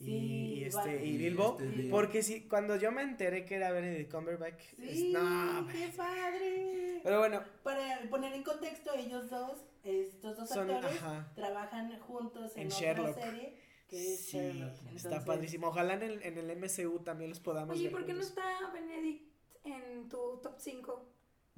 [0.00, 1.04] y, Sí, y este, vale.
[1.04, 1.58] y Bilbo.
[1.60, 1.88] este.
[1.90, 7.00] Porque sí, cuando yo me enteré que era Benedict Cumberbatch, es- Sí, no, qué padre.
[7.02, 11.30] pero bueno, Para poner en contexto, ellos dos, estos dos Son- actores, ajá.
[11.34, 13.14] trabajan juntos en, En otra Sherlock.
[13.20, 13.56] serie
[13.88, 14.72] que es sí, Sherlock.
[14.72, 15.66] está Entonces, padrísimo.
[15.68, 18.28] Ojalá en el, en el MCU también los podamos Oye, ver ¿por qué no juntos.
[18.38, 19.30] está Benedict
[19.64, 21.06] en tu top 5?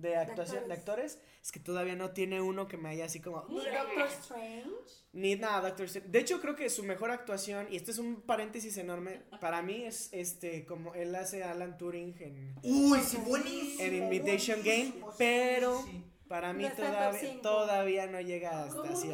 [0.03, 1.15] De actuación de actores?
[1.15, 1.19] actores?
[1.43, 4.69] Es que todavía no tiene uno que me haya así como ¿Ni Doctor Strange?
[5.13, 6.11] Ni nada, Doctor Strange.
[6.11, 9.85] De hecho, creo que su mejor actuación, y este es un paréntesis enorme, para mí
[9.85, 13.83] es este como él hace a Alan Turing en, Uy, sí, buenísimo.
[13.83, 16.05] en Invitation Game, buenísimo, pero sí.
[16.29, 19.09] para mí No todavía, todavía no llega hasta ¿Cómo así.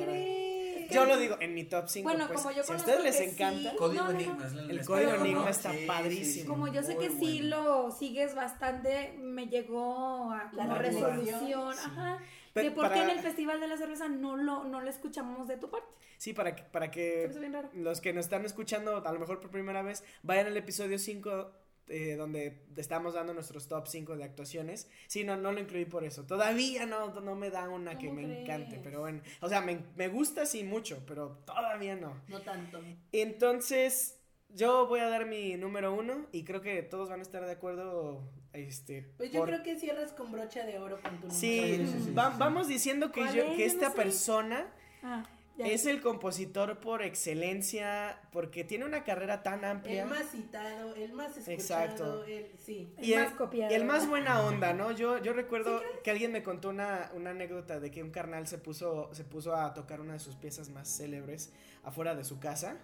[0.91, 2.08] Yo lo digo en mi top 5.
[2.08, 3.76] Bueno, pues, como yo si a ustedes les que encanta, sí.
[3.76, 4.18] Código No, no, no.
[4.20, 4.47] Enigma.
[4.73, 5.10] El Código.
[5.15, 6.42] Enigma está Sí, sí, padrísimo.
[6.42, 7.84] sí, Como yo sé que sí bueno.
[7.84, 11.75] lo sigues bastante, me llegó a La resolución.
[11.75, 11.81] Sí.
[11.84, 12.18] Ajá.
[12.55, 15.57] De por qué en el Festival de la Cerveza no lo, no lo escuchamos de
[15.58, 15.86] tu parte.
[16.17, 17.68] sí, para que, para que bien raro.
[17.75, 21.52] los que nos están escuchando, a lo mejor por primera vez, vayan al episodio 5
[21.89, 24.89] eh, donde estamos dando nuestros top 5 de actuaciones.
[25.07, 26.25] Sí, no, no lo incluí por eso.
[26.25, 28.41] Todavía no, no me da una que ¿Cómo me crees?
[28.41, 29.20] encante, pero bueno.
[29.41, 32.20] O sea, me, me gusta sí mucho, pero todavía no.
[32.28, 32.81] No tanto.
[33.12, 34.18] Entonces,
[34.49, 37.52] yo voy a dar mi número uno y creo que todos van a estar de
[37.52, 38.23] acuerdo.
[38.52, 41.86] Este, Pues yo por- creo que cierras con brocha de oro con tu Sí, número.
[41.86, 42.36] Sí, sí, sí, va- sí.
[42.39, 43.97] vamos diciendo que, ¿Cuál yo, que esta no sé.
[43.97, 45.23] persona Ah.
[45.58, 50.02] Es el compositor por excelencia porque tiene una carrera tan amplia.
[50.02, 52.24] El más citado, el más escuchado, Exacto.
[52.24, 52.92] el sí.
[52.98, 53.72] El y más copiado.
[53.72, 54.92] y el más buena onda, ¿no?
[54.92, 58.58] Yo, yo recuerdo que alguien me contó una, una anécdota de que un carnal se
[58.58, 62.76] puso, se puso a tocar una de sus piezas más célebres afuera de su casa.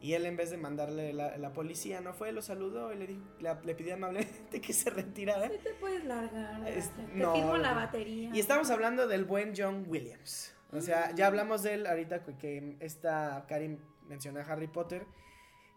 [0.00, 3.06] Y él en vez de mandarle la, la policía, no fue, lo saludó y le,
[3.06, 5.48] dijo, la- le pidió amablemente que se retirara.
[5.48, 6.66] Sí te puedes largar.
[6.68, 8.30] Es- te no, firmo la batería.
[8.34, 10.51] Y estamos hablando del buen John Williams.
[10.72, 13.78] O sea, ya hablamos de él ahorita que- esta Karim
[14.08, 15.04] mencionó a Harry Potter.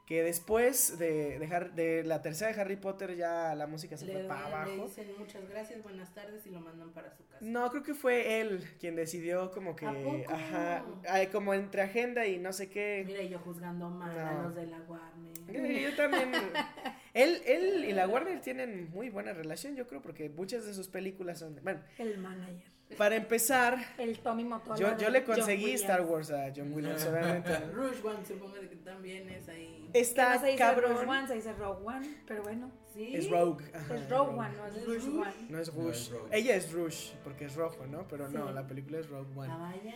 [0.06, 4.14] Que después de, de, de la tercera de Harry Potter ya la música se Le,
[4.14, 4.83] fue para le abajo.
[4.85, 7.40] dicen muchas gracias, buenas tardes y lo mandan para su casa.
[7.41, 10.32] No, creo que fue él quien decidió como que, ¿A poco?
[10.32, 10.85] ajá,
[11.32, 13.03] como entre agenda y no sé qué.
[13.07, 14.43] Mira, yo juzgando mal a No.
[14.43, 15.82] los de la Warner.
[15.82, 16.32] Yo también.
[17.15, 20.88] él, él y la Warner tienen muy buena relación, yo creo, porque muchas de sus
[20.88, 21.59] películas son.
[21.64, 22.75] Bueno, El manager.
[22.97, 24.77] Para empezar, El Tommy Motola.
[24.77, 25.72] yo, yo le conseguí.
[25.73, 27.57] Star Wars a John Williams, obviamente.
[27.73, 29.89] Rouge One supongo que también es ahí.
[29.93, 30.93] Está no se dice cabrón.
[30.93, 32.72] Rogue One, se dice Rogue One, pero bueno.
[32.93, 33.15] Sí.
[33.15, 33.65] Es Rogue.
[33.73, 35.19] ajá, Es Rogue One, no es ¿Es Rouge Rouge?
[35.19, 35.33] One.
[35.49, 35.91] No es No Rouge.
[35.97, 36.30] es Rogue.
[36.38, 38.07] Ella es Rouge, porque es rojo, ¿no?
[38.07, 38.53] Pero no, Sí.
[38.53, 39.49] la película es Rogue One.
[39.51, 39.95] Ah, vaya.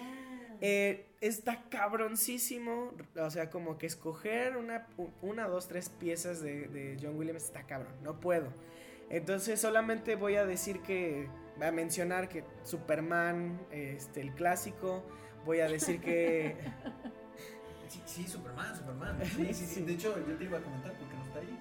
[0.61, 2.93] Eh, está cabroncísimo.
[3.17, 4.87] O sea, como que escoger una,
[5.21, 7.93] una dos, tres piezas de, de John Williams está cabrón.
[8.03, 8.47] No puedo.
[9.09, 11.27] Entonces solamente voy a decir que.
[11.59, 15.03] Voy a mencionar que Superman, este, el clásico.
[15.45, 16.55] Voy a decir que.
[17.89, 19.17] Sí, sí, Superman, Superman.
[19.35, 19.81] Sí, sí, sí.
[19.81, 21.59] De hecho, yo te iba a comentar porque no está ahí.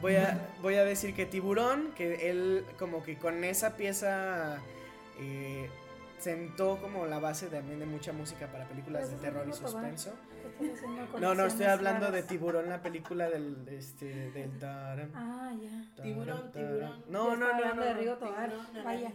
[0.00, 4.58] Voy a, voy a decir que Tiburón, que él como que con esa pieza
[5.18, 5.68] eh,
[6.18, 10.14] sentó como la base también de mucha música para películas de terror y suspenso.
[10.30, 12.22] ¿Qué estás haciendo con No, no, estoy hablando de?
[12.22, 15.68] Tiburón, la película del, este, del taran, Ah, ya.
[15.96, 16.52] taran, Tiburón, taran.
[16.52, 17.04] tiburón.
[17.08, 17.94] No, no, no, hablando no, de.
[17.94, 18.50] Rigo Tobar.
[18.50, 19.12] Tiburón a Vaya.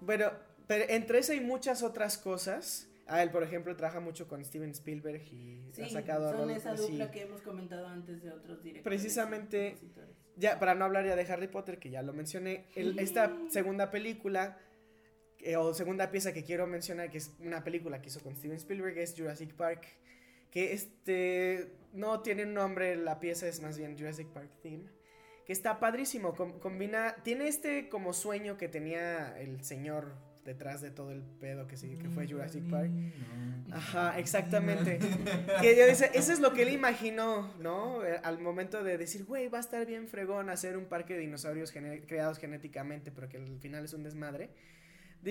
[0.00, 0.30] Bueno,
[0.66, 2.88] pero entre eso y muchas otras cosas.
[3.06, 6.56] Ah, él, por ejemplo, trabaja mucho con Steven Spielberg y Sí, ha sacado son rolas-
[6.58, 6.92] esa sí.
[6.92, 8.82] dupla que hemos comentado antes de otros directores.
[8.82, 9.76] Precisamente-.
[10.36, 13.90] Ya, para no hablar ya de Harry Potter, que ya lo mencioné, el- esta segunda
[13.90, 14.58] película,
[15.40, 18.56] eh, o segunda pieza que quiero mencionar, que es una película que hizo con Steven
[18.56, 19.86] Spielberg, es Jurassic Park,
[20.54, 24.84] que este, no tiene un nombre, la pieza es más bien Jurassic Park Theme,
[25.44, 30.90] que está padrísimo, com- combina, tiene este como sueño que tenía el señor detrás de
[30.90, 32.90] todo el pedo que, sí, que fue Jurassic Park.
[33.72, 34.98] Ajá, exactamente.
[35.60, 38.04] que yo dice, eso es lo que él imaginó, ¿no?
[38.04, 41.20] Eh, Al momento de decir, güey, va a estar bien fregón hacer un parque de
[41.20, 44.50] dinosaurios gene- creados genéticamente, pero que al final es un desmadre.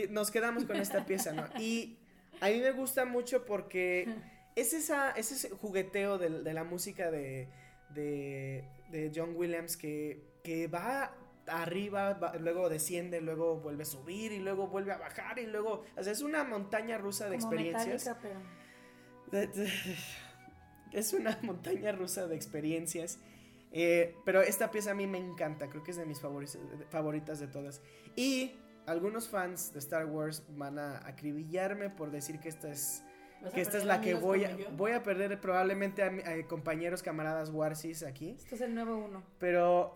[0.09, 1.45] Nos quedamos con esta pieza, ¿no?
[1.59, 1.97] Y
[2.41, 4.07] a mí me gusta mucho porque
[4.56, 7.48] es, esa, es ese jugueteo de, de la música de,
[7.90, 11.15] de, de John Williams que, que va
[11.48, 15.83] arriba, va- luego desciende, luego vuelve a subir y luego vuelve a bajar y luego,
[15.98, 18.15] o sea, es una montaña rusa de Como experiencias.
[18.22, 18.40] Pero...
[20.91, 23.19] Es una montaña rusa de experiencias.
[23.72, 27.48] Eh, pero esta pieza a mí me encanta, creo que es de mis favoritas, de
[27.48, 27.82] todas.
[28.15, 28.51] Y
[28.85, 33.12] algunos fans de Star Wars van a acribillarme por decir que esta es, ¿Vas a
[33.51, 37.03] que esta es la que voy a, voy a perder probablemente a, mi- a compañeros,
[37.03, 38.35] camaradas Warsis aquí.
[38.38, 39.23] Esto es el nuevo uno.
[39.39, 39.93] Pero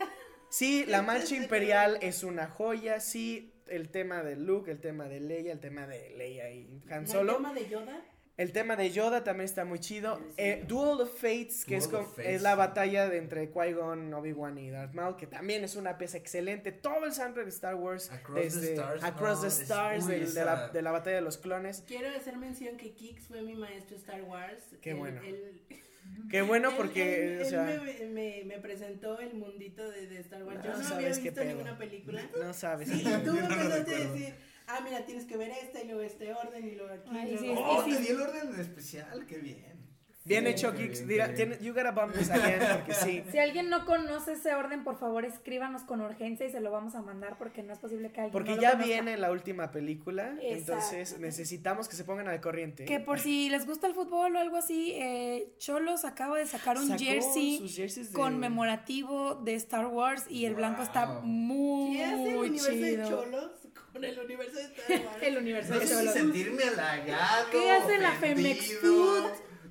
[0.49, 2.99] sí, la marcha imperial es una joya.
[2.99, 7.03] Sí, el tema de Luke, el tema de Leia, el tema de Leia y Han
[7.03, 7.31] ¿No Solo.
[7.33, 8.01] ¿El tema de Yoda?
[8.37, 10.17] El tema de Yoda también está muy chido.
[10.17, 10.33] Sí.
[10.37, 12.57] Eh, Duel of Fates, que Duel es, of con- Fates, es la sí.
[12.57, 16.71] batalla de entre Qui-Gon, Obi-Wan y Darth Maul, que también es una pieza excelente.
[16.71, 20.45] Todo el soundtrack de Star Wars, Across the desde Stars, Across no, the Stars, de,
[20.45, 21.83] la, de la batalla de los clones.
[21.87, 24.61] Quiero hacer mención que Kix fue mi maestro Star Wars.
[24.81, 25.19] Qué bueno.
[26.31, 30.43] Qué bueno porque, él- o él me, me- me presentó el mundito de, de Star
[30.43, 30.63] Wars.
[30.63, 32.21] Yo No no, sabes había visto ninguna película.
[32.39, 32.89] no sabes.
[33.03, 34.35] Yo tú me no empezaste a decir,
[34.67, 37.09] ah, mira, tienes que ver esta y luego este orden y luego aquí.
[37.11, 38.03] Ay, y sí, Oh, sí, te sí.
[38.03, 39.77] di el orden especial, qué bien.
[40.25, 43.23] Bien Sí, hecho, bien, Dirá, you gotta bump this again, porque sí.
[43.31, 46.95] Si alguien no conoce ese orden, por favor escríbanos con urgencia y se lo vamos
[46.95, 48.87] a mandar porque no es posible que alguien Porque no lo ya conozca.
[48.93, 51.21] viene la última película, entonces Exacto.
[51.21, 52.83] necesitamos que se pongan al corriente.
[52.83, 56.75] Que por si les gusta el fútbol o algo así, eh, Cholos acaba de sacar
[56.77, 61.21] un Sacó jersey de- conmemorativo de Star Wars y el blanco está Wow.
[61.21, 63.09] muy ¿Qué hace el universo de chido.
[63.23, 63.51] Cholos
[63.97, 65.17] con el universo de Star Wars?
[65.23, 66.13] El universo No de si Cholos.
[66.13, 67.49] sentirme halagado.
[67.51, 68.79] ¿Qué hace la Femex.
[68.79, 69.25] Food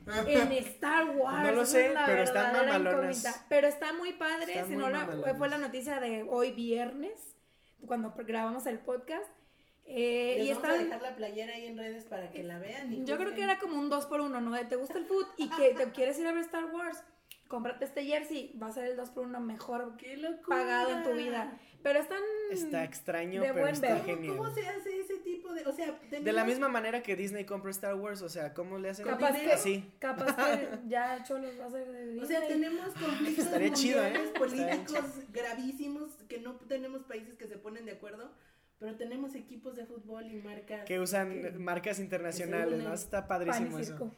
[0.29, 1.43] en Star Wars?
[1.45, 3.19] No lo sé, es la pero están verdadera mamalonas.
[3.19, 3.47] incógnita.
[3.49, 4.53] Pero está muy padre.
[4.53, 7.19] Están si muy no la- fue la noticia de hoy viernes,
[7.87, 9.25] cuando grabamos el podcast.
[9.89, 12.59] Eh, Les y vamos a están, dejar la playera ahí en redes para que la
[12.59, 12.93] vean.
[12.93, 14.51] y yo creo que era como un 2 por 1 ¿no?
[14.51, 17.05] De te gusta el food y que te quieres ir a ver Star Wars,
[17.47, 19.97] cómprate este jersey, va a ser el 2 por 1 mejor
[20.49, 21.57] pagado en tu vida.
[21.87, 22.19] Pero están
[22.51, 24.03] Está extraño, de pero buen está ver.
[24.03, 24.37] ¿Cómo, genial.
[24.37, 25.65] ¿Cómo se hace ese tipo de.?
[25.67, 28.77] O sea, De la tenemos- misma manera que Disney compró Star Wars, o sea, ¿cómo
[28.79, 29.07] le hacen?
[29.07, 29.49] capaz dinero?
[29.51, 29.93] que, Así.
[30.01, 32.61] capaz que ya Cholos va a ser de O sea, Disney.
[32.61, 34.33] tenemos conflictos Estaría chido, ¿eh?
[34.37, 38.33] políticos gravísimos que no tenemos países que se ponen de acuerdo,
[38.81, 42.83] pero tenemos equipos de fútbol y marcas Que usan que- marcas internacionales.
[42.83, 42.93] ¿no?
[42.95, 44.13] Está padrísimo eso.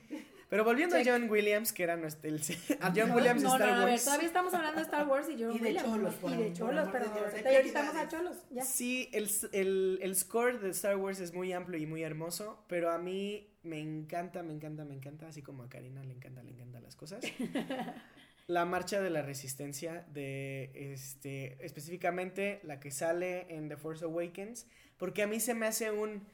[0.49, 1.07] Pero volviendo Check.
[1.09, 2.29] a John Williams, que era nuestro.
[2.31, 2.41] El,
[2.81, 4.05] a John No, Williams no, de Star no, a ver, Wars.
[4.05, 6.89] todavía estamos hablando de Star Wars y yo Y de Williams, cholos, y de cholos,
[6.91, 8.65] pero ahorita ya estamos a cholos, ya.
[8.65, 12.91] Sí, el, el, el score de Star Wars es muy amplio y muy hermoso, pero
[12.91, 16.53] a mí me encanta, me encanta, me encanta, así como a Karina le encanta, le
[16.53, 17.21] encantan las cosas.
[18.47, 24.67] la marcha de la resistencia de este específicamente la que sale en The Force Awakens,
[24.97, 26.27] porque a mí se me hace un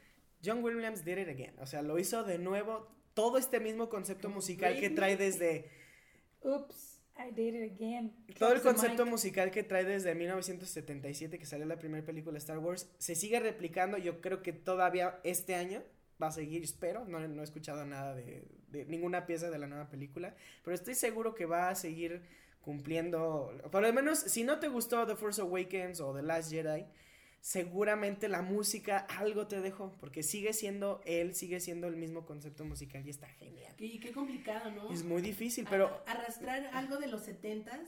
[0.45, 4.29] John Williams did it again, o sea, lo hizo de nuevo todo este mismo concepto
[4.29, 5.71] musical que trae desde
[6.43, 8.13] Oops, I did it again.
[8.39, 12.59] todo el concepto musical que trae desde 1977 que salió la primera película de Star
[12.59, 15.83] Wars se sigue replicando, yo creo que todavía este año
[16.23, 19.67] va a seguir, espero, no, no he escuchado nada de, de ninguna pieza de la
[19.67, 22.23] nueva película, pero estoy seguro que va a seguir
[22.61, 26.87] cumpliendo, por lo menos si no te gustó The Force Awakens o The Last Jedi,
[27.55, 32.65] seguramente la música algo te dejó, porque sigue siendo él, sigue siendo el mismo concepto
[32.65, 33.75] musical y está genial.
[33.79, 34.91] Y qué complicado, ¿no?
[34.91, 36.03] Es muy difícil, pero...
[36.07, 37.81] Arrastrar algo de los setentas,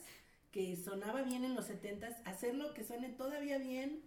[0.50, 4.02] que sonaba bien en los setentas, hacerlo que suene todavía bien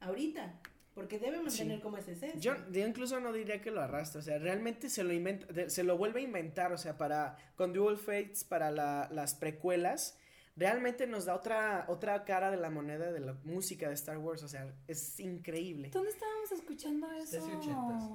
[0.00, 0.60] ahorita.
[0.92, 1.82] Porque debe mantener Sí.
[1.82, 2.38] como esa esencia.
[2.38, 5.82] Yo, yo incluso no diría que lo arrastra, o sea, realmente se lo inventa, se
[5.82, 10.18] lo vuelve a inventar, o sea, para con Dual Fates, para la- las precuelas,
[10.60, 14.42] realmente nos da otra otra cara de la moneda de la música de Star Wars,
[14.42, 15.88] o sea, es increíble.
[15.90, 17.38] ¿Dónde estábamos escuchando eso?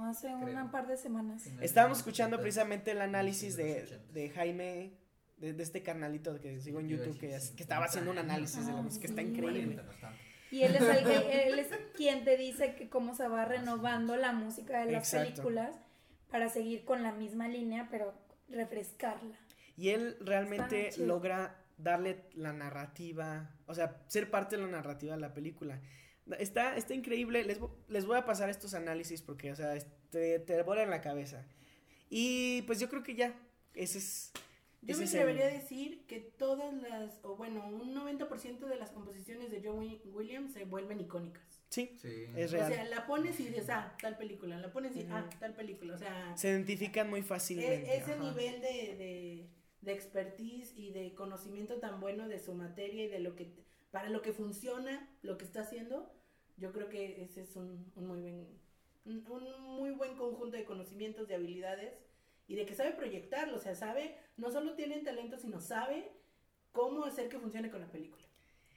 [0.03, 0.61] Hace creo.
[0.63, 1.45] un par de semanas.
[1.59, 4.93] Estábamos escuchando precisamente el análisis de de, Jaime,
[5.37, 8.71] de, de este carnalito que sigo en YouTube, que, estaba haciendo un 50 análisis de
[8.71, 8.83] la años.
[8.85, 9.75] música, está Ah, increíble.
[9.75, 10.19] 40, no es tanto.
[10.51, 11.67] Y él es, el que- él es
[11.97, 15.41] quien te dice que cómo se va renovando la música de las Exacto.
[15.41, 15.75] películas
[16.29, 18.13] para seguir con la misma línea, pero
[18.49, 19.35] refrescarla.
[19.77, 25.21] Y él realmente logra darle la narrativa, o sea, ser parte de la narrativa de
[25.21, 25.81] la película.
[26.39, 29.75] Está, está increíble, les, les voy a pasar estos análisis porque, o sea,
[30.09, 31.45] te, te vuelan la cabeza.
[32.09, 33.33] Y pues yo creo que ya,
[33.73, 34.31] ese es...
[34.81, 38.91] Yo ese me atrevería a decir que todas las, o bueno, un 90% de las
[38.91, 41.41] composiciones de John Wi- Williams se vuelven icónicas.
[41.69, 42.25] Sí, Sí.
[42.35, 42.71] es O real.
[42.71, 45.95] sea, la pones y dices, ah, tal película, la pones y, ah, tal película.
[45.95, 47.97] O sea, Se identifican muy e- fácilmente.
[47.97, 48.23] ese ajá.
[48.23, 49.49] nivel de, de,
[49.85, 53.53] de expertise y de conocimiento tan bueno de su materia y de lo que,
[53.91, 56.11] para lo que funciona, lo que está haciendo,
[56.57, 58.47] yo creo que ese es un, un muy buen,
[59.05, 61.93] un, un muy buen conjunto de conocimientos, de habilidades
[62.47, 66.11] y de que sabe proyectarlo, o sea, sabe, no solo tiene talento, sino sabe
[66.71, 68.23] cómo hacer que funcione con la película.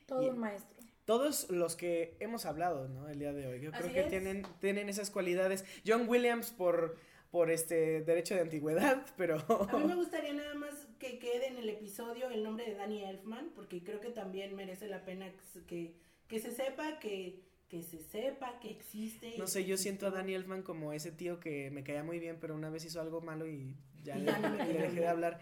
[0.07, 0.77] Todo Y- un maestro.
[1.05, 3.09] Todos los que hemos hablado, ¿no?
[3.09, 3.61] El día de hoy.
[3.63, 4.09] Yo creo Así que es.
[4.09, 5.65] tienen, tienen esas cualidades.
[5.87, 6.99] John Williams por,
[7.31, 9.39] por este derecho de antigüedad, pero...
[9.71, 13.05] A mí me gustaría nada más que quede en el episodio el nombre de Danny
[13.05, 15.31] Elfman, porque creo que también merece la pena
[15.67, 15.95] que,
[16.29, 19.35] que, se sepa que, que se sepa que existe.
[19.39, 20.11] No sé, yo siento a.
[20.11, 23.21] Danny Elfman como ese tío que me caía muy bien, pero una vez hizo algo
[23.21, 25.41] malo y ya le, no dejé de hablar.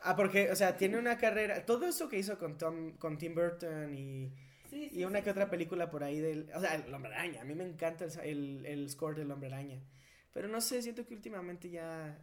[0.00, 3.34] Ah, porque, o sea, tiene una carrera, todo eso que hizo con Tom, con Tim
[3.34, 4.32] Burton y,
[4.68, 7.14] Sí, sí, y una sí, que otra película por ahí del, o sea, el Hombre
[7.14, 9.80] Araña, a mí me encanta el, el, el score del Hombre Araña,
[10.32, 12.18] pero no sé, siento que últimamente ya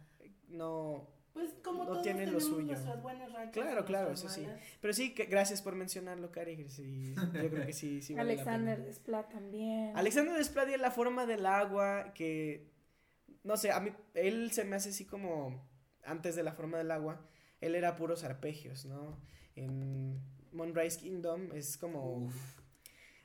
[0.48, 2.66] no, Pues como no todos tiene lo suyo.
[2.66, 3.52] nuestras buenas rachas.
[3.52, 4.46] Claro, claro, eso sí.
[4.80, 8.42] pero sí, que, gracias por mencionarlo, Cari, sí, yo creo que sí, sí vale la
[8.42, 8.84] Alexander.
[8.84, 9.96] Desplat también.
[9.96, 12.70] Alexander Desplat y la forma del agua que
[13.44, 15.66] no sé, a mí él se me hace así como
[16.04, 17.26] antes de la forma del agua,
[17.60, 19.20] él era puros arpegios, ¿no?
[19.54, 20.20] En
[20.52, 22.61] Moonrise Kingdom es como Uf.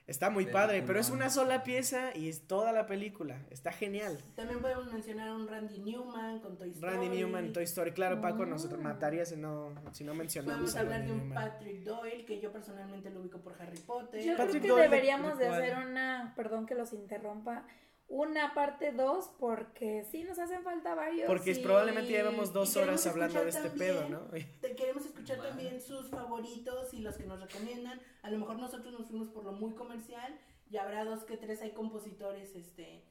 [0.08, 4.18] Está muy padre, pero es una sola pieza y es toda la película, está genial.
[4.36, 6.94] También podemos mencionar a un Randy Newman con Toy Story.
[6.94, 8.78] Randy Newman, Toy Story, claro, Paco nos Ah.
[8.78, 11.50] mataría si no si no mencionamos Podemos a hablar Randy de un Newman.
[11.52, 14.24] Patrick Doyle, que yo personalmente lo ubico por Harry Potter.
[14.24, 17.66] Yo Patrick creo que Doyle, deberíamos de ¿de hacer una, perdón que los interrumpa,
[18.10, 21.28] una parte 2 porque sí nos hacen falta varios.
[21.28, 24.22] Porque y- probablemente llevamos dos horas hablando de este pedo, también
[24.52, 24.60] ¿no?
[24.62, 25.50] Te queremos escuchar Vale.
[25.50, 28.00] también sus favoritos y los que nos recomiendan.
[28.22, 31.62] A lo mejor nosotros nos fuimos por lo muy comercial y habrá dos que tres
[31.62, 33.04] hay compositores este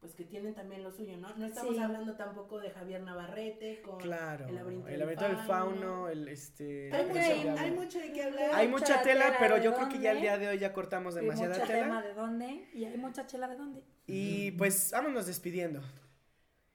[0.00, 1.32] pues que tienen también lo suyo, ¿no?
[1.36, 1.80] No estamos Sí.
[1.80, 6.08] hablando tampoco de Javier Navarrete con Claro, El laberinto el del laberinto del fauno, fauno.
[6.08, 7.08] el este Hay, Ok.
[7.14, 8.50] mucho, hay mucho de qué hablar.
[8.54, 10.20] Hay mucha mucha tela, tela pero yo creo que ya el dónde.
[10.28, 11.82] día de hoy ya cortamos y demasiada mucha tela.
[11.84, 13.84] tema de dónde y hay mucha chela de dónde.
[14.06, 15.80] Y pues vámonos despidiendo.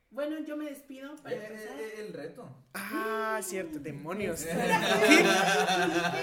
[0.09, 1.80] Bueno, yo me despido para Eh, empezar.
[1.80, 2.49] eh, el reto.
[2.73, 4.45] Ah, cierto, demonios.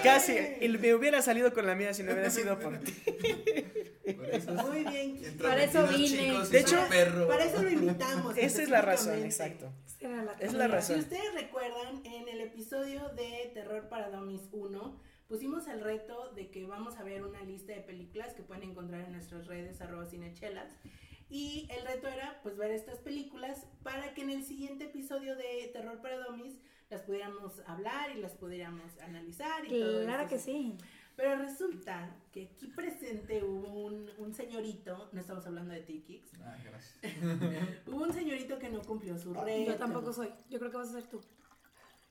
[0.03, 2.93] Casi, y me hubiera salido con la mía si no hubiera sido por ti.
[4.17, 5.37] Por eso es- Muy bien.
[5.41, 6.41] Para eso vine.
[6.51, 7.29] De hecho, perro.
[7.29, 8.37] Para eso lo invitamos.
[8.37, 9.73] Esa es la razón, exacto.
[9.87, 10.97] Esa era la Es la razón.
[10.97, 15.01] Si ustedes recuerdan, en el episodio de Terror para Dummies 1,
[15.35, 19.01] pusimos el reto de que vamos a ver una lista de películas que pueden encontrar
[19.01, 20.73] en nuestras redes arroba cinechelas.
[21.29, 25.69] Y el reto era pues ver estas películas para que en el siguiente episodio de
[25.73, 30.35] Terror para Dummies las pudiéramos hablar y las pudiéramos analizar y todo Claro esto.
[30.37, 30.77] que sí.
[31.17, 36.57] Pero resulta que aquí presente hubo un, un señorito, no estamos hablando de Tikix, Ah,
[36.65, 37.01] gracias.
[37.89, 39.73] hubo un señorito que no cumplió su reto.
[39.73, 40.29] Yo tampoco soy.
[40.49, 41.21] Yo creo que vas a ser tú.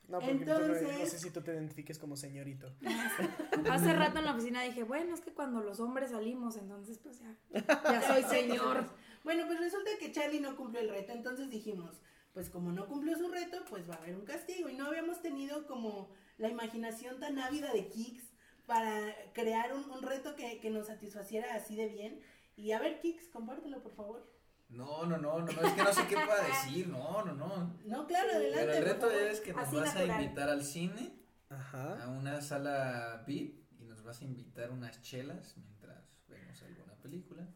[0.07, 2.71] No, porque no- sé si tú te identifiques como señorito.
[3.71, 7.19] Hace rato en la oficina dije, bueno, es que cuando los hombres salimos, entonces pues
[7.19, 7.35] ya,
[7.83, 8.85] ya soy señor.
[9.23, 12.01] Bueno, pues resulta que Charlie no cumplió el reto, entonces dijimos,
[12.33, 14.67] pues como no cumplió su reto, pues va a haber un castigo.
[14.69, 18.23] Y no habíamos tenido como la imaginación tan ávida de Kix
[18.65, 22.19] para crear un, un reto que, que nos satisfaciera así de bien.
[22.55, 24.29] Y a ver, Kix, compártelo, por favor.
[24.69, 27.77] No, no, no, no, no, es que no sé qué pueda decir, no, no, no.
[27.85, 28.65] No, claro, adelante.
[28.65, 30.09] Pero el reto es que nos Así vas natural.
[30.11, 31.13] a invitar al cine,
[31.49, 32.07] a Ajá.
[32.09, 37.47] una sala VIP, y nos vas a invitar unas chelas mientras vemos alguna película.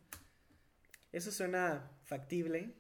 [1.11, 2.76] Eso suena factible.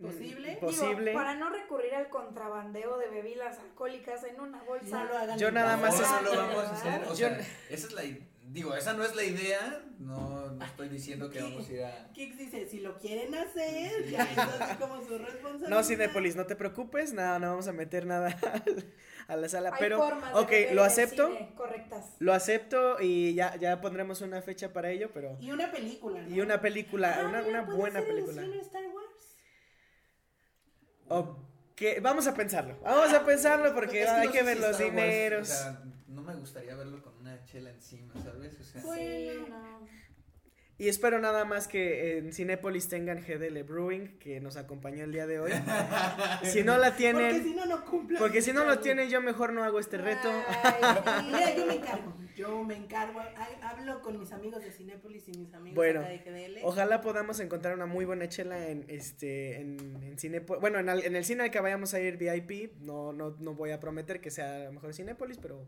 [0.00, 0.56] ¿Posible?
[0.56, 1.10] Posible.
[1.12, 5.04] Digo, para no recurrir al contrabandeo de bebidas alcohólicas en una bolsa.
[5.04, 5.38] No lo hagan.
[5.38, 7.02] Yo nada más No, es- no lo vamos a hacer.
[7.04, 9.82] O Yo- sea, esa es la i- digo, esa no es la idea.
[9.98, 14.08] No, no estoy diciendo que vamos a ir a Kix dice, si lo quieren hacer,
[14.10, 15.68] ya es así como su responsabilidad.
[15.68, 18.36] No, Cinepolis, no te preocupes, nada, no vamos a meter nada
[19.28, 22.06] a la sala, Hay pero formas ok, lo acepto, cine correctas.
[22.18, 26.34] lo acepto y ya, ya pondremos una fecha para ello, pero Y una película, ¿no?
[26.34, 28.42] y una película, Ah, una, mira, una buena película.
[28.60, 29.38] Star Wars.
[31.08, 34.78] Ok, vamos a pensarlo, vamos a pensarlo porque Es hay no que ver los Wars,
[34.78, 35.50] dineros.
[35.50, 35.93] o sea, no
[36.24, 38.58] me gustaría verlo con una chela encima, ¿sabes?
[38.60, 39.44] O sea, Bueno.
[39.46, 40.04] Sí, no.
[40.76, 45.24] Y espero nada más que en Cinépolis tengan GDL Brewing, que nos acompañó el día
[45.24, 45.52] de hoy.
[46.42, 48.18] si no la Porque tienen, si no, no cumple.
[48.18, 50.28] porque si no lo tienen, yo mejor no hago este reto.
[50.64, 50.74] Ay,
[51.26, 52.14] Mira, yo me encargo.
[52.34, 53.20] Yo me encargo.
[53.20, 56.58] ha- Hablo con mis amigos de Cinépolis y mis amigos Bueno, de GDL.
[56.64, 59.76] Ojalá podamos encontrar una muy buena chela en este en,
[60.20, 63.36] en bueno, en, al- en el cine al que vayamos a ir VIP, no no
[63.38, 65.64] no voy a prometer que sea a lo mejor Cinépolis, pero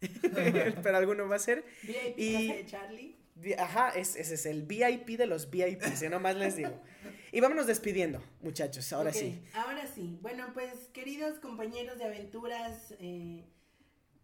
[0.82, 1.64] pero alguno va a ser.
[1.82, 3.16] VIP y- de Charlie.
[3.58, 6.10] Ajá, es- ese es el VIP de los VIPs, ¿eh?
[6.10, 6.70] nomás les digo.
[7.30, 9.44] Y vámonos despidiendo, muchachos, ahora sí.
[9.52, 10.18] Ahora sí.
[10.22, 13.44] Bueno, pues queridos compañeros de aventuras eh,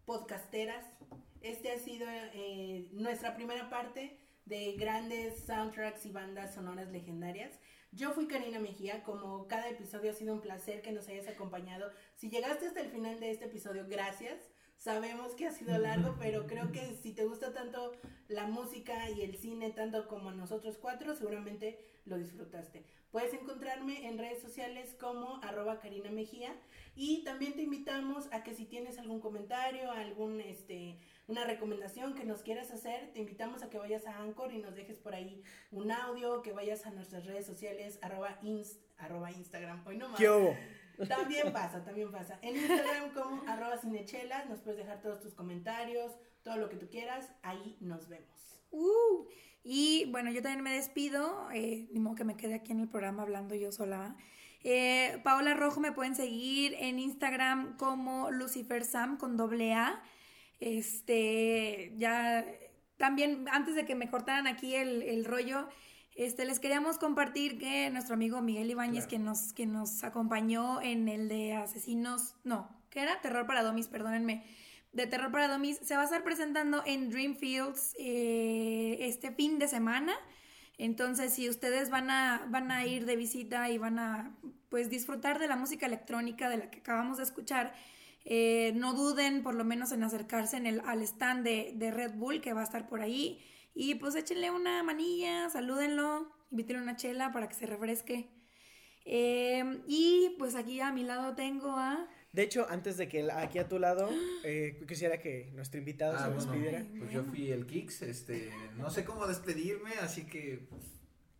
[0.05, 0.83] podcasteras,
[1.41, 7.59] este ha sido eh, nuestra primera parte de grandes soundtracks y bandas sonoras legendarias.
[7.91, 11.91] Yo fui Karina Mejía, como cada episodio ha sido un placer que nos hayas acompañado.
[12.15, 14.39] Si llegaste hasta el final de este episodio, gracias.
[14.77, 17.93] Sabemos que ha sido largo, pero creo que si te gusta tanto
[18.27, 22.85] la música y el cine, tanto como a nosotros cuatro, seguramente lo disfrutaste.
[23.11, 26.53] Puedes encontrarme en redes sociales como arroba Karina Mejía
[26.95, 32.25] y también te invitamos a que si tienes algún comentario, algún este una recomendación que
[32.25, 35.41] nos quieras hacer, te invitamos a que vayas a Anchor y nos dejes por ahí
[35.71, 40.19] un audio, que vayas a nuestras redes sociales arroba, inst, arroba Instagram, hoy no más.
[40.19, 40.55] ¿Qué hubo?
[41.07, 42.39] También pasa, también pasa.
[42.41, 46.11] En Instagram como arroba cinechelas, nos puedes dejar todos tus comentarios,
[46.43, 48.61] todo lo que tú quieras, ahí nos vemos.
[48.71, 49.25] Uh,
[49.63, 52.87] y bueno, yo también me despido, eh, ni modo que me quede aquí en el
[52.87, 54.15] programa hablando yo sola.
[54.63, 60.01] Eh, Paola Rojo me pueden seguir en Instagram como Lucifer Sam con doble A.
[60.59, 62.45] Este, ya
[62.97, 65.67] también antes de que me cortaran aquí el, el rollo,
[66.15, 69.09] este, les queríamos compartir que nuestro amigo Miguel Ibáñez, Claro.
[69.09, 73.21] que, nos, que nos acompañó en el de Asesinos, no, ¿qué era?
[73.21, 74.43] Terror para Domis, perdónenme
[74.95, 79.67] de Terror para Domis se va a estar presentando en Dreamfields eh, este fin de
[79.67, 80.13] semana.
[80.77, 84.35] Entonces, si ustedes van a, van a ir de visita y van a
[84.69, 87.73] pues disfrutar de la música electrónica de la que acabamos de escuchar,
[88.23, 92.13] eh, no duden por lo menos en acercarse en el, al stand de, de Red
[92.15, 93.41] Bull que va a estar por ahí.
[93.75, 98.29] Y pues échenle una manilla, salúdenlo, invítenle una chela para que se refresque.
[99.03, 102.07] Eh, y pues aquí a mi lado tengo a...
[102.31, 104.09] De hecho, antes de que aquí a tu lado,
[104.45, 106.85] eh, quisiera que nuestro invitado Ah, se despidiera.
[106.97, 110.83] Pues yo fui el Kix, este, no sé cómo despedirme, así que pues,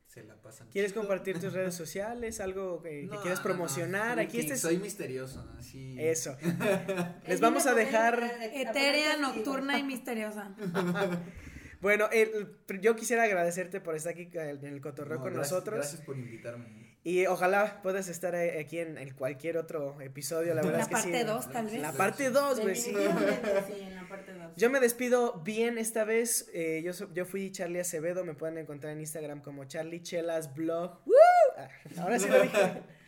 [0.05, 0.67] se la pasan.
[0.69, 1.03] ¿Quieres chido.
[1.03, 2.41] compartir tus redes sociales?
[2.41, 4.15] ¿Algo que, quieras no, no, promocionar?
[4.15, 4.61] soy Aquí este es...
[4.61, 5.95] soy misterioso, así.
[5.97, 6.35] Eso.
[7.27, 8.21] Les vamos a dejar...
[8.53, 10.53] Etérea, nocturna y misteriosa.
[11.85, 12.47] Bueno, el-
[12.81, 15.75] yo quisiera agradecerte por estar aquí en el cotorreo No, con gracias- nosotros.
[15.77, 16.95] Gracias por invitarme.
[17.03, 20.89] Y ojalá puedas estar eh, aquí en, en cualquier otro episodio, la verdad La es
[20.89, 21.01] que sí.
[21.03, 21.79] parte 2, tal vez.
[21.79, 22.89] La parte 2, güey, sí.
[22.89, 24.53] En la parte 2.
[24.55, 26.49] Yo me despido bien esta vez.
[26.55, 26.81] eh,
[27.13, 28.25] yo, fui Charlie Acevedo.
[28.25, 30.99] Me pueden encontrar en Instagram como Charlie Chelas Blog.
[31.05, 31.13] ¡Woo!
[31.57, 32.81] Ah, ahora sí lo dije.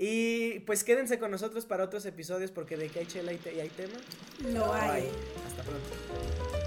[0.00, 3.52] Y pues quédense con nosotros para otros episodios porque de que hay chela y, te-
[3.54, 3.98] y hay tema.
[4.52, 5.08] Lo hay.
[5.48, 6.57] Hasta pronto.